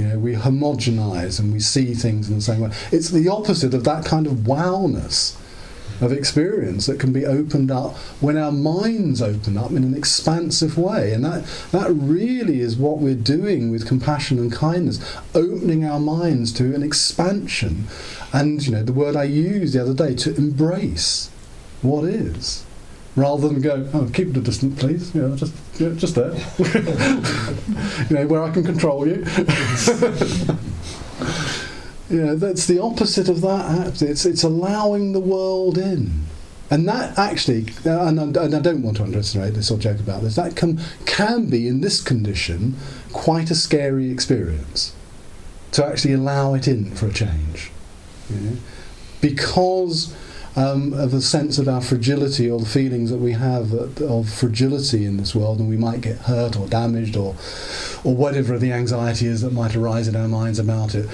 You 0.00 0.06
know, 0.06 0.18
we 0.18 0.34
homogenize 0.34 1.38
and 1.38 1.52
we 1.52 1.60
see 1.60 1.92
things 1.92 2.30
in 2.30 2.36
the 2.36 2.40
same 2.40 2.60
way. 2.60 2.70
It's 2.90 3.10
the 3.10 3.28
opposite 3.28 3.74
of 3.74 3.84
that 3.84 4.06
kind 4.06 4.26
of 4.26 4.32
wowness 4.46 5.36
of 6.00 6.10
experience 6.10 6.86
that 6.86 6.98
can 6.98 7.12
be 7.12 7.26
opened 7.26 7.70
up 7.70 7.98
when 8.18 8.38
our 8.38 8.50
minds 8.50 9.20
open 9.20 9.58
up 9.58 9.72
in 9.72 9.84
an 9.84 9.94
expansive 9.94 10.78
way. 10.78 11.12
And 11.12 11.22
that, 11.26 11.44
that 11.72 11.90
really 11.90 12.60
is 12.60 12.78
what 12.78 12.96
we're 12.96 13.14
doing 13.14 13.70
with 13.70 13.86
compassion 13.86 14.38
and 14.38 14.50
kindness, 14.50 15.20
opening 15.34 15.84
our 15.84 16.00
minds 16.00 16.50
to 16.54 16.74
an 16.74 16.82
expansion. 16.82 17.84
And, 18.32 18.64
you 18.66 18.72
know, 18.72 18.82
the 18.82 18.94
word 18.94 19.16
I 19.16 19.24
used 19.24 19.74
the 19.74 19.82
other 19.82 19.92
day, 19.92 20.14
to 20.14 20.34
embrace 20.34 21.28
what 21.82 22.04
is 22.04 22.64
rather 23.16 23.48
than 23.48 23.60
go, 23.60 23.88
oh, 23.92 24.08
keep 24.12 24.28
it 24.28 24.36
a 24.36 24.40
distance, 24.40 24.80
please. 24.80 25.14
You 25.14 25.22
know, 25.22 25.36
just, 25.36 25.54
you 25.78 25.88
know, 25.88 25.94
just 25.94 26.14
there. 26.14 26.32
you 28.08 28.16
know, 28.16 28.26
where 28.26 28.42
I 28.42 28.50
can 28.50 28.64
control 28.64 29.06
you. 29.06 29.14
you 32.08 32.22
know, 32.24 32.36
that's 32.36 32.66
the 32.66 32.80
opposite 32.80 33.28
of 33.28 33.40
that. 33.40 34.02
It's 34.02 34.24
it's 34.24 34.42
allowing 34.42 35.12
the 35.12 35.20
world 35.20 35.78
in. 35.78 36.26
And 36.70 36.88
that 36.88 37.18
actually, 37.18 37.66
uh, 37.84 38.06
and 38.06 38.20
I, 38.20 38.44
and 38.44 38.54
I 38.54 38.60
don't 38.60 38.82
want 38.82 38.98
to 38.98 39.02
underestimate 39.02 39.54
this 39.54 39.72
or 39.72 39.78
joke 39.78 39.98
about 39.98 40.22
this, 40.22 40.36
that 40.36 40.54
can, 40.54 40.80
can 41.04 41.46
be, 41.46 41.66
in 41.66 41.80
this 41.80 42.00
condition, 42.00 42.76
quite 43.12 43.50
a 43.50 43.56
scary 43.56 44.10
experience. 44.10 44.94
To 45.72 45.84
actually 45.84 46.14
allow 46.14 46.54
it 46.54 46.68
in 46.68 46.94
for 46.94 47.08
a 47.08 47.12
change. 47.12 47.72
You 48.28 48.36
know? 48.36 48.56
Because 49.20 50.14
um, 50.60 50.92
of 50.92 51.14
a 51.14 51.20
sense 51.22 51.58
of 51.58 51.68
our 51.68 51.80
fragility 51.80 52.50
or 52.50 52.60
the 52.60 52.66
feelings 52.66 53.10
that 53.10 53.18
we 53.18 53.32
have 53.32 53.72
of 53.72 54.28
fragility 54.28 55.06
in 55.06 55.16
this 55.16 55.34
world, 55.34 55.58
and 55.58 55.68
we 55.68 55.76
might 55.76 56.02
get 56.02 56.18
hurt 56.18 56.56
or 56.56 56.66
damaged 56.68 57.16
or, 57.16 57.34
or 58.04 58.14
whatever 58.14 58.58
the 58.58 58.72
anxiety 58.72 59.26
is 59.26 59.40
that 59.40 59.52
might 59.52 59.74
arise 59.74 60.06
in 60.06 60.16
our 60.16 60.28
minds 60.28 60.58
about 60.58 60.94
it. 60.94 61.08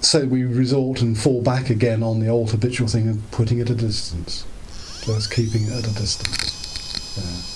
So 0.00 0.26
we 0.26 0.44
resort 0.44 1.00
and 1.00 1.16
fall 1.18 1.42
back 1.42 1.70
again 1.70 2.02
on 2.02 2.20
the 2.20 2.28
old 2.28 2.50
habitual 2.50 2.88
thing 2.88 3.08
of 3.08 3.30
putting 3.30 3.58
it 3.58 3.70
at 3.70 3.70
a 3.70 3.74
distance, 3.74 4.44
just 5.04 5.30
keeping 5.32 5.64
it 5.64 5.72
at 5.72 5.86
a 5.86 5.94
distance. 5.94 6.54
Yeah. 7.16 7.54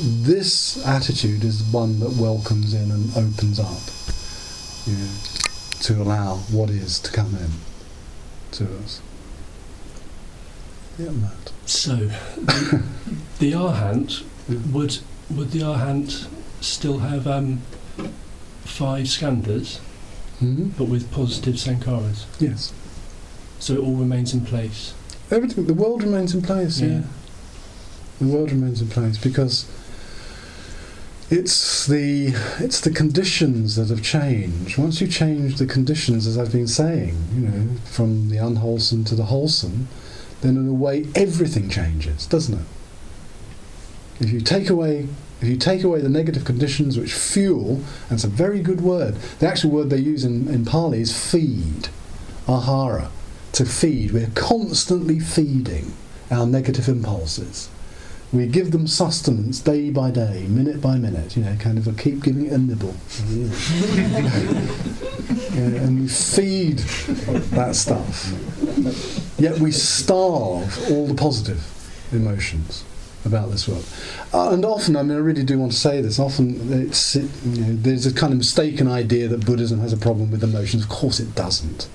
This 0.00 0.86
attitude 0.86 1.42
is 1.42 1.62
one 1.72 1.98
that 2.00 2.12
welcomes 2.20 2.72
in 2.72 2.90
and 2.90 3.16
opens 3.16 3.58
up 3.58 3.82
to 5.82 6.02
allow 6.02 6.36
what 6.52 6.70
is 6.70 6.98
to 7.00 7.10
come 7.10 7.34
in 7.34 7.50
to 8.52 8.64
us. 8.78 9.00
Yeah. 10.98 11.10
So, 11.66 11.94
the, 11.96 12.82
the 13.38 13.52
Arhant 13.52 14.22
would 14.72 14.98
would 15.30 15.50
the 15.52 15.60
Arhant 15.60 16.26
still 16.60 16.98
have 16.98 17.26
um, 17.26 17.58
five 18.64 19.06
skandhas, 19.06 19.80
Mm-hmm. 20.40 20.68
but 20.78 20.84
with 20.84 21.10
positive 21.10 21.56
sankharas? 21.56 22.24
Yes. 22.38 22.72
So 23.58 23.74
it 23.74 23.78
all 23.80 23.96
remains 23.96 24.32
in 24.32 24.44
place. 24.44 24.94
Everything, 25.32 25.66
the 25.66 25.74
world 25.74 26.02
remains 26.04 26.32
in 26.32 26.42
place, 26.42 26.80
yeah. 26.80 26.88
Yeah. 26.88 27.02
The 28.20 28.26
world 28.28 28.50
remains 28.52 28.80
in 28.80 28.88
place 28.88 29.18
because 29.18 29.66
it's 31.30 31.86
the 31.86 32.28
it's 32.58 32.80
the 32.80 32.90
conditions 32.90 33.76
that 33.76 33.88
have 33.90 34.02
changed. 34.02 34.78
Once 34.78 35.00
you 35.00 35.06
change 35.08 35.56
the 35.58 35.66
conditions, 35.66 36.26
as 36.26 36.38
I've 36.38 36.52
been 36.52 36.68
saying, 36.68 37.16
you 37.34 37.40
know, 37.42 37.68
from 37.84 38.30
the 38.30 38.38
unwholesome 38.38 39.04
to 39.04 39.14
the 39.14 39.24
wholesome, 39.26 39.88
then 40.40 40.56
in 40.56 40.68
a 40.68 40.72
way 40.72 41.06
everything 41.14 41.68
changes, 41.68 42.26
doesn't 42.26 42.58
it? 42.58 42.66
If 44.20 44.30
you 44.30 44.40
take 44.40 44.68
away 44.68 45.08
if 45.40 45.46
you 45.46 45.56
take 45.56 45.84
away 45.84 46.00
the 46.00 46.08
negative 46.08 46.44
conditions 46.44 46.98
which 46.98 47.12
fuel, 47.12 47.80
that's 48.08 48.24
a 48.24 48.28
very 48.28 48.60
good 48.60 48.80
word. 48.80 49.14
The 49.38 49.46
actual 49.46 49.70
word 49.70 49.88
they 49.88 49.98
use 49.98 50.24
in, 50.24 50.48
in 50.48 50.64
Pali 50.64 51.00
is 51.00 51.16
feed, 51.16 51.90
ahara, 52.46 53.10
to 53.52 53.64
feed. 53.64 54.10
We're 54.10 54.32
constantly 54.34 55.20
feeding 55.20 55.92
our 56.28 56.44
negative 56.44 56.88
impulses. 56.88 57.68
We 58.32 58.46
give 58.46 58.72
them 58.72 58.86
sustenance 58.86 59.60
day 59.60 59.90
by 59.90 60.10
day, 60.10 60.46
minute 60.48 60.82
by 60.82 60.96
minute, 60.96 61.36
you 61.36 61.42
know, 61.42 61.56
kind 61.56 61.78
of 61.78 61.86
a 61.86 61.92
keep 61.92 62.22
giving 62.22 62.46
it 62.46 62.52
a 62.52 62.58
nibble. 62.58 62.94
Yeah, 65.58 65.64
and 65.64 66.00
we 66.00 66.08
feed 66.08 66.78
that 66.78 67.74
stuff. 67.74 68.32
Yet 69.38 69.58
we 69.58 69.72
starve 69.72 70.90
all 70.90 71.06
the 71.06 71.14
positive 71.14 71.64
emotions 72.12 72.84
about 73.24 73.50
this 73.50 73.68
world. 73.68 73.84
Uh, 74.32 74.52
and 74.52 74.64
often, 74.64 74.96
I 74.96 75.02
mean, 75.02 75.16
I 75.16 75.20
really 75.20 75.42
do 75.42 75.58
want 75.58 75.72
to 75.72 75.78
say 75.78 76.00
this. 76.00 76.18
Often, 76.18 76.72
it's 76.72 77.16
it, 77.16 77.28
you 77.44 77.60
know, 77.60 77.72
there's 77.74 78.06
a 78.06 78.14
kind 78.14 78.32
of 78.32 78.38
mistaken 78.38 78.88
idea 78.88 79.28
that 79.28 79.44
Buddhism 79.44 79.80
has 79.80 79.92
a 79.92 79.96
problem 79.96 80.30
with 80.30 80.44
emotions. 80.44 80.84
Of 80.84 80.88
course, 80.88 81.18
it 81.18 81.34
doesn't. 81.34 81.88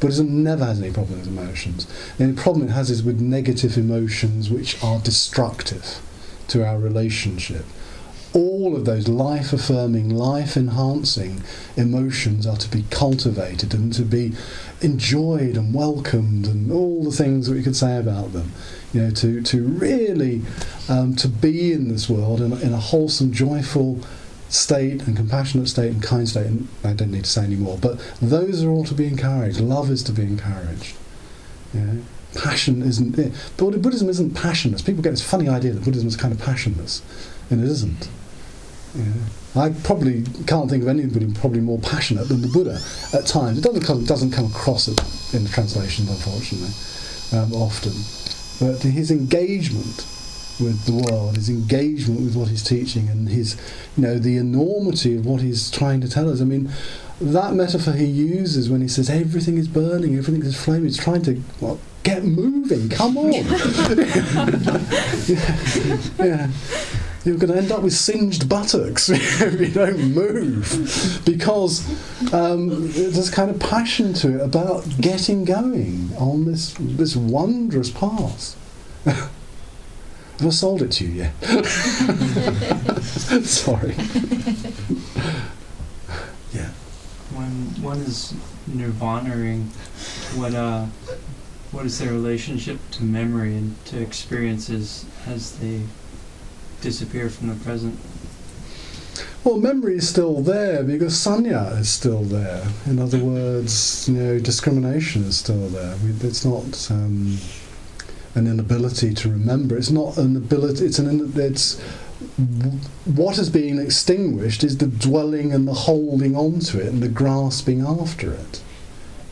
Buddhism 0.00 0.42
never 0.42 0.64
has 0.64 0.80
any 0.80 0.92
problem 0.92 1.18
with 1.18 1.28
emotions. 1.28 1.86
The 2.16 2.24
only 2.24 2.40
problem 2.40 2.68
it 2.68 2.72
has 2.72 2.90
is 2.90 3.02
with 3.02 3.20
negative 3.20 3.76
emotions 3.76 4.48
which 4.48 4.82
are 4.82 5.00
destructive 5.00 6.00
to 6.48 6.64
our 6.64 6.78
relationship. 6.78 7.64
All 8.34 8.76
of 8.76 8.84
those 8.84 9.08
life 9.08 9.52
affirming, 9.52 10.10
life 10.10 10.56
enhancing 10.56 11.42
emotions 11.76 12.46
are 12.46 12.58
to 12.58 12.70
be 12.70 12.84
cultivated 12.90 13.72
and 13.74 13.92
to 13.94 14.02
be 14.02 14.34
enjoyed 14.82 15.56
and 15.56 15.74
welcomed 15.74 16.46
and 16.46 16.70
all 16.70 17.02
the 17.02 17.10
things 17.10 17.46
that 17.46 17.54
we 17.54 17.62
could 17.62 17.74
say 17.74 17.96
about 17.96 18.32
them. 18.32 18.52
You 18.92 19.02
know, 19.02 19.10
to, 19.12 19.42
to 19.42 19.64
really 19.64 20.42
um, 20.88 21.16
to 21.16 21.28
be 21.28 21.72
in 21.72 21.88
this 21.88 22.08
world 22.08 22.40
in, 22.40 22.52
in 22.60 22.72
a 22.72 22.78
wholesome, 22.78 23.32
joyful 23.32 24.00
state 24.48 25.06
and 25.06 25.16
compassionate 25.16 25.68
state 25.68 25.92
and 25.92 26.02
kind 26.02 26.28
state. 26.28 26.46
And 26.46 26.68
I 26.84 26.92
don't 26.92 27.10
need 27.10 27.24
to 27.24 27.30
say 27.30 27.44
any 27.44 27.56
more, 27.56 27.78
but 27.78 27.98
those 28.20 28.64
are 28.64 28.70
all 28.70 28.84
to 28.84 28.94
be 28.94 29.06
encouraged. 29.06 29.60
Love 29.60 29.90
is 29.90 30.02
to 30.04 30.12
be 30.12 30.22
encouraged. 30.22 30.96
Passion 32.34 32.82
isn't. 32.82 33.18
It. 33.18 33.32
Buddhism 33.56 34.08
isn't 34.08 34.34
passionless. 34.34 34.82
People 34.82 35.02
get 35.02 35.10
this 35.10 35.22
funny 35.22 35.48
idea 35.48 35.72
that 35.72 35.84
Buddhism 35.84 36.08
is 36.08 36.16
kind 36.16 36.32
of 36.32 36.40
passionless, 36.40 37.02
and 37.50 37.62
it 37.62 37.68
isn't. 37.68 38.08
I 39.56 39.70
probably 39.84 40.24
can't 40.46 40.68
think 40.70 40.82
of 40.82 40.88
anybody 40.88 41.32
probably 41.32 41.60
more 41.60 41.78
passionate 41.78 42.28
than 42.28 42.42
the 42.42 42.48
Buddha 42.48 42.80
at 43.12 43.26
times. 43.26 43.58
It 43.58 43.64
doesn't 43.64 43.82
come, 43.82 44.04
doesn't 44.04 44.30
come 44.30 44.46
across 44.46 44.88
it 44.88 45.00
in 45.34 45.44
the 45.44 45.50
translations, 45.50 46.08
unfortunately, 46.10 46.70
um, 47.36 47.52
often. 47.52 47.92
But 48.60 48.82
his 48.82 49.10
engagement 49.10 50.06
with 50.60 50.84
the 50.84 50.92
world, 50.92 51.36
his 51.36 51.48
engagement 51.48 52.20
with 52.20 52.34
what 52.36 52.48
he's 52.48 52.62
teaching, 52.62 53.08
and 53.08 53.28
his, 53.28 53.56
you 53.96 54.02
know, 54.02 54.18
the 54.18 54.36
enormity 54.36 55.16
of 55.16 55.26
what 55.26 55.40
he's 55.40 55.70
trying 55.70 56.00
to 56.00 56.08
tell 56.08 56.30
us. 56.30 56.40
I 56.40 56.44
mean, 56.44 56.70
that 57.20 57.54
metaphor 57.54 57.92
he 57.94 58.06
uses 58.06 58.70
when 58.70 58.80
he 58.80 58.88
says 58.88 59.10
everything 59.10 59.56
is 59.56 59.68
burning, 59.68 60.16
everything 60.16 60.42
is 60.42 60.56
flaming, 60.56 60.84
he's 60.84 60.98
trying 60.98 61.22
to 61.22 61.42
well, 61.60 61.78
get 62.02 62.24
moving. 62.24 62.88
Come 62.88 63.18
on. 63.18 63.32
yeah. 63.32 63.44
yeah 66.18 66.50
you're 67.24 67.36
going 67.36 67.52
to 67.52 67.58
end 67.58 67.72
up 67.72 67.82
with 67.82 67.92
singed 67.92 68.48
buttocks 68.48 69.08
if 69.10 69.60
you 69.60 69.68
don't 69.68 70.14
move 70.14 71.20
because 71.24 71.84
um, 72.32 72.90
there's 72.92 73.30
kind 73.30 73.50
of 73.50 73.60
passion 73.60 74.14
to 74.14 74.36
it 74.36 74.40
about 74.40 74.84
getting 75.00 75.44
going 75.44 76.10
on 76.16 76.44
this 76.46 76.74
this 76.78 77.16
wondrous 77.16 77.90
path. 77.90 78.56
Have 80.38 80.46
I 80.46 80.50
sold 80.50 80.82
it 80.82 80.92
to 80.92 81.04
you 81.04 81.10
yet? 81.10 81.34
Sorry. 83.44 83.94
yeah. 86.52 86.70
When 87.34 87.50
one 87.82 87.98
is 87.98 88.34
nirvanaing, 88.70 89.66
what 90.36 90.54
uh, 90.54 90.86
what 91.72 91.86
is 91.86 91.98
their 91.98 92.12
relationship 92.12 92.78
to 92.92 93.02
memory 93.02 93.56
and 93.56 93.84
to 93.86 94.00
experiences 94.00 95.04
as 95.26 95.58
they 95.58 95.82
disappear 96.82 97.28
from 97.28 97.48
the 97.48 97.56
present? 97.64 97.98
Well, 99.42 99.58
memory 99.58 99.96
is 99.96 100.08
still 100.08 100.40
there 100.40 100.84
because 100.84 101.14
sanya 101.14 101.78
is 101.80 101.88
still 101.88 102.22
there. 102.22 102.64
In 102.86 103.00
other 103.00 103.18
words, 103.18 104.08
you 104.08 104.14
know, 104.14 104.38
discrimination 104.38 105.24
is 105.24 105.38
still 105.38 105.68
there. 105.68 105.96
We, 106.04 106.10
it's 106.28 106.44
not 106.44 106.90
um, 106.92 107.38
an 108.34 108.46
inability 108.46 109.14
to 109.14 109.30
remember. 109.30 109.76
It's 109.76 109.90
not 109.90 110.16
an 110.16 110.36
ability. 110.36 110.86
It's 110.86 110.98
an. 110.98 111.32
It's 111.36 111.80
what 113.04 113.38
is 113.38 113.48
being 113.48 113.78
extinguished 113.78 114.64
is 114.64 114.78
the 114.78 114.86
dwelling 114.86 115.52
and 115.52 115.68
the 115.68 115.72
holding 115.72 116.36
onto 116.36 116.78
it 116.78 116.86
and 116.86 117.02
the 117.02 117.08
grasping 117.08 117.80
after 117.80 118.32
it. 118.32 118.62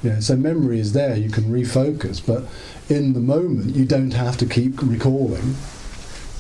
You 0.02 0.10
know, 0.10 0.20
so 0.20 0.36
memory 0.36 0.78
is 0.78 0.92
there. 0.92 1.16
You 1.16 1.30
can 1.30 1.44
refocus, 1.44 2.24
but 2.24 2.44
in 2.88 3.12
the 3.12 3.20
moment, 3.20 3.74
you 3.74 3.84
don't 3.84 4.12
have 4.12 4.36
to 4.38 4.46
keep 4.46 4.80
recalling 4.82 5.56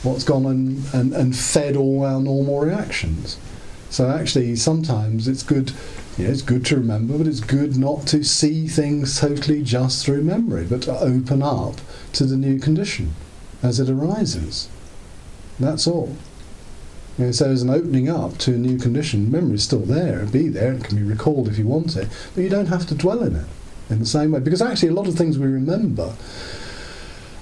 what's 0.02 0.24
gone 0.24 0.46
and, 0.46 0.94
and, 0.94 1.12
and 1.14 1.36
fed 1.36 1.74
all 1.76 2.04
our 2.04 2.20
normal 2.20 2.60
reactions. 2.60 3.38
So 3.90 4.08
actually, 4.10 4.56
sometimes 4.56 5.26
it's 5.26 5.42
good. 5.42 5.72
Yeah, 6.16 6.28
it's 6.28 6.42
good 6.42 6.64
to 6.66 6.76
remember, 6.76 7.18
but 7.18 7.26
it's 7.26 7.40
good 7.40 7.76
not 7.76 8.06
to 8.08 8.24
see 8.24 8.68
things 8.68 9.20
totally 9.20 9.62
just 9.62 10.04
through 10.04 10.22
memory, 10.22 10.64
but 10.64 10.82
to 10.82 10.98
open 10.98 11.42
up 11.42 11.76
to 12.14 12.24
the 12.24 12.36
new 12.36 12.58
condition 12.58 13.14
as 13.62 13.80
it 13.80 13.90
arises. 13.90 14.68
That's 15.60 15.86
all. 15.86 16.16
So 17.18 17.44
there's 17.44 17.62
an 17.62 17.70
opening 17.70 18.08
up 18.08 18.38
to 18.38 18.54
a 18.54 18.58
new 18.58 18.78
condition. 18.78 19.30
Memory 19.30 19.54
is 19.54 19.64
still 19.64 19.80
there, 19.80 20.20
and 20.20 20.32
be 20.32 20.48
there, 20.48 20.72
and 20.72 20.84
can 20.84 20.96
be 20.96 21.02
recalled 21.02 21.48
if 21.48 21.58
you 21.58 21.66
want 21.66 21.96
it, 21.96 22.08
but 22.34 22.42
you 22.42 22.50
don't 22.50 22.66
have 22.66 22.86
to 22.86 22.94
dwell 22.94 23.22
in 23.22 23.36
it 23.36 23.46
in 23.90 23.98
the 23.98 24.06
same 24.06 24.32
way. 24.32 24.40
Because 24.40 24.62
actually, 24.62 24.88
a 24.88 24.94
lot 24.94 25.08
of 25.08 25.16
things 25.16 25.38
we 25.38 25.46
remember 25.46 26.14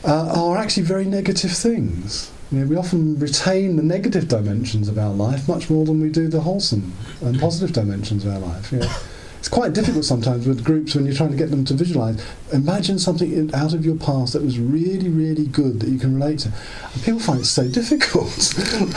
uh, 0.05 0.33
are 0.33 0.57
actually 0.57 0.85
very 0.85 1.05
negative 1.05 1.53
things. 1.53 2.31
You 2.55 2.61
know, 2.61 2.67
we 2.67 2.77
often 2.77 3.19
retain 3.19 3.75
the 3.75 3.83
negative 3.83 4.29
dimensions 4.29 4.89
of 4.89 4.97
our 4.97 5.13
life 5.13 5.49
much 5.49 5.69
more 5.69 5.85
than 5.85 6.01
we 6.01 6.09
do 6.09 6.29
the 6.29 6.43
wholesome 6.43 6.93
and 7.21 7.41
positive 7.41 7.73
dimensions 7.73 8.25
of 8.25 8.33
our 8.33 8.39
life. 8.39 8.71
You 8.71 8.79
know. 8.79 8.93
It's 9.41 9.49
quite 9.49 9.73
difficult 9.73 10.05
sometimes 10.05 10.47
with 10.47 10.63
groups 10.63 10.95
when 10.95 11.05
you're 11.05 11.17
trying 11.17 11.33
to 11.33 11.37
get 11.37 11.51
them 11.51 11.65
to 11.65 11.75
visualize. 11.75 12.25
Imagine 12.53 13.01
something 13.01 13.53
out 13.53 13.75
of 13.75 13.85
your 13.85 13.97
past 13.97 14.35
that 14.35 14.43
was 14.43 14.61
really, 14.61 15.09
really 15.09 15.47
good 15.47 15.81
that 15.81 15.89
you 15.91 15.99
can 15.99 16.15
relate 16.15 16.39
to. 16.41 16.53
And 16.93 17.03
people 17.03 17.19
find 17.19 17.41
it 17.41 17.47
so 17.47 17.69
difficult. 17.81 18.31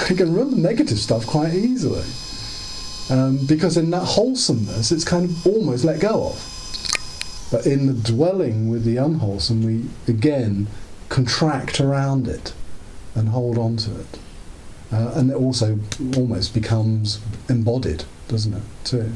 they 0.07 0.15
can 0.15 0.31
remember 0.33 0.55
the 0.55 0.61
negative 0.61 0.99
stuff 0.99 1.25
quite 1.25 1.55
easily. 1.55 2.05
Um, 3.09 3.43
because 3.47 3.75
in 3.75 3.89
that 3.89 4.05
wholesomeness, 4.05 4.91
it's 4.91 5.03
kind 5.03 5.25
of 5.25 5.47
almost 5.47 5.83
let 5.83 5.99
go 5.99 6.27
of. 6.27 7.47
But 7.51 7.65
in 7.65 7.87
the 7.87 7.93
dwelling 7.93 8.69
with 8.69 8.83
the 8.83 8.97
unwholesome, 8.97 9.63
we 9.63 9.85
again 10.07 10.67
contract 11.09 11.81
around 11.81 12.27
it 12.27 12.53
and 13.17 13.29
hold 13.29 13.57
on 13.57 13.75
to 13.77 13.99
it. 13.99 14.19
Uh, 14.91 15.11
and 15.15 15.31
it 15.31 15.35
also 15.35 15.79
almost 16.15 16.53
becomes 16.53 17.19
embodied, 17.49 18.05
doesn't 18.27 18.53
it, 18.53 18.63
too? 18.83 19.11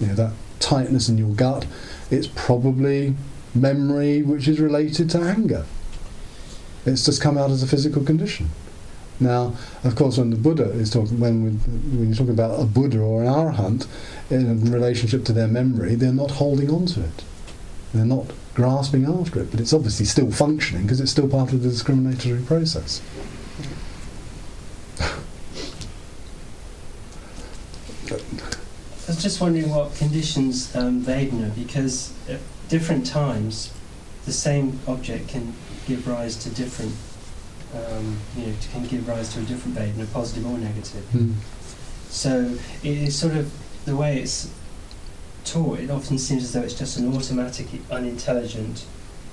You 0.00 0.08
know, 0.08 0.14
that 0.14 0.32
tightness 0.60 1.08
in 1.08 1.16
your 1.16 1.34
gut, 1.34 1.64
it's 2.10 2.26
probably 2.26 3.14
memory 3.54 4.22
which 4.22 4.48
is 4.48 4.60
related 4.60 5.08
to 5.10 5.20
anger. 5.20 5.64
It's 6.84 7.04
just 7.04 7.22
come 7.22 7.38
out 7.38 7.50
as 7.50 7.62
a 7.62 7.66
physical 7.66 8.04
condition. 8.04 8.50
Now, 9.18 9.54
of 9.82 9.96
course, 9.96 10.18
when 10.18 10.30
the 10.30 10.36
Buddha 10.36 10.70
is 10.72 10.90
talking, 10.90 11.18
when, 11.18 11.44
we, 11.44 11.50
when 11.50 12.08
you're 12.08 12.16
talking 12.16 12.34
about 12.34 12.60
a 12.60 12.64
Buddha 12.64 12.98
or 13.00 13.22
an 13.22 13.28
Arahant 13.28 13.86
in 14.28 14.70
relationship 14.70 15.24
to 15.24 15.32
their 15.32 15.48
memory, 15.48 15.94
they're 15.94 16.12
not 16.12 16.32
holding 16.32 16.70
on 16.70 16.84
to 16.86 17.00
it. 17.00 17.24
They're 17.94 18.04
not 18.04 18.26
grasping 18.54 19.06
after 19.06 19.40
it, 19.40 19.50
but 19.50 19.60
it's 19.60 19.72
obviously 19.72 20.04
still 20.04 20.30
functioning 20.30 20.82
because 20.82 21.00
it's 21.00 21.10
still 21.10 21.28
part 21.28 21.52
of 21.52 21.62
the 21.62 21.70
discriminatory 21.70 22.42
process. 22.42 23.00
I 28.20 29.10
was 29.12 29.22
just 29.22 29.40
wondering 29.40 29.70
what 29.70 29.94
conditions 29.94 30.74
um, 30.74 31.02
Vedana, 31.02 31.54
because 31.54 32.12
at 32.28 32.40
different 32.68 33.06
times, 33.06 33.72
the 34.24 34.32
same 34.32 34.80
object 34.88 35.28
can 35.28 35.52
give 35.86 36.08
rise 36.08 36.36
to 36.36 36.50
different, 36.50 36.92
um, 37.74 38.18
you 38.36 38.46
know, 38.46 38.52
can 38.72 38.84
give 38.86 39.06
rise 39.06 39.32
to 39.34 39.40
a 39.40 39.42
different 39.42 39.76
Vedana, 39.76 40.12
positive 40.12 40.44
or 40.46 40.58
negative. 40.58 41.04
Mm. 41.14 41.34
So 42.08 42.56
it 42.82 42.96
is 42.98 43.16
sort 43.16 43.34
of 43.36 43.52
the 43.84 43.94
way 43.94 44.18
it's 44.20 44.50
taught. 45.44 45.78
It 45.78 45.90
often 45.90 46.18
seems 46.18 46.42
as 46.42 46.52
though 46.52 46.62
it's 46.62 46.74
just 46.74 46.96
an 46.98 47.14
automatic, 47.14 47.66
unintelligent 47.90 48.84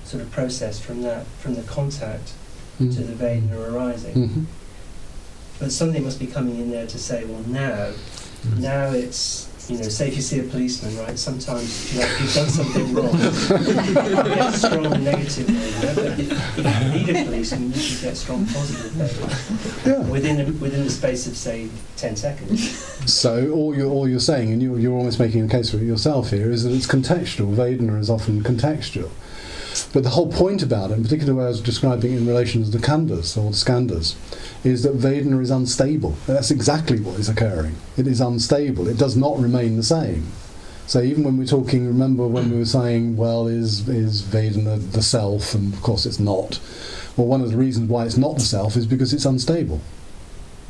sort 0.05 0.21
of 0.21 0.29
process 0.31 0.79
from 0.79 1.01
that, 1.01 1.25
from 1.39 1.55
the 1.55 1.63
contact 1.63 2.33
Mm. 2.81 2.93
to 2.95 3.01
the 3.03 3.13
Vedana 3.13 3.71
arising. 3.71 4.15
Mhm. 4.15 4.45
But 5.59 5.71
something 5.71 6.03
must 6.03 6.17
be 6.19 6.25
coming 6.25 6.57
in 6.57 6.71
there 6.71 6.87
to 6.87 6.97
say, 6.97 7.23
well, 7.23 7.43
now, 7.45 7.91
Mm. 8.43 8.59
now 8.59 8.91
it's, 8.91 9.47
you 9.69 9.77
know, 9.77 9.83
say 9.83 10.09
if 10.09 10.15
you 10.17 10.21
see 10.21 10.39
a 10.39 10.43
policeman, 10.43 10.97
right, 10.97 11.17
sometimes 11.17 11.63
if 11.63 11.93
you 11.93 11.99
like, 12.01 12.19
you've 12.19 12.33
done 12.33 12.49
something 12.49 12.93
wrong, 12.93 13.13
you 14.27 14.35
get 14.35 14.51
strong 14.53 15.03
negative 15.03 15.47
behaviour, 15.47 15.93
but 15.95 16.19
if, 16.19 16.83
you 16.83 17.05
need 17.05 17.09
a 17.15 17.25
policeman, 17.25 17.71
you 17.71 17.79
should 17.79 18.01
get 18.01 18.17
strong 18.17 18.45
positive 18.47 19.85
Yeah. 19.85 19.99
within, 20.09 20.41
a, 20.41 20.51
within 20.59 20.83
the 20.83 20.89
space 20.89 21.27
of, 21.27 21.37
say, 21.37 21.69
10 21.95 22.15
seconds. 22.17 22.69
So 23.11 23.51
all 23.51 23.73
you're 23.75 23.89
all 23.89 24.07
you're 24.07 24.19
saying, 24.19 24.51
and 24.51 24.61
you're, 24.61 24.79
you're 24.79 24.93
almost 24.97 25.19
making 25.19 25.43
a 25.45 25.47
case 25.47 25.71
for 25.71 25.77
it 25.77 25.83
yourself 25.83 26.31
here, 26.31 26.51
is 26.51 26.63
that 26.63 26.71
it's 26.73 26.87
contextual. 26.87 27.55
Vedana 27.55 27.99
is 27.99 28.09
often 28.09 28.43
contextual. 28.43 29.09
But 29.91 30.03
the 30.03 30.09
whole 30.09 30.31
point 30.31 30.61
about 30.61 30.91
it, 30.91 30.95
in 30.95 31.03
particular 31.03 31.33
where 31.33 31.45
I 31.45 31.49
was 31.49 31.61
describing 31.61 32.13
in 32.13 32.27
relation 32.27 32.63
to 32.63 32.69
the 32.69 32.77
khandhas 32.77 33.35
or 33.37 33.49
the 33.49 33.57
skandhas, 33.57 34.15
is 34.63 34.83
that 34.83 34.97
Vedana 34.97 35.41
is 35.41 35.51
unstable. 35.51 36.15
That's 36.25 36.51
exactly 36.51 36.99
what 36.99 37.19
is 37.19 37.29
occurring. 37.29 37.75
It 37.97 38.07
is 38.07 38.21
unstable. 38.21 38.87
It 38.87 38.97
does 38.97 39.17
not 39.17 39.37
remain 39.39 39.75
the 39.75 39.83
same. 39.83 40.27
So 40.87 41.01
even 41.01 41.23
when 41.23 41.37
we're 41.37 41.45
talking, 41.45 41.87
remember 41.87 42.27
when 42.27 42.51
we 42.51 42.57
were 42.57 42.65
saying, 42.65 43.15
well, 43.15 43.47
is 43.47 43.87
is 43.87 44.21
Vedana 44.21 44.91
the 44.91 45.01
self? 45.01 45.53
And 45.53 45.73
of 45.73 45.81
course 45.81 46.05
it's 46.05 46.19
not. 46.19 46.59
Well, 47.15 47.27
one 47.27 47.41
of 47.41 47.51
the 47.51 47.57
reasons 47.57 47.89
why 47.89 48.05
it's 48.05 48.17
not 48.17 48.35
the 48.35 48.41
self 48.41 48.75
is 48.75 48.85
because 48.85 49.13
it's 49.13 49.25
unstable. 49.25 49.81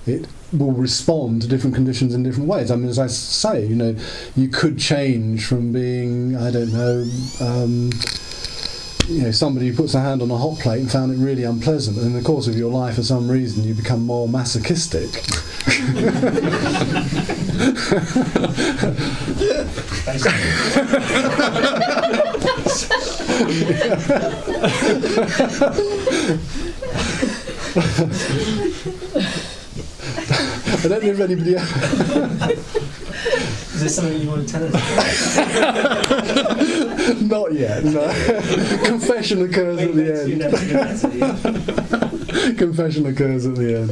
It 0.06 0.28
will 0.52 0.72
respond 0.72 1.42
to 1.42 1.48
different 1.48 1.76
conditions 1.76 2.14
in 2.14 2.24
different 2.24 2.50
ways. 2.50 2.70
I 2.70 2.76
mean, 2.76 2.90
as 2.90 3.00
I 3.00 3.08
say, 3.08 3.66
you 3.66 3.76
know, 3.76 3.96
you 4.36 4.50
could 4.50 4.78
change 4.78 5.46
from 5.46 5.72
being, 5.72 6.36
I 6.36 6.52
don't 6.52 6.74
know, 6.74 7.10
um, 7.40 7.90
you 9.08 9.24
know, 9.24 9.32
somebody 9.32 9.68
who 9.68 9.76
puts 9.76 9.94
a 9.94 10.00
hand 10.00 10.22
on 10.22 10.32
a 10.32 10.38
hot 10.38 10.60
plate 10.60 10.82
and 10.82 10.92
found 10.92 11.12
it 11.12 11.18
really 11.18 11.44
unpleasant, 11.44 11.98
and 11.98 12.08
in 12.08 12.14
the 12.14 12.22
course 12.22 12.48
of 12.48 12.58
your 12.58 12.72
life, 12.72 12.96
for 12.96 13.04
some 13.04 13.30
reason, 13.30 13.64
you 13.64 13.74
become 13.74 14.06
more 14.06 14.28
masochistic. 14.28 15.10
I 30.84 30.88
don't 30.90 31.04
know 31.04 31.10
if 31.12 31.20
anybody 31.20 31.56
else. 31.56 31.72
Is 33.74 33.80
there 33.80 33.90
something 33.90 34.22
you 34.22 34.30
want 34.30 34.48
to 34.48 34.54
tell 34.54 34.64
us? 34.76 35.38
Not 37.22 37.54
yet, 37.54 37.84
no. 37.86 38.06
Confession 38.86 39.42
occurs 39.44 39.80
at 39.80 39.96
the 39.96 40.22
end. 40.22 40.30
you 40.30 40.36
know, 40.36 40.50
yeah. 40.68 42.54
Confession 42.56 43.06
occurs 43.06 43.46
at 43.46 43.56
the 43.56 43.78
end. 43.78 43.92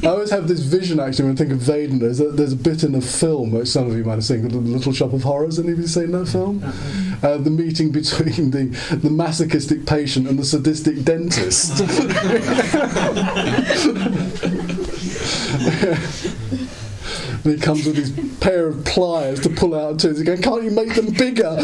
I 0.04 0.08
always 0.08 0.30
have 0.30 0.48
this 0.48 0.60
vision 0.60 0.98
actually 0.98 1.26
when 1.26 1.34
I 1.34 1.36
think 1.36 1.52
of 1.52 1.58
Vedana. 1.58 2.00
There's 2.00 2.20
a, 2.20 2.30
there's 2.30 2.52
a 2.52 2.56
bit 2.56 2.82
in 2.82 2.94
a 2.94 3.00
film 3.00 3.52
which 3.52 3.68
some 3.68 3.88
of 3.88 3.96
you 3.96 4.04
might 4.04 4.14
have 4.14 4.24
seen 4.24 4.48
The 4.48 4.58
Little 4.58 4.92
Shop 4.92 5.12
of 5.12 5.22
Horrors. 5.22 5.58
Anybody 5.58 5.86
seen 5.86 6.10
that 6.12 6.26
film? 6.26 6.62
Uh, 7.22 7.38
the 7.38 7.50
meeting 7.50 7.90
between 7.92 8.50
the, 8.50 8.64
the 8.96 9.10
masochistic 9.10 9.86
patient 9.86 10.28
and 10.28 10.38
the 10.38 10.44
sadistic 10.44 11.04
dentist. 11.04 11.82
And 17.44 17.54
he 17.54 17.58
comes 17.58 17.84
with 17.84 17.96
his 17.96 18.10
pair 18.38 18.68
of 18.68 18.84
pliers 18.84 19.40
to 19.40 19.48
pull 19.50 19.74
out 19.74 19.98
tools. 19.98 20.18
He 20.18 20.24
goes, 20.24 20.38
"Can't 20.40 20.62
you 20.62 20.70
make 20.70 20.94
them 20.94 21.10
bigger?" 21.12 21.56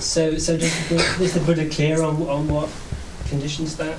So, 0.00 0.38
so 0.38 0.56
does 0.56 0.88
the, 0.88 0.96
is 1.22 1.34
the 1.34 1.40
Buddha 1.40 1.68
clear 1.68 2.02
on, 2.02 2.16
on 2.28 2.48
what 2.48 2.70
conditions 3.28 3.76
that? 3.76 3.98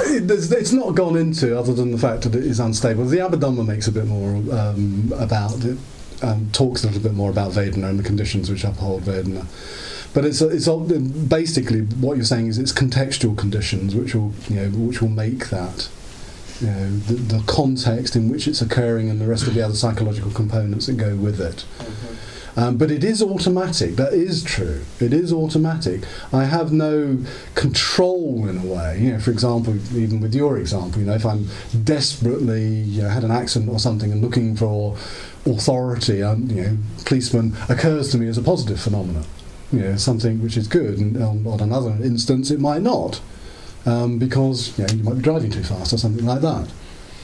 It- 0.00 0.30
It's 0.30 0.72
not 0.72 0.94
gone 0.94 1.16
into, 1.16 1.58
other 1.58 1.74
than 1.74 1.90
the 1.92 1.98
fact 1.98 2.22
that 2.22 2.34
it 2.34 2.44
is 2.44 2.60
unstable. 2.60 3.04
The 3.06 3.18
Abhidhamma 3.18 3.66
makes 3.66 3.88
a 3.88 3.92
bit 3.92 4.06
more 4.06 4.36
um, 4.56 5.12
about 5.18 5.64
it, 5.64 5.76
um, 6.22 6.48
talks 6.52 6.84
a 6.84 6.86
little 6.86 7.02
bit 7.02 7.14
more 7.14 7.30
about 7.30 7.52
Vedana 7.52 7.90
and 7.90 7.98
the 7.98 8.02
conditions 8.02 8.50
which 8.50 8.64
uphold 8.64 9.02
Vedana. 9.02 9.44
But 10.16 10.24
it's 10.24 10.40
it's 10.40 10.66
all- 10.66 10.80
basically 10.80 11.82
what 11.82 12.16
you're 12.16 12.24
saying 12.24 12.46
is 12.46 12.56
it's 12.56 12.72
contextual 12.72 13.36
conditions 13.36 13.94
which 13.94 14.14
will 14.14 14.32
you 14.48 14.56
know 14.56 14.68
which 14.70 15.02
will 15.02 15.10
make 15.10 15.50
that. 15.50 15.90
You 16.62 16.68
know, 16.68 16.96
the, 16.96 17.14
the 17.36 17.42
context 17.46 18.16
in 18.16 18.30
which 18.30 18.48
it's 18.48 18.62
occurring 18.62 19.10
and 19.10 19.20
the 19.20 19.26
rest 19.26 19.46
of 19.46 19.52
the 19.52 19.60
other 19.60 19.74
psychological 19.74 20.30
components 20.30 20.86
that 20.86 20.96
go 20.96 21.16
with 21.16 21.38
it. 21.38 21.66
Um, 22.56 22.78
but 22.78 22.90
it 22.90 23.04
is 23.04 23.22
automatic. 23.22 23.96
That 23.96 24.14
is 24.14 24.42
true. 24.42 24.86
It 25.00 25.12
is 25.12 25.34
automatic. 25.34 26.04
I 26.32 26.44
have 26.44 26.72
no 26.72 27.18
control 27.54 28.48
in 28.48 28.56
a 28.56 28.64
way. 28.64 28.98
You 28.98 29.12
know, 29.12 29.20
for 29.20 29.32
example, 29.32 29.76
even 29.94 30.20
with 30.22 30.34
your 30.34 30.56
example, 30.56 30.98
you 30.98 31.06
know, 31.08 31.12
if 31.12 31.26
I'm 31.26 31.48
desperately 31.84 32.66
you 32.66 33.02
know, 33.02 33.10
had 33.10 33.22
an 33.22 33.30
accident 33.30 33.70
or 33.70 33.78
something 33.78 34.10
and 34.10 34.22
looking 34.22 34.56
for 34.56 34.96
authority, 35.44 36.22
um, 36.22 36.48
you 36.48 36.62
know, 36.62 36.78
policeman 37.04 37.54
occurs 37.68 38.10
to 38.12 38.16
me 38.16 38.28
as 38.28 38.38
a 38.38 38.42
positive 38.42 38.80
phenomenon. 38.80 39.26
You 39.72 39.80
know, 39.80 39.96
something 39.96 40.42
which 40.42 40.56
is 40.56 40.68
good. 40.68 40.98
And 40.98 41.16
on, 41.16 41.46
on 41.46 41.60
another 41.60 41.90
instance, 42.02 42.50
it 42.50 42.60
might 42.60 42.82
not, 42.82 43.20
um, 43.84 44.18
because 44.18 44.78
you 44.78 44.86
know 44.86 44.94
you 44.94 45.02
might 45.02 45.16
be 45.16 45.22
driving 45.22 45.50
too 45.50 45.64
fast 45.64 45.92
or 45.92 45.98
something 45.98 46.24
like 46.24 46.40
that. 46.42 46.68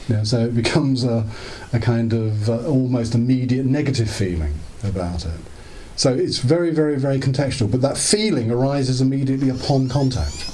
You 0.09 0.15
know, 0.17 0.23
so 0.25 0.39
it 0.39 0.53
becomes 0.53 1.05
a, 1.05 1.25
a 1.71 1.79
kind 1.79 2.11
of 2.11 2.49
uh, 2.49 2.67
almost 2.67 3.15
immediate 3.15 3.65
negative 3.65 4.09
feeling 4.09 4.55
about 4.83 5.25
it. 5.25 5.39
So 5.95 6.13
it's 6.13 6.39
very, 6.39 6.71
very, 6.71 6.97
very 6.97 7.19
contextual, 7.19 7.71
but 7.71 7.81
that 7.81 7.97
feeling 7.97 8.51
arises 8.51 8.99
immediately 8.99 9.49
upon 9.49 9.87
contact. 9.87 10.49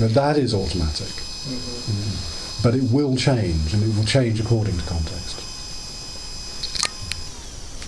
But 0.00 0.14
that 0.14 0.36
is 0.36 0.54
automatic. 0.54 1.06
Mm. 1.06 2.62
But 2.62 2.74
it 2.74 2.90
will 2.90 3.16
change, 3.16 3.74
and 3.74 3.82
it 3.82 3.94
will 3.94 4.04
change 4.04 4.40
according 4.40 4.76
to 4.76 4.84
context. 4.86 5.44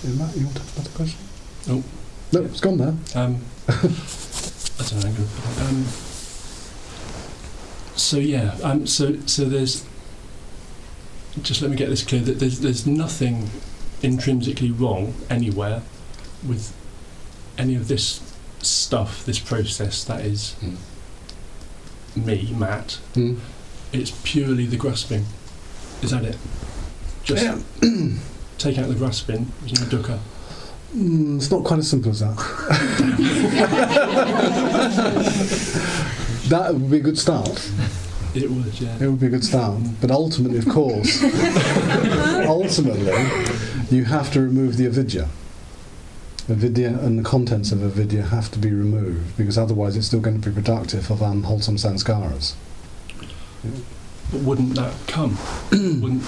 Yeah, 0.05 0.13
Matt, 0.15 0.37
you 0.37 0.45
want 0.45 0.55
to 0.55 0.63
have 0.63 0.75
another 0.77 0.95
question? 0.95 1.19
Oh. 1.67 1.83
No, 2.33 2.41
it's 2.45 2.59
gone 2.61 2.77
now. 2.77 2.95
Um, 3.15 3.41
I 3.67 3.71
don't 3.71 3.83
know. 5.03 5.07
I'm 5.09 5.15
gonna 5.15 5.27
put 5.27 5.57
it- 5.57 5.61
Um, 5.67 5.85
so 7.95 8.17
yeah, 8.17 8.55
um, 8.63 8.87
so 8.87 9.15
so 9.25 9.45
there's. 9.45 9.83
Just 11.41 11.61
let 11.61 11.71
me 11.71 11.77
get 11.77 11.89
this 11.89 12.03
clear 12.03 12.21
that 12.21 12.39
there's 12.39 12.59
there's 12.59 12.85
nothing 12.87 13.49
intrinsically 14.01 14.71
wrong 14.71 15.13
anywhere 15.29 15.81
with 16.45 16.73
any 17.57 17.75
of 17.75 17.87
this 17.87 18.19
stuff, 18.61 19.25
this 19.25 19.39
process 19.39 20.03
that 20.05 20.21
is 20.25 20.55
Mm. 20.63 20.77
me, 22.25 22.53
Matt. 22.57 22.97
Mm. 23.15 23.37
It's 23.93 24.11
purely 24.23 24.65
the 24.65 24.77
grasping. 24.77 25.25
Is 26.01 26.11
that 26.11 26.23
it? 26.23 26.37
Just 27.23 27.43
Yeah. 27.43 27.59
take 28.57 28.77
out 28.77 28.87
the 28.89 28.95
grasping. 28.95 29.51
There's 29.65 29.79
no 29.79 29.85
dukkha. 29.87 30.19
Mm, 30.95 31.37
it's 31.37 31.49
not 31.49 31.63
quite 31.63 31.79
as 31.79 31.89
simple 31.89 32.11
as 32.11 32.19
that. 32.19 32.35
that 36.49 36.73
would 36.73 36.91
be 36.91 36.97
a 36.97 37.01
good 37.01 37.17
start. 37.17 37.71
It 38.35 38.49
would, 38.49 38.79
yeah. 38.79 38.97
It 38.99 39.07
would 39.07 39.19
be 39.19 39.27
a 39.27 39.29
good 39.29 39.45
start. 39.45 39.79
But 40.01 40.11
ultimately, 40.11 40.57
of 40.57 40.67
course, 40.67 41.23
ultimately, 42.45 43.11
you 43.89 44.03
have 44.05 44.31
to 44.33 44.41
remove 44.41 44.75
the 44.75 44.85
avidya. 44.85 45.29
Avidya 46.49 46.97
and 46.99 47.19
the 47.19 47.23
contents 47.23 47.71
of 47.71 47.81
avidya 47.83 48.23
have 48.23 48.51
to 48.51 48.59
be 48.59 48.71
removed 48.71 49.37
because 49.37 49.57
otherwise 49.57 49.95
it's 49.95 50.07
still 50.07 50.19
going 50.19 50.41
to 50.41 50.49
be 50.49 50.53
productive 50.53 51.09
of 51.09 51.21
unwholesome 51.21 51.77
sanskaras. 51.77 52.55
But 54.31 54.41
wouldn't 54.41 54.75
that 54.75 54.93
come? 55.07 55.37
wouldn't 55.71 56.23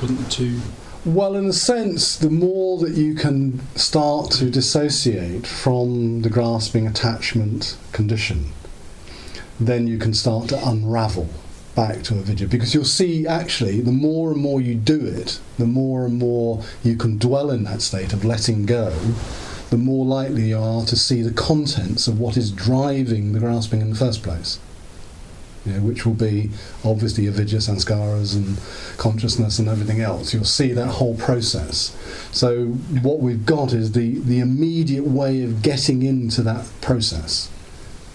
wouldn't 0.00 0.20
the 0.20 0.30
two 0.30 0.60
Well, 1.04 1.34
in 1.34 1.46
a 1.46 1.52
sense, 1.52 2.16
the 2.16 2.30
more 2.30 2.78
that 2.78 2.92
you 2.92 3.16
can 3.16 3.60
start 3.74 4.30
to 4.32 4.48
dissociate 4.48 5.48
from 5.48 6.22
the 6.22 6.30
grasping 6.30 6.86
attachment 6.86 7.76
condition, 7.90 8.52
then 9.58 9.88
you 9.88 9.98
can 9.98 10.14
start 10.14 10.48
to 10.50 10.68
unravel 10.68 11.28
back 11.74 12.04
to 12.04 12.14
avidya. 12.14 12.46
Because 12.46 12.72
you'll 12.72 12.84
see, 12.84 13.26
actually, 13.26 13.80
the 13.80 13.90
more 13.90 14.30
and 14.30 14.40
more 14.40 14.60
you 14.60 14.76
do 14.76 15.04
it, 15.04 15.40
the 15.58 15.66
more 15.66 16.06
and 16.06 16.20
more 16.20 16.62
you 16.84 16.94
can 16.94 17.18
dwell 17.18 17.50
in 17.50 17.64
that 17.64 17.82
state 17.82 18.12
of 18.12 18.24
letting 18.24 18.64
go, 18.64 18.90
the 19.70 19.78
more 19.78 20.04
likely 20.04 20.50
you 20.50 20.58
are 20.58 20.84
to 20.84 20.94
see 20.94 21.20
the 21.20 21.32
contents 21.32 22.06
of 22.06 22.20
what 22.20 22.36
is 22.36 22.52
driving 22.52 23.32
the 23.32 23.40
grasping 23.40 23.80
in 23.80 23.90
the 23.90 23.96
first 23.96 24.22
place. 24.22 24.60
You 25.64 25.74
know, 25.74 25.80
which 25.80 26.04
will 26.04 26.14
be 26.14 26.50
obviously 26.84 27.28
avidya, 27.28 27.58
sanskaras, 27.58 28.34
and 28.34 28.58
consciousness 28.98 29.60
and 29.60 29.68
everything 29.68 30.00
else. 30.00 30.34
You'll 30.34 30.44
see 30.44 30.72
that 30.72 30.88
whole 30.88 31.14
process. 31.16 31.96
So 32.32 32.66
what 32.66 33.20
we've 33.20 33.46
got 33.46 33.72
is 33.72 33.92
the, 33.92 34.18
the 34.18 34.40
immediate 34.40 35.04
way 35.04 35.44
of 35.44 35.62
getting 35.62 36.02
into 36.02 36.42
that 36.42 36.68
process 36.80 37.48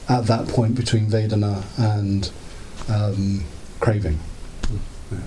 at 0.09 0.25
that 0.25 0.47
point 0.47 0.75
between 0.75 1.07
Vedana 1.07 1.63
and 1.77 2.31
um, 2.89 3.43
craving. 3.79 4.19
Yeah. 5.11 5.19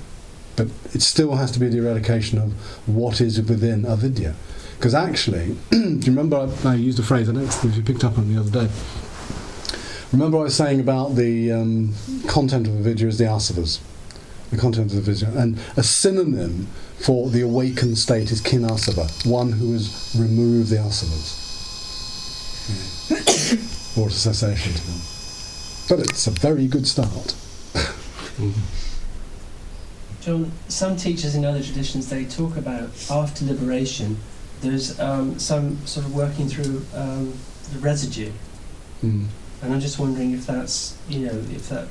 But 0.57 0.69
it 0.93 1.03
still 1.03 1.37
has 1.37 1.51
to 1.53 1.59
be 1.59 1.69
the 1.69 1.79
eradication 1.79 2.39
of 2.39 2.53
what 2.89 3.21
is 3.21 3.41
within 3.41 3.87
avidya. 3.87 4.35
Because 4.77 4.95
actually, 4.95 5.57
do 5.71 5.79
you 5.79 6.01
remember 6.07 6.49
I, 6.65 6.71
I 6.71 6.75
used 6.75 6.99
a 6.99 7.03
phrase, 7.03 7.29
I 7.29 7.33
don't 7.33 7.45
know 7.45 7.69
if 7.71 7.77
you 7.77 7.83
picked 7.83 8.05
up 8.05 8.17
on 8.19 8.33
the 8.33 8.41
other 8.41 8.51
day. 8.51 8.73
Remember 10.13 10.39
I 10.39 10.43
was 10.43 10.57
saying 10.57 10.81
about 10.81 11.15
the 11.15 11.53
um, 11.53 11.95
content 12.27 12.67
of 12.67 12.75
avidya 12.75 13.09
is 13.09 13.19
the 13.19 13.25
asavas 13.25 13.81
the 14.51 14.57
content 14.57 14.91
of 14.91 14.97
the 14.97 15.03
vision. 15.03 15.37
And 15.37 15.59
a 15.77 15.83
synonym 15.83 16.67
for 16.99 17.31
the 17.31 17.43
awakened 17.43 17.99
state 17.99 18.31
is 18.31 18.43
khinasava, 18.43 19.27
one 19.27 19.53
who 19.53 19.73
has 19.73 20.15
removed 20.19 20.71
the 20.71 20.77
asavas. 20.77 21.39
Yeah. 22.69 23.17
A 24.01 24.11
cessation 24.11 24.73
to 24.73 24.87
them. 24.87 25.01
But 25.89 26.07
it's 26.07 26.27
a 26.27 26.31
very 26.31 26.67
good 26.67 26.87
start. 26.87 27.35
John, 30.21 30.53
some 30.69 30.97
teachers 30.97 31.35
in 31.35 31.45
other 31.45 31.63
traditions 31.63 32.09
they 32.09 32.25
talk 32.25 32.57
about 32.57 32.91
after 33.11 33.45
liberation. 33.45 34.17
There's 34.63 34.99
um, 35.01 35.39
some 35.39 35.85
sort 35.87 36.07
of 36.07 36.15
working 36.15 36.49
through 36.49 36.87
um, 36.95 37.35
the 37.73 37.79
residue, 37.81 38.33
Mm. 39.03 39.27
And 39.63 39.73
I'm 39.73 39.81
just 39.81 39.99
wondering 39.99 40.33
if 40.33 40.47
that's 40.47 40.97
you 41.09 41.27
know 41.27 41.33
if 41.51 41.69
that 41.69 41.89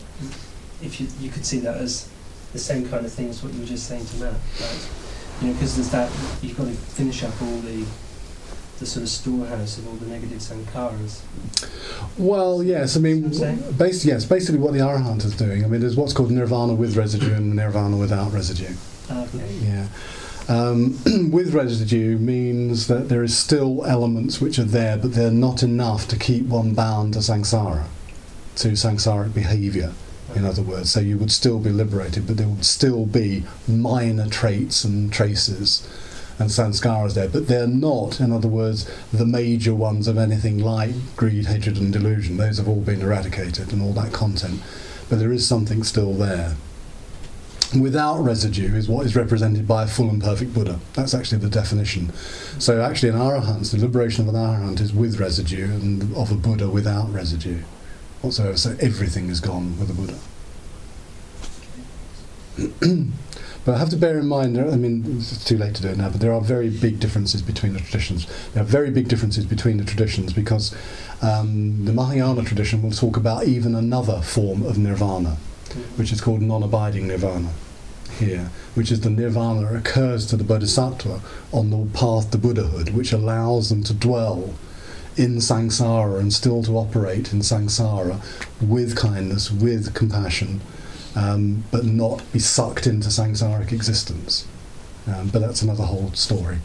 if 0.81 0.99
you 0.99 1.07
you 1.19 1.29
could 1.29 1.45
see 1.45 1.59
that 1.59 1.77
as 1.77 2.09
the 2.53 2.59
same 2.59 2.87
kind 2.89 3.05
of 3.05 3.11
thing 3.13 3.29
as 3.29 3.43
what 3.43 3.53
you 3.53 3.59
were 3.59 3.65
just 3.65 3.87
saying 3.87 4.05
to 4.05 4.15
Matt, 4.17 4.33
right? 4.33 4.89
You 5.41 5.47
know, 5.47 5.53
because 5.53 5.75
there's 5.75 5.89
that 5.91 6.11
you've 6.41 6.57
got 6.57 6.65
to 6.65 6.73
finish 6.73 7.23
up 7.23 7.39
all 7.41 7.57
the 7.59 7.85
the 8.79 8.85
sort 8.85 9.03
of 9.03 9.09
storehouse 9.09 9.77
of 9.77 9.87
all 9.87 9.95
the 9.95 10.05
negative 10.07 10.39
sankharas. 10.39 11.19
Well, 12.17 12.63
yes, 12.63 12.95
I 12.95 13.01
mean, 13.01 13.33
See 13.33 13.41
what 13.41 13.49
I'm 13.49 13.59
saying? 13.59 13.71
basically, 13.73 14.11
yes, 14.13 14.25
basically 14.25 14.59
what 14.59 14.71
the 14.73 14.79
Arahant 14.79 15.25
is 15.25 15.35
doing. 15.35 15.65
I 15.65 15.67
mean, 15.67 15.81
there's 15.81 15.97
what's 15.97 16.13
called 16.13 16.31
nirvana 16.31 16.73
with 16.75 16.95
residue 16.95 17.33
and 17.33 17.55
nirvana 17.57 17.97
without 17.97 18.31
residue. 18.31 18.73
Ah, 19.09 19.23
okay. 19.25 19.53
Yeah. 19.61 19.87
Um, 20.49 20.97
with 21.31 21.53
residue 21.53 22.17
means 22.17 22.88
that 22.88 23.07
there 23.07 23.23
is 23.23 23.38
still 23.38 23.85
elements 23.85 24.41
which 24.41 24.57
are 24.59 24.63
there, 24.63 24.97
but 24.97 25.13
they're 25.13 25.31
not 25.31 25.63
enough 25.63 26.07
to 26.09 26.17
keep 26.17 26.47
one 26.47 26.73
bound 26.73 27.13
to 27.13 27.19
samsara, 27.19 27.85
to 28.55 28.69
samsaric 28.69 29.34
behaviour 29.34 29.93
in 30.35 30.45
other 30.45 30.61
words. 30.61 30.91
So 30.91 30.99
you 30.99 31.17
would 31.17 31.31
still 31.31 31.59
be 31.59 31.69
liberated, 31.69 32.27
but 32.27 32.38
there 32.38 32.47
would 32.47 32.65
still 32.65 33.05
be 33.05 33.43
minor 33.67 34.27
traits 34.27 34.84
and 34.84 35.11
traces 35.11 35.88
and 36.38 36.49
sanskaras 36.49 37.15
there, 37.15 37.27
but 37.27 37.47
they're 37.47 37.67
not, 37.67 38.19
in 38.19 38.31
other 38.31 38.47
words, 38.47 38.89
the 39.11 39.26
major 39.26 39.76
ones 39.76 40.07
of 40.07 40.17
anything 40.17 40.57
like 40.57 40.91
greed, 41.15 41.47
hatred, 41.47 41.77
and 41.77 41.91
delusion. 41.91 42.38
Those 42.38 42.57
have 42.57 42.67
all 42.67 42.80
been 42.80 43.01
eradicated 43.01 43.73
and 43.73 43.81
all 43.81 43.93
that 43.93 44.13
content, 44.13 44.61
but 45.09 45.19
there 45.19 45.34
is 45.34 45.45
something 45.45 45.84
still 45.84 46.13
there. 46.13 46.55
Without 47.77 48.21
residue 48.21 48.75
is 48.75 48.89
what 48.89 49.05
is 49.05 49.15
represented 49.15 49.67
by 49.67 49.83
a 49.83 49.87
full 49.87 50.09
and 50.09 50.23
perfect 50.23 50.55
Buddha. 50.55 50.79
That's 50.93 51.13
actually 51.13 51.37
the 51.37 51.49
definition. 51.49 52.11
So, 52.57 52.81
actually, 52.81 53.09
an 53.09 53.15
arahant, 53.15 53.69
the 53.69 53.77
liberation 53.77 54.27
of 54.27 54.33
an 54.33 54.41
arahant, 54.41 54.81
is 54.81 54.91
with 54.91 55.19
residue, 55.19 55.65
and 55.65 56.15
of 56.15 56.31
a 56.31 56.35
Buddha 56.35 56.67
without 56.67 57.13
residue 57.13 57.59
whatsoever. 58.21 58.57
So, 58.57 58.75
everything 58.79 59.29
is 59.29 59.39
gone 59.39 59.77
with 59.79 59.91
a 59.91 59.93
Buddha. 59.93 60.17
but 63.65 63.75
I 63.75 63.77
have 63.77 63.89
to 63.89 63.97
bear 63.97 64.17
in 64.17 64.25
mind, 64.25 64.57
I 64.57 64.75
mean, 64.75 65.17
it's 65.19 65.45
too 65.45 65.57
late 65.57 65.75
to 65.75 65.83
do 65.83 65.89
it 65.89 65.97
now, 65.97 66.09
but 66.09 66.21
there 66.21 66.33
are 66.33 66.41
very 66.41 66.71
big 66.71 66.99
differences 66.99 67.43
between 67.43 67.73
the 67.73 67.79
traditions. 67.79 68.25
There 68.53 68.63
are 68.63 68.65
very 68.65 68.89
big 68.89 69.07
differences 69.07 69.45
between 69.45 69.77
the 69.77 69.85
traditions 69.85 70.33
because 70.33 70.75
um, 71.21 71.85
the 71.85 71.93
Mahayana 71.93 72.43
tradition 72.43 72.81
will 72.81 72.91
talk 72.91 73.15
about 73.15 73.45
even 73.45 73.75
another 73.75 74.21
form 74.21 74.65
of 74.65 74.79
nirvana, 74.79 75.37
which 75.95 76.11
is 76.11 76.21
called 76.21 76.41
non 76.41 76.63
abiding 76.63 77.07
nirvana 77.07 77.51
here, 78.17 78.49
which 78.75 78.91
is 78.91 79.01
the 79.01 79.09
nirvana 79.09 79.67
that 79.67 79.75
occurs 79.75 80.25
to 80.27 80.35
the 80.35 80.43
bodhisattva 80.43 81.21
on 81.51 81.69
the 81.69 81.97
path 81.97 82.31
to 82.31 82.37
Buddhahood, 82.37 82.89
which 82.89 83.11
allows 83.11 83.69
them 83.69 83.83
to 83.83 83.93
dwell 83.93 84.53
in 85.15 85.35
samsara 85.35 86.19
and 86.19 86.33
still 86.33 86.63
to 86.63 86.77
operate 86.77 87.33
in 87.33 87.39
samsara 87.39 88.21
with 88.61 88.95
kindness, 88.95 89.51
with 89.51 89.93
compassion, 89.93 90.61
um, 91.15 91.63
but 91.71 91.83
not 91.85 92.23
be 92.31 92.39
sucked 92.39 92.87
into 92.87 93.09
samsaric 93.09 93.71
existence. 93.71 94.47
Um, 95.07 95.29
but 95.29 95.39
that's 95.39 95.61
another 95.61 95.85
whole 95.85 96.11
story. 96.13 96.59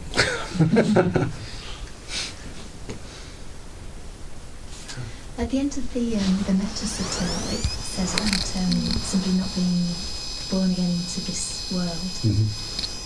At 5.36 5.50
the 5.50 5.58
end 5.58 5.76
of 5.76 5.92
the 5.92 6.16
um, 6.16 6.38
the 6.46 6.54
Metta 6.54 6.86
Sutta, 6.86 7.83
says 7.94 8.14
about 8.14 8.56
um, 8.58 8.72
somebody 9.06 9.38
not 9.38 9.54
being 9.54 9.86
born 10.50 10.70
again 10.72 10.90
into 10.90 11.20
this 11.30 11.70
world. 11.72 12.10
Mhm. 12.26 12.46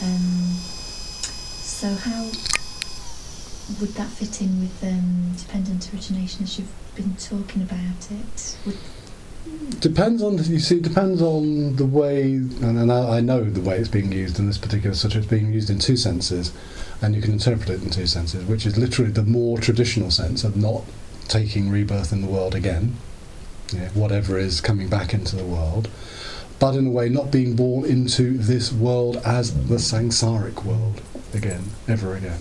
Um, 0.03 0.57
so 0.57 1.95
how 1.95 2.25
would 3.81 3.95
that 3.95 4.09
fit 4.09 4.41
in 4.41 4.61
with 4.61 4.83
um, 4.83 5.33
dependent 5.37 5.93
origination 5.93 6.45
as 6.45 6.59
you've 6.59 6.73
been 6.97 7.15
talking 7.17 7.61
about 7.61 8.01
it? 8.11 8.57
Would, 8.65 8.79
Depends 9.81 10.23
on 10.23 10.39
you 10.39 10.59
see. 10.59 10.81
Depends 10.81 11.21
on 11.21 11.77
the 11.77 11.85
way, 11.85 12.23
and, 12.33 12.79
and 12.79 12.91
I, 12.91 13.19
I 13.19 13.21
know 13.21 13.45
the 13.45 13.61
way 13.61 13.77
it's 13.77 13.89
being 13.89 14.11
used 14.11 14.39
in 14.39 14.47
this 14.47 14.59
particular 14.59 14.95
such 14.95 15.17
It's 15.17 15.27
being 15.27 15.53
used 15.53 15.69
in 15.69 15.79
two 15.79 15.97
senses, 15.97 16.53
and 17.03 17.15
you 17.15 17.21
can 17.21 17.33
interpret 17.33 17.69
it 17.69 17.83
in 17.83 17.91
two 17.91 18.07
senses, 18.07 18.45
which 18.47 18.65
is 18.65 18.79
literally 18.79 19.11
the 19.11 19.23
more 19.23 19.59
traditional 19.59 20.11
sense 20.11 20.45
of 20.45 20.57
not 20.57 20.85
taking 21.29 21.69
rebirth 21.71 22.11
in 22.13 22.23
the 22.23 22.27
world 22.27 22.55
again, 22.55 22.97
yeah, 23.73 23.89
whatever 23.91 24.39
is 24.39 24.61
coming 24.61 24.89
back 24.89 25.15
into 25.15 25.37
the 25.37 25.45
world, 25.45 25.89
but 26.59 26.75
in 26.75 26.87
a 26.87 26.91
way 26.91 27.09
not 27.09 27.31
being 27.31 27.55
born 27.55 27.85
into 27.85 28.37
this 28.37 28.73
world 28.73 29.17
as 29.19 29.69
the 29.69 29.77
samsaric 29.77 30.65
world 30.65 31.01
again, 31.35 31.63
ever 31.87 32.15
again. 32.17 32.41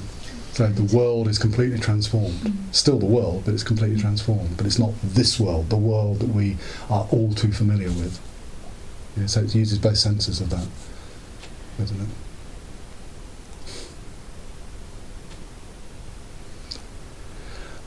So 0.54 0.68
the 0.68 0.96
world 0.96 1.28
is 1.28 1.38
completely 1.38 1.78
transformed. 1.78 2.52
Still 2.72 2.98
the 2.98 3.06
world, 3.06 3.44
but 3.46 3.54
it's 3.54 3.64
completely 3.64 4.00
transformed. 4.00 4.58
But 4.58 4.66
it's 4.66 4.80
not 4.80 4.94
this 5.04 5.40
world, 5.40 5.70
the 5.70 5.78
world 5.78 6.20
that 6.20 6.30
we 6.30 6.58
are 6.90 7.08
all 7.12 7.32
too 7.34 7.52
familiar 7.52 7.90
with. 7.90 8.20
Yeah, 9.16 9.28
so 9.28 9.42
it 9.42 9.54
uses 9.54 9.78
both 9.78 9.98
senses 9.98 10.42
of 10.42 10.50
that, 10.50 10.68
doesn't 11.78 12.02
it? 12.02 12.08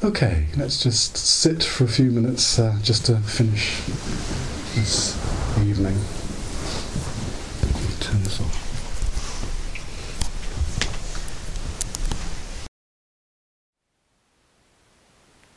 Okay, 0.03 0.47
let's 0.57 0.83
just 0.83 1.19
sit 1.19 1.63
for 1.63 1.85
a 1.85 1.89
few 1.89 2.11
minutes 2.11 2.59
uh, 2.59 2.79
just 2.83 3.05
to 3.05 3.17
finish 3.19 3.83
this 4.75 5.15
evening. 5.59 5.95
Turn 8.01 8.23
this 8.23 8.41
off. 8.41 8.71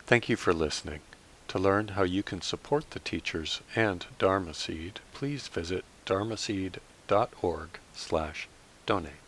Thank 0.05 0.27
you 0.27 0.35
for 0.35 0.53
listening. 0.53 0.99
To 1.47 1.57
learn 1.57 1.89
how 1.89 2.03
you 2.03 2.21
can 2.21 2.41
support 2.41 2.91
the 2.91 2.99
teachers 2.99 3.61
and 3.77 4.05
Dharma 4.19 4.53
Seed, 4.53 4.99
please 5.13 5.47
visit 5.47 5.85
dharma 6.05 6.35
dharmaseed.org 6.35 7.69
slash 7.93 8.49
donate. 8.85 9.22